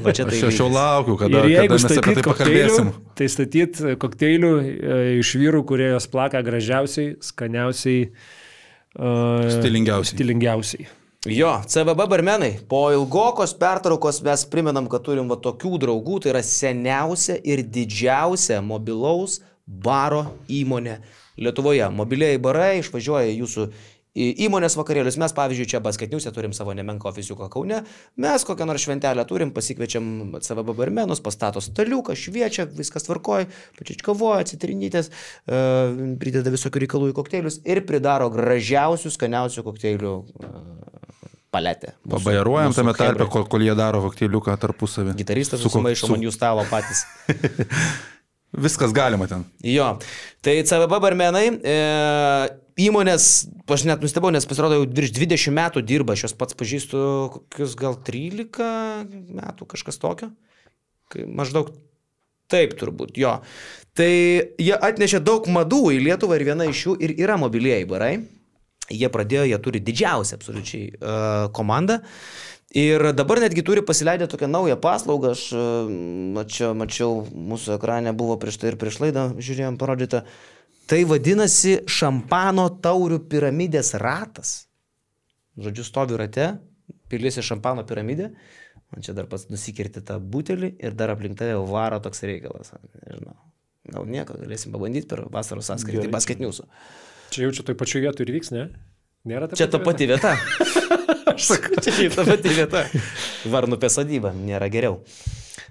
va 0.04 0.14
čia 0.14 0.24
tai. 0.28 0.38
Aš 0.46 0.60
jau 0.62 0.68
laukiu, 0.70 1.16
kada, 1.20 1.42
kada 1.42 1.74
mes 1.74 1.86
apie 1.90 2.14
tai 2.16 2.24
pakalbėsim. 2.24 2.92
Tai 3.18 3.28
statyti 3.34 3.96
kokteilių 4.00 4.52
e, 4.60 5.00
iš 5.18 5.34
vyrų, 5.40 5.64
kurie 5.68 5.90
jos 5.90 6.06
plaka 6.12 6.40
gražiausiai, 6.46 7.16
skaniausiai. 7.26 8.06
Uh, 8.94 9.50
stilingiausiai. 9.58 10.16
Stilingiausiai. 10.16 10.86
Jo, 11.28 11.60
CVB 11.68 12.06
barmenai, 12.08 12.54
po 12.68 12.86
ilgokos 12.92 13.52
pertraukos 13.60 14.22
mes 14.24 14.46
priminam, 14.48 14.86
kad 14.88 15.02
turim 15.04 15.26
va 15.28 15.36
tokių 15.36 15.76
draugų, 15.82 16.14
tai 16.24 16.30
yra 16.32 16.40
seniausia 16.40 17.34
ir 17.44 17.60
didžiausia 17.60 18.62
mobilaus 18.64 19.42
baro 19.68 20.22
įmonė 20.48 20.96
Lietuvoje. 21.36 21.84
Mobiliai 21.92 22.40
barai 22.40 22.78
išvažiuoja 22.80 23.34
jūsų 23.36 23.66
įmonės 24.16 24.78
vakarėlius. 24.80 25.18
Mes, 25.20 25.34
pavyzdžiui, 25.36 25.68
čia 25.68 25.82
basketniuose 25.84 26.32
turim 26.32 26.54
savo 26.56 26.72
nemenko 26.72 27.12
oficiuką 27.12 27.50
Kaune. 27.52 27.82
Mes 28.16 28.48
kokią 28.48 28.64
nors 28.64 28.88
šventelę 28.88 29.26
turim, 29.28 29.52
pasikviečiam 29.52 30.40
CVB 30.40 30.72
barmenus, 30.78 31.20
pastato 31.20 31.60
staliuką, 31.60 32.16
šviečia, 32.16 32.64
viskas 32.64 33.04
tvarkoja, 33.04 33.50
pačičkavoja, 33.76 34.48
citrinytės, 34.54 35.12
uh, 35.12 36.16
prideda 36.20 36.56
visokių 36.56 36.86
reikalų 36.86 37.12
į 37.12 37.18
kokteilius 37.20 37.60
ir 37.68 37.84
pridaro 37.84 38.32
gražiausių, 38.32 39.12
skaniausių 39.20 39.68
kokteilių 39.68 40.16
paletę. 41.50 41.94
Pabajaruojam 42.10 42.74
tame 42.74 42.94
tarpe, 42.94 43.26
kol, 43.30 43.44
kol 43.50 43.64
jie 43.64 43.74
daro 43.78 44.02
kokteiliuką 44.06 44.54
tarpusavį. 44.62 45.16
Gitaristas 45.18 45.62
susimaišo 45.64 46.08
su... 46.08 46.14
man 46.14 46.24
jų 46.24 46.32
stalo 46.34 46.64
patys. 46.70 47.04
Viskas 48.64 48.94
galima 48.94 49.28
ten. 49.30 49.44
Jo. 49.62 49.92
Tai 50.42 50.54
CVB 50.66 50.98
barmenai, 51.02 51.44
e, 51.54 51.74
įmonės, 52.82 53.26
aš 53.70 53.84
net 53.86 54.02
nustebau, 54.02 54.32
nes 54.34 54.46
pasirodo 54.48 54.80
jau 54.80 54.88
virš 54.90 55.12
20 55.20 55.54
metų 55.54 55.84
dirba, 55.86 56.16
aš 56.16 56.26
juos 56.26 56.34
pats 56.38 56.58
pažįstu 56.58 57.04
kokius 57.36 57.76
gal 57.78 57.94
13 58.06 59.06
metų, 59.38 59.68
kažkas 59.70 60.02
tokio. 60.02 60.32
Maždaug 61.26 61.70
taip 62.50 62.74
turbūt, 62.78 63.14
jo. 63.22 63.36
Tai 63.94 64.10
jie 64.10 64.74
atnešė 64.74 65.22
daug 65.22 65.46
madų 65.50 65.84
į 65.94 66.02
Lietuvą 66.08 66.38
ir 66.38 66.46
viena 66.50 66.66
iš 66.70 66.84
jų 66.88 66.98
ir 67.06 67.14
yra 67.22 67.38
mobilieji 67.38 67.86
barai. 67.90 68.14
Jie 68.90 69.10
pradėjo, 69.12 69.44
jie 69.46 69.58
turi 69.62 69.82
didžiausią 69.86 70.38
absoliučiai 70.38 70.86
uh, 70.90 71.50
komandą. 71.54 72.00
Ir 72.70 73.02
dabar 73.18 73.40
netgi 73.42 73.64
turi 73.66 73.82
pasileidę 73.82 74.28
tokią 74.30 74.46
naują 74.46 74.76
paslaugą, 74.78 75.32
aš 75.34 75.48
mačiau, 76.36 76.70
mačiau 76.78 77.16
mūsų 77.34 77.74
ekrane 77.74 78.12
buvo 78.14 78.36
prieš 78.38 78.60
tai 78.62 78.70
ir 78.70 78.76
prieš 78.78 79.00
laidą, 79.02 79.24
žiūrėjom 79.42 79.78
parodytą. 79.78 80.22
Tai 80.90 81.00
vadinasi 81.10 81.80
šampano 81.90 82.68
taurių 82.82 83.18
piramidės 83.30 83.90
ratas. 83.98 84.52
Žodžiu, 85.58 85.86
stovi 85.86 86.18
rate, 86.18 86.46
piliesi 87.10 87.42
šampano 87.42 87.82
piramidę, 87.86 88.30
man 88.94 89.02
čia 89.06 89.14
dar 89.18 89.26
pats 89.30 89.48
nusikirti 89.50 90.02
tą 90.06 90.20
butelį 90.22 90.76
ir 90.78 90.94
dar 90.94 91.10
aplink 91.10 91.38
tave 91.42 91.58
varo 91.66 91.98
toks 92.02 92.22
reikalas. 92.22 92.70
Nežinau. 93.02 93.34
Gal 93.90 94.06
nieko, 94.06 94.38
galėsim 94.38 94.70
pabandyti 94.70 95.10
per 95.10 95.24
vasaros 95.34 95.66
sąskaitį 95.72 96.06
basketniusų. 96.12 96.68
Čia 97.30 97.46
jau 97.46 97.52
čia 97.54 97.66
toj 97.66 97.76
pačioj 97.78 98.04
vietoj 98.06 98.26
ir 98.26 98.32
vyks, 98.34 98.50
ne? 98.54 98.68
Nėra 99.28 99.50
ta 99.50 99.58
čia 99.58 99.68
ta 99.70 99.78
pati 99.82 100.08
vieta. 100.10 100.32
Aš 101.34 101.50
sakau, 101.52 101.76
čia 101.84 102.08
ta 102.14 102.24
pati 102.26 102.54
vieta. 102.56 102.86
Varnupė 103.52 103.90
sodyba, 103.92 104.32
nėra 104.34 104.70
geriau. 104.72 104.98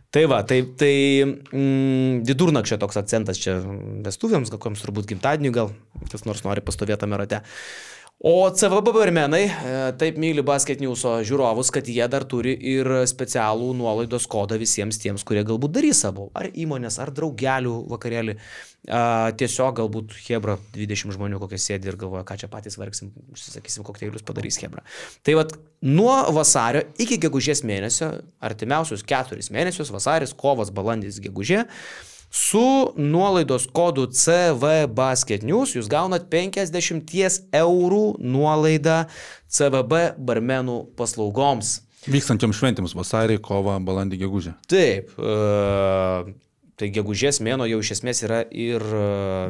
Tai 0.10 0.24
va, 0.26 0.40
tai, 0.48 0.64
tai 0.80 0.94
mm, 1.22 2.24
vidurnakčio 2.26 2.80
toks 2.82 2.98
akcentas 2.98 3.38
čia 3.42 3.60
vestuvėms, 4.06 4.50
kokiems 4.50 4.82
turbūt 4.82 5.10
gimtadieniui 5.12 5.54
gal, 5.54 5.70
kas 6.10 6.26
nors 6.26 6.42
nori 6.46 6.64
pastovėti 6.66 7.04
tame 7.04 7.20
rate. 7.22 7.44
O 8.22 8.52
CVB 8.52 8.92
barmenai 8.92 9.46
e, 9.48 9.52
taip 9.96 10.18
myli 10.20 10.44
basket 10.44 10.82
newso 10.84 11.14
žiūrovus, 11.24 11.70
kad 11.72 11.88
jie 11.88 12.04
dar 12.12 12.26
turi 12.28 12.52
ir 12.68 12.90
specialų 13.08 13.70
nuolaidos 13.80 14.26
kodą 14.28 14.58
visiems 14.60 15.00
tiems, 15.00 15.24
kurie 15.24 15.46
galbūt 15.48 15.72
darys 15.78 16.02
savo, 16.04 16.26
ar 16.36 16.50
įmonės, 16.52 16.98
ar 17.00 17.14
draugelių 17.16 17.78
vakarėlį. 17.94 18.36
A, 18.92 19.32
tiesiog 19.40 19.78
galbūt 19.80 20.18
Hebra 20.26 20.58
20 20.76 21.16
žmonių 21.16 21.40
kokie 21.40 21.62
sėdi 21.64 21.88
ir 21.88 21.96
galvoja, 22.02 22.26
ką 22.28 22.36
čia 22.44 22.52
patys 22.52 22.76
vargsim, 22.82 23.14
sakysim, 23.40 23.88
kokteilius 23.88 24.28
padarys 24.28 24.60
Hebra. 24.60 24.84
Tai 25.24 25.40
vad, 25.40 25.56
nuo 25.88 26.20
vasario 26.36 26.84
iki 27.00 27.22
gegužės 27.24 27.64
mėnesio, 27.64 28.18
artimiausius 28.44 29.08
keturis 29.08 29.48
mėnesius, 29.56 29.96
vasaris, 29.96 30.36
kovas, 30.36 30.76
balandis, 30.76 31.24
gegužė, 31.24 31.64
Su 32.30 32.94
nuolaidos 32.96 33.68
kodu 33.74 34.06
CV 34.14 34.86
Basket 34.94 35.44
News 35.44 35.74
jūs 35.74 35.90
gaunat 35.90 36.28
50 36.30 37.50
eurų 37.58 38.04
nuolaidą 38.22 39.00
CVB 39.50 40.02
barmenų 40.18 40.78
paslaugoms. 41.00 41.80
Vykstančiam 42.10 42.54
šventėms 42.56 42.94
vasarį, 42.96 43.40
kovą, 43.44 43.80
balandį, 43.84 44.22
gegužę. 44.22 44.56
Taip. 44.70 45.12
Uh, 45.18 46.30
Tai 46.80 46.88
gegužės 46.96 47.42
mėno 47.44 47.66
jau 47.68 47.82
iš 47.84 47.90
esmės 47.98 48.22
yra 48.24 48.38
ir 48.56 48.80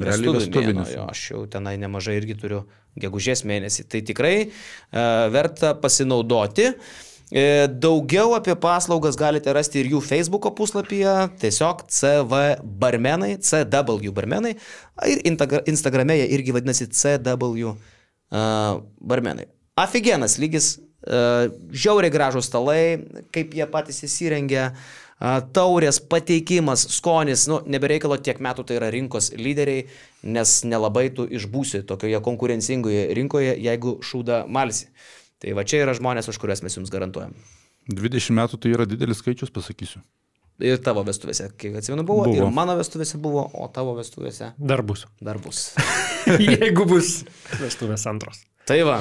vestuvinis. 0.02 0.96
Aš 1.04 1.28
jau 1.28 1.44
tenai 1.46 1.76
nemažai 1.78 2.16
irgi 2.18 2.34
turiu 2.42 2.64
gegužės 2.98 3.44
mėnesį. 3.46 3.86
Tai 3.86 4.02
tikrai 4.08 4.34
uh, 4.48 5.28
verta 5.30 5.76
pasinaudoti. 5.78 6.72
Uh, 6.72 7.06
E, 7.09 7.09
daugiau 7.30 8.34
apie 8.34 8.56
paslaugas 8.58 9.18
galite 9.20 9.54
rasti 9.54 9.84
ir 9.84 9.92
jų 9.94 10.02
Facebook 10.02 10.48
puslapyje, 10.58 11.14
tiesiog 11.42 11.84
CV 11.94 12.40
barmenai, 12.64 13.36
CW 13.38 14.14
barmenai, 14.16 14.56
ir 15.06 15.22
Instagrame 15.70 16.18
jie 16.18 16.30
irgi 16.34 16.56
vadinasi 16.56 16.90
CW 16.90 17.70
uh, 17.70 18.80
barmenai. 18.98 19.46
Aфиgenas 19.78 20.40
lygis, 20.42 20.80
uh, 21.06 21.52
žiauriai 21.70 22.14
gražus 22.14 22.50
stalai, 22.50 22.98
kaip 23.36 23.54
jie 23.54 23.70
patys 23.70 24.02
įsirengia, 24.10 24.72
taurės 25.20 26.00
pateikimas, 26.00 26.86
skonis, 26.96 27.44
nu, 27.52 27.60
nebereikalo 27.68 28.18
tiek 28.24 28.40
metų 28.40 28.64
tai 28.64 28.78
yra 28.80 28.90
rinkos 28.94 29.34
lyderiai, 29.36 29.84
nes 30.24 30.54
nelabai 30.64 31.10
tu 31.12 31.26
išbūsi 31.28 31.84
tokioje 31.88 32.22
konkurencingoje 32.24 33.10
rinkoje, 33.18 33.58
jeigu 33.60 33.98
šūda 34.00 34.46
malsi. 34.48 34.88
Tai 35.40 35.54
va 35.56 35.64
čia 35.64 35.84
yra 35.86 35.94
žmonės, 35.96 36.28
už 36.32 36.38
kuriuos 36.42 36.62
mes 36.66 36.76
jums 36.76 36.92
garantuojam. 36.92 37.34
20 37.90 38.36
metų 38.38 38.60
tai 38.62 38.74
yra 38.76 38.86
didelis 38.90 39.22
skaičius, 39.24 39.52
pasakysiu. 39.56 40.02
Ir 40.60 40.76
tavo 40.84 41.06
vestuvėse, 41.08 41.46
kiek 41.56 41.78
atsimenu, 41.80 42.04
buvo, 42.04 42.26
Buvo. 42.28 42.36
ir 42.36 42.52
mano 42.52 42.74
vestuvėse 42.76 43.16
buvo, 43.24 43.46
o 43.56 43.70
tavo 43.72 43.94
vestuvėse 43.96 44.50
Dar 44.60 44.82
bus. 44.84 45.06
dar 45.24 45.40
bus. 45.40 45.70
Jeigu 46.28 46.84
bus 46.90 47.22
vestuvės 47.62 48.04
antros. 48.12 48.42
Tai 48.68 48.82
va. 48.84 48.98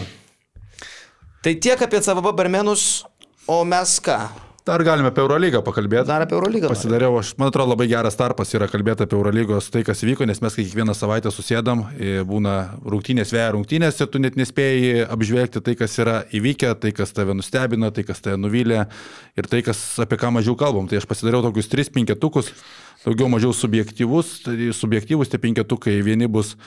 Tai 1.43 1.55
tiek 1.59 1.83
apie 1.83 1.99
CVB 2.01 2.31
barmenus, 2.39 3.03
o 3.51 3.65
mes 3.67 3.97
ką? 4.07 4.21
Dar 4.69 4.83
galime 4.85 5.09
apie 5.09 5.23
Eurolygą 5.23 5.63
pakalbėti. 5.65 6.05
Dar 6.11 6.21
apie 6.27 6.35
Eurolygą. 6.37 6.69
Pasidariau, 6.69 7.15
aš, 7.17 7.31
man 7.41 7.49
atrodo, 7.49 7.71
labai 7.73 7.87
geras 7.89 8.19
tarpas 8.19 8.51
yra 8.53 8.67
kalbėti 8.69 9.07
apie 9.07 9.17
Eurolygos 9.17 9.71
tai, 9.73 9.81
kas 9.87 10.03
vyko, 10.05 10.27
nes 10.29 10.43
mes 10.45 10.59
kiekvieną 10.59 10.93
savaitę 10.97 11.33
susėdam, 11.33 11.87
e, 11.97 12.19
būna 12.29 12.57
rungtynės, 12.85 13.33
vėja 13.33 13.55
rungtynės 13.57 14.03
ir 14.05 14.11
tu 14.13 14.21
net 14.21 14.37
nespėjai 14.37 15.07
apžvelgti 15.09 15.65
tai, 15.65 15.77
kas 15.79 15.97
yra 16.05 16.19
įvykę, 16.37 16.75
tai, 16.85 16.93
kas 17.01 17.17
tave 17.17 17.39
nustebino, 17.39 17.89
tai, 17.97 18.05
kas 18.11 18.21
tave 18.21 18.37
nuvylė 18.43 18.85
ir 19.41 19.49
tai, 19.49 19.63
kas, 19.65 19.81
apie 20.05 20.21
ką 20.21 20.35
mažiau 20.37 20.59
kalbam. 20.61 20.91
Tai 20.91 21.01
aš 21.01 21.09
pasidariau 21.09 21.41
tokius 21.49 21.73
tris 21.73 21.89
penketukus, 21.95 22.53
daugiau 23.07 23.33
mažiau 23.33 23.57
subjektyvus, 23.57 24.39
tai 24.45 24.69
subjektyvus 24.77 25.33
tie 25.33 25.41
penketukai, 25.49 25.97
vieni 26.05 26.29
bus 26.29 26.59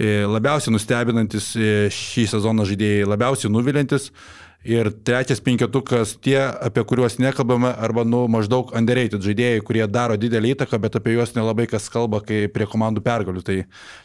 e, 0.00 0.22
labiausiai 0.24 0.72
nustebinantis 0.72 1.52
e, 1.60 1.74
šį 1.92 2.30
sezoną 2.38 2.64
žaidėjai, 2.72 3.10
labiausiai 3.18 3.52
nuvilintis. 3.52 4.14
Ir 4.60 4.90
trečias 4.92 5.40
penketukas 5.40 6.18
tie, 6.20 6.36
apie 6.36 6.82
kuriuos 6.84 7.14
nekalbame, 7.16 7.70
arba 7.80 8.02
nu, 8.04 8.26
maždaug 8.28 8.74
underrated 8.76 9.24
žaidėjai, 9.24 9.62
kurie 9.64 9.86
daro 9.88 10.18
didelį 10.20 10.50
įtaką, 10.52 10.76
bet 10.82 10.98
apie 10.98 11.14
juos 11.14 11.32
nelabai 11.32 11.64
kas 11.70 11.86
kalba, 11.88 12.18
kai 12.20 12.42
prie 12.52 12.66
komandų 12.68 13.00
pergalių. 13.06 13.40
Tai 13.46 13.56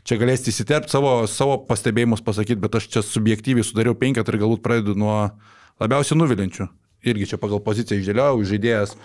čia 0.07 0.17
galėsite 0.21 0.53
įsiterpti 0.53 0.95
savo, 0.95 1.11
savo 1.27 1.57
pastebėjimus 1.67 2.23
pasakyti, 2.23 2.61
bet 2.63 2.77
aš 2.79 2.87
čia 2.93 3.03
subjektyviai 3.03 3.67
sudariau 3.67 3.97
penketą 3.99 4.31
ir 4.31 4.39
galbūt 4.45 4.63
pradedu 4.63 4.95
nuo 4.95 5.17
labiausiai 5.83 6.21
nuvilinčių. 6.21 6.69
Irgi 7.03 7.27
čia 7.33 7.39
pagal 7.41 7.59
poziciją 7.65 7.99
išdėliau, 7.99 8.39
žaidėjas. 8.47 8.95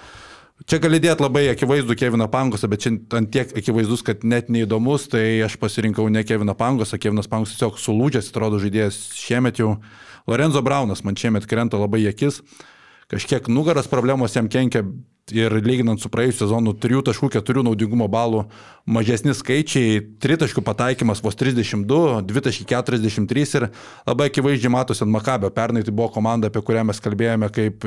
Čia 0.71 0.79
gali 0.79 1.01
dėti 1.03 1.25
labai 1.25 1.49
akivaizdų 1.51 1.97
Keviną 1.99 2.29
Pangosą, 2.31 2.69
bet 2.71 2.85
čia 2.85 2.93
ant 3.17 3.33
tiek 3.35 3.51
akivaizdus, 3.59 4.05
kad 4.07 4.23
net 4.23 4.53
neįdomus, 4.55 5.09
tai 5.11 5.41
aš 5.43 5.59
pasirinkau 5.59 6.07
ne 6.13 6.23
Keviną 6.23 6.55
Pangosą, 6.55 7.01
Kevinas 7.01 7.27
Pangosas 7.33 7.57
tiesiog 7.57 7.81
sulūdžęs, 7.81 8.31
atrodo 8.31 8.63
žaidėjas 8.63 9.01
šiemet 9.19 9.59
jau. 9.65 9.75
Lorenzo 10.31 10.63
Braunas 10.63 11.03
man 11.03 11.19
šiemet 11.19 11.49
krenta 11.51 11.81
labai 11.81 12.05
akis, 12.11 12.41
kažkiek 13.11 13.49
nugaras 13.51 13.91
problemos 13.91 14.37
jam 14.37 14.49
kenkia 14.49 14.85
ir 15.35 15.55
lyginant 15.63 16.01
su 16.03 16.11
praėjusiu 16.11 16.45
sezonu 16.45 16.75
3.4 16.79 17.65
naudingumo 17.67 18.07
balų 18.11 18.45
mažesni 18.91 19.35
skaičiai, 19.37 20.01
3 20.23 20.41
taškų 20.45 20.63
pataikymas 20.67 21.23
vos 21.23 21.39
32, 21.39 22.23
2.43 22.27 23.47
ir 23.61 23.69
labai 24.09 24.31
akivaizdžiai 24.31 24.75
matosi 24.75 25.05
ant 25.07 25.15
Makabio. 25.15 25.51
Pernai 25.55 25.85
tai 25.87 25.95
buvo 25.95 26.11
komanda, 26.15 26.51
apie 26.51 26.63
kurią 26.67 26.87
mes 26.91 27.03
kalbėjome 27.03 27.51
kaip 27.55 27.87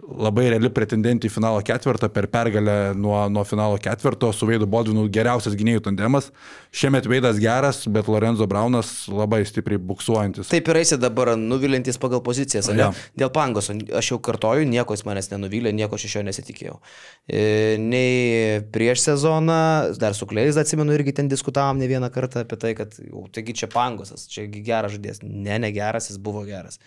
labai 0.00 0.48
reali 0.52 0.70
pretendentė 0.72 1.28
į 1.28 1.32
finalo 1.32 1.60
ketvirtą 1.64 2.08
per 2.12 2.26
pergalę 2.32 2.92
nuo, 2.98 3.16
nuo 3.32 3.44
finalo 3.48 3.78
ketvirto 3.82 4.30
su 4.34 4.48
Veidu 4.48 4.68
Bodvinu 4.70 5.06
geriausias 5.12 5.56
gynėjų 5.58 5.82
tandemas. 5.88 6.30
Šiemet 6.74 7.08
Veidas 7.10 7.40
geras, 7.42 7.82
bet 7.90 8.08
Lorenzo 8.10 8.46
Braunas 8.50 8.92
labai 9.10 9.42
stipriai 9.48 9.80
buksuojantis. 9.90 10.50
Taip 10.52 10.70
ir 10.70 10.80
eisi 10.82 10.98
dabar 11.00 11.32
nuvilintis 11.38 12.00
pagal 12.00 12.22
pozicijas, 12.26 12.70
ne? 12.72 12.86
Jo. 12.86 12.90
Dėl 13.24 13.32
Pangoso, 13.34 13.76
aš 14.00 14.12
jau 14.12 14.20
kartoju, 14.30 14.68
nieko 14.70 14.96
jis 14.96 15.06
manęs 15.08 15.30
nenuvylė, 15.32 15.74
nieko 15.76 15.98
aš 15.98 16.08
iš 16.08 16.18
jo 16.18 16.24
nesitikėjau. 16.28 16.78
E, 17.26 17.44
nei 17.82 18.60
prieš 18.74 19.06
sezoną, 19.10 19.60
dar 20.00 20.16
su 20.18 20.28
Kleis 20.30 20.58
atsimenu, 20.60 20.94
irgi 20.96 21.16
ten 21.20 21.30
diskutavom 21.30 21.80
ne 21.80 21.90
vieną 21.90 22.10
kartą 22.14 22.44
apie 22.46 22.58
tai, 22.60 22.74
kad, 22.78 22.96
jau, 23.04 23.26
taigi 23.34 23.56
čia 23.62 23.70
Pangosas, 23.72 24.28
čia 24.30 24.46
geras 24.50 24.96
žaidėjas. 24.96 25.24
Ne, 25.26 25.58
negeras, 25.62 26.10
jis 26.12 26.20
buvo 26.22 26.46
geras. 26.48 26.80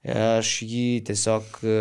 Aš 0.00 0.62
jį 0.64 1.02
tiesiog 1.04 1.58
e, 1.60 1.72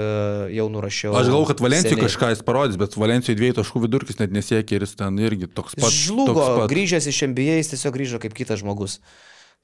jau 0.52 0.66
nurašiau. 0.68 1.14
Aš 1.16 1.30
galvoju, 1.32 1.48
kad 1.54 1.62
Valencijoje 1.64 1.96
seniai. 1.96 2.08
kažką 2.10 2.32
jis 2.34 2.42
parodys, 2.44 2.76
bet 2.80 2.98
Valencijoje 3.00 3.40
dviejų 3.40 3.56
taškų 3.62 3.82
vidurkis 3.86 4.18
net 4.20 4.34
nesiekia 4.36 4.76
ir 4.76 4.84
jis 4.84 4.98
ten 5.00 5.22
irgi 5.24 5.48
toks 5.48 5.78
pat. 5.80 5.88
Žlugo, 5.96 6.34
toks 6.34 6.58
pat. 6.58 6.72
grįžęs 6.74 7.08
iš 7.08 7.20
MBA, 7.32 7.56
jis 7.62 7.72
tiesiog 7.72 7.94
grįžo 7.96 8.20
kaip 8.20 8.34
kitas 8.36 8.60
žmogus. 8.60 8.98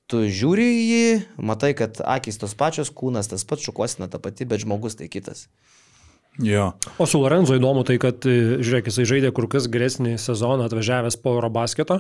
Tu 0.08 0.22
žiūri 0.32 0.64
į 0.72 0.86
jį, 0.86 1.10
matai, 1.52 1.74
kad 1.76 2.00
akis 2.00 2.40
tos 2.40 2.54
pačios, 2.56 2.94
kūnas 2.96 3.28
tas 3.28 3.44
pats, 3.44 3.66
šukuosina 3.68 4.08
ta 4.08 4.22
pati, 4.24 4.48
bet 4.48 4.64
žmogus 4.64 4.96
tai 4.96 5.10
kitas. 5.12 5.50
Jo. 6.40 6.70
O 6.96 7.08
su 7.10 7.20
Lorenzo 7.20 7.58
įdomu 7.60 7.84
tai, 7.88 7.98
kad, 8.00 8.24
e, 8.24 8.62
žiūrėk, 8.64 8.88
jisai 8.88 9.08
žaidė 9.10 9.34
kur 9.36 9.50
kas 9.52 9.68
geresnį 9.72 10.16
sezoną 10.22 10.70
atvažiavęs 10.70 11.20
po 11.20 11.36
Eurobasketo 11.36 12.00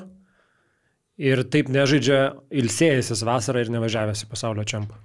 ir 1.19 1.43
taip 1.51 1.67
nežaidžia 1.71 2.21
ilsėjęsis 2.63 3.25
vasarą 3.27 3.63
ir 3.63 3.73
nevažiavęs 3.75 4.23
į 4.23 4.31
pasaulio 4.31 4.63
čempą. 4.67 4.99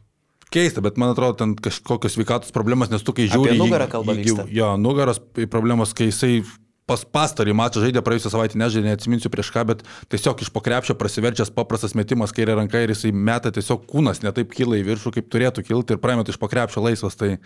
Keista, 0.51 0.82
bet 0.82 0.97
man 0.98 1.12
atrodo, 1.12 1.36
ten 1.39 1.55
kažkokios 1.55 2.16
sveikatos 2.16 2.55
problemos, 2.55 2.90
nes 2.90 3.05
tu 3.06 3.14
kai 3.14 3.28
žiūri... 3.31 3.55
Apie 3.55 3.60
nugarą 3.60 3.86
kalba. 3.90 4.16
Jo, 4.51 4.72
nugaros 4.81 5.22
problemos, 5.52 5.94
kai 5.94 6.10
jisai 6.10 6.40
pas 6.91 7.05
pastarį 7.07 7.55
mačą 7.55 7.85
žaidė 7.85 8.03
praėjusią 8.03 8.33
savaitę, 8.33 8.59
nežaidė, 8.59 8.91
neatsiminsiu 8.91 9.31
prieš 9.31 9.53
ką, 9.55 9.62
bet 9.69 9.85
tiesiog 10.11 10.43
iš 10.43 10.51
pokrepšio 10.55 10.97
prasiverčias 10.99 11.53
paprastas 11.55 11.95
metimas 11.99 12.35
kairė 12.35 12.57
ranka 12.59 12.83
ir 12.83 12.91
jisai 12.95 13.12
meta 13.15 13.53
tiesiog 13.55 13.87
kūnas 13.91 14.25
netaip 14.25 14.51
kyla 14.55 14.81
į 14.81 14.87
viršų, 14.89 15.15
kaip 15.15 15.31
turėtų 15.31 15.67
kilti 15.69 15.95
ir 15.95 16.03
praeina 16.03 16.27
iš 16.27 16.41
pokrepšio 16.43 16.83
laisvas, 16.83 17.19
tai, 17.21 17.37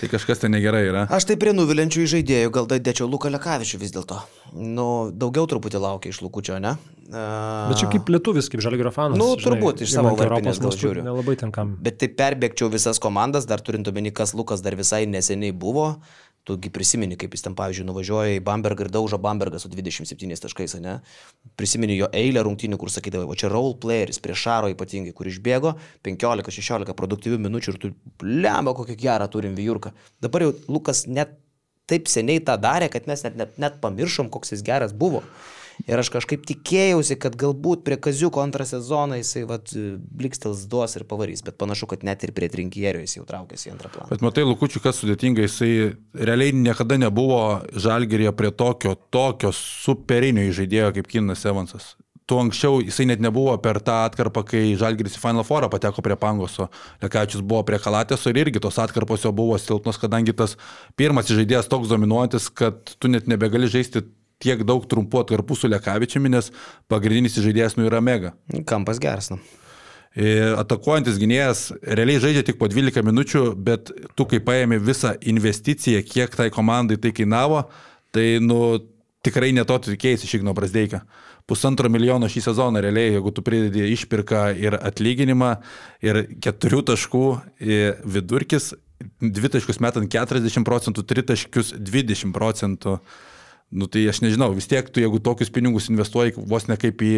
tai 0.00 0.08
kažkas 0.12 0.40
ten 0.44 0.56
negerai 0.56 0.86
yra. 0.88 1.04
Aš 1.12 1.28
tai 1.28 1.36
prie 1.40 1.52
nuvilinčių 1.56 2.08
žaidėjų 2.16 2.54
gal 2.56 2.70
dėčiau 2.72 3.10
Luką 3.10 3.32
Lekavičių 3.36 3.82
vis 3.84 3.92
dėlto. 3.96 4.22
Nu, 4.56 4.88
daugiau 5.12 5.48
truputį 5.50 5.82
laukia 5.82 6.14
iš 6.14 6.22
Lukučio, 6.24 6.56
ne? 6.62 6.76
Uh, 7.06 7.68
Bet 7.70 7.78
čia 7.78 7.88
kaip 7.92 8.08
lietuvis, 8.10 8.48
kaip 8.50 8.62
žalgerio 8.64 8.90
fanas. 8.94 9.18
Nu, 9.20 9.28
turbūt, 9.38 9.84
iš 9.84 9.92
savo 9.94 10.16
Europos 10.16 10.58
gal 10.62 10.72
žiūriu. 10.74 11.04
Nelabai 11.06 11.36
ten 11.38 11.52
kam. 11.54 11.76
Bet 11.82 12.00
tai 12.00 12.08
perbėgčiau 12.10 12.70
visas 12.72 12.98
komandas, 13.02 13.46
dar 13.46 13.62
turint 13.62 13.86
omeny, 13.86 14.10
kas 14.14 14.34
Lukas 14.34 14.64
dar 14.64 14.74
visai 14.78 15.04
neseniai 15.10 15.54
buvo. 15.54 15.92
Tugi 16.46 16.70
prisimeni, 16.70 17.16
kaip 17.18 17.32
jis 17.34 17.42
ten, 17.42 17.56
pavyzdžiui, 17.58 17.86
nuvažiuoja 17.88 18.36
į 18.36 18.42
Bambergą 18.46 18.86
ir 18.86 18.90
daužo 18.94 19.18
Bambergą 19.18 19.58
su 19.58 19.70
27 19.72 20.36
taškais, 20.44 20.76
ne? 20.78 21.00
Prisimeni 21.58 21.96
jo 21.98 22.06
eilę 22.14 22.44
rungtynių, 22.46 22.78
kur 22.78 22.92
sakydavo, 22.92 23.26
o 23.26 23.38
čia 23.38 23.50
role 23.50 23.74
playeris, 23.82 24.20
prieš 24.22 24.44
Šaro 24.46 24.70
ypatingai, 24.70 25.14
kur 25.16 25.26
išbėgo 25.26 25.74
15-16 26.06 26.94
produktyvių 26.94 27.40
minučių 27.48 27.74
ir 27.74 27.80
tu 27.82 27.90
lemba, 28.22 28.76
kokį 28.78 28.94
gerą 29.00 29.26
turim 29.32 29.58
vyjurką. 29.58 29.90
Dabar 30.22 30.46
jau 30.46 30.54
Lukas 30.70 31.08
net 31.10 31.34
taip 31.90 32.10
seniai 32.10 32.42
tą 32.46 32.56
darė, 32.62 32.90
kad 32.94 33.06
mes 33.10 33.22
net, 33.26 33.36
net, 33.38 33.58
net 33.62 33.78
pamiršom, 33.82 34.30
koks 34.30 34.54
jis 34.54 34.64
geras 34.66 34.94
buvo. 34.94 35.22
Ir 35.84 36.00
aš 36.00 36.08
kažkaip 36.14 36.46
tikėjausi, 36.48 37.18
kad 37.20 37.36
galbūt 37.38 37.84
prie 37.84 37.98
Kaziuko 38.00 38.40
antrą 38.40 38.64
sezoną 38.68 39.18
jisai 39.20 39.44
vat, 39.48 39.74
blikstels 40.16 40.64
duos 40.70 40.96
ir 40.96 41.04
pavarys, 41.08 41.44
bet 41.44 41.58
panašu, 41.60 41.90
kad 41.90 42.06
net 42.06 42.24
ir 42.24 42.32
prie 42.36 42.48
trinkierio 42.52 43.02
jis 43.04 43.18
jau 43.18 43.26
traukėsi 43.28 43.68
į 43.68 43.74
antrą 43.74 43.92
planą. 43.92 44.08
Bet 44.14 44.24
matai, 44.24 44.46
Lukučiu, 44.48 44.80
kas 44.84 45.02
sudėtinga, 45.02 45.44
jisai 45.44 45.92
realiai 46.16 46.56
niekada 46.56 46.98
nebuvo 47.00 47.42
žalgerėje 47.76 48.32
prie 48.38 48.54
tokio, 48.56 48.96
tokio 49.12 49.52
superinio 49.54 50.48
žaidėjo 50.56 50.96
kaip 50.96 51.12
Kinas 51.12 51.44
Evansas. 51.48 51.94
Tuo 52.26 52.40
anksčiau 52.42 52.80
jisai 52.82 53.04
net 53.06 53.20
nebuvo 53.22 53.52
per 53.62 53.78
tą 53.86 54.00
atkarpą, 54.08 54.42
kai 54.48 54.72
Žalgiris 54.78 55.14
į 55.14 55.20
Final 55.22 55.44
Four 55.46 55.68
pateko 55.70 56.02
prie 56.02 56.16
Pangoso. 56.18 56.66
Lekavičius 56.98 57.44
buvo 57.46 57.60
prie 57.68 57.78
Kalatėso 57.78 58.32
ir 58.32 58.40
irgi 58.42 58.58
tos 58.64 58.80
atkarpos 58.82 59.22
jo 59.22 59.30
buvo 59.30 59.54
silpnos, 59.62 60.00
kadangi 60.02 60.34
tas 60.34 60.56
pirmas 60.98 61.30
žaidėjas 61.30 61.70
toks 61.70 61.92
dominuojantis, 61.92 62.48
kad 62.50 62.96
tu 62.98 63.12
net 63.12 63.30
nebegali 63.30 63.70
žaisti 63.70 64.02
tiek 64.42 64.64
daug 64.68 64.84
trumpų 64.88 65.22
atkarpų 65.22 65.56
su 65.56 65.70
Lekavičiumi, 65.70 66.32
nes 66.32 66.50
pagrindinis 66.90 67.38
žaidėjas 67.40 67.78
nu 67.78 67.86
yra 67.88 68.02
mega. 68.04 68.34
Kampas 68.68 69.00
geras, 69.02 69.30
nu. 69.32 69.40
E, 70.16 70.40
Atakuojantis 70.56 71.18
gynėjas 71.20 71.68
realiai 71.84 72.22
žaidžia 72.22 72.46
tik 72.46 72.60
po 72.60 72.70
12 72.72 73.04
minučių, 73.04 73.46
bet 73.60 73.92
tu 74.16 74.24
kai 74.28 74.40
paėmė 74.44 74.80
visą 74.80 75.12
investiciją, 75.20 76.00
kiek 76.08 76.36
tai 76.38 76.48
komandai 76.52 76.96
tai 77.00 77.12
kainavo, 77.16 77.66
tai 78.16 78.38
nu, 78.40 78.78
tikrai 79.26 79.52
neto 79.56 79.76
tikėjai 79.82 80.22
iš 80.24 80.38
Igno 80.38 80.54
Brasdeika. 80.56 81.02
Pusantro 81.46 81.90
milijono 81.92 82.26
šį 82.30 82.42
sezoną 82.48 82.80
realiai, 82.82 83.12
jeigu 83.14 83.30
tu 83.34 83.44
pridedi 83.46 83.84
išpirką 83.92 84.48
ir 84.58 84.74
atlyginimą 84.80 85.52
ir 86.02 86.24
keturių 86.42 86.82
taškų 86.90 87.22
e, 87.36 87.78
vidurkis, 88.16 88.72
dvi 89.20 89.52
taškus 89.54 89.78
metant 89.84 90.10
40 90.10 90.66
procentų, 90.66 91.04
tri 91.06 91.22
taškius 91.26 91.76
20 91.76 92.34
procentų. 92.34 92.98
Nu 93.70 93.88
tai 93.90 94.04
aš 94.06 94.22
nežinau, 94.22 94.52
vis 94.54 94.68
tiek 94.70 94.86
tu 94.90 95.02
jeigu 95.02 95.18
tokius 95.22 95.50
pinigus 95.50 95.90
investuoji 95.90 96.36
vos 96.38 96.68
ne 96.70 96.76
kaip 96.78 97.02
į 97.02 97.14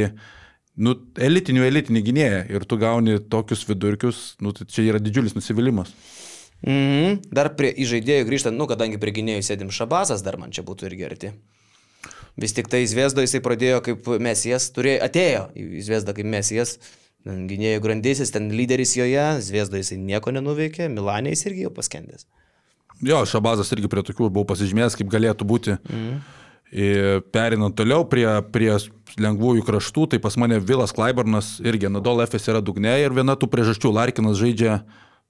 nu, 0.80 0.94
elitinių 1.20 1.66
elitinį 1.66 2.02
gynėją 2.06 2.40
ir 2.54 2.64
tu 2.68 2.78
gauni 2.80 3.18
tokius 3.20 3.66
vidurkius, 3.68 4.22
nu, 4.40 4.54
tai 4.56 4.68
čia 4.70 4.86
yra 4.88 5.02
didžiulis 5.02 5.36
nusivylimas. 5.36 5.92
Mhm. 6.64 7.20
Dar 7.34 7.52
prie 7.58 7.70
įžaidėjų 7.84 8.26
grįžtant, 8.26 8.58
nu, 8.58 8.66
kadangi 8.70 8.98
prie 8.98 9.14
gynėjų 9.14 9.44
sėdim 9.46 9.74
Šabazas, 9.74 10.24
dar 10.26 10.38
man 10.40 10.54
čia 10.54 10.64
būtų 10.66 10.88
irgi 10.90 11.06
arti. 11.06 11.32
Vis 12.38 12.54
tik 12.54 12.70
tai 12.70 12.84
Zviesdo 12.86 13.22
jisai 13.22 13.42
pradėjo 13.42 13.82
kaip 13.82 14.08
mesijas, 14.22 14.68
turėjo, 14.74 15.02
atėjo 15.06 15.44
į 15.58 15.84
Zviesdą 15.86 16.14
kaip 16.14 16.26
mesijas, 16.30 16.76
gynėjų 17.26 17.82
grandysis, 17.82 18.30
ten 18.34 18.50
lyderis 18.54 18.94
joje, 18.98 19.26
Zviesdo 19.42 19.78
jisai 19.78 19.98
nieko 19.98 20.32
nenuveikė, 20.34 20.86
Milanė 20.92 21.34
jis 21.34 21.48
irgi 21.50 21.66
jau 21.66 21.72
paskendęs. 21.74 22.28
Jo, 23.02 23.22
Šabazas 23.26 23.70
irgi 23.74 23.90
prie 23.90 24.02
tokių 24.06 24.30
buvau 24.30 24.46
pasižymėjęs, 24.52 24.96
kaip 24.98 25.10
galėtų 25.10 25.46
būti. 25.46 25.76
Mm. 25.90 26.22
Perinant 26.68 27.72
toliau 27.72 28.04
prie, 28.08 28.26
prie 28.52 28.74
lengvųjų 29.16 29.64
kraštų, 29.64 30.06
tai 30.12 30.18
pas 30.20 30.36
mane 30.36 30.58
Vilas 30.60 30.92
Klaibarnas 30.92 31.56
irgi 31.64 31.88
Nadol 31.88 32.20
FS 32.26 32.50
yra 32.52 32.60
dugne 32.64 32.92
ir 33.00 33.14
viena 33.16 33.38
tų 33.40 33.48
priežasčių 33.52 33.92
Larkinas 33.96 34.36
žaidžia 34.40 34.82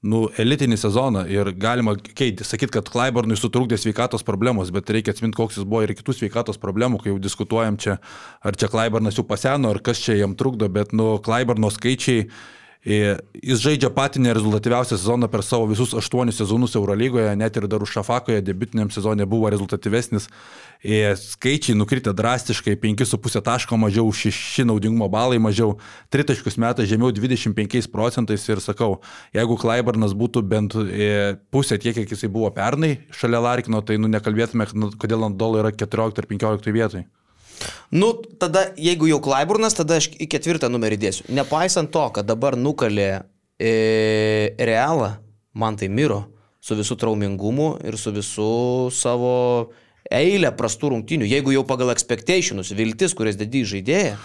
nu, 0.02 0.26
elitinį 0.38 0.78
sezoną 0.78 1.24
ir 1.30 1.50
galima 1.58 1.96
keiti, 1.98 2.46
sakyti, 2.46 2.74
kad 2.76 2.90
Klaibarnui 2.90 3.38
sutrukdė 3.38 3.78
sveikatos 3.78 4.26
problemos, 4.26 4.70
bet 4.74 4.90
reikia 4.94 5.14
atsiminti, 5.14 5.38
koks 5.38 5.58
jis 5.58 5.66
buvo 5.66 5.82
ir 5.86 5.94
kitų 5.98 6.14
sveikatos 6.20 6.60
problemų, 6.62 7.00
kai 7.02 7.10
jau 7.12 7.18
diskutuojam 7.22 7.78
čia, 7.80 7.98
ar 8.42 8.58
čia 8.58 8.70
Klaibarnas 8.70 9.18
jau 9.18 9.26
paseno, 9.26 9.72
ar 9.74 9.82
kas 9.82 10.02
čia 10.02 10.18
jam 10.20 10.36
trukdo, 10.38 10.70
bet 10.70 10.94
nu, 10.94 11.16
Klaibarno 11.22 11.70
skaičiai 11.74 12.28
Jis 12.86 13.58
žaidžia 13.58 13.88
patį 13.90 14.20
nerezultatyviausią 14.22 14.94
sezoną 14.94 15.26
per 15.28 15.42
savo 15.42 15.66
visus 15.66 15.90
aštuonis 15.98 16.36
sezonus 16.38 16.76
Eurolygoje, 16.78 17.32
net 17.36 17.56
ir 17.58 17.66
dar 17.66 17.82
už 17.82 17.90
Šafakoje 17.96 18.38
debitiniam 18.46 18.86
sezonė 18.94 19.26
buvo 19.26 19.50
rezultatyvesnis. 19.50 20.28
Skaičiai 21.18 21.74
nukritę 21.74 22.14
drastiškai, 22.14 22.76
5,5 22.78 23.42
taško 23.42 23.80
mažiau, 23.82 24.06
6 24.14 24.62
naudingumo 24.70 25.10
balai 25.10 25.42
mažiau, 25.42 25.74
3 26.14 26.30
taškus 26.30 26.54
metą 26.62 26.86
žemiau 26.86 27.10
25 27.10 27.90
procentais 27.90 28.46
ir 28.46 28.62
sakau, 28.62 29.00
jeigu 29.34 29.58
Klaibarnas 29.58 30.14
būtų 30.14 30.46
bent 30.46 30.78
pusė 31.50 31.82
tiek, 31.82 31.98
kiek 31.98 32.14
jisai 32.14 32.30
buvo 32.30 32.54
pernai 32.54 33.00
šalia 33.10 33.42
Larkino, 33.42 33.82
tai 33.82 33.98
nu 33.98 34.06
nekalbėtume, 34.06 34.70
kodėl 35.02 35.26
Andol 35.26 35.58
yra 35.58 35.74
14 35.74 36.22
ar 36.22 36.30
15 36.30 36.70
vietoj. 36.78 37.08
Nu, 37.90 38.12
tada, 38.40 38.68
jeigu 38.76 39.08
jau 39.10 39.20
Klaiburnas, 39.24 39.76
tada 39.78 39.98
aš 40.00 40.10
į 40.14 40.28
ketvirtą 40.30 40.70
numerį 40.72 41.00
dėsiu. 41.04 41.28
Nepaisant 41.32 41.92
to, 41.94 42.04
kad 42.14 42.28
dabar 42.28 42.56
nukalė 42.58 43.10
e, 43.58 44.54
realą, 44.58 45.14
man 45.58 45.78
tai 45.80 45.90
miro 45.92 46.24
su 46.60 46.76
visų 46.78 46.98
traumingumu 47.00 47.76
ir 47.86 47.96
su 48.00 48.12
visų 48.14 48.50
savo 48.94 49.36
eilę 50.12 50.50
prastų 50.56 50.92
rungtinių. 50.94 51.28
Jeigu 51.28 51.54
jau 51.54 51.64
pagal 51.68 51.92
expectationus, 51.94 52.74
viltis, 52.76 53.16
kurias 53.16 53.38
dedi 53.40 53.64
žaidėją, 53.68 54.18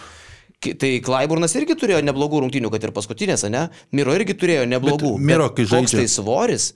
Tai 0.64 0.89
Klaiburnas 1.03 1.51
irgi 1.60 1.76
turėjo 1.76 1.99
neblogų 2.07 2.39
rungtynių, 2.43 2.69
kad 2.72 2.85
ir 2.88 2.93
paskutinės, 2.95 3.43
ne? 3.51 3.65
Miro 3.95 4.14
irgi 4.15 4.35
turėjo 4.39 4.64
neblogų. 4.72 5.18
Bet 5.18 5.27
Miro, 5.27 5.47
kai 5.51 5.65
žaidžia. 5.68 5.89
Koks 5.89 5.95
tai 5.97 6.05
svoris, 6.11 6.68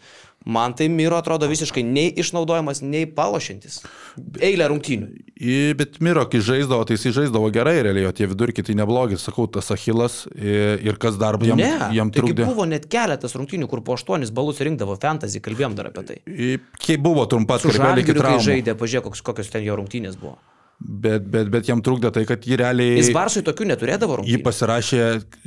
Man 0.48 0.72
tai 0.80 0.88
Miro 0.88 1.18
atrodo 1.20 1.48
visiškai 1.52 1.82
nei 1.84 2.12
išnaudojamas, 2.22 2.80
nei 2.80 3.04
palošintis. 3.12 3.82
Eilė 4.40 4.70
rungtynių. 4.72 5.10
Bet 5.76 5.98
Miro, 6.04 6.24
kai 6.32 6.40
žaisdavo, 6.40 6.86
tai 6.88 6.96
jis 6.96 7.18
žaisdavo 7.18 7.50
gerai, 7.52 7.76
realiai, 7.84 8.08
o 8.08 8.14
tie 8.16 8.30
vidurkiai 8.32 8.64
tai 8.70 8.78
neblogi, 8.80 9.20
sakau, 9.20 9.50
tas 9.52 9.74
Achilas 9.76 10.22
ir, 10.40 10.96
kas 11.04 11.20
dar 11.20 11.36
jam, 11.44 11.60
ne, 11.60 11.74
jam 11.98 12.14
trukdė. 12.16 12.46
Tai 12.46 12.52
buvo 12.54 12.68
net 12.70 12.88
keletas 12.92 13.36
rungtynių, 13.36 13.68
kur 13.68 13.84
po 13.84 13.98
aštuonis 14.00 14.32
balus 14.32 14.64
rinkdavo 14.64 14.96
fantasy, 15.04 15.44
kalbėjom 15.44 15.76
dar 15.76 15.92
apie 15.92 16.06
tai. 16.08 16.20
I, 16.32 16.56
kai 16.80 16.96
buvo 16.96 17.28
trumpas, 17.28 17.68
kur 17.68 17.76
žalgiu, 17.76 18.16
kai 18.16 18.38
žaidė, 18.48 18.78
pažiūrėk, 18.80 19.10
kokios, 19.10 19.26
kokios 19.28 19.52
ten 19.52 19.68
jo 19.68 19.76
rungtynės 19.82 20.16
buvo. 20.22 20.40
Bet, 20.78 21.26
bet, 21.28 21.50
bet 21.52 21.68
jam 21.68 21.82
trukdė 21.84 22.14
tai, 22.14 22.24
kad 22.30 22.44
jį 22.46 22.62
realiai... 22.62 23.00
Jis 23.02 23.10
Barsui 23.16 23.42
tokių 23.44 23.74
neturėdavo 23.74 24.20
rungtynių. 24.22 24.38
Jį 24.38 24.44
pasirašė 24.46 25.00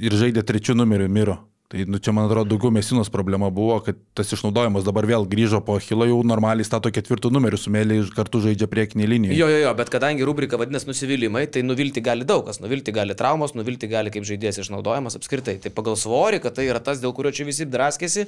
ir 0.02 0.16
žaidė 0.18 0.42
trečių 0.44 0.74
numerių 0.76 1.06
Miro. 1.08 1.36
Tai 1.70 1.84
nu, 1.86 2.00
čia, 2.02 2.10
man 2.10 2.26
atrodo, 2.26 2.48
daugiau 2.50 2.72
Mesinos 2.74 3.06
problema 3.14 3.46
buvo, 3.54 3.76
kad 3.86 3.94
tas 4.18 4.32
išnaudojimas 4.34 4.82
dabar 4.82 5.06
vėl 5.06 5.22
grįžo 5.30 5.60
po 5.62 5.76
Hilo, 5.78 6.02
jau 6.08 6.16
normaliai 6.26 6.66
stato 6.66 6.90
ketvirtų 6.90 7.30
numerių, 7.30 7.60
su 7.62 7.70
Mėly 7.70 8.00
kartu 8.10 8.40
žaidžia 8.42 8.66
priekinį 8.72 9.06
liniją. 9.06 9.36
Jo, 9.38 9.46
jo, 9.52 9.60
jo, 9.62 9.74
bet 9.78 9.92
kadangi 9.94 10.26
rubrika 10.26 10.58
vadinasi 10.58 10.88
nusivylimai, 10.88 11.44
tai 11.46 11.62
nuvilti 11.62 12.02
gali 12.02 12.26
daug 12.26 12.42
kas. 12.48 12.58
Nuvilti 12.58 12.90
gali 12.96 13.14
traumos, 13.14 13.54
nuvilti 13.54 13.86
gali 13.92 14.10
kaip 14.10 14.26
žaidėjas 14.26 14.58
išnaudojimas 14.64 15.14
apskritai. 15.20 15.60
Tai 15.62 15.70
pagal 15.76 15.94
svorį, 16.02 16.42
kad 16.42 16.58
tai 16.58 16.66
yra 16.66 16.82
tas, 16.82 16.98
dėl 16.98 17.14
kurio 17.14 17.30
čia 17.30 17.46
visi 17.46 17.68
draskėsi, 17.70 18.26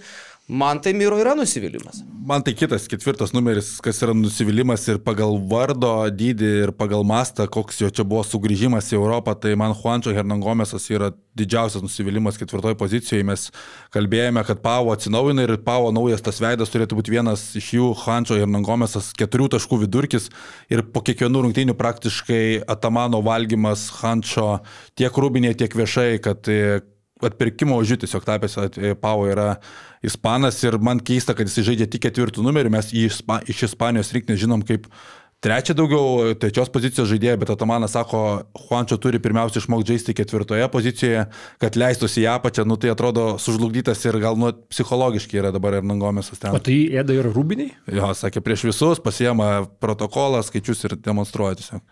man 0.49 0.81
tai 0.83 0.93
Miro 0.93 1.19
yra 1.21 1.35
nusivylimas. 1.35 2.03
Man 2.27 2.43
tai 2.43 2.53
kitas 2.55 2.85
ketvirtas 2.87 3.33
numeris, 3.35 3.81
kas 3.83 3.99
yra 4.05 4.15
nusivylimas 4.15 4.85
ir 4.93 5.01
pagal 5.03 5.35
vardo 5.51 5.91
dydį 6.15 6.51
ir 6.67 6.73
pagal 6.79 7.03
mastą, 7.07 7.49
koks 7.51 7.81
jo 7.83 7.91
čia 7.91 8.05
buvo 8.07 8.23
sugrįžimas 8.27 8.93
į 8.93 8.99
Europą, 9.01 9.35
tai 9.35 9.57
man 9.59 9.75
Juančio 9.75 10.15
Hernangomesas 10.15 10.87
yra 10.95 11.11
didžiausias 11.39 11.83
nusivylimas 11.83 12.39
ketvirtoje 12.39 12.79
pozicijoje. 12.79 13.27
Mes 13.27 13.49
kalbėjome, 13.95 14.45
kad 14.47 14.63
Pavo 14.63 14.93
atsinaujina 14.95 15.49
ir 15.49 15.57
Pavo 15.67 15.91
naujas 15.95 16.23
tas 16.23 16.39
veidas 16.43 16.71
turėtų 16.71 17.01
būti 17.01 17.17
vienas 17.17 17.49
iš 17.59 17.73
jų, 17.79 17.91
Hančio 18.05 18.39
ir 18.39 18.51
Nangomesas, 18.51 19.11
keturių 19.19 19.51
taškų 19.57 19.83
vidurkis 19.87 20.31
ir 20.71 20.85
po 20.95 21.03
kiekvienų 21.03 21.47
rungtynių 21.49 21.75
praktiškai 21.79 22.45
Atamano 22.71 23.23
valgymas 23.27 23.89
Hančio 23.99 24.61
tiek 24.95 25.11
rūbinėje, 25.11 25.63
tiek 25.65 25.79
viešai, 25.83 26.11
kad 26.23 26.47
atpirkimo 27.29 27.79
ožiu 27.81 27.99
tiesiog 28.01 28.27
tapęs 28.27 28.59
e, 28.59 28.93
Pavo 28.99 29.27
yra 29.31 29.57
ispanas 30.05 30.61
ir 30.65 30.79
man 30.83 31.01
keista, 31.01 31.37
kad 31.39 31.49
jis 31.49 31.65
žaidžia 31.69 31.89
tik 31.91 32.07
ketvirtų 32.09 32.45
numerių, 32.45 32.73
mes 32.75 32.93
jį 32.93 33.09
iš 33.53 33.67
Ispanijos 33.71 34.13
rinktinės 34.15 34.43
žinom 34.43 34.65
kaip 34.67 34.89
Trečia 35.43 35.75
daugiau 35.75 36.37
trečios 36.39 36.69
pozicijos 36.71 37.09
žaidėja, 37.11 37.35
bet 37.41 37.51
Atamanas 37.51 37.97
sako, 37.97 38.19
Juančio 38.55 38.95
turi 39.03 39.19
pirmiausia 39.19 39.59
išmokti 39.59 39.91
žaisti 39.91 40.15
ketvirtoje 40.15 40.69
pozicijoje, 40.71 41.25
kad 41.59 41.79
leistųsi 41.83 42.23
į 42.23 42.29
apačią, 42.37 42.63
nu 42.63 42.77
tai 42.79 42.93
atrodo 42.93 43.25
sužlugdytas 43.43 44.07
ir 44.07 44.21
gal 44.23 44.39
nu 44.39 44.53
psichologiškai 44.71 45.41
yra 45.43 45.51
dabar 45.51 45.81
ir 45.81 45.89
Nangomėsas 45.91 46.39
ten. 46.39 46.55
O 46.55 46.63
tai 46.63 46.77
ėda 46.95 47.17
ir 47.19 47.27
rūbiniai? 47.35 47.75
Jo, 47.91 48.13
sakė, 48.15 48.39
prieš 48.47 48.69
visus 48.69 49.03
pasiema 49.03 49.65
protokolą, 49.83 50.45
skaičius 50.47 50.87
ir 50.87 50.95
demonstruoja 51.03 51.59
tiesiog. 51.59 51.83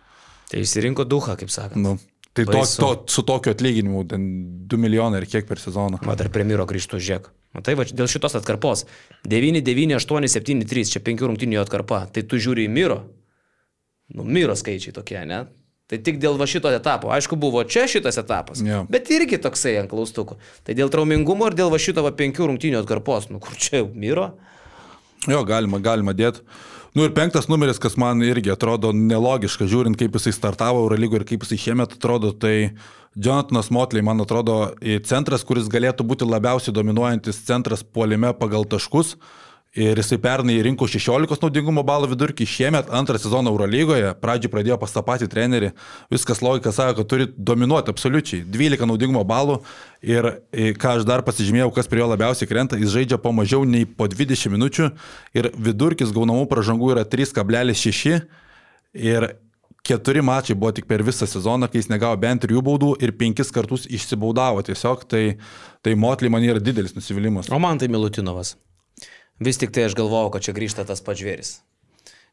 Tai 0.55 0.63
išsirinko 0.63 1.11
duhą, 1.11 1.35
kaip 1.43 1.51
sakant. 1.51 1.83
Nu. 1.83 1.99
Tai 2.33 2.45
to, 2.47 2.63
to, 2.63 2.91
su 3.11 3.25
tokiu 3.27 3.51
atlyginimu, 3.51 4.05
ten 4.11 4.27
2 4.71 4.79
milijonai 4.79 5.19
ir 5.23 5.27
kiek 5.31 5.49
per 5.49 5.59
sezoną. 5.59 5.99
O 6.07 6.15
dar 6.19 6.31
premjero 6.31 6.67
grįžtų 6.71 7.01
žiek. 7.03 7.31
Matai, 7.57 7.75
va, 7.75 7.83
dėl 7.83 8.07
šitos 8.11 8.37
atkarpos. 8.39 8.85
9, 9.27 9.59
9, 9.67 9.97
8, 9.99 10.29
7, 10.31 10.67
3, 10.71 10.93
čia 10.93 11.03
5 11.03 11.25
rungtinių 11.27 11.59
atkarpa. 11.65 12.05
Tai 12.15 12.23
tu 12.31 12.39
žiūri 12.39 12.69
į 12.69 12.71
Miro, 12.71 13.01
nu, 14.15 14.23
myro 14.23 14.55
skaičiai 14.59 14.95
tokie, 14.95 15.19
ne? 15.27 15.49
Tai 15.91 15.99
tik 16.07 16.21
dėl 16.23 16.39
va 16.39 16.47
šito 16.47 16.71
etapo. 16.71 17.11
Aišku, 17.11 17.35
buvo 17.35 17.65
čia 17.67 17.89
šitas 17.91 18.21
etapas, 18.23 18.61
yeah. 18.63 18.85
bet 18.87 19.11
irgi 19.11 19.41
toksai 19.43 19.75
ant 19.81 19.91
klaustukų. 19.91 20.37
Tai 20.63 20.77
dėl 20.79 20.93
traumingumo 20.93 21.49
ir 21.51 21.57
dėl 21.59 21.73
va 21.73 21.81
šito 21.83 22.05
va 22.07 22.13
penkių 22.15 22.47
rungtynių 22.53 22.79
atkarpos, 22.85 23.27
nu 23.35 23.43
kur 23.43 23.59
čia 23.59 23.83
myro? 23.91 24.29
Jo, 25.27 25.43
galima, 25.49 25.83
galima 25.83 26.15
dėti. 26.15 26.45
Nu 26.95 27.05
ir 27.07 27.13
penktas 27.15 27.47
numeris, 27.47 27.79
kas 27.79 27.95
man 28.01 28.19
irgi 28.27 28.51
atrodo 28.51 28.91
nelogiška, 28.91 29.69
žiūrint, 29.71 29.95
kaip 29.99 30.17
jisai 30.19 30.33
startavo 30.35 30.81
Eurolygo 30.83 31.21
ir 31.21 31.25
kaip 31.29 31.45
jisai 31.47 31.61
šiemet 31.63 31.95
atrodo, 31.95 32.33
tai 32.35 32.73
Jonathanas 33.15 33.71
Motley, 33.71 34.03
man 34.03 34.23
atrodo, 34.25 34.57
centras, 35.07 35.45
kuris 35.47 35.71
galėtų 35.71 36.07
būti 36.07 36.27
labiausiai 36.27 36.75
dominuojantis 36.75 37.45
centras 37.47 37.85
puolime 37.87 38.33
pagal 38.39 38.67
taškus. 38.67 39.15
Ir 39.79 39.95
jisai 40.01 40.17
pernai 40.19 40.57
rinko 40.67 40.89
16 40.91 41.45
naudingumo 41.45 41.85
balų 41.87 42.09
vidurkį, 42.11 42.43
šiemet 42.43 42.89
antrą 42.91 43.21
sezoną 43.23 43.53
Eurolygoje, 43.53 44.09
pradžioj 44.19 44.51
pradėjo 44.51 44.79
pas 44.83 44.91
tą 44.91 45.03
patį 45.07 45.29
trenerį, 45.31 45.69
viskas 46.11 46.41
logika 46.43 46.73
sako, 46.75 46.97
kad 46.99 47.11
turi 47.13 47.27
dominuoti 47.37 47.93
absoliučiai, 47.93 48.41
12 48.51 48.89
naudingumo 48.91 49.23
balų 49.23 49.61
ir 50.03 50.27
ką 50.75 50.97
aš 50.97 51.05
dar 51.07 51.23
pasižymėjau, 51.23 51.69
kas 51.77 51.87
prie 51.87 52.03
jo 52.03 52.09
labiausiai 52.11 52.51
krenta, 52.51 52.81
jis 52.81 52.91
žaidžia 52.97 53.21
po 53.23 53.31
mažiau 53.31 53.63
nei 53.63 53.87
po 53.87 54.09
20 54.11 54.51
minučių 54.57 54.89
ir 55.39 55.53
vidurkis 55.55 56.11
gaunamų 56.17 56.49
pražangų 56.51 56.91
yra 56.97 57.05
3,6 57.07 58.17
ir 59.07 59.29
keturi 59.87 60.25
mačai 60.27 60.57
buvo 60.59 60.73
tik 60.75 60.89
per 60.91 61.05
visą 61.07 61.29
sezoną, 61.31 61.69
kai 61.71 61.79
jis 61.79 61.93
negavo 61.93 62.19
bent 62.19 62.43
trijų 62.43 62.65
baudų 62.67 62.91
ir 63.07 63.15
penkis 63.15 63.55
kartus 63.55 63.87
išsibaudavo 63.87 64.67
tiesiog, 64.67 65.07
tai, 65.07 65.23
tai 65.79 65.95
Motley 65.95 66.33
man 66.33 66.43
yra 66.43 66.59
didelis 66.59 66.99
nusivylimas. 66.99 67.55
O 67.55 67.63
man 67.63 67.79
tai 67.79 67.87
Milutinovas. 67.87 68.57
Vis 69.41 69.61
tik 69.61 69.73
tai 69.73 69.89
aš 69.89 69.97
galvojau, 69.99 70.31
kad 70.35 70.45
čia 70.45 70.55
grįžta 70.57 70.85
tas 70.89 71.01
pats 71.05 71.21
žvėris. 71.23 71.53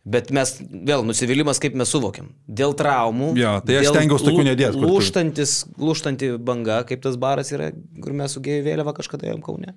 Bet 0.07 0.29
mes 0.31 0.53
vėl 0.87 1.03
nusivylimas, 1.03 1.59
kaip 1.59 1.75
mes 1.75 1.89
suvokiam. 1.91 2.29
Dėl 2.47 2.75
traumų. 2.79 3.33
Ja, 3.39 3.57
tai 3.63 3.81
aš 3.81 3.89
stengiausi 3.91 4.27
tokių 4.29 4.45
nedėti. 4.47 4.79
Lūštantis, 4.79 5.55
lūštanti 5.83 6.29
banga, 6.39 6.81
kaip 6.87 7.01
tas 7.03 7.17
baras 7.19 7.51
yra, 7.51 7.73
kur 8.03 8.15
mes 8.15 8.35
sugėjome 8.37 8.63
vėliavą 8.69 8.93
kažkada 8.95 9.27
jam 9.27 9.43
kaune. 9.43 9.75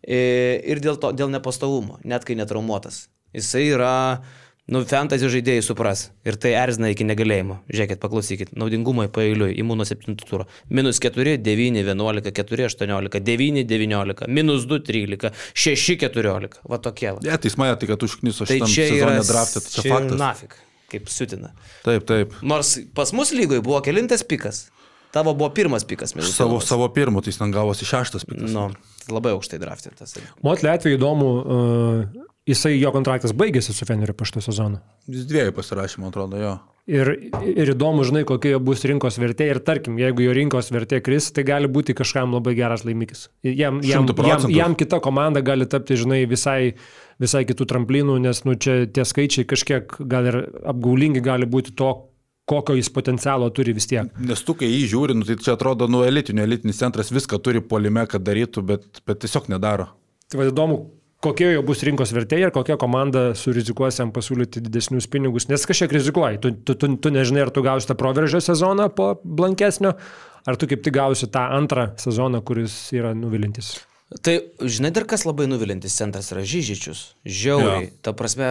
Ir 0.00 0.80
dėl, 0.80 0.96
to, 1.00 1.12
dėl 1.12 1.28
nepastovumo, 1.32 1.98
net 2.08 2.24
kai 2.24 2.38
netraumuotas. 2.40 3.08
Jisai 3.36 3.66
yra 3.74 3.92
Nu, 4.70 4.84
fantasy 4.86 5.26
žaidėjai 5.26 5.64
supras. 5.66 6.04
Ir 6.22 6.36
tai 6.38 6.52
erzina 6.54 6.92
iki 6.92 7.02
negalėjimo. 7.02 7.56
Žiūrėkit, 7.72 7.98
paklausykit. 8.02 8.52
Naudingumai 8.58 9.08
pailiui, 9.10 9.50
imuno 9.58 9.82
7 9.88 10.14
turą. 10.22 10.46
Minus 10.70 11.02
4, 11.02 11.34
9, 11.42 11.82
11, 11.82 12.30
4, 12.36 12.68
18, 12.68 13.22
9, 13.26 13.64
19, 13.66 14.30
minus 14.30 14.68
2, 14.70 14.80
13, 14.86 15.32
6, 15.66 15.98
14. 16.06 16.60
Va 16.70 16.78
tokie. 16.78 17.10
Va. 17.16 17.24
Ne, 17.26 17.34
ja, 17.34 17.76
tai 17.80 17.90
kad 17.90 18.06
užkniso 18.06 18.46
tai 18.46 18.60
čia 18.62 18.86
yra 18.94 19.18
draftė, 19.26 19.64
tai 19.64 19.74
čia, 19.74 19.82
čia 19.82 19.94
faktas. 19.96 20.18
Nafik, 20.22 20.56
kaip 20.94 21.10
sutina. 21.10 21.50
Taip, 21.82 22.06
taip. 22.06 22.38
Nors 22.46 22.76
pas 22.94 23.10
mus 23.16 23.34
lygoje 23.34 23.66
buvo 23.66 23.82
kelintas 23.82 24.22
pikas. 24.22 24.68
Tavo 25.10 25.34
buvo 25.34 25.50
pirmas 25.50 25.82
pikas, 25.82 26.14
mėlynas. 26.14 26.36
Savo, 26.38 26.60
savo 26.62 26.86
pirmu, 26.94 27.18
tai 27.26 27.32
jis 27.32 27.40
ten 27.40 27.50
gavosi 27.50 27.88
šeštas 27.88 28.28
pikas. 28.28 28.52
Nu, 28.54 28.68
labai 29.10 29.34
aukštai 29.34 29.58
draftintas. 29.58 30.14
Motlė 30.46 30.76
atveju 30.76 31.00
įdomu, 31.00 31.30
uh, 31.42 32.28
Jisai, 32.50 32.74
jo 32.80 32.90
kontraktas 32.94 33.34
baigėsi 33.36 33.74
su 33.76 33.86
Feneriu 33.86 34.16
po 34.16 34.26
šito 34.28 34.42
sezono. 34.44 34.80
Jis 35.10 35.28
dviejų 35.30 35.54
pasirašymų, 35.56 36.10
atrodo, 36.10 36.40
jo. 36.40 36.54
Ir, 36.90 37.10
ir 37.46 37.70
įdomu, 37.70 38.02
žinai, 38.08 38.24
kokia 38.26 38.58
bus 38.62 38.82
rinkos 38.88 39.20
vertė. 39.22 39.46
Ir 39.52 39.60
tarkim, 39.62 40.00
jeigu 40.00 40.24
jo 40.24 40.34
rinkos 40.34 40.72
vertė 40.74 40.98
kris, 41.04 41.28
tai 41.36 41.44
gali 41.46 41.70
būti 41.70 41.94
kažkam 41.94 42.34
labai 42.34 42.56
geras 42.58 42.82
laimikis. 42.88 43.28
Jam, 43.46 43.78
jam, 43.86 44.08
jam, 44.26 44.48
jam 44.50 44.74
kita 44.78 44.98
komanda 45.04 45.44
gali 45.44 45.68
tapti, 45.70 45.98
žinai, 46.00 46.24
visai 46.30 46.74
visai 47.20 47.44
kitų 47.48 47.66
tramplinų, 47.68 48.18
nes 48.24 48.44
nu, 48.48 48.56
čia 48.56 48.84
tie 48.88 49.04
skaičiai 49.06 49.48
kažkiek 49.48 49.98
gal 50.08 50.28
ir 50.30 50.38
apgaulingi 50.72 51.22
gali 51.24 51.48
būti 51.50 51.74
to, 51.76 51.92
kokio 52.50 52.74
jis 52.74 52.90
potencialo 52.90 53.50
turi 53.54 53.74
vis 53.76 53.86
tiek. 53.90 54.08
Nes 54.26 54.42
tu, 54.46 54.56
kai 54.58 54.70
jį 54.70 54.86
žiūri, 54.94 55.16
nu, 55.18 55.26
tai 55.28 55.36
čia 55.38 55.54
atrodo, 55.54 55.86
nu, 55.90 56.02
elitinio, 56.06 56.46
elitinis 56.48 56.80
centras 56.80 57.12
viską 57.14 57.38
turi 57.44 57.62
polime, 57.62 58.06
kad 58.10 58.24
darytų, 58.26 58.64
bet, 58.66 59.02
bet 59.06 59.20
tiesiog 59.22 59.50
nedaro. 59.52 59.90
Tai 60.30 60.40
vad 60.40 60.50
įdomu, 60.50 60.80
kokie 61.24 61.50
jo 61.52 61.62
bus 61.66 61.84
rinkos 61.86 62.14
vertė 62.16 62.40
ir 62.40 62.52
kokia 62.54 62.78
komanda 62.80 63.30
surizikuos 63.38 64.00
jam 64.00 64.12
pasiūlyti 64.14 64.62
didesnius 64.64 65.08
pinigus, 65.10 65.48
nes 65.50 65.66
kažkiek 65.68 65.92
rizikuoji. 65.98 66.40
Tu, 66.42 66.54
tu, 66.64 66.76
tu, 66.80 66.90
tu 66.96 67.12
nežinai, 67.14 67.44
ar 67.46 67.52
tu 67.54 67.64
gausi 67.64 67.88
tą 67.90 67.96
proveržio 68.00 68.40
sezoną 68.44 68.88
po 68.96 69.12
blankesnio, 69.24 69.94
ar 70.48 70.60
tu 70.60 70.68
kaip 70.70 70.82
tik 70.86 70.96
gausi 70.96 71.28
tą 71.32 71.44
antrą 71.58 71.90
sezoną, 72.00 72.42
kuris 72.46 72.76
yra 72.96 73.12
nuvilintis. 73.16 73.76
Tai 74.24 74.34
žinai 74.66 74.90
dar 74.90 75.06
kas 75.06 75.22
labai 75.22 75.46
nuvilintis 75.46 75.94
centras 75.94 76.32
yra 76.34 76.42
Žyžičius. 76.42 77.02
Žiauriai. 77.22 77.92
Ta 78.02 78.10
prasme, 78.16 78.48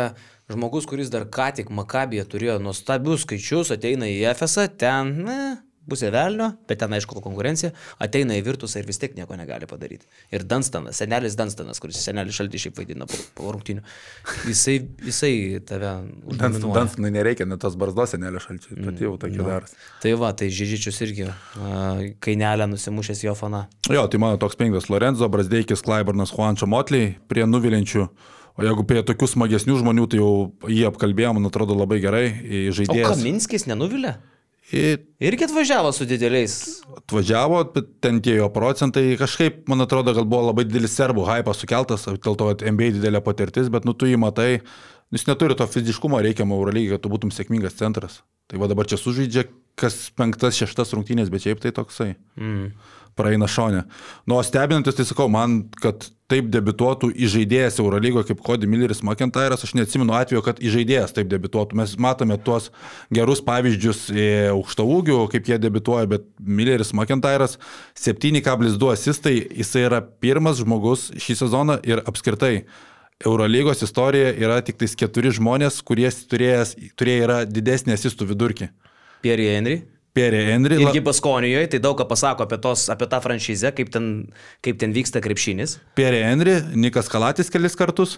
žmogus, 0.48 0.88
kuris 0.88 1.12
dar 1.12 1.26
ką 1.28 1.50
tik 1.58 1.74
Makabėje 1.76 2.24
turėjo 2.32 2.60
nuostabius 2.64 3.26
skaičius, 3.26 3.74
ateina 3.76 4.08
į 4.08 4.22
FSA, 4.38 4.70
ten, 4.80 5.12
ne, 5.28 5.42
pusė 5.90 6.12
velnio, 6.14 6.52
bet 6.70 6.82
ten 6.84 6.94
aišku 6.96 7.22
konkurencija, 7.24 7.72
ateina 8.02 8.38
į 8.38 8.44
Virtusą 8.48 8.82
ir 8.82 8.88
vis 8.90 9.02
tiek 9.02 9.16
nieko 9.18 9.38
negali 9.40 9.68
padaryti. 9.70 10.08
Ir 10.36 10.46
Danstanas, 10.50 11.00
senelis 11.02 11.38
Danstanas, 11.40 11.82
kuris 11.82 12.00
senelis 12.04 12.38
šaltį 12.38 12.64
šiaip 12.66 12.80
vaidina 12.80 13.10
po, 13.10 13.20
po 13.38 13.54
rungtinių, 13.56 13.84
jisai, 14.50 14.80
jisai 15.06 15.34
tave... 15.68 15.94
uždominuoja. 16.30 16.76
Danstanai 16.80 17.14
nereikia, 17.18 17.50
net 17.50 17.62
tos 17.64 17.78
barzdos 17.80 18.16
senelio 18.16 18.42
šalčiai, 18.44 18.80
bet 18.88 19.04
jau 19.04 19.16
tokie 19.22 19.42
daras. 19.42 19.76
Tai 20.04 20.16
va, 20.22 20.32
tai 20.38 20.50
Žyžičius 20.54 21.04
irgi 21.08 21.30
kainelę 22.24 22.70
nusimušęs 22.72 23.24
jo 23.26 23.36
fana. 23.38 23.66
Jo, 23.90 24.08
tai 24.12 24.22
mano 24.22 24.40
toks 24.42 24.60
penktas 24.60 24.90
Lorenzo, 24.92 25.30
Brasdeikis, 25.32 25.84
Klaibarnas, 25.86 26.34
Juančio 26.36 26.70
Motliai 26.70 27.16
prie 27.32 27.48
nuvilinčių. 27.50 28.08
O 28.60 28.64
jeigu 28.66 28.84
prie 28.84 29.00
tokių 29.08 29.28
smagesnių 29.32 29.78
žmonių, 29.80 30.06
tai 30.12 30.18
jau 30.20 30.32
jį 30.68 30.82
apkalbėjom, 30.90 31.38
man 31.38 31.48
atrodo 31.48 31.78
labai 31.80 32.02
gerai. 32.04 32.26
į 32.28 32.64
O 32.68 32.74
Žaidėjas. 32.76 33.14
Kaminskis 33.14 33.64
nenuvilė? 33.70 34.18
Į- 34.74 35.00
Irgi 35.20 35.44
atvažiavo 35.48 35.92
su 35.94 36.06
dideliais. 36.06 36.82
atvažiavo, 36.98 37.64
ten 38.02 38.22
tie 38.22 38.36
jo 38.38 38.50
procentai 38.50 39.18
kažkaip, 39.18 39.68
man 39.68 39.82
atrodo, 39.82 40.14
gal 40.14 40.26
buvo 40.26 40.48
labai 40.52 40.64
didelis 40.66 40.96
serbų 40.98 41.26
hypas 41.28 41.58
sukeltas, 41.64 42.06
dėl 42.06 42.38
to 42.38 42.54
MBA 42.72 42.92
didelė 43.00 43.22
patirtis, 43.24 43.70
bet 43.70 43.86
nu 43.86 43.94
tu 43.94 44.06
jį 44.06 44.18
matai, 44.20 44.62
nu, 45.12 45.18
jis 45.18 45.26
neturi 45.28 45.56
to 45.58 45.66
fiziškumo 45.68 46.22
reikiamo 46.22 46.56
Eurolygai, 46.60 46.96
kad 46.98 47.02
tu 47.04 47.10
būtum 47.10 47.32
sėkmingas 47.34 47.76
centras. 47.76 48.22
Tai 48.48 48.58
va 48.62 48.68
dabar 48.68 48.86
čia 48.86 48.98
sužaidžia 48.98 49.48
kas 49.80 50.10
penktas, 50.16 50.58
šeštas 50.60 50.94
rungtynės, 50.94 51.30
bet 51.32 51.42
šiaip 51.46 51.60
tai 51.64 51.72
toksai. 51.72 52.16
Mm. 52.36 52.72
Praeina 53.18 53.48
šonė. 53.50 53.84
Nu, 54.28 54.38
o 54.38 54.44
stebinantis, 54.46 54.98
tai 54.98 55.06
sakau, 55.08 55.30
man, 55.32 55.62
kad 55.82 56.08
taip 56.30 56.50
debituotų 56.54 57.10
įžaidėjas 57.26 57.80
Eurolygoje 57.82 58.30
kaip 58.30 58.44
Cody 58.46 58.70
Milleris 58.70 59.02
McIntyre'as, 59.06 59.64
aš 59.66 59.74
neatsimenu 59.78 60.14
atveju, 60.14 60.44
kad 60.46 60.62
įžaidėjas 60.62 61.16
taip 61.18 61.30
debituotų. 61.32 61.80
Mes 61.80 61.96
matome 62.02 62.38
tuos 62.46 62.70
gerus 63.14 63.42
pavyzdžius 63.46 64.06
aukšto 64.54 64.86
ūgių, 64.98 65.18
kaip 65.34 65.50
jie 65.50 65.58
debituoja, 65.62 66.10
bet 66.12 66.28
Milleris 66.38 66.94
McIntyre'as 66.94 67.58
7,2 67.98 68.94
asistai, 68.94 69.36
jisai 69.58 69.88
yra 69.88 70.04
pirmas 70.06 70.62
žmogus 70.62 71.10
šį 71.18 71.40
sezoną 71.44 71.80
ir 71.90 72.04
apskritai. 72.06 72.68
Eurolygos 73.26 73.82
istorija 73.84 74.30
yra 74.40 74.62
tik 74.64 74.78
tais 74.80 74.94
keturi 74.96 75.34
žmonės, 75.36 75.82
kurie 75.84 76.08
turėjo 76.32 77.24
yra 77.26 77.42
didesnį 77.44 77.98
asistų 77.98 78.30
vidurkį. 78.30 78.70
Pierre 79.26 79.50
Henry. 79.58 79.82
Pierre 80.14 80.42
Henry. 80.50 80.80
Irgi 80.84 81.02
Baskonijoje, 81.06 81.70
tai 81.74 81.82
daug 81.84 81.98
ką 82.00 82.08
pasako 82.10 82.46
apie, 82.48 82.58
tos, 82.62 82.88
apie 82.94 83.08
tą 83.12 83.20
franšizę, 83.24 83.74
kaip 83.78 83.92
ten, 83.94 84.08
kaip 84.66 84.80
ten 84.82 84.96
vyksta 84.96 85.22
krepšinis. 85.24 85.78
Pierre 86.00 86.24
Henry, 86.26 86.60
Nikas 86.74 87.12
Kalatis 87.12 87.52
kelis 87.54 87.78
kartus, 87.80 88.18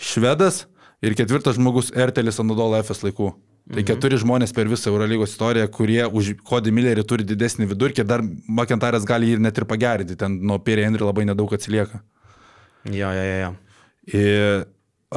Švedas 0.00 0.66
ir 1.04 1.16
ketvirtas 1.18 1.58
žmogus 1.58 1.92
Ertelis 1.96 2.40
Anadolo 2.42 2.80
FS 2.82 3.04
laikų. 3.06 3.32
Tai 3.72 3.82
keturi 3.86 4.18
žmonės 4.18 4.50
per 4.54 4.66
visą 4.66 4.90
Eurolygos 4.90 5.36
istoriją, 5.36 5.68
kurie 5.70 6.02
už 6.02 6.32
Cody 6.48 6.72
Millerį 6.74 7.04
turi 7.06 7.26
didesnį 7.26 7.68
vidurkį, 7.70 8.04
dar 8.08 8.24
McIntyre'as 8.24 9.06
gali 9.06 9.30
jį 9.30 9.38
net 9.44 9.60
ir 9.60 9.68
pagerinti, 9.70 10.16
ten 10.18 10.40
nuo 10.42 10.58
Pierre 10.58 10.88
Henry 10.88 11.06
labai 11.06 11.28
nedaug 11.28 11.52
atsilieka. 11.54 12.02
Jo, 12.90 13.12
jo, 13.14 13.22
jo. 13.22 13.36
jo. 13.44 13.52
Ir 14.18 14.64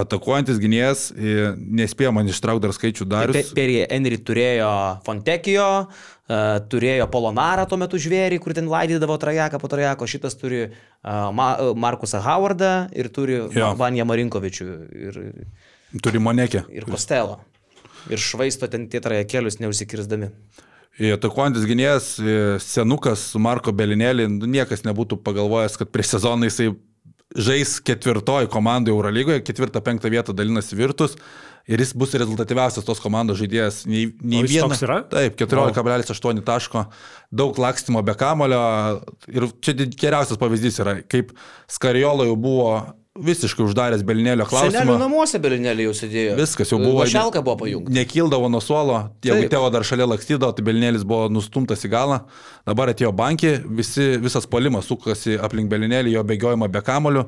atakuojantis 0.01 0.59
gynėjas, 0.61 1.05
ir 1.15 1.55
nespėjo 1.55 2.11
man 2.15 2.27
ištraukti 2.31 2.63
dar 2.65 2.73
skaičių 2.75 3.07
darius. 3.09 3.53
Pierre 3.55 3.85
Henry 3.89 4.19
turėjo 4.27 4.69
Fontekijo, 5.05 5.69
uh, 5.87 6.43
turėjo 6.71 7.07
Polonarą 7.13 7.65
tuo 7.69 7.79
metu 7.81 7.99
žvėrį, 8.01 8.39
kur 8.43 8.55
ten 8.57 8.69
laidydavo 8.71 9.17
trajeką 9.21 9.59
po 9.61 9.71
trajeko, 9.71 10.09
šitas 10.09 10.37
turi 10.39 10.65
uh, 10.67 11.31
Ma 11.35 11.49
Markusą 11.77 12.21
Howardą 12.25 12.73
ir 12.95 13.09
turi 13.13 13.39
Jo. 13.55 13.73
Vanją 13.79 14.07
Marinkovičių 14.09 14.69
ir, 15.07 15.19
Turi 16.03 16.19
monekį. 16.19 16.65
ir 16.75 16.87
Kostelo. 16.89 17.39
Ir 18.11 18.21
švaisto 18.21 18.67
ten 18.69 18.89
tie 18.91 18.99
trajekėlius 19.01 19.61
neužsikirzdami. 19.63 20.31
Ir 21.01 21.17
Atakuojantis 21.17 21.65
gynėjas, 21.67 22.05
senukas 22.63 23.23
su 23.33 23.39
Marko 23.43 23.73
Belinėlį, 23.75 24.29
nu, 24.31 24.47
niekas 24.47 24.85
nebūtų 24.87 25.17
pagalvojęs, 25.25 25.75
kad 25.81 25.89
prieš 25.91 26.13
sezoną 26.15 26.47
jisai 26.47 26.69
žais 27.33 27.79
ketvirtoji 27.85 28.49
komandai 28.53 28.93
Eurolygoje, 28.93 29.43
ketvirtą, 29.45 29.81
penktą 29.85 30.11
vietą 30.13 30.35
dalinasi 30.35 30.77
Virtus 30.77 31.17
ir 31.65 31.81
jis 31.81 31.95
bus 31.97 32.13
rezultatyviausias 32.13 32.85
tos 32.85 33.01
komandos 33.01 33.39
žaidėjas. 33.41 33.83
Nei, 33.89 34.05
nei 34.21 34.43
O 34.43 34.45
jis 34.45 34.53
viena. 34.53 34.67
toks 34.69 34.83
yra? 34.85 34.99
Taip, 35.09 35.39
14,8 35.41 36.43
taško, 36.45 36.85
daug 37.33 37.57
lakstymo 37.57 38.03
be 38.05 38.13
kamulio 38.19 38.61
ir 39.33 39.47
čia 39.65 39.73
geriausias 39.89 40.37
pavyzdys 40.41 40.77
yra, 40.83 40.99
kaip 41.09 41.33
Skariolo 41.71 42.27
jau 42.29 42.37
buvo 42.37 42.69
visiškai 43.15 43.63
uždaręs 43.63 44.03
Belinėlio 44.03 44.45
klausimą. 44.49 44.97
namuose 44.99 45.39
Belinėlį 45.39 45.87
jau 45.87 45.93
sėdėjo. 45.95 46.35
Viskas 46.39 46.71
jau 46.73 46.79
buvo. 46.81 47.05
Šalka 47.07 47.41
buvo 47.45 47.57
pajungta. 47.63 47.93
Nekildavo 47.95 48.49
nuo 48.51 48.61
suolo, 48.63 48.97
jeigu 49.23 49.47
tėvo 49.51 49.69
dar 49.71 49.87
šalia 49.87 50.07
lakstydavo, 50.11 50.51
tai 50.55 50.65
Belinėlis 50.67 51.05
buvo 51.07 51.29
nustumtas 51.31 51.85
į 51.87 51.91
galą. 51.93 52.21
Dabar 52.67 52.91
atėjo 52.91 53.13
bankį, 53.15 53.53
visi, 53.77 54.15
visas 54.21 54.47
polimas 54.49 54.89
sukasi 54.91 55.39
aplink 55.39 55.71
Belinėlį, 55.71 56.17
jo 56.17 56.25
bėgiojimą 56.27 56.69
be 56.71 56.83
kamolių. 56.85 57.25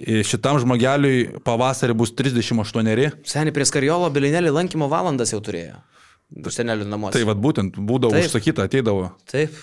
Ir 0.00 0.24
Šitam 0.24 0.56
žmogeliui 0.62 1.42
pavasarį 1.44 1.94
bus 1.94 2.14
38. 2.16 3.10
Seniai 3.28 3.54
prie 3.54 3.66
Skariolo 3.68 4.08
Belinėlį 4.10 4.54
lankymo 4.56 4.88
valandas 4.90 5.34
jau 5.34 5.42
turėjo. 5.44 5.78
Senelių 6.30 6.86
namuose. 6.86 7.18
Tai 7.18 7.26
vad 7.26 7.40
būtent 7.42 7.74
būdavo 7.74 8.14
Taip. 8.14 8.28
užsakyta, 8.30 8.68
ateidavo. 8.70 9.10
Taip. 9.30 9.54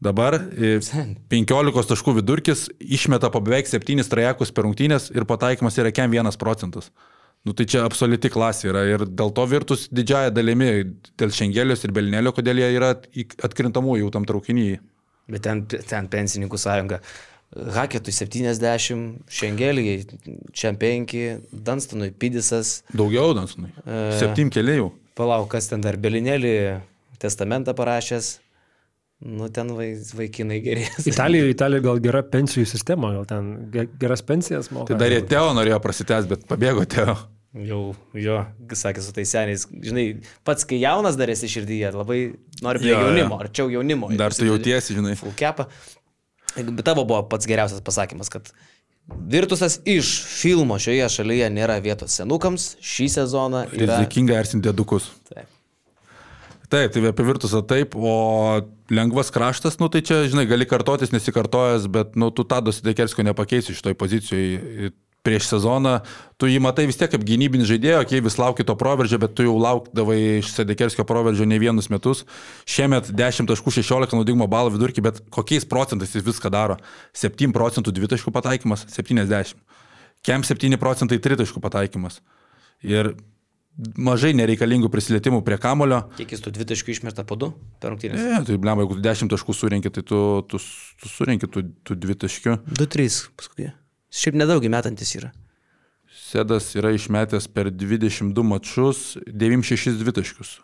Dabar 0.00 0.38
e, 0.56 0.78
Sen. 0.84 1.14
15 1.28 1.90
taškų 1.92 2.16
vidurkis 2.22 2.68
išmeta 2.80 3.28
po 3.32 3.42
beveik 3.44 3.68
7 3.68 4.06
trajekus 4.08 4.52
per 4.56 4.64
rungtynės 4.64 5.10
ir 5.12 5.26
pataikymas 5.28 5.76
yra 5.80 5.92
kem 5.92 6.12
1 6.16 6.38
procentas. 6.40 6.88
Nu 7.44 7.54
tai 7.56 7.64
čia 7.68 7.86
absoliuti 7.88 8.28
klasė 8.32 8.68
yra 8.68 8.84
ir 8.88 9.04
dėl 9.08 9.32
to 9.32 9.44
virtus 9.48 9.86
didžiaja 9.88 10.32
dalimi, 10.32 10.70
dėl 11.20 11.32
Šengelios 11.32 11.84
ir 11.86 11.92
Belinėlio, 11.96 12.34
kodėl 12.36 12.60
jie 12.60 12.68
yra 12.76 12.90
atkrintamųjų 13.48 14.04
jau 14.04 14.10
tam 14.16 14.26
traukinyje. 14.28 14.80
Bet 15.30 15.44
ten, 15.46 15.62
ten 15.64 16.08
pensininkų 16.12 16.60
sąjunga. 16.60 17.00
Haketui 17.50 18.12
70, 18.14 19.24
Šengelijai 19.32 20.04
čia 20.52 20.74
5, 20.76 21.16
Danstanui 21.50 22.12
Pidisas. 22.12 22.82
Daugiau, 22.92 23.32
Dansonai. 23.36 23.72
E. 23.84 24.02
Septym 24.20 24.52
keliai 24.52 24.82
jau. 24.82 24.92
Palauk, 25.18 25.48
kas 25.54 25.72
ten 25.72 25.82
dar 25.84 25.96
Belinėlį 26.00 26.54
testamentą 27.20 27.72
parašęs. 27.76 28.36
Nu, 29.20 29.50
ten 29.52 29.68
vai, 29.76 29.90
vaikinai 30.16 30.62
gerės. 30.64 31.04
Italijoje, 31.10 31.50
Italijoje 31.52 31.84
gal 31.84 31.98
gera 32.00 32.22
pensijų 32.24 32.64
sistema, 32.70 33.10
gal 33.18 33.26
ten 33.28 33.50
ge- 33.74 33.88
geras 34.00 34.22
pensijas 34.24 34.70
moka. 34.72 34.94
Tai 34.94 34.96
dar 35.02 35.12
ir 35.12 35.26
Teo 35.28 35.50
norėjo 35.58 35.76
prasitęs, 35.84 36.28
bet 36.30 36.46
pabėgo 36.48 36.86
Teo. 36.88 37.18
Jau, 37.66 37.80
jo, 38.14 38.38
sakė 38.78 39.02
su 39.02 39.12
tais 39.12 39.28
seniais. 39.34 39.66
Žinai, 39.68 40.04
pats 40.46 40.64
kai 40.70 40.78
jaunas 40.80 41.16
dar 41.18 41.28
esi 41.34 41.48
širdyje, 41.50 41.90
labai 41.98 42.20
nori 42.62 42.78
prie 42.80 42.92
Jo, 42.92 43.00
jo. 43.00 43.08
jaunimo, 43.10 43.40
arčiau 43.42 43.68
jaunimo. 43.74 44.08
Dar 44.16 44.32
tu 44.32 44.46
jautiesi, 44.46 44.94
žinai. 44.96 45.16
Full 45.18 45.34
capą. 45.36 45.66
Bet 46.56 46.84
tavo 46.86 47.04
buvo 47.04 47.24
pats 47.28 47.46
geriausias 47.50 47.82
pasakymas, 47.84 48.30
kad 48.32 48.48
Virtusas 49.10 49.80
iš 49.90 50.08
filmo 50.40 50.76
šioje 50.78 51.08
šalyje 51.10 51.48
nėra 51.50 51.80
vietos 51.82 52.14
senukams, 52.20 52.76
šį 52.78 53.08
sezoną 53.18 53.64
yra... 53.74 53.96
Rizikinga 53.98 54.36
ersinti 54.38 54.68
dedukus. 54.70 55.08
Taip. 55.28 55.48
Taip, 56.70 56.92
tai 56.94 57.02
apie 57.10 57.24
virtusą 57.26 57.64
taip, 57.66 57.96
o 57.98 58.60
lengvas 58.94 59.32
kraštas, 59.34 59.80
nu 59.82 59.88
tai 59.90 60.04
čia, 60.06 60.22
žinai, 60.30 60.46
gali 60.46 60.68
kartotis, 60.70 61.10
nesikartojęs, 61.10 61.88
bet, 61.90 62.14
nu, 62.14 62.28
tu 62.30 62.44
Tado 62.46 62.70
Sidekerskio 62.70 63.26
nepakeisi 63.26 63.74
šitoj 63.74 63.96
pozicijoje 63.98 64.92
prieš 65.26 65.50
sezoną. 65.50 65.98
Tu 66.40 66.48
jį 66.48 66.60
matai 66.64 66.86
vis 66.88 66.96
tiek 67.00 67.10
kaip 67.12 67.24
gynybinį 67.26 67.66
žaidėją, 67.68 68.04
kai 68.08 68.22
vis 68.24 68.38
lauki 68.40 68.64
to 68.66 68.76
proveržio, 68.78 69.18
bet 69.20 69.34
tu 69.36 69.44
jau 69.44 69.56
laukdavai 69.60 70.18
iš 70.40 70.52
Sidekerskio 70.54 71.04
proveržio 71.08 71.48
ne 71.48 71.58
vienus 71.60 71.90
metus. 71.92 72.22
Šiemet 72.70 73.10
10.16 73.18 74.16
naudingumo 74.16 74.48
balų 74.50 74.76
vidurkį, 74.76 75.04
bet 75.04 75.20
kokiais 75.34 75.68
procentais 75.68 76.14
jis 76.16 76.24
viską 76.26 76.52
daro? 76.52 76.78
7 77.12 77.52
procentų 77.56 77.92
dvitaškų 77.98 78.32
pataikymas, 78.32 78.86
70. 78.94 79.58
Kem 80.24 80.46
7 80.46 80.80
procentai 80.80 81.20
tritaškų 81.20 81.60
pataikymas. 81.66 82.22
Ir 82.80 83.12
mažai 83.96 84.32
nereikalingų 84.36 84.90
prisilietimų 84.92 85.42
prie 85.46 85.58
kamulio. 85.60 86.02
Kiek 86.18 86.34
jis 86.34 86.42
tų 86.44 86.52
dvitaškių 86.56 86.94
išmeta 86.94 87.24
po 87.28 87.38
du 87.40 87.50
per 87.80 87.94
rungtynės? 87.94 88.20
Ne, 88.20 88.40
tai 88.46 88.58
blemba, 88.60 88.84
jeigu 88.84 88.98
tu 88.98 89.04
10 89.04 89.32
taškų 89.32 89.56
surinki, 89.56 89.92
tai 89.94 90.04
tu, 90.06 90.20
tu, 90.50 90.60
tu 91.00 91.12
surinki 91.12 91.48
tų, 91.50 91.64
tų 91.86 91.98
dvi 92.02 92.16
taškių. 92.24 92.56
2-3 92.80 93.20
paskui. 93.40 93.70
Šiaip 94.10 94.38
nedaug 94.40 94.66
metantis 94.72 95.14
yra. 95.18 95.30
Sedas 96.10 96.72
yra 96.78 96.92
išmetęs 96.94 97.46
per 97.54 97.70
22 97.74 98.44
mačus 98.46 99.14
96 99.26 99.98
dvitaškius. 100.02 100.58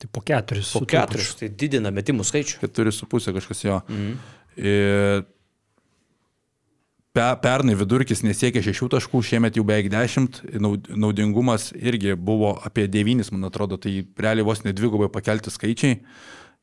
Tai 0.00 0.08
po 0.12 0.22
keturis. 0.24 0.72
Po 0.72 0.82
su 0.82 0.88
keturis, 0.88 1.34
tai 1.38 1.50
didina 1.52 1.92
metimų 1.94 2.24
skaičių. 2.26 2.60
4,5 2.64 3.34
kažkas 3.36 3.66
jo. 3.66 3.80
Mhm. 3.88 4.14
Ir 4.60 5.28
pe, 7.16 7.26
pernai 7.42 7.76
vidurkis 7.78 8.22
nesiekė 8.26 8.62
6 8.64 8.90
taškų, 8.94 9.22
šiemet 9.26 9.58
jau 9.58 9.64
beveik 9.66 9.90
10, 9.92 10.42
naud- 10.62 10.90
naudingumas 10.94 11.70
irgi 11.76 12.14
buvo 12.16 12.54
apie 12.64 12.86
9, 12.88 13.32
man 13.34 13.48
atrodo, 13.50 13.78
tai 13.80 14.04
realiai 14.18 14.46
vos 14.46 14.62
nedvigubai 14.66 15.10
pakelti 15.12 15.50
skaičiai. 15.50 16.00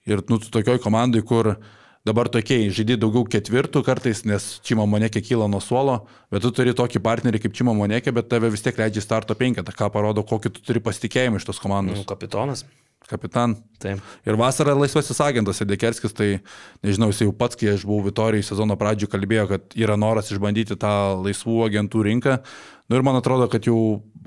Ir 0.08 0.24
nu, 0.32 0.40
tokioj 0.40 0.80
komandai, 0.80 1.22
kur 1.28 1.58
dabar 2.08 2.30
tokiai 2.32 2.70
žaidži 2.72 2.96
daugiau 2.96 3.28
ketvirtų 3.28 3.84
kartais, 3.84 4.24
nes 4.24 4.62
Čimo 4.64 4.86
Monekė 4.88 5.20
kyla 5.20 5.50
nuo 5.52 5.60
suolo, 5.60 6.06
bet 6.32 6.46
tu 6.46 6.54
turi 6.56 6.72
tokį 6.72 7.02
partnerį 7.04 7.42
kaip 7.44 7.58
Čimo 7.58 7.76
Monekė, 7.76 8.14
bet 8.16 8.30
tave 8.32 8.48
vis 8.54 8.64
tiek 8.64 8.80
leidžia 8.80 9.04
starto 9.04 9.36
penketą, 9.36 9.76
ką 9.76 9.92
parodo, 9.92 10.24
kokį 10.24 10.54
tu 10.56 10.64
turi 10.64 10.80
pasitikėjimą 10.80 11.42
iš 11.42 11.50
tos 11.50 11.60
komandos. 11.60 12.00
Nu, 12.00 12.08
kapitonas. 12.08 12.64
Kapitan. 13.08 13.54
Taip. 13.80 14.02
Ir 14.28 14.36
vasarą 14.36 14.74
laisvasis 14.76 15.20
agentas 15.24 15.62
Edekerskis, 15.64 16.12
tai 16.18 16.42
nežinau, 16.84 17.08
jis 17.14 17.22
jau 17.24 17.34
pats, 17.36 17.56
kai 17.56 17.70
aš 17.72 17.86
buvau 17.88 18.04
Vitorijai 18.10 18.44
sezono 18.44 18.76
pradžioje, 18.80 19.12
kalbėjo, 19.14 19.46
kad 19.54 19.78
yra 19.80 19.96
noras 20.00 20.32
išbandyti 20.34 20.76
tą 20.82 20.92
laisvų 21.22 21.62
agentų 21.70 22.04
rinką. 22.10 22.40
Nu 22.92 22.98
ir 23.00 23.06
man 23.08 23.20
atrodo, 23.20 23.48
kad 23.52 23.64
jau 23.68 23.78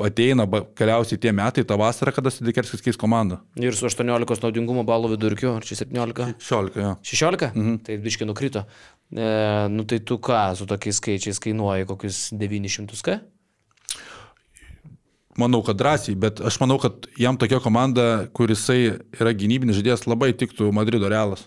ateina 0.01 0.47
galiausiai 0.49 1.21
tie 1.21 1.33
metai, 1.37 1.65
tą 1.69 1.77
vasarą, 1.81 2.15
kada 2.17 2.33
Edekerskis 2.33 2.85
keis 2.85 3.01
komandą. 3.01 3.41
Ir 3.61 3.77
su 3.77 3.89
18 3.89 4.47
naudingumo 4.47 4.87
balų 4.89 5.13
vidurkiu, 5.17 5.51
ar 5.59 5.67
čia 5.67 5.83
17? 5.83 6.39
16, 6.41 6.81
jo. 6.81 6.95
16? 7.11 7.51
Mhm. 7.53 7.83
Tai 7.85 7.99
biški 8.07 8.29
nukrito. 8.29 8.65
E, 9.13 9.29
nu 9.75 9.85
tai 9.85 10.01
tu 10.07 10.17
ką, 10.23 10.41
su 10.57 10.69
tokiais 10.71 11.03
skaičiais 11.03 11.43
kainuoji 11.43 11.89
kokius 11.91 12.31
900 12.33 13.05
ką? 13.05 13.19
Manau, 15.39 15.61
kad 15.63 15.79
drąsiai, 15.79 16.17
bet 16.19 16.41
aš 16.43 16.57
manau, 16.59 16.81
kad 16.83 17.07
jam 17.19 17.37
tokia 17.39 17.61
komanda, 17.63 18.27
kur 18.35 18.51
jisai 18.51 18.97
yra 19.15 19.31
gynybinis 19.31 19.79
žaidėjas, 19.79 20.09
labai 20.11 20.33
tiktų 20.35 20.73
Madrido 20.75 21.11
realas. 21.11 21.45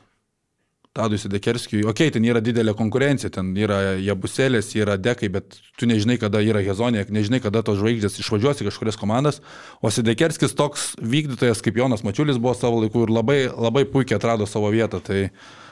Tadui 0.93 1.17
Sidekerskijui. 1.17 1.87
Ok, 1.89 2.03
ten 2.13 2.23
yra 2.27 2.37
didelė 2.43 2.75
konkurencija, 2.77 3.31
ten 3.33 3.49
yra 3.57 3.95
Jabuselės, 3.97 4.69
yra 4.77 4.93
Dekai, 5.01 5.25
bet 5.33 5.57
tu 5.81 5.87
nežinai, 5.89 6.19
kada 6.21 6.37
yra 6.45 6.61
Hezonė, 6.61 7.01
nežinai, 7.09 7.39
kada 7.41 7.63
tos 7.65 7.79
žvaigždės 7.79 8.19
išvažiuos 8.21 8.61
į 8.61 8.67
kažkurias 8.69 8.99
komandas. 9.01 9.41
O 9.81 9.89
Sidekerskis 9.89 10.53
toks 10.53 10.91
vykdytojas 11.01 11.65
kaip 11.65 11.81
Jonas 11.81 12.05
Mačiulis 12.05 12.37
buvo 12.37 12.53
savo 12.53 12.83
laiku 12.83 13.07
ir 13.07 13.13
labai, 13.15 13.39
labai 13.49 13.87
puikiai 13.89 14.19
atrado 14.21 14.45
savo 14.45 14.69
vietą. 14.69 15.01
Tai, 15.01 15.23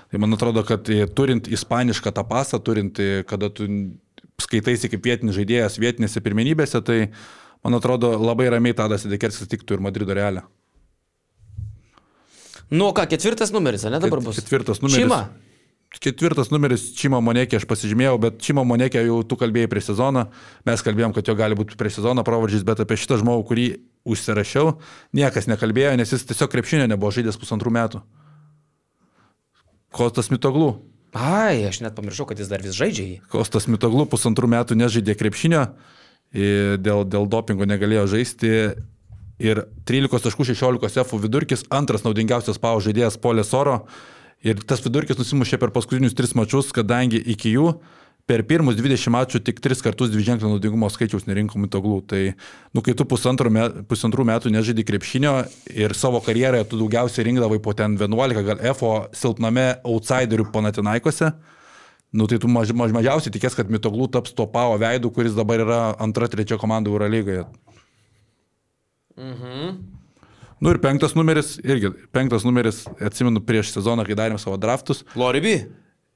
tai 0.10 0.24
man 0.26 0.34
atrodo, 0.34 0.66
kad 0.66 0.90
turint 1.14 1.48
ispanišką 1.54 2.16
tą 2.18 2.26
pasą, 2.26 2.58
turint, 2.58 2.98
kada 3.30 3.54
tu 3.54 3.70
skaitaisi 4.42 4.90
kaip 4.90 5.06
vietinis 5.06 5.38
žaidėjas 5.38 5.78
vietinėse 5.78 6.26
pirmenybėse, 6.26 6.82
tai 6.82 7.00
man 7.66 7.78
atrodo 7.78 8.14
labai 8.20 8.50
ramiai 8.54 8.78
Tadas 8.78 9.06
Sidekerskis 9.06 9.50
tiktų 9.52 9.78
ir 9.78 9.86
Madrido 9.86 10.18
realę. 10.18 10.44
Nu 12.72 12.94
ką, 12.96 13.04
ketvirtas 13.12 13.52
numeris, 13.52 13.84
ne 13.84 14.00
dabar 14.00 14.22
bus? 14.24 14.40
Ketvirtas 14.40 14.80
numeris. 14.80 15.04
Šeima. 15.04 15.26
Ketvirtas 15.92 16.48
numeris 16.54 16.86
Čimo 16.96 17.20
Monekė, 17.20 17.58
aš 17.60 17.66
pasižymėjau, 17.68 18.16
bet 18.24 18.38
Čimo 18.40 18.64
Monekė 18.64 19.02
jau 19.04 19.18
tu 19.28 19.36
kalbėjai 19.36 19.68
prieš 19.74 19.90
sezoną, 19.90 20.30
mes 20.64 20.84
kalbėjom, 20.88 21.12
kad 21.18 21.28
jo 21.28 21.36
gali 21.36 21.58
būti 21.60 21.76
prieš 21.76 21.98
sezoną 22.00 22.24
provaržys, 22.24 22.64
bet 22.64 22.80
apie 22.80 22.96
šitą 22.96 23.18
žmogų, 23.20 23.44
kurį 23.50 23.66
užsirašiau, 24.08 24.78
niekas 25.20 25.50
nekalbėjo, 25.52 25.98
nes 26.00 26.16
jis 26.16 26.24
tiesiog 26.30 26.54
krepšinio 26.54 26.88
nebuvo 26.88 27.12
žaidęs 27.12 27.36
pusantrų 27.42 27.76
metų. 27.76 28.02
Kostas 29.92 30.32
Mitoglų. 30.32 30.78
Ai, 31.12 31.60
aš 31.68 31.82
net 31.84 31.98
pamiršau, 31.98 32.24
kad 32.30 32.40
jis 32.40 32.48
dar 32.48 32.64
vis 32.64 32.78
žaidžia 32.78 33.04
jį. 33.04 33.18
Kostas 33.36 33.68
Mitoglų 33.68 34.08
pusantrų 34.14 34.48
metų 34.56 34.80
nežaidė 34.80 35.18
krepšinio, 35.20 35.66
dėl, 36.34 37.06
dėl 37.06 37.28
dopingo 37.30 37.68
negalėjo 37.68 38.08
žaisti. 38.16 38.52
Ir 39.42 39.64
13.16 39.90 41.02
F 41.02 41.16
vidurkis, 41.18 41.66
antras 41.74 42.06
naudingiausias 42.06 42.62
pavo 42.62 42.82
žaidėjas 42.84 43.18
Polė 43.22 43.46
Soro. 43.48 43.82
Ir 44.46 44.62
tas 44.66 44.82
vidurkis 44.82 45.18
nusimušė 45.18 45.58
per 45.62 45.74
paskutinius 45.74 46.16
tris 46.18 46.36
mačius, 46.38 46.70
kadangi 46.74 47.20
iki 47.34 47.56
jų 47.56 47.74
per 48.30 48.44
pirmus 48.48 48.78
20 48.78 49.12
mačų 49.14 49.42
tik 49.44 49.60
3 49.64 49.82
kartus 49.84 50.12
dviženklio 50.14 50.54
naudingumo 50.54 50.90
skaičiaus 50.94 51.26
nerinko 51.28 51.60
mitoglų. 51.62 51.98
Tai, 52.10 52.22
nu, 52.76 52.84
kai 52.86 52.96
tu 52.98 53.06
pusantrų, 53.10 53.52
met, 53.54 53.80
pusantrų 53.90 54.26
metų 54.30 54.54
nežaidži 54.54 54.86
krepšinio 54.88 55.34
ir 55.74 55.96
savo 55.98 56.22
karjeroje 56.24 56.70
tu 56.72 56.80
daugiausiai 56.82 57.28
rinkdavai 57.28 57.60
po 57.64 57.74
ten 57.78 57.98
11, 58.00 58.46
gal 58.48 58.62
FO 58.78 58.94
silpname 59.18 59.68
outsiderių 59.82 60.48
panatinaikose, 60.54 61.34
nu, 62.12 62.28
tai 62.28 62.40
tu 62.44 62.50
maž, 62.52 62.74
maž, 62.76 62.94
mažiausiai 62.96 63.34
tikės, 63.34 63.56
kad 63.58 63.72
mitoglų 63.72 64.10
taps 64.12 64.36
to 64.36 64.46
pavo 64.52 64.78
veidu, 64.82 65.12
kuris 65.16 65.36
dabar 65.38 65.64
yra 65.64 65.80
antra, 66.02 66.30
trečia 66.32 66.60
komanda 66.62 66.92
Eurolygoje. 66.92 67.48
Mhm. 69.18 69.74
Nu 70.62 70.70
ir 70.70 70.78
penktas 70.78 71.16
numeris, 71.18 71.56
irgi 71.66 71.90
penktas 72.14 72.44
numeris, 72.46 72.84
atsimenu 73.02 73.42
prieš 73.42 73.72
sezoną, 73.74 74.06
kai 74.06 74.18
darėm 74.18 74.38
savo 74.38 74.60
draftus. 74.62 75.02
Lori 75.18 75.42
B. 75.42 75.56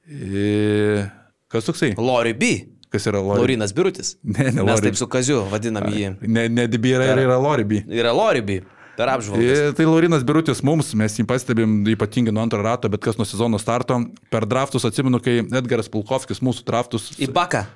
I... 0.06 1.02
Kas 1.50 1.66
toksai? 1.66 1.96
Lori 1.98 2.34
B. 2.38 2.52
Kas 2.92 3.08
yra 3.10 3.18
Lori? 3.18 3.40
Laurinas 3.42 3.74
Birutis. 3.74 4.14
Ne, 4.22 4.52
ne 4.52 4.62
Mes 4.62 4.76
Lori. 4.76 4.86
taip 4.86 4.98
su 5.00 5.08
Kaziu 5.10 5.40
vadinam 5.50 5.88
jį. 5.90 6.12
Ne, 6.30 6.46
ne 6.52 6.68
DB 6.70 6.92
yra, 6.94 7.08
yra, 7.10 7.24
yra 7.26 7.38
Loribi. 7.42 7.82
Yra 7.90 8.14
Lori 8.14 8.44
B. 8.46 8.60
Per 8.96 9.10
apžvalgą. 9.12 9.72
Tai 9.76 9.86
Laurinas 9.88 10.24
Birutis 10.24 10.62
mums, 10.64 10.94
mes 10.96 11.18
jį 11.18 11.26
pastebim 11.28 11.82
ypatingai 11.92 12.32
nuo 12.32 12.44
antro 12.46 12.62
rato, 12.64 12.88
bet 12.92 13.02
kas 13.04 13.18
nuo 13.20 13.26
sezono 13.28 13.60
starto. 13.60 13.98
Per 14.32 14.46
draftus 14.48 14.86
atsimenu, 14.88 15.20
kai 15.22 15.42
Edgaras 15.44 15.90
Pulkovskis 15.92 16.40
mūsų 16.44 16.64
draftus. 16.68 17.10
Į 17.20 17.28
baką. 17.36 17.66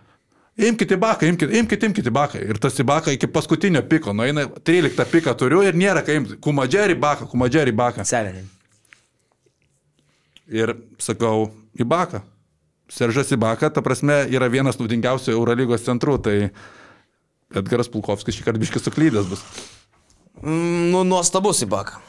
Imkite 0.61 0.97
baką, 1.01 1.29
imkite, 1.31 1.57
imkite, 1.59 1.89
imkite 1.89 2.13
baką. 2.13 2.41
Ir 2.43 2.59
tas 2.61 2.77
į 2.81 2.85
baką 2.89 3.15
iki 3.15 3.29
paskutinio 3.31 3.83
piko, 3.89 4.13
nueina 4.17 4.47
13 4.49 5.07
piką 5.13 5.37
turiu 5.39 5.63
ir 5.65 5.79
nėra 5.79 6.03
ką 6.05 6.17
imti. 6.19 6.39
Kumadžerį 6.43 6.97
baką, 7.01 7.29
kumadžerį 7.31 7.77
baką. 7.77 8.05
Severin. 8.09 8.49
Ir 10.51 10.75
sakau, 11.01 11.51
į 11.79 11.87
baką. 11.89 12.25
Seržas 12.91 13.31
į 13.31 13.39
baką, 13.41 13.71
ta 13.71 13.85
prasme, 13.87 14.25
yra 14.35 14.49
vienas 14.51 14.81
naudingiausių 14.81 15.37
Eurolygos 15.37 15.85
centrų, 15.87 16.17
tai 16.25 16.37
Edgaras 17.55 17.89
Pulkovskis 17.93 18.37
šį 18.37 18.49
kartą 18.49 18.63
biškis 18.65 18.89
suklydęs 18.89 19.31
bus. 19.31 19.45
Mm, 20.43 20.91
nu, 20.95 21.03
nuostabus 21.05 21.63
į 21.65 21.69
baką. 21.71 22.01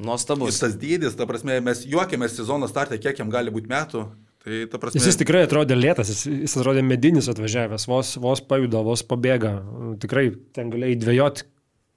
Ir 0.00 0.06
Nuostabus. 0.06 0.58
tas 0.62 0.76
dydis, 0.80 1.12
ta 1.18 1.26
prasme, 1.28 1.58
mes 1.60 1.82
juokėmės 1.84 2.36
sezono 2.38 2.68
startę, 2.70 2.96
kiek 3.02 3.18
jam 3.20 3.28
gali 3.32 3.52
būti 3.52 3.68
metų. 3.68 4.06
Tai 4.40 4.58
ta 4.72 4.78
prasme. 4.80 4.96
Jis, 4.96 5.10
jis 5.10 5.18
tikrai 5.20 5.42
atrodė 5.44 5.76
lėtas, 5.76 6.08
jis, 6.08 6.22
jis 6.46 6.54
atrodė 6.56 6.80
medinis 6.86 7.28
atvažiavęs, 7.28 7.84
vos, 7.90 8.14
vos 8.22 8.40
pajuda, 8.40 8.80
vos 8.86 9.02
pabėga. 9.04 9.58
Tikrai 10.00 10.30
ten 10.56 10.70
galėjai 10.72 10.96
dvėjoti, 11.02 11.44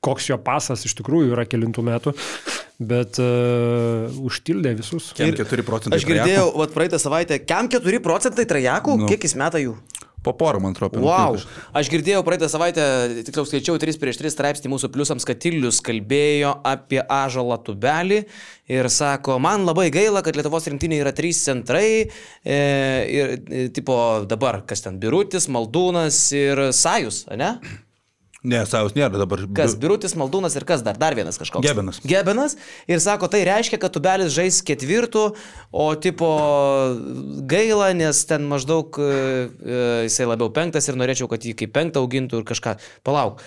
koks 0.03 0.27
jo 0.33 0.37
pasas 0.43 0.83
iš 0.83 0.97
tikrųjų 0.99 1.31
yra 1.37 1.45
kilintų 1.47 1.85
metų, 1.87 2.11
bet 2.83 3.21
uh, 3.23 4.11
užtildė 4.27 4.73
visus. 4.81 5.13
Kem 5.15 5.31
4 5.39 5.63
procentai. 5.63 6.01
Aš 6.01 6.07
girdėjau, 6.09 6.49
vat 6.59 6.75
praeitą 6.75 6.99
savaitę, 6.99 7.39
kiam 7.47 7.71
4 7.71 8.03
procentai 8.03 8.43
trajakų, 8.49 8.97
Nu. 9.05 9.07
kiek 9.07 9.23
jis 9.23 9.37
meta 9.39 9.63
jų? 9.63 9.77
Po 10.23 10.33
porą, 10.39 10.61
man 10.63 10.71
atrodo. 10.71 11.01
Wow. 11.03 11.35
Aš 11.75 11.89
girdėjau 11.91 12.23
praeitą 12.23 12.47
savaitę, 12.51 12.83
tiksliau 13.27 13.47
skaičiau 13.49 13.79
3 13.81 13.99
prieš 13.99 14.21
3 14.21 14.31
straipsnį 14.31 14.71
mūsų 14.71 14.89
pliusams, 14.93 15.27
kad 15.27 15.41
Tilius 15.43 15.81
kalbėjo 15.83 16.55
apie 16.63 17.01
ažalą 17.03 17.59
tubelį 17.67 18.21
ir 18.71 18.89
sako, 18.93 19.35
man 19.43 19.67
labai 19.67 19.89
gaila, 19.93 20.23
kad 20.23 20.39
Lietuvos 20.39 20.69
rinktinė 20.71 21.01
yra 21.03 21.11
3 21.15 21.35
centrai 21.35 21.87
e, 21.99 22.07
ir 22.47 23.33
e, 23.35 23.65
tipo 23.75 23.97
dabar, 24.29 24.61
kas 24.67 24.85
ten, 24.85 25.01
Birutis, 25.03 25.49
Maldūnas 25.51 26.25
ir 26.39 26.69
Sajus, 26.71 27.25
ne? 27.35 27.57
Ne, 28.43 28.59
savus 28.67 28.91
nėra 28.91 29.15
dabar. 29.15 29.45
Kas, 29.55 29.77
Birutis, 29.79 30.17
Maldūnas 30.19 30.57
ir 30.59 30.65
kas 30.67 30.81
dar, 30.83 30.97
dar 30.99 31.15
vienas 31.15 31.39
kažkoks. 31.39 31.63
Gebenas. 31.63 32.01
Gebenas. 32.03 32.57
Ir 32.91 32.99
sako, 32.99 33.29
tai 33.31 33.45
reiškia, 33.47 33.79
kad 33.79 33.93
tubelis 33.95 34.33
žais 34.35 34.59
ketvirtų, 34.67 35.29
o 35.71 35.85
tipo 36.03 36.31
gaila, 37.47 37.93
nes 37.95 38.19
ten 38.27 38.43
maždaug 38.51 38.99
e, 38.99 39.07
e, 39.07 39.83
jisai 40.09 40.27
labiau 40.27 40.51
penktas 40.51 40.91
ir 40.91 40.99
norėčiau, 40.99 41.31
kad 41.31 41.47
jį 41.47 41.55
kaip 41.63 41.71
penktą 41.75 42.03
augintų 42.03 42.43
ir 42.43 42.49
kažką. 42.51 42.75
Palauk. 43.07 43.39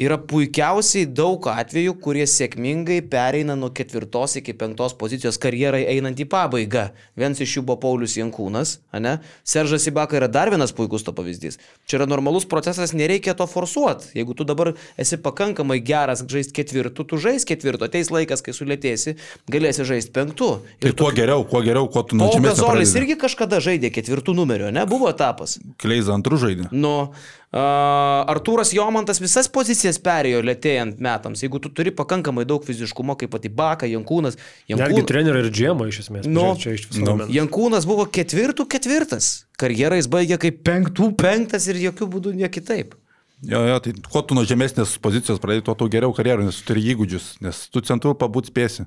Yra 0.00 0.16
puikiausiai 0.16 1.04
daug 1.04 1.44
atvejų, 1.52 1.92
kurie 2.00 2.24
sėkmingai 2.24 3.02
pereina 3.12 3.52
nuo 3.60 3.68
ketvirtos 3.76 4.38
iki 4.40 4.54
penktos 4.56 4.94
pozicijos 4.96 5.36
karjerai 5.36 5.82
einant 5.92 6.16
į 6.16 6.24
pabaigą. 6.32 6.86
Vienas 7.12 7.42
iš 7.44 7.58
jų 7.58 7.62
buvo 7.68 7.76
Paulius 7.82 8.14
Jankūnas, 8.16 8.78
ne? 8.96 9.18
Seržas 9.44 9.84
Ibaka 9.90 10.16
yra 10.16 10.30
dar 10.32 10.48
vienas 10.48 10.72
puikus 10.72 11.04
to 11.04 11.12
pavyzdys. 11.12 11.60
Čia 11.84 11.98
yra 11.98 12.06
normalus 12.08 12.48
procesas, 12.48 12.94
nereikia 12.96 13.34
to 13.36 13.44
forsuoti. 13.44 14.14
Jeigu 14.16 14.32
tu 14.38 14.46
dabar 14.48 14.70
esi 14.96 15.18
pakankamai 15.20 15.76
geras 15.84 16.24
žaisti 16.24 16.56
ketvirtų, 16.62 17.04
tu 17.12 17.20
žais 17.20 17.44
ketvirtų, 17.44 17.90
ateis 17.90 18.08
laikas, 18.14 18.40
kai 18.40 18.56
sulėtėsi, 18.56 19.18
galėsi 19.52 19.84
žaisti 19.92 20.16
penktų. 20.16 20.50
Tai 20.80 20.94
kuo 20.96 21.12
geriau, 21.12 21.44
kuo 21.44 21.60
geriau, 21.68 21.84
kuo 21.92 22.00
tu 22.00 22.16
O 22.16 22.22
nužymėsi. 22.24 22.48
Gazolis 22.48 22.96
irgi 22.96 23.20
kažkada 23.20 23.60
žaidė 23.60 23.92
ketvirtų 23.92 24.32
numerio, 24.40 24.72
ne? 24.72 24.88
Buvo 24.88 25.12
etapas. 25.12 25.58
Kleiza 25.76 26.16
antrų 26.16 26.40
žaidė. 26.46 26.72
Nu, 26.72 27.12
Artūras 27.52 28.70
Jomantas 28.72 29.18
visas 29.20 29.44
pozicijas 29.52 29.98
perėjo 30.00 30.40
lėtėjant 30.40 31.02
metams. 31.04 31.42
Jeigu 31.44 31.60
tu 31.60 31.68
turi 31.68 31.92
pakankamai 31.92 32.46
daug 32.48 32.64
fiziškumo, 32.64 33.12
kaip 33.20 33.34
pati 33.34 33.50
Baka, 33.52 33.84
Jankūnas. 33.90 34.38
Netgi 34.70 34.72
Jankūn... 34.72 35.08
trenerių 35.10 35.42
ir 35.44 35.50
džiemo 35.52 35.88
iš 35.90 35.98
esmės. 36.06 36.24
Nu, 36.24 36.54
Pažiūrėk, 36.54 36.62
čia 36.62 36.72
iš 36.78 36.86
viso. 36.88 37.04
nu. 37.04 37.18
Nu. 37.20 37.28
Jankūnas 37.28 37.84
buvo 37.88 38.08
ketvirtų 38.08 38.64
ketvirtas. 38.72 39.30
Karjerą 39.60 40.00
jis 40.00 40.08
baigė 40.08 40.40
kaip 40.40 40.64
penktų 40.64 41.12
penktas 41.20 41.68
ir 41.68 41.82
jokių 41.90 42.08
būdų 42.16 42.34
ne 42.40 42.48
kitaip. 42.48 42.96
Jo, 43.44 43.60
jo, 43.68 43.78
tai 43.84 43.92
kuo 44.08 44.22
tu 44.24 44.38
nuo 44.38 44.46
žemesnės 44.48 44.96
pozicijos 45.02 45.40
pradėjai, 45.42 45.66
tuo 45.66 45.76
tau 45.76 45.92
geriau 45.92 46.14
karjerą, 46.16 46.46
nes 46.46 46.56
tu 46.60 46.70
turi 46.70 46.86
įgūdžius, 46.94 47.32
nes 47.44 47.64
tu 47.74 47.82
centru 47.84 48.14
pabūt 48.16 48.48
spėsi. 48.48 48.86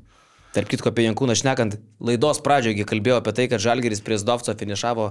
Tarp 0.55 0.69
kitko 0.71 0.93
apie 0.93 1.03
Jankūną 1.03 1.35
šnekant, 1.35 1.75
laidos 1.99 2.39
pradžioje 2.43 2.87
kalbėjau 2.87 3.19
apie 3.19 3.33
tai, 3.35 3.49
kad 3.51 3.59
Žalgeris 3.59 3.99
prie 4.01 4.15
Zdovco 4.21 4.55
finišavo 4.55 5.09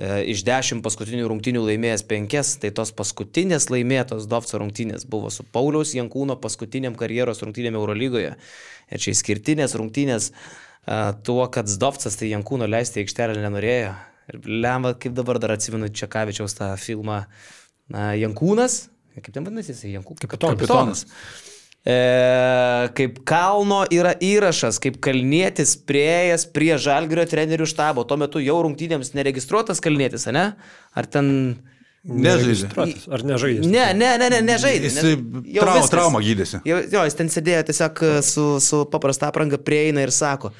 iš 0.00 0.40
dešimt 0.46 0.80
paskutinių 0.84 1.26
rungtynių 1.28 1.62
laimėjęs 1.66 2.04
penkias, 2.08 2.54
tai 2.62 2.70
tos 2.72 2.92
paskutinės 2.96 3.68
laimėtos 3.68 4.24
Zdovco 4.24 4.60
rungtynės 4.62 5.04
buvo 5.10 5.28
su 5.34 5.44
Pauliaus 5.44 5.92
Jankūno 5.96 6.38
paskutiniam 6.40 6.96
karjeros 6.96 7.42
rungtynėm 7.44 7.76
Eurolygoje. 7.76 8.30
Ir 8.90 9.02
čia 9.02 9.12
išskirtinės 9.12 9.76
rungtynės 9.76 10.30
e, 10.30 10.34
tuo, 11.26 11.42
kad 11.52 11.68
Zdovcas 11.68 12.16
tai 12.16 12.32
Jankūno 12.32 12.68
leisti 12.70 13.04
aikštelę 13.04 13.36
nenorėjo. 13.42 13.92
Ir 14.30 14.48
lemva, 14.64 14.94
kaip 14.96 15.12
dabar 15.18 15.40
dar 15.42 15.52
atsimenu 15.56 15.92
Čekavičiaus 15.92 16.56
tą 16.56 16.72
filmą 16.80 17.22
na, 17.92 18.12
Jankūnas, 18.16 18.86
kaip 19.20 19.34
ten 19.34 19.44
vadinasi, 19.44 19.74
jisai 19.74 19.94
Jankūnas. 19.98 20.24
Kapitonas. 20.24 20.56
Kapitonas. 20.56 21.04
E, 21.80 21.96
kaip 22.92 23.22
kalno 23.24 23.80
yra 23.88 24.12
įrašas, 24.20 24.76
kaip 24.84 24.98
kalnėtis 25.00 25.78
prieėjęs 25.88 26.44
prie 26.52 26.74
žalgrio 26.76 27.24
trenerių 27.28 27.68
štabo. 27.70 28.04
Tuo 28.04 28.18
metu 28.20 28.42
jau 28.44 28.58
rungtynėms 28.66 29.14
neregistruotas 29.16 29.80
kalnėtis, 29.80 30.28
ne? 30.34 30.50
Ar 30.92 31.08
ten... 31.08 31.30
Nežaidžia. 32.00 32.68
Ar 33.12 33.24
nežaidė? 33.28 33.64
Ne, 33.68 33.86
ne, 33.96 34.10
ne, 34.20 34.28
ne 34.32 34.40
nežaidė. 34.44 34.88
Jis 34.88 35.00
ne, 35.00 35.14
jau 35.52 35.64
traumą, 35.64 35.80
viskas. 35.80 35.92
traumą 35.92 36.22
gydėsi. 36.24 36.60
Jo, 36.68 36.82
jo, 36.84 37.04
jis 37.08 37.16
ten 37.16 37.32
sėdėjo 37.32 37.64
tiesiog 37.70 38.04
e, 38.04 38.12
su, 38.24 38.44
su 38.64 38.84
paprasta 38.92 39.28
apranga 39.28 39.60
prieina 39.60 40.04
ir 40.04 40.12
sako, 40.12 40.52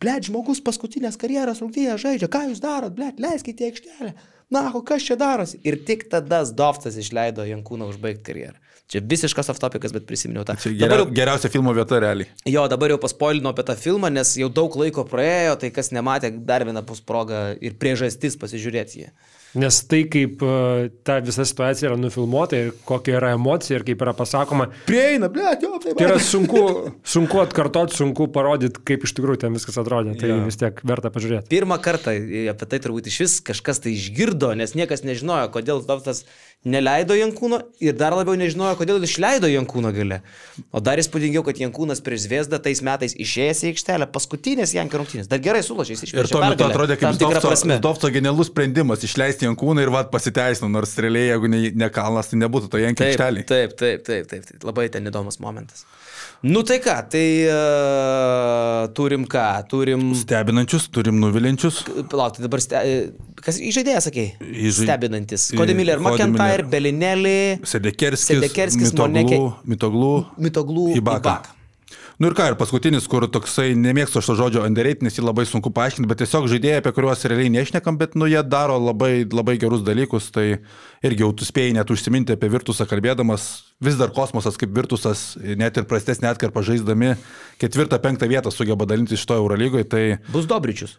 blėt, 0.00 0.28
žmogus 0.28 0.60
paskutinės 0.64 1.16
karjeros 1.20 1.60
rungtynės 1.64 2.04
žaidžia, 2.04 2.28
ką 2.32 2.46
jūs 2.50 2.64
darot, 2.64 2.96
blėt, 2.96 3.20
leiskite 3.20 3.64
į 3.64 3.72
aikštelę. 3.72 4.12
Na, 4.52 4.68
o 4.76 4.84
kas 4.84 5.04
čia 5.04 5.16
darosi? 5.20 5.60
Ir 5.64 5.80
tik 5.88 6.04
tada 6.12 6.42
Zdovcas 6.48 6.96
išleido 7.00 7.44
Jankūną 7.48 7.88
užbaigti 7.92 8.24
karjerą. 8.28 8.60
Čia 8.92 9.00
visiškas 9.00 9.48
aftopikas, 9.48 9.94
bet 9.96 10.04
prisiminiau 10.08 10.44
tą. 10.44 10.58
Čia 10.60 10.74
geria, 10.76 10.98
jau, 11.00 11.06
geriausia 11.16 11.48
filmo 11.52 11.72
vieta 11.76 11.98
realiai. 12.04 12.28
jo, 12.44 12.66
dabar 12.68 12.92
jau 12.92 12.98
paspoilino 13.00 13.48
apie 13.54 13.64
tą 13.64 13.76
filmą, 13.80 14.10
nes 14.12 14.34
jau 14.36 14.50
daug 14.52 14.76
laiko 14.76 15.06
praėjo, 15.08 15.54
tai 15.62 15.70
kas 15.72 15.88
nematė, 15.96 16.30
dar 16.44 16.66
viena 16.68 16.82
bus 16.84 17.00
proga 17.00 17.46
ir 17.64 17.78
priežastis 17.80 18.36
pasižiūrėti 18.40 19.00
jį. 19.00 19.08
Nes 19.54 19.76
tai, 19.86 20.02
kaip 20.10 20.40
e, 20.42 20.88
ta 21.06 21.20
visa 21.22 21.44
situacija 21.46 21.92
yra 21.92 21.98
nufilmuota 22.00 22.58
ir 22.58 22.72
kokia 22.88 23.18
yra 23.20 23.34
emocija 23.36 23.78
ir 23.78 23.84
kaip 23.86 24.00
yra 24.02 24.14
pasakoma, 24.16 24.66
Prieina, 24.88 25.28
blėt, 25.30 25.62
jo, 25.62 25.78
tai 25.82 25.94
tai 25.94 26.08
yra 26.08 26.16
sunku, 26.22 26.62
sunku 27.14 27.38
atkartoti, 27.42 27.94
sunku 28.00 28.26
parodyti, 28.34 28.82
kaip 28.90 29.06
iš 29.06 29.14
tikrųjų 29.14 29.44
ten 29.44 29.54
viskas 29.54 29.78
atrodė. 29.78 30.16
Tai 30.18 30.32
Jo. 30.32 30.40
vis 30.48 30.58
tiek 30.58 30.80
verta 30.86 31.12
pažiūrėti. 31.14 31.46
Pirmą 31.52 31.78
kartą 31.84 32.16
apie 32.50 32.70
tai 32.72 32.80
turbūt 32.82 33.10
iš 33.12 33.20
vis 33.22 33.36
kažkas 33.46 33.84
tai 33.84 33.94
išgirdo, 33.94 34.50
nes 34.58 34.74
niekas 34.74 35.06
nežinojo, 35.06 35.52
kodėl 35.54 35.84
Zdovtas 35.84 36.24
neleido 36.64 37.14
Jankūno 37.14 37.60
ir 37.84 37.94
dar 37.98 38.16
labiau 38.16 38.34
nežinojo, 38.40 38.74
kodėl 38.80 39.02
išleido 39.04 39.48
Jankūno 39.52 39.92
gale. 39.94 40.20
O 40.74 40.80
dar 40.82 40.98
įspūdingiau, 40.98 41.44
kad 41.46 41.60
Jankūnas 41.60 42.00
prieš 42.04 42.24
Zviesdą 42.24 42.58
tais 42.64 42.80
metais 42.84 43.14
išėjęs 43.20 43.62
į 43.62 43.72
aikštelę, 43.74 44.08
paskutinės 44.14 44.74
Jankų 44.74 45.02
rungtynės. 45.02 45.28
Dar 45.30 45.42
gerai 45.44 45.62
sulašys 45.66 46.06
iš 46.06 46.14
Ir 46.16 46.30
tuo 46.32 46.42
metu 46.42 46.66
atrodė 46.66 46.96
kaip 46.98 47.20
Zdovco 47.20 48.10
genialus 48.14 48.48
sprendimas 48.50 49.04
išleisti 49.04 49.43
Jankūną 49.44 49.84
ir 49.84 49.92
vad 49.94 50.10
pasiteisino, 50.12 50.68
nors 50.72 50.96
realiai 51.00 51.30
jeigu 51.32 51.50
ne, 51.52 51.60
ne 51.84 51.88
kalnas, 51.94 52.30
tai 52.32 52.40
nebūtų 52.42 52.70
to 52.72 52.80
Jankų 52.82 53.02
Taip, 53.04 53.12
aikštelį. 53.14 53.44
taip, 53.50 53.76
taip, 53.80 54.02
taip, 54.08 54.26
taip, 54.32 54.48
taip. 54.50 54.66
Labai 54.66 54.88
ten 54.92 55.06
įdomus 55.10 55.40
momentas. 55.44 55.84
Nu 56.44 56.60
tai 56.66 56.76
ką, 56.84 56.94
tai 57.12 57.24
uh, 57.48 58.88
turim 58.96 59.24
ką, 59.30 59.44
turim... 59.70 60.10
Stebinančius, 60.18 60.90
turim 60.92 61.16
nuvilinčius. 61.22 61.82
Palauk, 62.12 62.36
tai 62.36 62.44
dabar, 62.44 62.60
ste... 62.60 62.82
kas 63.44 63.58
įžaidėjas, 63.64 64.10
sakei? 64.10 64.26
Įžai- 64.44 64.88
Stebinantis. 64.88 65.46
Kodemilė 65.56 65.96
ir. 65.96 66.04
McIntyre, 66.04 66.66
Belinelli, 66.68 67.36
Sedekerskis, 67.64 68.28
Sedekerskis, 68.42 68.92
Moneke- 68.98 69.40
Mitoglų, 69.72 70.12
Mitoglų, 70.48 70.86
Ibaka. 71.00 71.20
Ibaka. 71.38 71.53
Nu 72.22 72.28
ir 72.30 72.34
ką, 72.38 72.44
ir 72.52 72.54
paskutinis, 72.54 73.08
kur 73.10 73.24
toksai, 73.26 73.72
nemėgstu 73.74 74.20
aš 74.20 74.28
to 74.28 74.34
žodžio 74.38 74.60
underrated, 74.62 75.02
nes 75.02 75.16
jį 75.18 75.24
labai 75.24 75.42
sunku 75.50 75.72
paaiškinti, 75.74 76.06
bet 76.06 76.20
tiesiog 76.22 76.46
žaidėjai, 76.52 76.76
apie 76.78 76.92
kuriuos 76.94 77.24
realiai 77.26 77.50
nešnekam, 77.50 77.96
bet 77.98 78.14
nu 78.14 78.28
jie 78.30 78.38
daro 78.46 78.76
labai, 78.78 79.24
labai 79.26 79.56
gerus 79.58 79.82
dalykus, 79.82 80.28
tai 80.34 80.44
irgi 81.02 81.24
jau 81.24 81.32
tu 81.34 81.48
spėjai 81.48 81.74
net 81.74 81.90
užsiminti 81.90 82.36
apie 82.36 82.52
Virtusą 82.52 82.86
kalbėdamas, 82.86 83.48
vis 83.82 83.98
dar 83.98 84.14
kosmosas 84.14 84.60
kaip 84.60 84.70
Virtusas, 84.76 85.32
net 85.42 85.80
ir 85.80 85.88
prastesnė 85.90 86.30
atkarpa 86.30 86.62
žaisdami, 86.62 87.16
ketvirtą, 87.58 87.98
penktą 87.98 88.30
vietą 88.30 88.54
sugeba 88.54 88.86
dalinti 88.86 89.18
iš 89.18 89.26
to 89.26 89.40
Eurolygoje, 89.42 89.90
tai 89.90 90.04
Bus 90.30 90.46
Dobričius. 90.46 90.94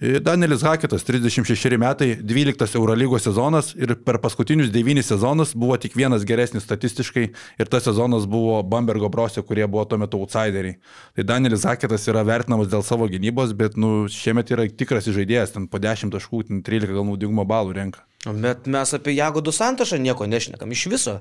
Danielis 0.00 0.62
Haketas, 0.64 1.02
36 1.04 1.76
metai, 1.76 2.14
12 2.24 2.74
Eurolygos 2.78 3.26
sezonas 3.26 3.74
ir 3.76 3.92
per 4.00 4.16
paskutinius 4.16 4.70
9 4.72 5.02
sezonus 5.04 5.52
buvo 5.52 5.76
tik 5.76 5.92
vienas 5.92 6.24
geresnis 6.24 6.64
statistiškai 6.64 7.26
ir 7.60 7.68
tas 7.68 7.84
sezonas 7.84 8.24
buvo 8.24 8.62
Bambergo 8.62 9.10
brosio, 9.12 9.44
kurie 9.44 9.66
buvo 9.68 9.84
tuo 9.84 10.00
metu 10.00 10.22
outsideriai. 10.24 10.78
Tai 11.12 11.28
Danielis 11.34 11.68
Haketas 11.68 12.08
yra 12.08 12.24
vertinamas 12.24 12.72
dėl 12.72 12.80
savo 12.80 13.12
gynybos, 13.12 13.52
bet 13.52 13.76
nu, 13.76 14.08
šiemet 14.08 14.56
yra 14.56 14.64
tikras 14.72 15.04
žaidėjas, 15.04 15.52
ten 15.52 15.68
po 15.68 15.76
10 15.76 16.16
taškų, 16.16 16.46
ten 16.48 16.64
13 16.64 16.96
gal 16.96 17.04
naudingumo 17.04 17.44
balų 17.44 17.76
renka. 17.76 18.09
Bet 18.20 18.66
mes 18.68 18.90
apie 18.92 19.14
Jagodų 19.16 19.52
Santošą 19.56 19.96
nieko 19.96 20.26
nešnekam 20.28 20.68
iš 20.74 20.82
viso. 20.92 21.14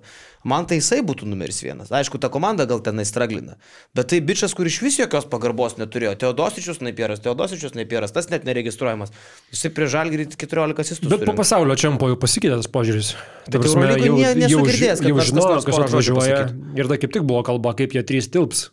Man 0.44 0.66
tai 0.68 0.82
jisai 0.82 0.98
būtų 1.08 1.30
numeris 1.32 1.62
vienas. 1.64 1.94
Aišku, 1.96 2.20
ta 2.20 2.28
komanda 2.28 2.66
gal 2.68 2.82
tenai 2.84 3.06
straglina. 3.08 3.56
Bet 3.96 4.10
tai 4.12 4.20
bičias, 4.20 4.52
kur 4.52 4.68
iš 4.68 4.82
vis 4.84 4.98
jokios 5.00 5.24
pagarbos 5.32 5.78
neturėjo. 5.80 6.18
Teodosičius 6.20 6.82
naipieras, 6.84 7.22
Teodosičius 7.24 7.78
naipieras, 7.80 8.12
tas 8.12 8.28
net 8.34 8.44
neregistruojamas. 8.44 9.16
Jisai 9.54 9.72
prie 9.78 9.88
žalgirį 9.96 10.28
14 10.36 10.84
asistų. 10.84 11.14
Bet 11.14 11.24
po 11.24 11.38
pasaulio 11.40 11.80
čempio 11.80 12.12
jau 12.12 12.20
pasikeitė 12.20 12.60
tas 12.60 12.68
požiūris. 12.68 13.14
Ta 13.48 13.56
Bet 13.56 13.64
prasme, 13.64 13.94
jau, 13.96 14.18
jau, 14.20 14.34
jau 14.44 14.60
nors 14.60 14.76
kas 14.76 15.32
žinojo, 15.32 15.54
nors 15.56 15.70
kas 15.70 15.80
porą 15.80 15.88
žodžių 15.88 15.96
atvažiuoja. 15.96 16.44
pasakytų. 16.44 16.76
Ir 16.84 16.92
da 16.92 17.00
kaip 17.00 17.16
tik 17.16 17.24
buvo 17.32 17.46
kalba, 17.48 17.78
kaip 17.80 17.96
jie 17.96 18.04
trys 18.12 18.28
tilps. 18.28 18.68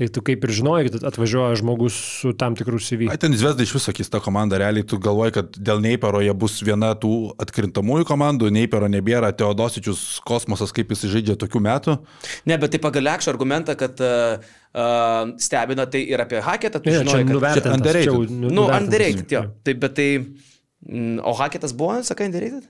Tai 0.00 0.06
tu 0.08 0.22
kaip 0.24 0.44
ir 0.46 0.52
žinojai, 0.56 0.88
kad 0.88 1.02
atvažiuoja 1.10 1.58
žmogus 1.60 1.92
su 2.22 2.30
tam 2.40 2.54
tikrų 2.56 2.78
CV. 2.80 3.10
Ai, 3.12 3.18
ten 3.20 3.34
Zvezda 3.36 3.66
iš 3.66 3.74
viso 3.76 3.92
keista 3.92 4.16
komanda, 4.24 4.56
realiai 4.56 4.86
tu 4.88 4.96
galvoji, 4.96 5.34
kad 5.36 5.58
dėl 5.60 5.82
Neipero 5.84 6.22
jie 6.24 6.32
bus 6.32 6.54
viena 6.64 6.94
tų 6.96 7.34
atkrintamųjų 7.44 8.06
komandų, 8.08 8.48
Neipero 8.56 8.88
nebėra, 8.88 9.28
Teodosičius 9.36 10.22
kosmosas, 10.24 10.72
kaip 10.72 10.94
jis 10.96 11.04
žaidžia 11.12 11.36
tokių 11.44 11.60
metų. 11.68 11.98
Ne, 12.48 12.56
bet 12.56 12.72
tai 12.72 12.80
pagal 12.80 13.04
lekšą 13.10 13.34
argumentą, 13.34 13.76
kad 13.76 14.00
uh, 14.00 14.40
uh, 14.72 15.36
stebina 15.36 15.84
tai 15.84 16.06
ir 16.08 16.24
apie 16.24 16.40
Haketą. 16.48 16.80
Tu 16.80 16.96
žinojai, 16.96 17.26
kad... 17.26 17.36
nuvertintas. 17.36 17.76
underrated. 17.76 18.32
Nu, 18.32 18.56
nuvertintas. 18.56 18.86
underrated, 18.86 19.36
jo. 19.36 19.46
Tai, 19.68 19.78
bet 19.84 19.98
tai... 20.00 20.10
mm, 20.88 21.20
O 21.28 21.36
Haketas 21.36 21.76
buvo, 21.76 22.00
sakai, 22.08 22.32
underrated? 22.32 22.64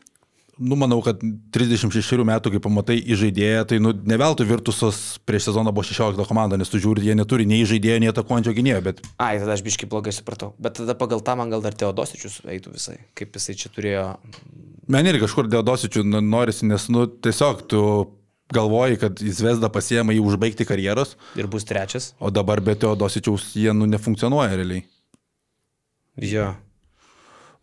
Nu, 0.60 0.76
manau, 0.76 0.98
kad 1.00 1.22
36 1.56 2.20
metų, 2.28 2.50
kai 2.52 2.60
pamatai 2.60 2.98
įžaidėją, 3.00 3.62
tai 3.70 3.78
nu, 3.80 3.94
ne 3.96 4.18
veltui 4.20 4.44
Virtusas 4.44 4.98
prieš 5.24 5.46
sezoną 5.48 5.72
buvo 5.72 5.86
16 5.88 6.20
komanda, 6.28 6.58
nes 6.60 6.68
tu 6.68 6.76
žiūri, 6.82 7.06
jie 7.08 7.14
neturi 7.16 7.46
nei 7.48 7.62
žaidėjo, 7.64 7.96
nei 8.02 8.10
atakuojančio 8.12 8.52
gynėjo, 8.58 8.82
bet 8.84 9.00
Ai, 9.16 9.38
tada 9.40 9.54
aš 9.56 9.64
biškai 9.64 9.88
blogai 9.88 10.12
supratau. 10.12 10.52
Bet 10.60 10.76
tada 10.76 10.92
pagal 11.00 11.24
tą 11.24 11.38
man 11.40 11.48
gal 11.54 11.64
dar 11.64 11.72
Teodosičius 11.80 12.42
eitų 12.44 12.74
visai. 12.76 12.98
Kaip 13.16 13.40
jisai 13.40 13.56
čia 13.56 13.72
turėjo... 13.72 14.04
man 14.92 15.08
irgi 15.08 15.24
kažkur 15.24 15.48
dėl 15.48 15.64
dosičių 15.64 16.04
nu, 16.04 16.20
norisi, 16.20 16.68
nes 16.68 16.90
nu, 16.92 17.06
tiesiog 17.08 17.64
tu 17.72 17.82
galvoji, 18.52 19.00
kad 19.00 19.20
į 19.24 19.32
Zvezdą 19.40 19.70
pasiema 19.72 20.12
jį 20.12 20.24
užbaigti 20.26 20.66
karjeros, 20.68 21.16
Ir 21.40 21.48
bus 21.48 21.64
trečias. 21.64 22.12
o 22.20 22.28
dabar 22.34 22.60
be 22.60 22.74
Teodosičiaus 22.76 23.54
jie 23.56 23.72
nu, 23.72 23.88
nefunkcionuoja 23.88 24.60
realiai. 24.60 24.84
Jo. 26.20 26.50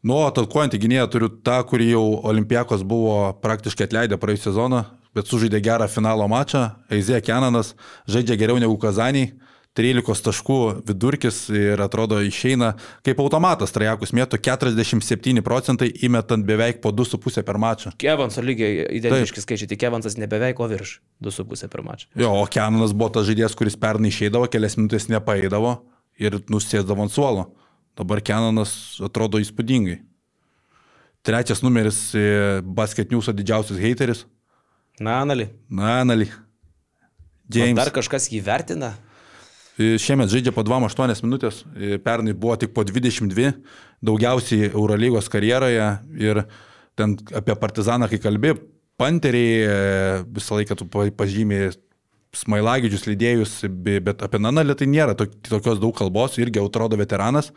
Nu, 0.07 0.21
atakuojantį 0.23 0.79
gynėją 0.79 1.07
turiu 1.11 1.27
tą, 1.43 1.57
kurį 1.67 1.89
jau 1.89 2.05
Olimpiakos 2.29 2.85
buvo 2.87 3.33
praktiškai 3.43 3.89
atleidę 3.89 4.19
praėjusią 4.21 4.51
sezoną, 4.53 4.85
bet 5.17 5.27
sužaidė 5.27 5.59
gerą 5.65 5.89
finalo 5.91 6.27
mačą. 6.31 6.61
Eizė 6.93 7.19
Kenanas 7.25 7.73
žaidžia 8.07 8.37
geriau 8.39 8.61
negu 8.61 8.77
Kazaniai. 8.79 9.33
13 9.77 10.23
taškų 10.25 10.55
vidurkis 10.87 11.43
ir 11.53 11.81
atrodo 11.83 12.17
išeina 12.25 12.71
kaip 13.05 13.19
automatas, 13.21 13.69
trajekus 13.75 14.09
mėtų 14.17 14.39
47 14.41 15.43
procentai 15.45 15.91
įmetant 16.07 16.47
beveik 16.47 16.79
po 16.81 16.89
2,5 16.89 17.43
per 17.45 17.59
mačą. 17.61 17.93
Kevanso 18.01 18.41
lygiai 18.41 18.87
identiški 18.97 19.43
skaičiai, 19.43 19.69
tik 19.69 19.83
Kevansas 19.83 20.17
nebeveik, 20.17 20.57
o 20.57 20.71
virš 20.71 20.95
2,5 21.21 21.69
per 21.69 21.85
mačą. 21.85 22.09
Jo, 22.17 22.33
o 22.39 22.47
Kenanas 22.49 22.95
buvo 22.97 23.11
tas 23.19 23.29
žaidėjas, 23.29 23.59
kuris 23.59 23.77
pernai 23.77 24.09
išeidavo, 24.09 24.49
kelias 24.49 24.79
minutės 24.79 25.11
nepaeidavo 25.13 25.77
ir 26.17 26.41
nusėsdavo 26.49 27.05
ant 27.05 27.13
suolo. 27.13 27.51
Dabar 27.97 28.21
Kenanas 28.21 28.71
atrodo 29.03 29.39
įspūdingai. 29.41 29.99
Trečias 31.25 31.63
numeris 31.65 31.97
e, 32.15 32.61
Basket 32.63 33.09
News 33.11 33.27
didžiausias 33.33 33.79
hateris. 33.81 34.21
Na, 35.01 35.19
Anali. 35.23 35.49
Na, 35.69 35.97
Anali. 36.03 36.29
Ar 36.29 37.53
James. 37.57 37.77
dar 37.79 37.91
kažkas 37.95 38.29
jį 38.31 38.41
vertina? 38.45 38.93
E, 39.77 39.95
Šiemet 40.01 40.29
žaidžia 40.31 40.53
po 40.55 40.63
2-8 40.65 41.21
minutės, 41.25 41.63
e, 41.77 41.97
pernai 42.01 42.33
buvo 42.37 42.55
tik 42.59 42.71
po 42.75 42.85
22, 42.85 43.51
daugiausiai 44.05 44.71
Eurolygos 44.71 45.27
karjeroje 45.29 45.89
ir 46.21 46.43
ten 46.97 47.17
apie 47.37 47.55
Partizaną, 47.57 48.07
kai 48.09 48.21
kalbė, 48.23 48.55
Panteriai 48.97 50.23
visą 50.33 50.55
laiką 50.57 50.73
tu 50.79 50.87
pa- 50.89 51.11
pažymė 51.13 51.75
Smailagidžius 52.33 53.03
lydėjus, 53.05 53.51
be- 53.69 53.99
bet 54.01 54.23
apie 54.25 54.39
Nanalį 54.41 54.73
tai 54.79 54.87
nėra 54.89 55.13
tok- 55.17 55.35
tokios 55.45 55.77
daug 55.79 55.93
kalbos, 55.95 56.39
irgi 56.41 56.57
atrodo 56.63 56.97
veteranas, 56.97 57.51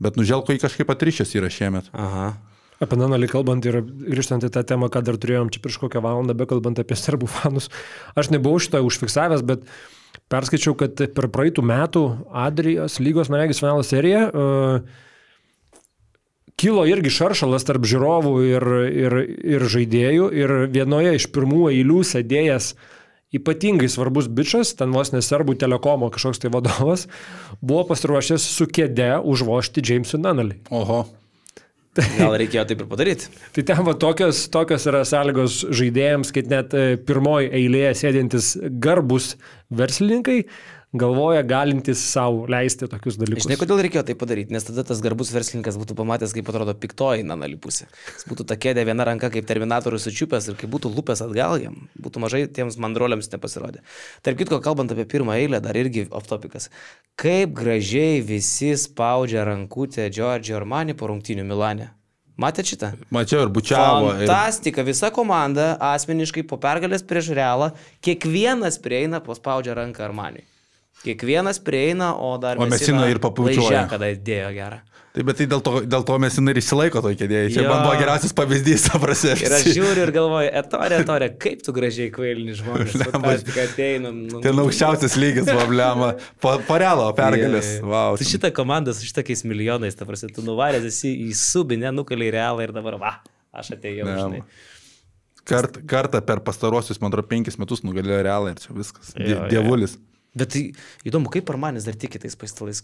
bet 0.00 0.16
nuželko 0.20 0.56
į 0.56 0.62
kažkaip 0.62 0.90
atrišęs 0.94 1.36
yra 1.38 1.50
šiemet. 1.52 1.92
Aha. 1.92 2.32
Apie 2.82 2.98
Nanalį 2.98 3.28
kalbant 3.30 3.66
ir 3.68 3.78
grįžtant 3.84 4.42
į 4.42 4.50
tą 4.50 4.64
temą, 4.66 4.88
ką 4.90 5.04
dar 5.06 5.18
turėjom 5.20 5.52
čia 5.54 5.60
prieš 5.62 5.78
kokią 5.84 6.02
valandą, 6.02 6.34
be 6.34 6.48
kalbant 6.50 6.80
apie 6.82 6.98
serbų 6.98 7.28
fanus, 7.30 7.68
aš 8.18 8.32
nebuvau 8.34 8.58
šitą 8.62 8.80
užfiksavęs, 8.82 9.44
bet 9.46 9.68
perskaičiau, 10.32 10.74
kad 10.78 10.98
per 11.14 11.28
praeitų 11.30 11.62
metų 11.68 12.02
Adrijos 12.42 12.98
lygos, 12.98 13.30
man 13.30 13.44
regis, 13.44 13.62
finalo 13.62 13.84
seriją 13.86 14.24
uh, 14.32 15.08
kilo 16.62 16.84
irgi 16.86 17.10
šaršalas 17.12 17.66
tarp 17.66 17.86
žiūrovų 17.88 18.34
ir, 18.46 18.66
ir, 19.04 19.16
ir 19.56 19.66
žaidėjų 19.72 20.28
ir 20.36 20.54
vienoje 20.72 21.16
iš 21.18 21.28
pirmų 21.34 21.70
eilių 21.72 22.02
sėdėjęs 22.06 22.72
ypatingai 23.36 23.88
svarbus 23.92 24.28
bičias, 24.28 24.74
ten 24.78 24.92
vos 24.94 25.12
neserbų 25.14 25.56
telekomo 25.60 26.10
kažkoks 26.12 26.42
tai 26.42 26.52
vadovas, 26.52 27.08
buvo 27.60 27.86
pasiruošęs 27.90 28.46
su 28.58 28.68
kėde 28.68 29.14
užvošti 29.24 29.84
Jamesui 29.88 30.20
Nanalį. 30.22 30.60
Oho. 30.74 31.04
Gal 31.92 32.38
reikėjo 32.40 32.64
taip 32.70 32.80
ir 32.80 32.88
padaryti. 32.88 33.26
Tai 33.52 33.62
ten 33.68 33.82
va 33.84 33.92
tokios, 34.00 34.46
tokios 34.52 34.86
yra 34.88 35.02
sąlygos 35.04 35.58
žaidėjams, 35.76 36.30
kad 36.32 36.48
net 36.48 36.72
e, 36.72 36.96
pirmoji 36.96 37.50
eilėje 37.58 37.90
sėdintis 38.00 38.54
garbus 38.80 39.34
verslininkai 39.68 40.38
galvoja 40.92 41.42
galintis 41.42 42.02
savo 42.04 42.44
leisti 42.50 42.86
tokius 42.90 43.16
dalykus. 43.16 43.46
Žinai, 43.46 43.56
kodėl 43.60 43.80
reikėjo 43.86 44.02
tai 44.10 44.16
padaryti, 44.18 44.52
nes 44.52 44.66
tada 44.66 44.84
tas 44.84 45.00
garbus 45.04 45.30
verslininkas 45.32 45.78
būtų 45.80 45.96
pamatęs, 45.96 46.34
kaip 46.36 46.50
atrodo 46.52 46.74
piktoji 46.76 47.24
nanali 47.24 47.56
pusė. 47.56 47.88
Jis 48.12 48.26
būtų 48.28 48.46
ta 48.50 48.58
kėdė 48.60 48.84
viena 48.88 49.06
ranka 49.08 49.30
kaip 49.32 49.48
terminatorius 49.48 50.04
sučiupęs 50.08 50.50
ir 50.52 50.58
kaip 50.60 50.72
būtų 50.74 50.92
lupęs 50.92 51.24
atgal 51.24 51.56
jam, 51.62 51.78
būtų 51.96 52.24
mažai 52.26 52.44
tiems 52.52 52.76
mandroliams 52.82 53.32
nepasirodė. 53.32 53.80
Tarp 54.20 54.42
kitko, 54.42 54.60
kalbant 54.64 54.92
apie 54.92 55.08
pirmą 55.08 55.38
eilę, 55.40 55.62
dar 55.64 55.80
irgi 55.80 56.04
off 56.12 56.28
topikas. 56.28 56.68
Kaip 57.16 57.56
gražiai 57.56 58.20
visi 58.20 58.74
spaudžia 58.76 59.48
rankutę 59.48 60.10
Giorgio 60.12 60.60
Armani 60.60 60.92
po 60.92 61.08
rungtinių 61.08 61.48
Milane. 61.48 61.88
Matėte 62.36 62.72
šitą? 62.72 62.94
Mačiau 63.12 63.46
ir 63.46 63.50
bučiavo. 63.52 64.14
Ir... 64.16 64.26
Fantastika, 64.26 64.84
visa 64.84 65.12
komanda 65.14 65.74
asmeniškai 65.92 66.44
po 66.48 66.56
pergalės 66.60 67.04
prieš 67.04 67.32
realą, 67.36 67.72
kiekvienas 68.04 68.80
prieina, 68.82 69.20
paspaudžia 69.24 69.76
ranką 69.76 70.08
Armaniui. 70.08 70.48
Kiekvienas 71.02 71.58
prieina, 71.62 72.12
o 72.14 72.36
dar... 72.38 72.60
O 72.62 72.66
Mesina 72.70 73.08
ir 73.10 73.18
papučiuoja. 73.22 73.86
Kada 73.90 74.12
įdėjo 74.14 74.50
gerą. 74.54 74.80
Taip, 75.12 75.26
bet 75.28 75.36
tai 75.36 75.44
dėl 75.44 75.60
to, 75.60 75.72
dėl 75.92 76.04
to 76.08 76.14
mes 76.22 76.36
ir 76.40 76.58
išsilaiko 76.58 77.02
toj 77.04 77.16
kėdėje. 77.20 77.48
Čia 77.52 77.64
man 77.66 77.82
buvo 77.84 77.96
geriausias 78.00 78.32
pavyzdys, 78.36 78.86
aprašė. 78.96 79.34
Ir 79.44 79.54
aš 79.58 79.66
žiūriu 79.76 80.06
ir 80.06 80.12
galvoju, 80.14 80.52
etorė, 80.62 81.00
etorė, 81.02 81.26
kaip 81.42 81.64
tu 81.66 81.74
gražiai 81.76 82.08
kvailini 82.14 82.54
žmonės. 82.56 82.94
Fantastika 83.12 83.66
ateina. 83.66 84.08
Nu, 84.16 84.40
Ten 84.44 84.62
aukščiausias 84.62 85.16
lygis 85.20 85.50
problema. 85.50 86.14
Po 86.40 86.78
realo 86.80 87.10
pergalės. 87.18 87.74
Jo. 87.82 87.90
Wow. 87.90 88.16
Tu 88.16 88.24
šitą 88.30 88.48
komandą 88.56 88.94
su 88.96 89.04
šitokiais 89.04 89.44
milijonais, 89.44 89.98
ta 89.98 90.08
prasme, 90.08 90.30
tu 90.32 90.44
nuvaręs 90.46 90.86
esi 90.88 91.12
į 91.26 91.34
subinę, 91.36 91.92
nukaliai 91.92 92.32
realą 92.38 92.64
ir 92.64 92.72
dabar, 92.72 92.96
va, 93.02 93.12
aš 93.52 93.74
atėjau, 93.76 94.06
Ne, 94.08 94.16
žinai. 94.16 94.40
Kart, 95.44 95.76
kartą 95.90 96.22
per 96.24 96.40
pastarosius, 96.46 97.02
man 97.02 97.12
atrodo, 97.12 97.28
penkis 97.28 97.60
metus 97.60 97.84
nugalėjo 97.84 98.22
realą 98.24 98.54
ir 98.54 98.64
čia 98.64 98.72
viskas. 98.78 99.12
Die, 99.18 99.34
Jo, 99.34 99.44
jo. 99.60 99.92
Bet 100.34 100.52
tai 100.54 100.62
įdomu, 101.08 101.28
kaip 101.32 101.50
Armanis 101.52 101.84
dar 101.84 101.94
tiki 101.98 102.18
tais 102.22 102.36
paistalais. 102.40 102.80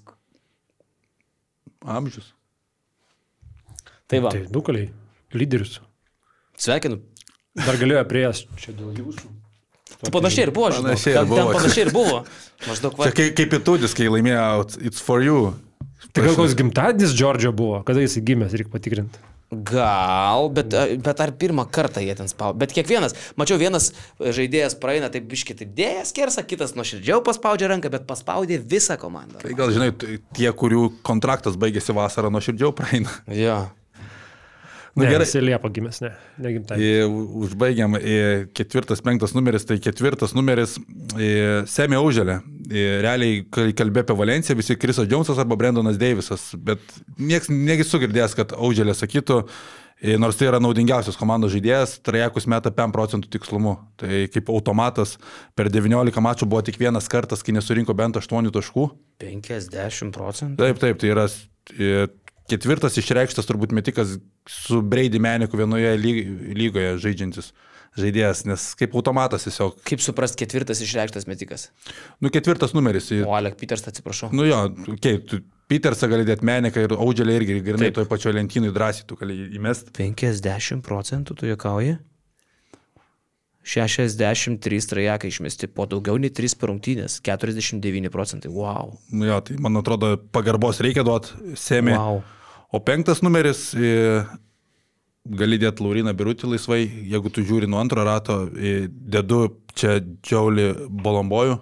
Amžius. 1.85 2.33
Tai 4.09 4.21
va, 4.25 4.33
Tai 4.33 4.47
nukaliai, 4.53 4.91
lyderius. 5.37 5.79
sveikinu. 6.59 6.99
Dar 7.59 7.77
galėjo 7.81 8.05
prieės 8.09 8.45
čia 8.61 8.73
dėl 8.77 8.93
jūsų. 8.97 9.31
Tu 9.99 10.13
panašiai 10.15 10.45
ir 10.47 10.53
buvo, 10.55 10.69
žinai. 10.75 10.93
Panašiai 10.95 11.13
ir 11.13 11.17
Ten, 11.19 11.25
ten 11.27 11.33
buvo. 11.33 11.55
panašiai 11.57 11.85
ir 11.87 11.91
buvo. 11.95 12.19
Maždaug, 12.69 12.99
va, 12.99 13.09
Čia 13.09 13.15
kaip, 13.19 13.33
kaip 13.41 13.57
įtūdis, 13.59 13.95
kai 13.99 14.07
laimėjo 14.13 14.45
It's- 14.63 14.79
It's 14.91 15.01
for 15.03 15.25
you. 15.25 15.39
Tai 16.15 16.23
gal 16.29 16.37
koks 16.39 16.55
gimtadienis 16.59 17.15
Džordžio 17.19 17.51
buvo, 17.57 17.81
kada 17.89 18.01
jis 18.05 18.19
gimęs, 18.23 18.55
reikia 18.55 18.71
patikrinti. 18.77 19.19
Gal, 19.49 20.51
bet, 20.53 20.75
bet 21.01 21.21
ar 21.25 21.31
pirmą 21.41 21.65
kartą 21.73 22.03
jie 22.05 22.13
ten 22.19 22.29
spaudė. 22.29 22.59
Bet 22.61 22.75
kiekvienas, 22.77 23.15
mačiau, 23.41 23.57
vienas 23.61 23.91
žaidėjas 24.21 24.77
praeina 24.77 25.09
taip 25.13 25.25
biškit 25.31 25.63
įdėjęs 25.65 26.13
kersą, 26.17 26.45
kitas 26.45 26.75
nuoširdžiau 26.77 27.23
paspaudžia 27.25 27.71
ranką, 27.73 27.89
bet 27.95 28.05
paspaudė 28.11 28.59
visą 28.61 28.99
komandą. 29.01 29.41
Tai 29.41 29.55
gal, 29.57 29.73
žinai, 29.73 29.89
t- 29.97 30.19
tie, 30.37 30.51
kurių 30.53 30.91
kontraktas 31.07 31.57
baigėsi 31.57 31.97
vasarą, 31.97 32.29
nuo 32.35 32.45
širdžiau 32.45 32.75
praeina. 32.77 33.15
Jo. 33.33 33.63
Nu, 34.99 35.05
Ne, 35.05 35.13
gerai. 35.15 35.27
Jis 35.29 35.45
Liepa 35.47 35.71
gimęs, 35.71 36.01
ne, 36.03 36.11
negimtadienis. 36.43 37.07
I, 37.07 37.27
Užbaigiam 37.45 37.95
ketvirtas, 38.59 39.03
penktas 39.07 39.35
numeris, 39.37 39.67
tai 39.69 39.79
ketvirtas 39.83 40.35
numeris 40.35 40.75
Semė 41.71 42.01
Uželė. 42.03 42.41
I, 42.67 42.85
Realiai 43.05 43.45
kai 43.55 43.71
kalbė 43.79 44.03
apie 44.03 44.17
Valenciją, 44.19 44.59
visi 44.59 44.77
Krisas 44.81 45.07
Džonsas 45.09 45.39
arba 45.39 45.57
Brendonas 45.61 46.01
Deivisas, 46.01 46.51
bet 46.59 46.83
nieks 47.17 47.53
negisu 47.53 48.03
girdėjęs, 48.03 48.35
kad 48.39 48.57
Uželė 48.59 48.97
sakytų, 48.99 49.45
nors 50.19 50.39
tai 50.39 50.51
yra 50.51 50.61
naudingiausias 50.63 51.19
komandos 51.19 51.55
žaidėjas, 51.55 51.97
trajekus 52.07 52.47
meta 52.51 52.71
5 52.75 52.95
procentų 52.95 53.31
tikslumu. 53.35 53.77
Tai 53.99 54.25
kaip 54.35 54.51
automatas 54.55 55.17
per 55.59 55.71
19 55.75 56.23
mačų 56.27 56.51
buvo 56.51 56.63
tik 56.67 56.79
vienas 56.83 57.11
kartas, 57.11 57.43
kai 57.47 57.55
nesurinko 57.57 57.95
bent 57.99 58.19
8 58.21 58.51
taškų. 58.55 58.91
50 59.23 60.15
procentų. 60.15 60.59
Taip, 60.61 60.83
taip, 60.83 61.01
tai 61.03 61.15
yra 61.15 61.27
ketvirtas 62.49 62.97
išreikštas 63.01 63.47
turbūt 63.49 63.73
metikas 63.77 64.17
su 64.49 64.81
Brady 64.83 65.21
Meniku 65.23 65.59
vienoje 65.61 65.95
lyg- 66.01 66.31
lygoje 66.59 66.95
žaidžiantis 67.05 67.53
žaidėjas, 67.99 68.45
nes 68.47 68.65
kaip 68.79 68.93
automatas 68.95 69.47
tiesiog. 69.49 69.79
Kaip 69.89 70.03
suprast 70.05 70.37
ketvirtas 70.39 70.79
išreikštas 70.85 71.27
metikas? 71.27 71.69
Nu, 72.23 72.31
ketvirtas 72.31 72.75
numeris. 72.77 73.09
O, 73.25 73.33
Alek 73.35 73.57
Peters, 73.59 73.83
atsiprašau. 73.91 74.29
Nu 74.37 74.45
jo, 74.47 74.59
okay, 74.95 75.19
tu 75.25 75.41
Petersą 75.69 76.07
gali 76.09 76.25
dėti 76.29 76.47
Meniką 76.49 76.85
ir 76.87 76.95
Audželį 76.97 77.35
irgi, 77.41 77.57
grinai 77.65 77.89
Taip. 77.91 77.99
toj 77.99 78.07
pačioj 78.13 78.37
lentynui 78.37 78.71
drąsiai 78.73 79.05
tu 79.09 79.19
gali 79.21 79.35
įmesti. 79.59 79.91
50 79.99 80.85
procentų 80.87 81.35
tu 81.37 81.49
juokauji? 81.51 81.99
63 83.69 84.87
trajekai 84.89 85.29
išmesti 85.29 85.69
po 85.69 85.85
daugiau 85.91 86.17
nei 86.17 86.31
3 86.33 86.55
per 86.57 86.71
rungtynės. 86.73 87.19
49 87.25 88.09
procentai. 88.15 88.49
Wow. 88.53 88.95
Nu 89.13 89.29
jo, 89.29 89.37
tai 89.45 89.59
man 89.61 89.77
atrodo 89.77 90.15
pagarbos 90.33 90.81
reikia 90.85 91.05
duoti 91.05 91.57
Semė. 91.59 91.97
wow. 91.99 92.23
O 92.71 92.81
penktas 92.81 93.23
numeris, 93.25 93.71
e, 93.73 94.21
gali 95.25 95.57
dėti 95.61 95.81
Lauriną 95.81 96.13
Birutį 96.17 96.51
laisvai, 96.53 96.83
jeigu 97.09 97.33
tu 97.33 97.41
žiūri 97.41 97.69
nuo 97.69 97.81
antro 97.81 98.05
rato, 98.05 98.43
e, 98.53 98.89
dedu 98.89 99.47
čia 99.73 99.97
Džiaulį 100.05 100.69
Bolombojų. 100.89 101.57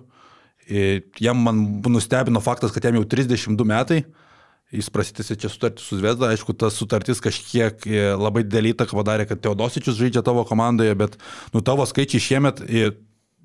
E, 0.66 0.86
Jam 1.22 1.44
man 1.46 1.60
nustebino 1.94 2.42
faktas, 2.42 2.74
kad 2.74 2.88
jam 2.88 2.98
jau 2.98 3.04
32 3.06 3.68
metai. 3.70 4.00
Jis 4.74 4.90
prasitėsi 4.90 5.36
čia 5.38 5.46
sutartį 5.46 5.78
su 5.78 6.00
Zvezda, 6.00 6.32
aišku, 6.34 6.50
ta 6.58 6.72
sutartis 6.74 7.22
kažkiek 7.22 7.84
labai 8.18 8.42
didelį 8.42 8.72
įtaką 8.74 8.98
padarė, 8.98 9.28
kad 9.30 9.38
Teodosičius 9.38 9.94
žaidžia 9.94 10.24
tavo 10.26 10.42
komandoje, 10.42 10.90
bet 10.98 11.14
nu 11.54 11.62
tavo 11.62 11.86
skaičiai 11.86 12.24
šiemet 12.24 12.64
e, 12.66 12.90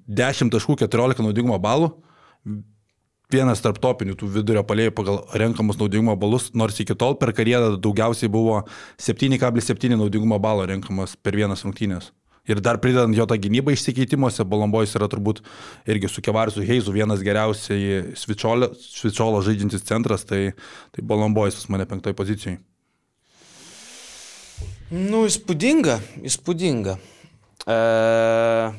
10 0.10 0.50
taškų 0.50 0.80
14 0.82 1.22
naudingumo 1.22 1.62
balų, 1.62 1.92
vienas 3.34 3.62
tarp 3.64 3.80
topinių 3.82 4.16
tų 4.20 4.30
vidurio 4.38 4.64
palėjų 4.68 4.94
pagal 4.98 5.22
renkamus 5.40 5.80
naudingumo 5.80 6.16
balus, 6.20 6.50
nors 6.54 6.80
iki 6.84 6.96
tol 6.98 7.18
per 7.20 7.34
karjerą 7.38 7.78
daugiausiai 7.82 8.32
buvo 8.32 8.64
7,7 9.02 9.96
naudingumo 9.96 10.40
balo 10.42 10.66
renkamas 10.70 11.16
per 11.16 11.38
vienas 11.40 11.66
rungtynės. 11.66 12.12
Ir 12.50 12.58
dar 12.58 12.80
pridedant 12.82 13.14
jo 13.14 13.28
tą 13.30 13.38
gynybą 13.38 13.76
išsikeitimuose, 13.76 14.44
Balombojus 14.50 14.96
yra 14.98 15.06
turbūt 15.12 15.44
irgi 15.86 16.10
su 16.10 16.24
Kevarisu 16.26 16.66
Heizu 16.66 16.94
vienas 16.96 17.22
geriausiai 17.22 18.16
Svičiolo, 18.18 18.72
Svičiolo 18.74 19.44
žaidžiantis 19.46 19.86
centras, 19.86 20.26
tai, 20.26 20.56
tai 20.90 21.06
Balombojus 21.06 21.60
pas 21.62 21.70
mane 21.76 21.86
penktoj 21.90 22.18
pozicijai. 22.18 22.58
Nu, 24.92 25.24
įspūdinga, 25.30 26.02
įspūdinga. 26.28 26.98
E, 27.68 27.78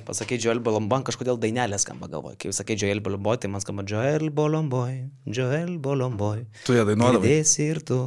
pasakai 0.09 0.39
Joel 0.43 0.63
Bolomboy, 0.65 1.05
kažkodėl 1.07 1.39
dainelė 1.43 1.79
skamba 1.83 2.09
galvoje. 2.11 2.39
Kai 2.43 2.55
sakai 2.57 2.77
Joel 2.79 3.03
Bolomboy, 3.05 3.39
tai 3.43 3.51
man 3.53 3.63
skamba 3.63 3.85
Joel 3.87 4.31
Bolomboy, 4.35 5.05
Joel 5.27 5.77
Bolomboy. 5.83 6.47
Tu 6.67 6.79
ją 6.79 6.87
dainuodavai. 6.89 7.23
Girdėsi 7.23 7.69
ir 7.69 7.83
tu. 7.87 8.01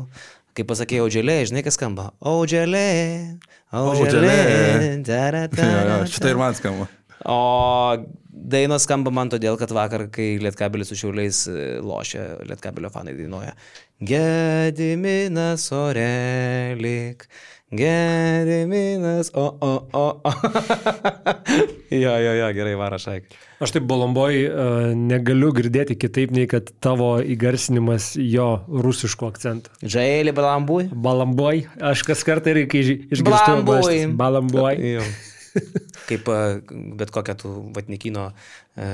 Kai 0.55 0.63
pasakai 0.67 1.01
Audželė, 1.03 1.41
žinai, 1.49 1.65
kas 1.65 1.75
skamba? 1.75 2.13
Audželė, 2.23 2.85
Audželė. 3.75 4.35
Šitą 6.07 6.31
ir 6.31 6.39
man 6.39 6.55
skamba. 6.55 6.87
O 7.27 7.97
dainos 8.29 8.85
skamba 8.85 9.11
man 9.11 9.31
todėl, 9.31 9.57
kad 9.59 9.71
vakar, 9.75 10.05
kai 10.13 10.35
Lietkabelis 10.43 10.91
su 10.91 10.97
Šiauliais 10.99 11.41
e, 11.49 11.65
lošia, 11.83 12.23
Lietkabelio 12.47 12.91
fanai 12.93 13.15
dainuoja. 13.17 13.55
Gediminas 14.05 15.67
orelik, 15.75 17.25
Gediminas, 17.71 19.31
o, 19.33 19.57
o, 19.59 19.89
o, 19.93 20.21
o. 20.23 20.31
jo, 22.03 22.13
jo, 22.17 22.33
jo, 22.37 22.49
gerai, 22.53 22.75
vara 22.77 22.99
šaik. 23.01 23.33
Aš 23.57 23.73
taip 23.73 23.87
bolomboj 23.89 24.35
uh, 24.45 24.91
negaliu 24.93 25.49
girdėti 25.55 25.97
kitaip, 25.97 26.29
nei 26.35 26.45
kad 26.51 26.69
tavo 26.83 27.15
įgarsinimas 27.25 28.11
jo 28.21 28.47
rusiško 28.69 29.31
akcento. 29.33 29.73
Žailį 29.81 30.35
balambui. 30.37 30.85
Balamboj, 30.93 31.63
aš 31.89 32.05
kas 32.05 32.21
kartą 32.27 32.53
irgi, 32.53 32.67
kai 32.69 32.83
išgirstu 32.85 33.33
Balamboj. 33.33 33.97
balamboj. 34.13 34.77
Kaip 36.09 36.29
a, 36.29 36.39
bet 37.01 37.09
kokią 37.15 37.37
tu 37.41 37.55
vatnikino 37.73 38.29
a, 38.29 38.33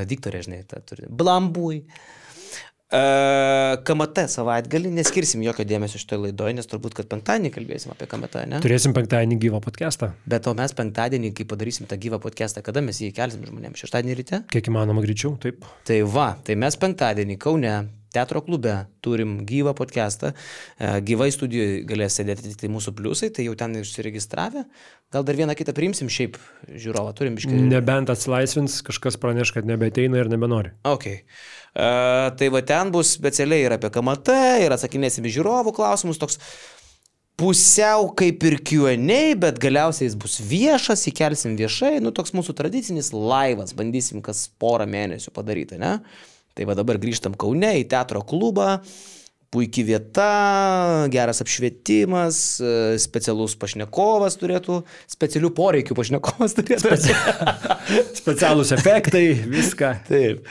diktorė, 0.07 0.45
žinai, 0.47 0.63
tą 0.69 0.79
turi. 0.87 1.11
Blambui. 1.11 1.83
KMT 2.91 4.25
savaitgalį 4.33 4.89
neskirsim 4.97 5.45
jokio 5.45 5.63
dėmesio 5.67 6.01
šitoje 6.01 6.25
laidoje, 6.25 6.57
nes 6.57 6.67
turbūt, 6.67 6.97
kad 6.97 7.07
penktadienį 7.11 7.53
kalbėsim 7.55 7.93
apie 7.93 8.07
KMT, 8.11 8.43
ne? 8.51 8.59
Turėsim 8.65 8.95
penktadienį 8.97 9.37
gyvą 9.45 9.61
podcastą. 9.63 10.11
Bet 10.27 10.49
o 10.51 10.55
mes 10.57 10.75
penktadienį, 10.75 11.31
kai 11.37 11.47
padarysim 11.47 11.87
tą 11.87 11.95
gyvą 12.01 12.19
podcastą, 12.23 12.65
kada 12.65 12.83
mes 12.83 12.99
jį 12.99 13.13
kelsim 13.15 13.47
žmonėms? 13.47 13.79
Šeštadienį 13.85 14.17
ryte? 14.19 14.41
Kiek 14.51 14.67
įmanoma 14.73 15.05
greičiau, 15.05 15.37
taip. 15.39 15.63
Tai 15.87 16.01
va, 16.11 16.33
tai 16.43 16.59
mes 16.59 16.75
penktadienį 16.83 17.39
Kaune 17.39 17.75
teatro 18.13 18.41
klube 18.45 18.73
turim 19.01 19.39
gyvą 19.47 19.73
podcastą, 19.77 20.33
e, 20.33 20.89
gyvai 21.07 21.29
studijoje 21.33 21.83
galės 21.87 22.17
sėdėti 22.19 22.49
tik 22.49 22.59
tai 22.63 22.71
mūsų 22.73 22.93
pliusai, 22.97 23.31
tai 23.33 23.47
jau 23.47 23.55
ten 23.59 23.77
užsiregistravę. 23.79 24.65
Gal 25.11 25.25
dar 25.27 25.39
vieną 25.39 25.55
kitą 25.59 25.75
priimsim, 25.75 26.11
šiaip 26.11 26.37
žiūrovą 26.69 27.15
turim 27.17 27.35
biškai. 27.39 27.61
Nebent 27.71 28.11
atsilaisvins, 28.11 28.81
kažkas 28.87 29.19
praneš, 29.19 29.53
kad 29.55 29.67
nebeteina 29.67 30.21
ir 30.21 30.31
nebenori. 30.31 30.75
Ok. 30.87 31.07
Uh, 31.71 32.29
tai 32.35 32.51
va 32.51 32.61
ten 32.67 32.91
bus 32.91 33.13
specialiai 33.15 33.65
ir 33.65 33.75
apie 33.77 33.91
KMT, 33.91 34.37
ir 34.65 34.75
atsakinėsim 34.75 35.27
į 35.27 35.35
žiūrovų 35.39 35.75
klausimus, 35.75 36.19
toks 36.19 36.39
pusiau 37.39 38.11
kaip 38.17 38.43
ir 38.45 38.59
QA, 38.61 38.95
bet 39.39 39.59
galiausiai 39.61 40.09
jis 40.09 40.17
bus 40.19 40.37
viešas, 40.45 41.07
įkelsim 41.09 41.55
viešai, 41.57 41.95
nu 42.03 42.11
toks 42.15 42.35
mūsų 42.37 42.53
tradicinis 42.57 43.11
laivas, 43.15 43.73
bandysim 43.77 44.21
kas 44.25 44.45
porą 44.61 44.85
mėnesių 44.89 45.33
padaryti, 45.33 45.79
ne? 45.81 45.97
Tai 46.57 46.67
va 46.67 46.75
dabar 46.77 46.99
grįžtam 47.01 47.35
Kaune 47.39 47.73
į 47.79 47.87
teatro 47.91 48.21
klubą, 48.27 48.79
puikia 49.51 49.83
vieta, 49.87 50.27
geras 51.11 51.43
apšvietimas, 51.43 52.39
specialus 53.03 53.57
pašnekovas 53.59 54.39
turėtų, 54.39 54.81
specialių 55.11 55.51
poreikių 55.57 55.97
pašnekovas 55.97 56.55
turėtų. 56.59 56.95
Speci... 56.95 57.15
Specialūs 58.21 58.73
efektai, 58.77 59.25
viską. 59.51 59.95
Taip. 60.07 60.45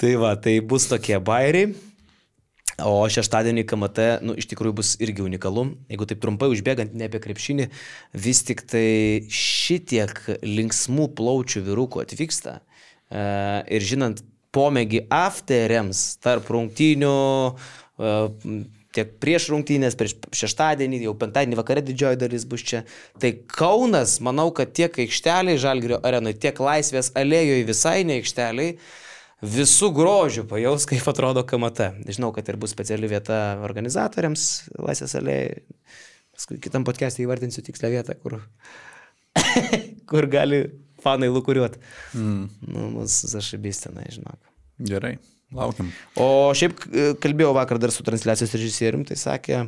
Tai 0.00 0.16
va, 0.22 0.34
tai 0.40 0.60
bus 0.64 0.86
tokie 0.90 1.18
bairiai. 1.20 1.72
O 2.80 3.02
šeštadienį 3.12 3.66
KMT, 3.68 4.04
nu, 4.24 4.34
iš 4.40 4.46
tikrųjų 4.48 4.78
bus 4.78 4.94
irgi 5.04 5.24
unikalu. 5.26 5.66
Jeigu 5.90 6.06
taip 6.08 6.22
trumpai 6.22 6.48
užbėgant 6.52 6.94
ne 6.96 7.10
apie 7.10 7.20
krepšinį, 7.20 7.66
vis 8.16 8.40
tik 8.48 8.62
tai 8.70 9.26
šitiek 9.28 10.14
linksmų 10.46 11.10
plaučių 11.18 11.64
vyrukų 11.66 12.00
atvyksta. 12.06 12.60
E, 13.10 13.24
ir 13.76 13.84
žinant 13.84 14.22
pomėgį 14.54 15.04
afteriams 15.14 16.02
tarp 16.22 16.50
rungtynių, 16.50 17.16
e, 18.00 18.14
tiek 18.96 19.12
prieš 19.22 19.50
rungtynės, 19.52 19.96
prieš 19.98 20.16
šeštadienį, 20.34 21.04
jau 21.06 21.14
penktadienį 21.18 21.58
vakare 21.60 21.84
didžioji 21.86 22.18
dalis 22.20 22.46
bus 22.48 22.64
čia. 22.66 22.82
Tai 23.22 23.32
Kaunas, 23.54 24.18
manau, 24.24 24.48
kad 24.54 24.72
tiek 24.76 24.98
aikšteliai 25.04 25.60
Žalgirio 25.60 26.00
arenoje, 26.06 26.40
tiek 26.42 26.58
Laisvės 26.58 27.12
alėjoje 27.18 27.68
visai 27.68 28.00
ne 28.08 28.18
aikšteliai 28.20 28.74
visų 29.40 29.92
grožių 29.96 30.44
pajaus, 30.50 30.84
kaip 30.90 31.06
atrodo 31.08 31.44
KMT. 31.48 31.90
Žinau, 32.10 32.32
kad 32.36 32.48
ir 32.50 32.58
bus 32.60 32.74
speciali 32.74 33.08
vieta 33.10 33.60
organizatoriams 33.64 34.50
Laisvės 34.76 35.16
alėjai. 35.20 35.62
Paskui 36.36 36.60
kitam 36.62 36.84
podcast'e 36.88 37.22
įvardinsiu 37.24 37.62
tikslę 37.64 37.92
vietą, 37.92 38.16
kur, 38.20 38.40
kur 40.10 40.28
gali 40.32 40.64
fanai 41.04 41.30
lukuriuoti. 41.32 41.80
Mm. 42.16 42.46
Nu, 42.68 42.86
mūsų 42.98 43.32
zašybys 43.34 43.84
tenai, 43.86 44.06
žinok. 44.14 44.38
Gerai, 44.90 45.16
laukiam. 45.54 45.90
O 46.20 46.50
šiaip 46.56 46.80
kalbėjau 47.22 47.52
vakar 47.56 47.80
dar 47.82 47.92
su 47.94 48.06
transliacijos 48.06 48.56
režisierium, 48.56 49.04
tai 49.08 49.18
sakė, 49.20 49.64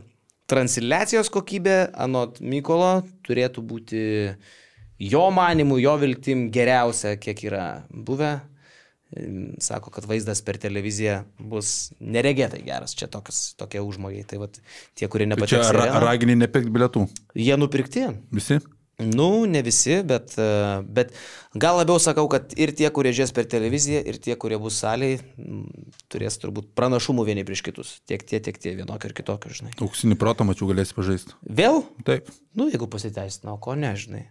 transliacijos 0.50 1.32
kokybė, 1.32 1.78
anot 2.04 2.40
Mykolo, 2.44 2.94
turėtų 3.26 3.64
būti 3.66 4.06
jo 5.02 5.26
manimu, 5.34 5.80
jo 5.82 5.98
viltim 6.00 6.48
geriausia, 6.54 7.16
kiek 7.20 7.44
yra 7.50 7.66
buvę 7.90 8.38
sako, 9.60 9.90
kad 9.92 10.06
vaizdas 10.08 10.40
per 10.44 10.56
televiziją 10.60 11.22
bus 11.38 11.92
neregėtai 12.00 12.62
geras, 12.64 12.94
čia 12.96 13.08
tokios, 13.12 13.52
tokie 13.60 13.82
užmojai. 13.84 14.24
Tai 14.28 14.40
vat, 14.44 14.60
tie, 14.96 15.08
kurie. 15.12 15.28
Tai 15.36 15.48
čia 15.48 15.62
ra 15.74 15.88
raginiai 16.06 16.40
nepirkti 16.44 16.72
bilietų. 16.72 17.04
Jie 17.36 17.58
nupirkti. 17.60 18.06
Visi? 18.32 18.58
Nu, 19.06 19.44
ne 19.50 19.62
visi, 19.64 19.98
bet, 20.06 20.34
bet 20.86 21.14
gal 21.54 21.80
labiau 21.80 22.00
sakau, 22.02 22.26
kad 22.32 22.54
ir 22.58 22.74
tie, 22.76 22.88
kurie 22.94 23.14
žies 23.16 23.34
per 23.34 23.48
televiziją, 23.50 24.02
ir 24.08 24.18
tie, 24.22 24.36
kurie 24.40 24.58
bus 24.62 24.80
salėje, 24.82 25.22
turės 26.12 26.38
turbūt 26.42 26.72
pranašumų 26.78 27.26
vieni 27.28 27.46
prieš 27.48 27.64
kitus. 27.68 27.94
Tiek 28.08 28.24
tie, 28.26 28.42
tiek 28.44 28.58
tie, 28.60 28.76
vienokio 28.78 29.10
ir 29.10 29.16
kitokio, 29.18 29.52
žinai. 29.54 29.74
Auksinį 29.82 30.18
protą 30.20 30.46
mačiau 30.48 30.70
galėsi 30.70 30.96
pažaisti. 30.98 31.36
Vėl? 31.42 31.82
Taip. 32.08 32.30
Nu, 32.58 32.70
jeigu 32.72 32.90
pasiteisina, 32.90 33.56
o 33.56 33.60
ko 33.62 33.76
nežinai. 33.78 34.26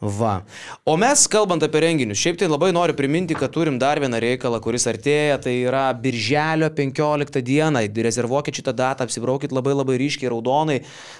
Va. 0.00 0.46
O 0.82 0.96
mes, 0.96 1.26
kalbant 1.28 1.60
apie 1.60 1.82
renginius, 1.84 2.16
šiaip 2.22 2.38
tai 2.40 2.46
labai 2.48 2.70
noriu 2.72 2.94
priminti, 2.96 3.34
kad 3.36 3.52
turim 3.52 3.76
dar 3.76 3.98
vieną 4.00 4.16
reikalą, 4.24 4.56
kuris 4.64 4.86
artėja, 4.88 5.36
tai 5.44 5.58
yra 5.68 5.90
Birželio 5.92 6.70
15 6.72 7.42
dieną. 7.44 7.82
Rezervuokit 8.06 8.62
šitą 8.62 8.72
datą, 8.72 9.04
apsibraukit 9.04 9.52
labai 9.52 9.74
labai 9.76 9.98
ryškiai 10.00 10.30
raudonai. 10.32 10.78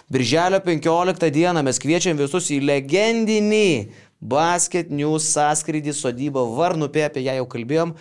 Birželio 0.08 0.62
15 0.64 1.28
dieną 1.28 1.60
mes 1.66 1.82
kviečiam 1.82 2.16
visus 2.16 2.48
į 2.48 2.62
legendinį 2.64 3.68
Basket 4.16 4.88
News 4.88 5.28
sąskrydį 5.28 5.92
sodybą 6.00 6.48
Varnupė, 6.56 7.04
apie 7.10 7.26
ją 7.28 7.36
jau 7.36 7.46
kalbėjom. 7.52 7.92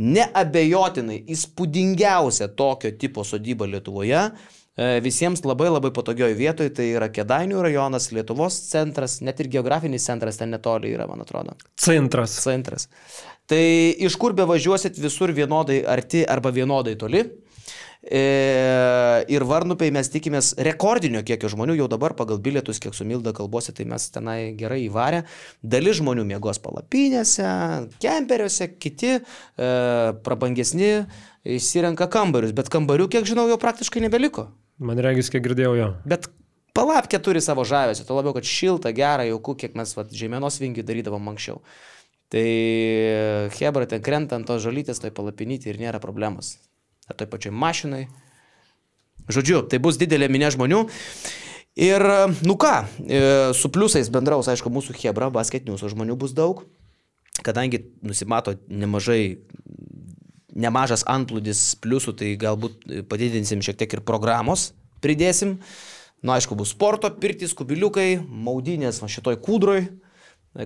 Neabejotinai 0.00 1.20
įspūdingiausia 1.36 2.48
tokio 2.56 2.96
tipo 2.96 3.28
sodyba 3.28 3.68
Lietuvoje. 3.68 4.30
E, 4.74 4.98
visiems 5.04 5.44
labai 5.46 5.68
labai 5.70 5.92
patogioje 5.94 6.34
vietoje, 6.34 6.72
tai 6.74 6.88
yra 6.96 7.06
Kedainių 7.14 7.60
rajonas, 7.62 8.08
Lietuvos 8.10 8.56
centras, 8.72 9.20
net 9.22 9.38
ir 9.38 9.52
geografinis 9.52 10.06
centras 10.08 10.40
ten 10.40 10.50
netoli 10.50 10.90
yra, 10.96 11.06
man 11.06 11.22
atrodo. 11.22 11.54
Centras. 11.78 12.34
Centras. 12.42 12.88
Tai 13.46 13.62
iš 14.02 14.16
kur 14.18 14.34
be 14.34 14.46
važiuosit 14.48 14.98
visur 14.98 15.30
vienodai 15.36 15.84
arti 15.86 16.24
arba 16.26 16.50
vienodai 16.54 16.96
toli. 16.98 17.22
E, 18.04 18.22
ir 19.32 19.44
Varnupiai 19.48 19.92
mes 19.94 20.10
tikimės 20.12 20.50
rekordinio 20.66 21.22
kiekio 21.24 21.48
žmonių, 21.54 21.78
jau 21.78 21.86
dabar 21.88 22.12
pagal 22.18 22.42
bilietus, 22.42 22.82
kiek 22.82 22.96
su 22.96 23.06
Milda 23.08 23.32
kalbose, 23.36 23.72
tai 23.72 23.86
mes 23.88 24.08
tenai 24.12 24.38
gerai 24.58 24.82
įvarę. 24.88 25.22
Dalis 25.62 26.00
žmonių 26.02 26.26
mėgos 26.34 26.60
palapinėse, 26.64 27.46
kemperiuose, 28.02 28.72
kiti 28.74 29.14
e, 29.14 29.22
prabangesni 30.26 30.90
įsirenka 31.46 32.10
kambarius, 32.12 32.52
bet 32.56 32.68
kambarių, 32.74 33.08
kiek 33.14 33.30
žinau, 33.30 33.46
jau 33.48 33.60
praktiškai 33.62 34.04
nebeliko. 34.04 34.50
Man 34.82 34.98
regis, 34.98 35.30
kiek 35.30 35.44
girdėjau 35.44 35.74
jo. 35.78 35.88
Bet 36.08 36.26
palapkė 36.74 37.20
turi 37.22 37.42
savo 37.44 37.62
žavesį, 37.68 38.06
to 38.08 38.16
labiau, 38.16 38.34
kad 38.34 38.48
šilta, 38.48 38.90
gera, 38.96 39.26
jauku, 39.28 39.54
kiek 39.60 39.76
mes 39.78 39.94
vat, 39.94 40.10
žemėnos 40.10 40.58
vingi 40.62 40.82
darydavom 40.86 41.30
anksčiau. 41.30 41.60
Tai 42.34 42.44
Hebra 43.54 43.86
ten 43.86 44.02
krenta 44.02 44.34
ant 44.38 44.48
tos 44.48 44.64
žolytės, 44.64 44.98
tai 45.02 45.12
palapinyti 45.14 45.70
ir 45.70 45.78
nėra 45.78 46.00
problemos. 46.02 46.56
Ar 47.06 47.18
toj 47.20 47.28
pačioj 47.30 47.54
mašinai. 47.54 48.08
Žodžiu, 49.30 49.62
tai 49.70 49.78
bus 49.78 50.00
didelė 50.00 50.26
minė 50.32 50.50
žmonių. 50.56 50.82
Ir, 51.84 52.02
nu 52.46 52.54
ką, 52.58 52.74
e, 53.02 53.20
su 53.54 53.70
pliusais 53.74 54.10
bendraus, 54.14 54.50
aišku, 54.50 54.70
mūsų 54.70 54.94
Hebra, 54.98 55.30
basketinius 55.34 55.82
žmonių 55.90 56.14
bus 56.18 56.34
daug, 56.34 56.62
kadangi 57.42 57.80
nusimato 58.02 58.54
nemažai 58.70 59.40
nemažas 60.54 61.04
antplūdis 61.10 61.74
pliusų, 61.82 62.14
tai 62.20 62.32
galbūt 62.40 62.86
padidinsim 63.10 63.62
šiek 63.64 63.78
tiek 63.80 63.98
ir 63.98 64.04
programos, 64.06 64.72
pridėsim. 65.04 65.58
Na, 66.24 66.32
nu, 66.32 66.36
aišku, 66.38 66.56
bus 66.56 66.72
sporto, 66.72 67.10
pirtis, 67.20 67.52
kubiliukai, 67.56 68.16
maudynės, 68.24 69.02
va 69.02 69.10
šitoj 69.12 69.36
kūdroj, 69.44 69.84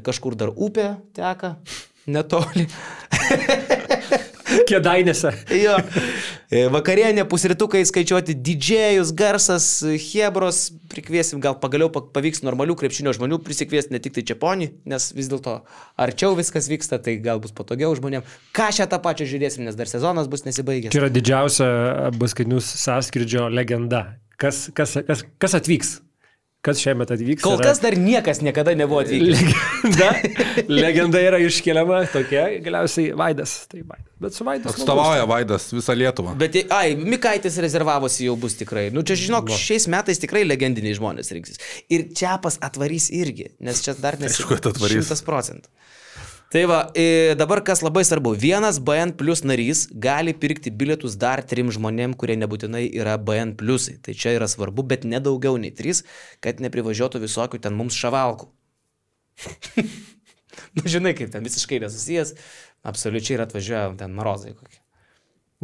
kažkur 0.06 0.38
dar 0.38 0.52
upė 0.54 0.92
teka, 1.18 1.56
netoli. 2.06 2.68
Kėdainėse. 4.68 5.34
jo. 5.64 5.78
E, 6.48 6.62
vakarienė, 6.72 7.26
pusrytukai 7.28 7.82
skaičiuoti, 7.84 8.32
didžėjus, 8.40 9.10
garsas, 9.12 9.66
hebros, 9.84 10.62
prikviesim, 10.88 11.42
gal 11.44 11.58
pagaliau 11.60 11.90
pavyks 11.92 12.40
normalių 12.40 12.72
krepšinio 12.80 13.12
žmonių 13.18 13.36
prisikviesti, 13.44 13.92
ne 13.92 14.00
tik 14.00 14.16
tai 14.16 14.24
Čiaponį, 14.30 14.70
nes 14.88 15.10
vis 15.12 15.28
dėlto 15.28 15.58
arčiau 16.00 16.32
viskas 16.40 16.70
vyksta, 16.72 16.96
tai 17.04 17.18
gal 17.20 17.44
bus 17.44 17.52
patogiau 17.52 17.92
žmonėm. 18.00 18.24
Ką 18.56 18.70
šią 18.78 18.88
tą 18.88 18.96
pačią 19.04 19.28
žiūrėsim, 19.28 19.68
nes 19.68 19.76
dar 19.76 19.92
sezonas 19.92 20.32
bus 20.32 20.48
nesibaigęs. 20.48 20.96
Čia 20.96 21.04
yra 21.04 21.12
didžiausia 21.12 21.70
baskaitinius 22.16 22.72
sąskridžio 22.80 23.50
legenda. 23.52 24.06
Kas, 24.40 24.70
kas, 24.72 24.96
kas, 25.04 25.28
kas 25.36 25.60
atvyks? 25.60 25.98
Kas 26.66 26.80
šiemet 26.82 27.12
atvyks? 27.14 27.42
Kol 27.44 27.60
kas 27.62 27.78
dar 27.78 27.94
niekas 27.94 28.40
niekada 28.42 28.72
nebuvo 28.74 29.04
atvykęs. 29.04 29.42
Legenda, 29.84 30.08
legenda 30.82 31.20
yra 31.22 31.38
iškeliama 31.44 32.00
tokia, 32.10 32.48
galiausiai 32.64 33.12
Vaidas. 33.18 33.52
Tai 33.70 33.84
Vaidas. 33.84 34.08
Bet 34.18 34.34
su 34.34 34.46
Vaidas. 34.46 34.74
Atstovauja 34.74 35.28
Vaidas 35.30 35.68
visą 35.70 35.94
Lietuvą. 35.94 36.34
Bet, 36.40 36.58
ai, 36.74 36.96
Mikaitis 36.98 37.60
rezervavosi 37.62 38.26
jau 38.26 38.34
bus 38.42 38.58
tikrai. 38.58 38.88
Nu, 38.94 39.06
čia 39.06 39.14
žinok, 39.20 39.52
šiais 39.54 39.86
metais 39.92 40.18
tikrai 40.18 40.42
legendiniai 40.48 40.98
žmonės 40.98 41.30
rinksis. 41.36 41.62
Ir 41.94 42.08
Čiapas 42.18 42.58
atvarys 42.66 43.06
irgi, 43.14 43.52
nes 43.62 43.84
čia 43.84 43.94
dar 44.02 44.18
nesi. 44.18 44.42
Aišku, 44.42 44.58
atvarys. 44.58 45.06
100 45.14 45.22
procentų. 45.28 45.70
Tai 46.48 46.62
va, 46.64 46.78
dabar 47.36 47.60
kas 47.60 47.82
labai 47.84 48.06
svarbu, 48.08 48.30
vienas 48.40 48.78
BN 48.80 49.12
plus 49.20 49.42
narys 49.44 49.82
gali 49.92 50.32
pirkti 50.32 50.72
bilietus 50.72 51.18
dar 51.20 51.42
trim 51.44 51.68
žmonėm, 51.74 52.14
kurie 52.16 52.38
nebūtinai 52.40 52.86
yra 52.88 53.18
BN 53.20 53.52
plusai. 53.60 53.98
Tai 54.00 54.14
čia 54.16 54.32
yra 54.38 54.48
svarbu, 54.48 54.86
bet 54.88 55.04
nedaugiau 55.04 55.60
nei 55.60 55.74
trys, 55.76 56.06
kad 56.40 56.62
neprivažiuotų 56.64 57.20
visokių 57.26 57.60
ten 57.66 57.76
mums 57.76 57.98
šavalkų. 58.00 58.48
Na, 59.44 59.84
nu, 60.80 60.86
žinai, 60.88 61.12
kaip 61.20 61.36
ten 61.36 61.44
visiškai 61.44 61.82
nesusijęs, 61.84 62.32
absoliučiai 62.88 63.36
yra 63.36 63.48
atvažiuoja 63.48 63.92
ten 64.00 64.16
marozai 64.16 64.56
kokie. 64.56 64.80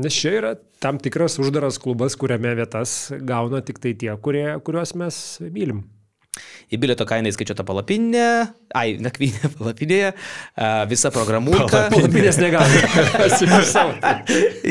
Nes 0.05 0.21
čia 0.21 0.37
yra 0.37 0.53
tam 0.83 1.01
tikras 1.01 1.39
uždaras 1.41 1.81
klubas, 1.81 2.17
kuriame 2.19 2.53
vietas 2.59 3.13
gauna 3.25 3.65
tik 3.65 3.81
tai 3.81 3.97
tie, 3.97 4.13
kurie, 4.21 4.51
kuriuos 4.67 4.93
mes 5.01 5.25
mylim. 5.49 5.85
Į 6.73 6.81
bilieto 6.81 7.07
kainą 7.09 7.31
įskaičiuota 7.33 7.65
palapinė, 7.67 8.29
ai, 8.77 8.97
nakvynė 9.03 9.51
palapinėje, 9.59 10.13
a, 10.15 10.71
visa 10.91 11.13
programūka. 11.15 11.87
Palapinės 11.93 12.41
negali. 12.43 12.83
Atsiprašau. 13.27 13.95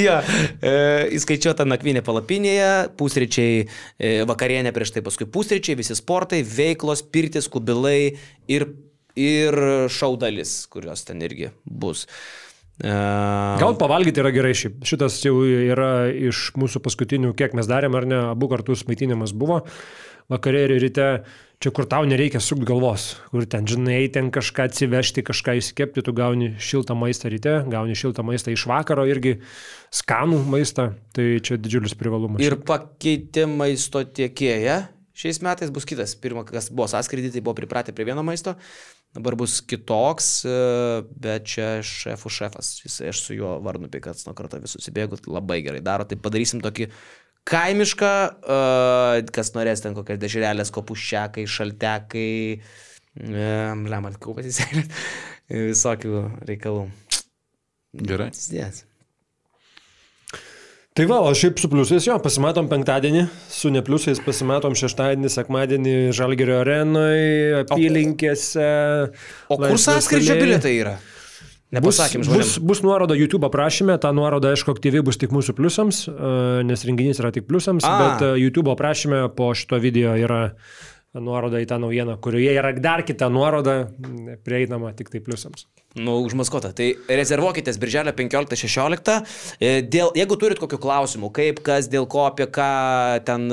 jo, 0.06 0.20
e, 0.60 0.76
įskaičiuota 1.20 1.68
nakvynė 1.70 2.04
palapinėje, 2.06 2.72
pusryčiai, 3.00 3.66
e, 3.98 4.16
vakarienė 4.30 4.74
prieš 4.76 4.96
tai, 4.96 5.06
paskui 5.06 5.30
pusryčiai, 5.30 5.78
visi 5.80 5.98
sportai, 6.00 6.44
veiklos, 6.48 7.06
pirtis, 7.14 7.50
kubilai 7.52 8.16
ir, 8.52 8.70
ir 9.20 9.60
šaudalis, 9.94 10.64
kurios 10.74 11.06
ten 11.08 11.22
irgi 11.26 11.54
bus. 11.64 12.08
E, 12.82 12.90
Gal 13.62 13.76
pavalgyti 13.78 14.24
yra 14.24 14.32
gerai 14.34 14.54
šiaip. 14.58 14.82
Šitas 14.88 15.20
jau 15.22 15.36
yra 15.46 16.08
iš 16.10 16.50
mūsų 16.60 16.82
paskutinių, 16.84 17.36
kiek 17.38 17.54
mes 17.58 17.70
darėm, 17.70 17.94
ar 18.00 18.08
ne, 18.10 18.24
abu 18.34 18.50
kartus 18.52 18.86
maitinimas 18.90 19.36
buvo. 19.36 19.62
Vakarė 20.32 20.64
ir 20.68 20.76
ryte, 20.84 21.08
čia 21.64 21.72
kur 21.76 21.88
tau 21.90 22.08
nereikia 22.08 22.42
sukti 22.44 22.68
galvos, 22.68 23.14
kur 23.32 23.46
ten, 23.50 23.68
žinai, 23.68 24.06
ten 24.14 24.32
kažką 24.34 24.70
atsivežti, 24.70 25.24
kažką 25.26 25.58
įskepti, 25.60 26.04
tu 26.06 26.16
gauni 26.16 26.54
šiltą 26.64 26.96
maistą 27.00 27.32
ryte, 27.32 27.58
gauni 27.72 27.96
šiltą 28.00 28.26
maistą 28.28 28.56
iš 28.56 28.66
vakaro 28.72 29.06
irgi, 29.10 29.38
skanų 29.94 30.42
maistą, 30.54 30.92
tai 31.16 31.38
čia 31.44 31.60
didžiulis 31.60 31.96
privalumas. 32.00 32.44
Ir 32.44 32.60
pakeitė 32.68 33.48
maisto 33.52 34.04
tiekėją. 34.04 34.82
Šiais 35.14 35.44
metais 35.46 35.70
bus 35.70 35.86
kitas. 35.86 36.16
Pirmą, 36.18 36.42
kas 36.48 36.72
buvo 36.74 36.88
sąskrydį, 36.90 37.36
tai 37.36 37.42
buvo 37.46 37.54
pripratę 37.60 37.94
prie 37.94 38.08
vieno 38.08 38.24
maisto. 38.26 38.56
Dabar 39.14 39.36
bus 39.38 39.60
kitoks, 39.62 40.30
e, 40.50 40.54
bet 41.22 41.46
čia 41.46 41.68
šefų 41.86 42.32
šefas. 42.34 42.72
Jis, 42.82 42.96
aš 43.12 43.20
su 43.22 43.36
juo 43.38 43.60
varnu 43.62 43.92
pikats 43.94 44.26
nuo 44.26 44.34
karto 44.34 44.58
visus 44.64 44.90
įbėgu, 44.90 45.22
labai 45.30 45.60
gerai 45.62 45.84
daro. 45.86 46.08
Tai 46.10 46.18
padarysim 46.18 46.64
tokį 46.66 46.90
kaimišką, 47.50 48.14
uh, 48.44 49.20
kas 49.36 49.54
norės 49.58 49.84
ten 49.84 49.98
kokias 49.98 50.22
dešrelės, 50.22 50.72
kopuščiakai, 50.76 51.46
šaltekai, 51.50 52.32
uh, 52.60 53.76
lemant, 53.92 54.18
kaupas 54.22 54.48
įsėlė, 54.54 54.88
visokių 55.74 56.24
reikalų. 56.50 56.88
Gerai. 57.94 58.32
Yes. 58.56 58.86
Tai 60.94 61.08
va, 61.10 61.24
o 61.26 61.30
šiaip 61.34 61.58
su 61.58 61.66
pliusais 61.72 62.06
jo, 62.06 62.14
pasimatom 62.22 62.68
penktadienį, 62.70 63.24
su 63.50 63.72
nepliusais 63.74 64.20
pasimatom 64.22 64.76
šeštadienį, 64.78 65.32
sekmadienį 65.34 65.94
Žalgerio 66.14 66.60
arenoje, 66.62 67.64
apylinkėse. 67.64 68.68
O 69.50 69.58
kur 69.58 69.72
Laisvės 69.72 69.88
sąskrydžio 69.88 70.38
bilietai 70.38 70.76
yra? 70.78 70.94
Bus, 71.74 71.98
Nepasakym 71.98 72.22
bus, 72.22 72.30
žmonėms. 72.30 72.58
bus 72.62 72.82
nuoroda 72.86 73.16
YouTube 73.18 73.48
aprašyme, 73.50 73.98
ta 73.98 74.12
nuoroda, 74.14 74.52
aišku, 74.54 74.76
aktyviai 74.76 75.02
bus 75.02 75.18
tik 75.18 75.32
mūsų 75.34 75.56
pliusams, 75.58 76.06
e, 76.06 76.34
nes 76.70 76.86
renginys 76.86 77.22
yra 77.24 77.32
tik 77.34 77.48
pliusams, 77.50 77.86
A. 77.90 77.94
bet 77.98 78.26
e, 78.28 78.34
YouTube 78.44 78.70
aprašyme 78.70 79.24
po 79.34 79.50
šito 79.58 79.80
video 79.82 80.14
yra 80.14 80.52
nuoroda 81.18 81.58
į 81.62 81.66
tą 81.70 81.80
naujieną, 81.82 82.20
kurioje 82.22 82.54
yra 82.58 82.76
dar 82.78 83.02
kita 83.06 83.26
nuoroda, 83.34 83.88
prieinama 84.46 84.92
tik 84.98 85.10
tai 85.14 85.22
pliusams. 85.26 85.66
Nu, 85.98 86.20
užmaskuota. 86.26 86.72
Tai 86.78 86.88
rezervuokitės 87.10 87.78
birželio 87.82 88.14
15-16. 88.18 89.18
E, 89.58 89.74
Dėl, 89.86 90.12
jeigu 90.18 90.38
turit 90.42 90.62
kokių 90.62 90.78
klausimų, 90.82 91.32
kaip, 91.34 91.62
kas, 91.66 91.90
dėl 91.90 92.06
ko, 92.10 92.28
apie 92.30 92.48
ką, 92.54 92.70
ten, 93.26 93.50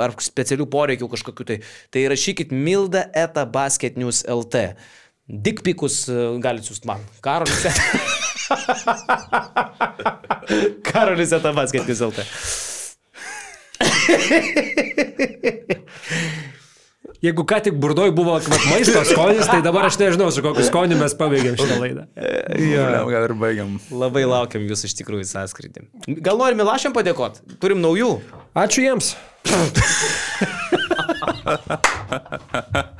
ar 0.00 0.16
specialių 0.16 0.68
poreikių 0.72 1.08
kažkokių, 1.12 1.48
tai, 1.52 1.60
tai 1.92 2.06
rašykit 2.12 2.56
milda 2.56 3.04
eta 3.16 3.44
basket 3.48 4.00
news 4.00 4.24
LT. 4.28 4.70
Dikpikus 5.30 6.08
galite 6.42 6.66
siūsti 6.66 6.90
man. 6.90 6.98
Karolis. 7.22 7.70
Karolis 10.90 11.30
eta 11.36 11.52
basket 11.54 11.86
news 11.86 12.02
LT. 12.02 12.24
Jeigu 17.20 17.44
ką 17.44 17.58
tik 17.66 17.74
burdoj 17.76 18.14
buvo 18.16 18.38
vat, 18.38 18.46
maisto 18.70 19.02
skonis, 19.04 19.44
tai 19.44 19.60
dabar 19.64 19.84
aš 19.90 19.98
nežinau, 20.00 20.30
su 20.32 20.40
kokiu 20.44 20.64
skoniu 20.64 20.96
mes 20.96 21.12
pabaigėm 21.18 21.58
šitą 21.60 21.76
laidą. 21.82 22.06
Ja. 22.70 23.04
Gal 23.08 23.24
ir 23.28 23.34
baigiam. 23.38 23.76
Labai 23.92 24.24
laukiam 24.28 24.64
jūs 24.68 24.84
iš 24.88 24.96
tikrųjų 24.98 25.24
sąskrydį. 25.30 25.80
Gal 26.24 26.40
norim 26.40 26.58
Milašiam 26.60 26.92
padėkoti? 26.96 27.44
Turim 27.62 27.80
naujų. 27.84 28.10
Ačiū 28.58 28.80
jiems. 28.88 29.14